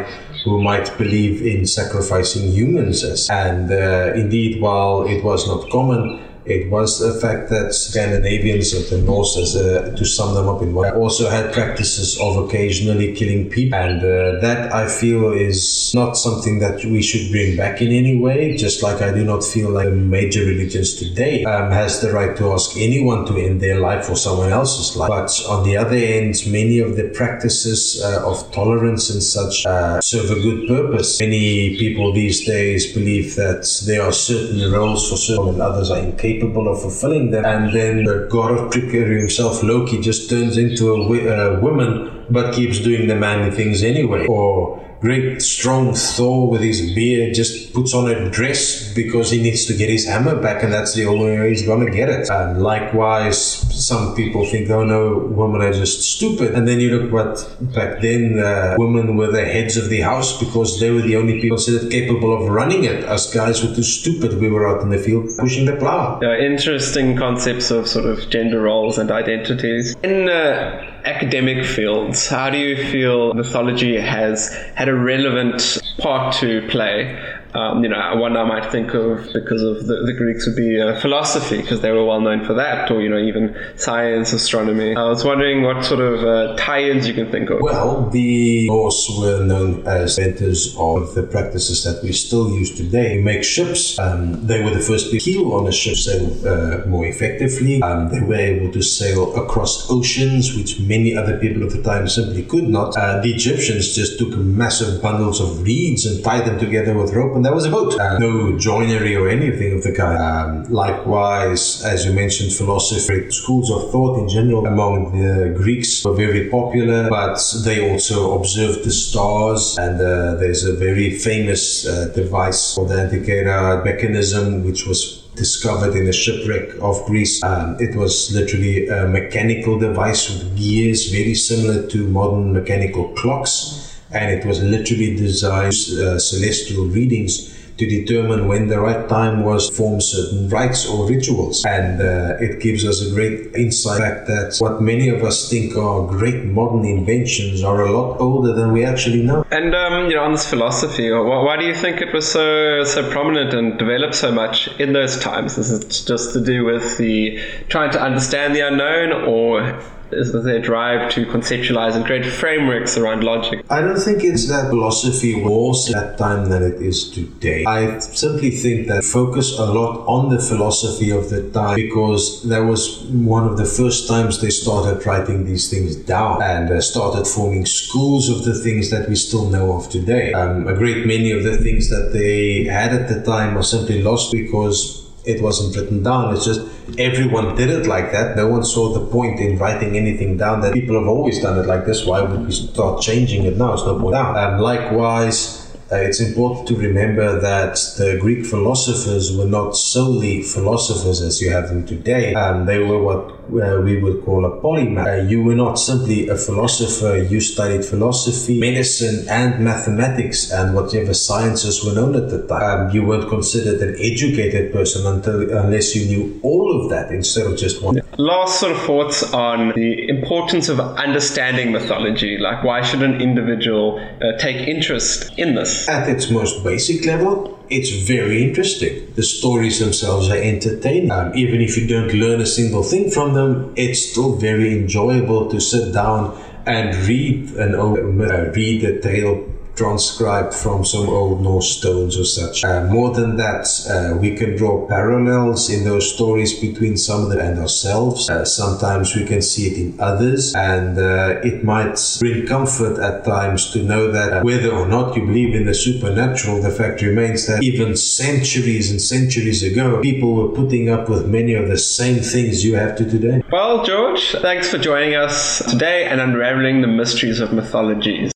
who 0.45 0.63
might 0.63 0.97
believe 0.99 1.43
in 1.43 1.67
sacrificing 1.67 2.51
humans. 2.51 3.05
And 3.31 3.71
uh, 3.71 4.13
indeed, 4.15 4.61
while 4.61 5.07
it 5.07 5.23
was 5.23 5.47
not 5.47 5.71
common, 5.71 6.21
it 6.45 6.71
was 6.71 6.99
the 6.99 7.21
fact 7.21 7.51
that 7.51 7.73
Scandinavians 7.73 8.75
of 8.75 8.91
the 8.91 9.03
as 9.43 9.55
a, 9.55 9.95
to 9.95 10.05
sum 10.05 10.35
them 10.35 10.49
up 10.49 10.61
in 10.63 10.75
one, 10.75 10.93
also 10.95 11.29
had 11.31 11.53
practices 11.53 12.19
of 12.21 12.37
occasionally 12.37 13.15
killing 13.15 13.49
people, 13.49 13.79
and 13.79 14.01
uh, 14.01 14.41
that 14.41 14.73
I 14.73 14.89
feel 14.89 15.33
is 15.33 15.93
not 15.95 16.17
something 16.17 16.59
that 16.59 16.85
we 16.85 17.03
should 17.03 17.31
bring 17.31 17.57
back 17.57 17.81
in 17.81 17.93
any 17.93 18.19
way. 18.19 18.57
Just 18.57 18.83
like 18.83 19.01
I 19.03 19.13
do 19.13 19.25
not 19.25 19.45
feel 19.45 19.71
like 19.71 19.93
major 19.93 20.41
religions 20.41 20.95
today 20.95 21.45
um, 21.45 21.71
has 21.71 22.01
the 22.01 22.13
right 22.13 22.37
to 22.37 22.53
ask 22.53 22.77
anyone 22.77 23.25
to 23.27 23.37
end 23.37 23.61
their 23.61 23.79
life 23.79 24.11
or 24.11 24.17
someone 24.17 24.51
else's 24.51 24.97
life. 24.97 25.09
But 25.09 25.31
on 25.49 25.65
the 25.65 25.77
other 25.77 25.97
end, 25.97 26.43
many 26.49 26.81
of 26.81 26.97
the 26.97 27.09
practices 27.15 28.03
uh, 28.03 28.29
of 28.29 28.51
tolerance 28.53 29.11
and 29.11 29.23
such 29.23 29.65
uh, 29.67 30.01
serve 30.01 30.31
a 30.31 30.41
good 30.41 30.67
purpose. 30.67 31.21
Many 31.21 31.77
people 31.77 32.13
these 32.13 32.45
days 32.45 32.93
believe 32.93 33.37
that 33.37 33.69
there 33.87 34.03
are 34.03 34.13
certain 34.13 34.73
roles 34.73 35.09
for 35.09 35.17
certain 35.17 35.51
and 35.51 35.63
others 35.63 35.91
are 35.91 35.99
incapable 35.99 36.32
capable 36.33 36.69
of 36.69 36.81
fulfilling 36.81 37.31
them. 37.31 37.45
And 37.45 37.73
then 37.73 38.05
the 38.05 38.27
god 38.31 38.59
of 38.59 38.73
trickery 38.73 39.21
himself, 39.21 39.63
Loki, 39.63 40.01
just 40.01 40.31
turns 40.31 40.57
into 40.57 40.93
a, 40.95 40.99
wi- 41.03 41.29
a 41.33 41.61
woman 41.61 42.22
but 42.31 42.55
keeps 42.55 42.79
doing 42.81 43.09
the 43.09 43.17
manly 43.17 43.51
things 43.51 43.83
anyway. 43.83 44.27
Or 44.27 44.83
great 45.03 45.43
strong 45.43 45.95
Thor 45.95 46.49
with 46.49 46.61
his 46.61 46.95
beard 46.95 47.35
just 47.35 47.75
puts 47.75 47.93
on 47.93 48.09
a 48.09 48.31
dress 48.31 48.95
because 48.95 49.33
he 49.33 49.43
needs 49.43 49.67
to 49.67 49.75
get 49.75 49.91
his 49.91 50.07
hammer 50.07 50.41
back, 50.41 50.63
and 50.63 50.73
that's 50.73 50.95
the 50.95 51.07
only 51.07 51.37
way 51.37 51.51
he's 51.51 51.67
gonna 51.67 51.91
get 51.91 52.09
it. 52.09 52.31
And 52.31 52.63
likewise, 52.63 53.37
some 53.85 54.15
people 54.15 54.47
think, 54.47 54.71
oh 54.71 54.85
no, 54.85 55.19
women 55.19 55.61
are 55.61 55.73
just 55.73 56.03
stupid. 56.03 56.55
And 56.55 56.69
then 56.69 56.79
you 56.79 56.97
look 56.97 57.13
what 57.13 57.35
back 57.75 58.01
then, 58.01 58.39
uh, 58.39 58.77
women 58.79 59.17
were 59.17 59.31
the 59.31 59.45
heads 59.45 59.77
of 59.77 59.89
the 59.89 60.01
house 60.01 60.39
because 60.39 60.79
they 60.79 60.91
were 60.91 61.03
the 61.03 61.17
only 61.17 61.41
people 61.41 61.57
considered 61.57 61.91
capable 61.91 62.33
of 62.41 62.49
running 62.49 62.85
it. 62.85 63.05
Us 63.05 63.35
guys 63.35 63.63
were 63.63 63.75
too 63.75 63.83
stupid. 63.83 64.41
We 64.41 64.51
were 64.51 64.69
out 64.69 64.83
in 64.83 64.91
the 64.91 64.99
field 64.99 65.29
pushing 65.37 65.67
the 65.67 65.77
plow. 65.77 66.21
Yeah, 66.23 66.37
interesting 66.37 67.17
concepts 67.17 67.73
of 67.73 67.89
sort 67.89 68.07
of 68.07 68.31
gender 68.31 68.61
roles 68.63 68.99
and 68.99 69.11
identities. 69.11 69.97
In 70.05 70.29
uh, 70.29 70.92
academic 71.05 71.65
fields, 71.65 72.29
how 72.29 72.51
do 72.51 72.59
you 72.59 72.77
feel 72.91 73.35
mythology 73.35 73.99
has 73.99 74.53
had 74.75 74.89
a 74.89 74.95
relevant 74.95 75.81
part 75.99 76.35
to 76.37 76.67
play? 76.69 77.19
Um, 77.55 77.83
you 77.85 77.91
know, 77.91 78.17
one 78.17 78.37
I 78.37 78.45
might 78.45 78.71
think 78.73 78.95
of 78.95 79.33
because 79.33 79.63
of 79.63 79.87
the, 79.87 80.03
the 80.07 80.13
Greeks 80.13 80.47
would 80.47 80.57
be 80.57 80.81
uh, 80.81 80.99
philosophy 81.01 81.61
because 81.61 81.81
they 81.83 81.93
were 81.93 82.05
well 82.05 82.21
known 82.21 82.45
for 82.45 82.55
that, 82.55 82.91
or 82.91 83.01
you 83.01 83.09
know, 83.09 83.19
even 83.19 83.57
science, 83.77 84.33
astronomy. 84.33 84.97
I 84.97 85.05
was 85.05 85.25
wondering 85.25 85.63
what 85.63 85.85
sort 85.85 86.01
of 86.01 86.25
uh, 86.25 86.57
tie-ins 86.57 87.07
you 87.07 87.15
can 87.15 87.31
think 87.31 87.51
of. 87.51 87.61
Well, 87.61 88.09
the 88.11 88.67
Norse 88.67 89.11
were 89.19 89.45
known 89.45 89.87
as 89.87 90.19
inventors 90.19 90.75
of 90.79 91.15
the 91.15 91.23
practices 91.23 91.85
that 91.85 92.03
we 92.03 92.13
still 92.13 92.51
use 92.51 92.75
today. 92.75 93.17
We 93.19 93.23
make 93.23 93.45
ships. 93.45 93.99
Um, 93.99 94.47
they 94.47 94.63
were 94.63 94.71
the 94.71 94.81
first 94.81 95.11
to 95.11 95.19
keel 95.19 95.53
on 95.53 95.67
a 95.67 95.73
ship, 95.73 95.97
sail 95.97 96.27
uh, 96.47 96.87
more 96.87 97.07
effectively. 97.07 97.83
Um, 97.83 98.09
they 98.09 98.21
were 98.21 98.35
able 98.35 98.73
to 98.73 98.83
sail 98.83 99.35
across 99.35 99.91
oceans, 99.91 100.55
which 100.57 100.81
many 100.81 101.17
other 101.17 101.39
people 101.39 101.63
of 101.63 101.73
the 101.73 101.83
time 101.83 102.09
simply 102.09 102.45
could 102.45 102.69
not. 102.69 102.95
The 102.95 103.33
Egyptians 103.35 103.95
just 103.95 104.19
took 104.19 104.37
massive 104.37 105.03
bundles 105.03 105.41
of 105.41 105.63
reeds 105.63 106.07
and 106.07 106.23
tied 106.25 106.47
them 106.47 106.59
together 106.59 106.95
with 106.95 107.13
rope, 107.13 107.37
that 107.45 107.55
was 107.55 107.65
a 107.67 107.71
boat. 107.71 107.99
Uh, 107.99 108.19
no 108.19 108.59
joinery 108.59 109.17
or 109.17 109.29
anything 109.29 109.73
of 109.73 109.83
the 109.83 109.93
kind. 109.93 110.19
Um, 110.19 110.73
likewise, 110.73 111.85
as 111.85 112.05
you 112.05 112.13
mentioned, 112.13 112.53
philosophy 112.53 113.31
schools 113.31 113.71
of 113.71 113.91
thought 113.91 114.19
in 114.19 114.29
general 114.29 114.67
among 114.67 115.13
the 115.13 115.55
Greeks 115.57 116.05
were 116.05 116.15
very 116.15 116.49
popular, 116.49 117.09
but 117.09 117.39
they 117.65 117.91
also 117.91 118.39
observed 118.39 118.85
the 118.85 118.91
stars. 118.91 119.77
And 119.79 120.01
uh, 120.01 120.35
there's 120.37 120.65
a 120.65 120.75
very 120.75 121.11
famous 121.11 121.87
uh, 121.87 122.13
device 122.15 122.75
called 122.75 122.89
the 122.89 122.97
Antikythera 122.97 123.85
mechanism, 123.85 124.65
which 124.65 124.87
was 124.87 125.23
discovered 125.35 125.97
in 125.97 126.07
a 126.09 126.13
shipwreck 126.13 126.75
of 126.81 127.05
Greece. 127.07 127.43
Um, 127.43 127.77
it 127.81 127.97
was 127.97 128.33
literally 128.35 128.87
a 128.89 129.09
mechanical 129.09 129.79
device 129.79 130.29
with 130.29 130.57
gears, 130.59 131.11
very 131.11 131.35
similar 131.35 131.87
to 131.89 132.07
modern 132.09 132.53
mechanical 132.53 133.09
clocks. 133.15 133.82
And 134.15 134.31
it 134.31 134.45
was 134.45 134.63
literally 134.63 135.17
designed 135.17 135.75
uh, 135.75 136.19
celestial 136.19 136.87
readings 136.87 137.53
to 137.79 137.87
determine 137.87 138.47
when 138.49 138.69
the 138.69 138.79
right 138.79 139.09
time 139.09 139.43
was 139.45 139.69
to 139.69 139.75
form 139.75 140.01
certain 140.01 140.49
rites 140.49 140.87
or 140.87 141.09
rituals. 141.09 141.65
And 141.65 142.01
uh, 142.01 142.37
it 142.39 142.61
gives 142.61 142.85
us 142.85 143.01
a 143.01 143.11
great 143.11 143.55
insight 143.55 144.27
that 144.27 144.57
what 144.59 144.81
many 144.81 145.09
of 145.09 145.23
us 145.25 145.49
think 145.49 145.77
are 145.77 146.07
great 146.07 146.45
modern 146.45 146.85
inventions 146.85 147.63
are 147.63 147.83
a 147.83 147.91
lot 147.91 148.21
older 148.21 148.53
than 148.53 148.73
we 148.73 148.85
actually 148.85 149.23
know. 149.23 149.45
And 149.51 149.75
um, 149.75 150.11
you 150.11 150.17
know, 150.17 150.25
on 150.25 150.33
this 150.33 150.49
philosophy, 150.49 151.11
why, 151.11 151.43
why, 151.43 151.57
do 151.57 151.65
you 151.65 151.75
think 151.75 152.01
it 152.01 152.13
was 152.13 152.31
so 152.31 152.85
so 152.85 153.11
prominent 153.11 153.55
and 153.55 153.79
developed 153.79 154.15
so 154.15 154.31
much 154.31 154.69
in 154.79 154.93
those 154.93 155.19
times? 155.19 155.59
Is 155.59 155.71
it 155.73 156.05
just 156.07 156.33
to 156.35 156.41
do 156.45 156.65
with 156.65 156.99
the 156.99 157.41
trying 157.69 157.91
to 157.93 158.01
understand 158.01 158.55
the 158.55 158.61
unknown, 158.61 159.13
or 159.27 159.81
their 160.13 160.61
drive 160.61 161.11
to 161.13 161.27
conceptualize 161.27 161.95
and 161.95 162.05
create 162.05 162.27
frameworks 162.27 162.97
around 162.97 163.25
logic? 163.25 163.65
I 163.71 163.81
don't 163.81 163.99
think 163.99 164.23
it's 164.25 164.49
that 164.49 164.71
philosophy 164.71 165.43
was 165.43 165.93
at 165.93 165.95
that 165.95 166.19
time 166.19 166.49
than 166.49 166.63
it 166.63 166.81
is 166.81 167.11
today. 167.11 167.65
I 167.67 167.99
simply 167.99 168.51
think 168.51 168.89
that 168.89 169.05
focus 169.05 169.59
a 169.59 169.67
lot 169.67 170.05
on 170.07 170.29
the 170.35 170.41
philosophy 170.41 171.11
of 171.11 171.31
the 171.31 171.51
time 171.51 171.77
because 171.77 172.43
that 172.45 172.61
was 172.61 173.03
one 173.05 173.47
of 173.47 173.57
the 173.57 173.65
first 173.65 174.09
times 174.09 174.41
they 174.41 174.51
started 174.51 175.05
writing 175.07 175.45
these 175.45 175.71
things 175.71 175.97
down 175.97 176.43
and 176.43 176.71
uh, 176.71 176.81
started 176.81 177.27
forming 177.27 177.67
schools 177.67 178.29
of 178.29 178.45
the 178.45 178.55
things 178.55 178.91
that 178.91 179.09
we 179.09 179.17
still 179.17 179.49
know 179.49 179.77
of 179.77 179.89
today. 179.89 180.33
Um, 180.33 180.69
a 180.69 180.75
great 180.75 181.07
many 181.07 181.33
of 181.33 181.45
the 181.45 181.57
things 181.57 181.89
that 181.91 182.11
they 182.13 182.65
had 182.65 182.93
at 182.93 183.09
the 183.09 183.23
time 183.23 183.57
are 183.57 183.63
simply 183.63 184.03
lost 184.03 184.33
because 184.33 185.02
it 185.25 185.43
wasn't 185.43 185.77
written 185.77 186.03
down. 186.03 186.35
It's 186.35 186.45
just 186.45 186.61
everyone 186.99 187.55
did 187.55 187.71
it 187.71 187.87
like 187.87 188.13
that. 188.13 188.37
No 188.37 188.49
one 188.49 188.65
saw 188.65 188.93
the 188.93 189.07
point 189.07 189.41
in 189.41 189.59
writing 189.59 189.97
anything 189.97 190.37
down. 190.37 190.61
That 190.61 190.75
people 190.75 190.99
have 190.99 191.09
always 191.09 191.41
done 191.41 191.59
it 191.59 191.67
like 191.67 191.87
this. 191.87 192.05
Why 192.05 192.23
would 192.23 192.47
we 192.47 192.53
start 192.53 193.03
changing 193.03 193.45
it 193.45 193.57
now? 193.57 193.75
It's 193.75 193.85
no 193.85 193.99
point 193.99 194.15
down. 194.15 194.37
And 194.37 194.57
um, 194.57 194.61
likewise. 194.61 195.62
Uh, 195.93 195.97
it's 195.97 196.21
important 196.21 196.67
to 196.67 196.75
remember 196.75 197.39
that 197.39 197.75
the 197.99 198.17
Greek 198.19 198.47
philosophers 198.47 199.37
were 199.37 199.45
not 199.45 199.77
solely 199.77 200.43
philosophers 200.43 201.21
as 201.21 201.43
you 201.43 201.51
have 201.51 201.69
them 201.69 201.87
today. 201.87 202.33
Um, 202.33 202.65
they 202.65 202.79
were 202.79 203.03
what 203.03 203.31
uh, 203.53 203.79
we 203.83 204.01
would 204.01 204.25
call 204.25 204.47
a 204.47 204.61
polymath. 204.63 205.07
Uh, 205.07 205.29
you 205.29 205.43
were 205.43 205.55
not 205.55 205.75
simply 205.75 206.29
a 206.29 206.37
philosopher, 206.37 207.19
you 207.19 207.41
studied 207.41 207.85
philosophy, 207.85 208.59
medicine, 208.59 209.29
and 209.29 209.63
mathematics, 209.63 210.51
and 210.51 210.75
whatever 210.75 211.13
sciences 211.13 211.85
were 211.85 211.93
known 211.93 212.17
at 212.17 212.31
the 212.31 212.47
time. 212.47 212.87
Um, 212.89 212.95
you 212.95 213.05
weren't 213.05 213.29
considered 213.29 213.83
an 213.83 213.97
educated 214.01 214.73
person 214.73 215.07
until 215.07 215.43
unless 215.59 215.95
you 215.95 216.07
knew 216.07 216.41
all 216.43 216.81
of 216.81 216.89
that 216.89 217.11
instead 217.11 217.47
of 217.47 217.59
just 217.59 217.83
one. 217.83 218.01
Last 218.17 218.61
sort 218.61 218.73
of 218.73 218.79
thoughts 218.83 219.31
on 219.35 219.73
the 219.75 220.09
importance 220.09 220.71
of 220.71 220.81
understanding 220.81 221.73
mythology. 221.73 222.39
Like, 222.39 222.65
why 222.65 222.81
should 222.81 223.03
an 223.03 223.21
individual 223.21 223.99
uh, 223.99 224.39
take 224.39 224.69
interest 224.69 225.39
in 225.39 225.55
this? 225.55 225.82
At 225.89 226.09
its 226.09 226.31
most 226.31 226.63
basic 226.63 227.05
level, 227.05 227.59
it's 227.69 227.91
very 227.91 228.43
interesting. 228.43 229.13
The 229.15 229.23
stories 229.23 229.81
themselves 229.81 230.31
are 230.31 230.37
entertaining. 230.37 231.11
Um, 231.11 231.33
even 231.35 231.61
if 231.61 231.77
you 231.77 231.87
don't 231.87 232.13
learn 232.13 232.41
a 232.41 232.47
single 232.47 232.83
thing 232.83 233.11
from 233.11 233.35
them, 233.35 233.73
it's 233.77 234.11
still 234.11 234.37
very 234.37 234.73
enjoyable 234.73 235.51
to 235.51 235.61
sit 235.61 235.93
down 235.93 236.39
and 236.67 236.95
read 237.09 237.51
an 237.57 237.75
uh, 237.75 238.53
read 238.55 238.85
a 238.85 239.01
tale 239.01 239.49
transcribed 239.75 240.55
from 240.55 240.85
some 240.85 241.09
old 241.09 241.41
Norse 241.43 241.79
stones 241.79 242.19
or 242.19 242.25
such. 242.25 242.65
Uh, 242.65 242.85
more 242.85 243.11
than 243.11 243.37
that, 243.37 243.67
uh, 243.89 244.17
we 244.17 244.37
can 244.37 244.57
draw 244.57 244.87
parallels 244.87 245.71
in 245.71 245.85
those 245.85 246.13
stories 246.15 246.59
between 246.59 246.97
some 246.97 247.25
of 247.25 247.31
them 247.31 247.41
and 247.41 247.59
ourselves. 247.59 248.29
Uh, 248.29 248.45
sometimes 248.45 249.15
we 249.15 249.25
can 249.25 249.43
see 249.43 249.67
it 249.69 249.79
in 249.79 250.01
others, 250.01 250.55
and 250.55 250.99
uh, 250.99 251.41
it 251.43 251.65
might 251.65 251.99
bring 252.21 252.47
comfort 252.47 252.99
at 252.99 253.25
times 253.25 253.71
to 253.73 253.83
know 253.83 254.11
that 254.11 254.45
whether 254.45 254.71
or 254.71 254.87
not 254.87 255.17
you 255.17 255.25
believe 255.27 255.55
in 255.55 255.67
the 255.67 255.75
supernatural, 255.75 256.61
the 256.61 256.71
fact 256.71 257.03
remains 257.03 257.47
that 257.47 257.63
even 257.63 257.97
centuries 257.97 258.91
and 258.91 259.01
centuries 259.01 259.63
ago, 259.63 260.01
people 260.01 260.35
were 260.35 260.49
putting 260.49 260.89
up 260.89 261.09
with 261.09 261.27
many 261.27 261.55
of 261.55 261.69
the 261.69 261.79
same 261.79 262.21
things 262.21 262.65
you 262.65 262.75
have 262.75 262.97
to 262.97 263.05
today. 263.09 263.43
Well, 263.51 263.85
George, 263.85 264.33
thanks 264.41 264.71
for 264.71 264.79
joining 264.79 265.15
us 265.15 265.65
today 265.71 266.05
and 266.05 266.21
unraveling 266.21 266.81
the 266.83 266.89
mysteries 266.89 267.41
of 267.41 267.53
mythologies. 267.53 268.33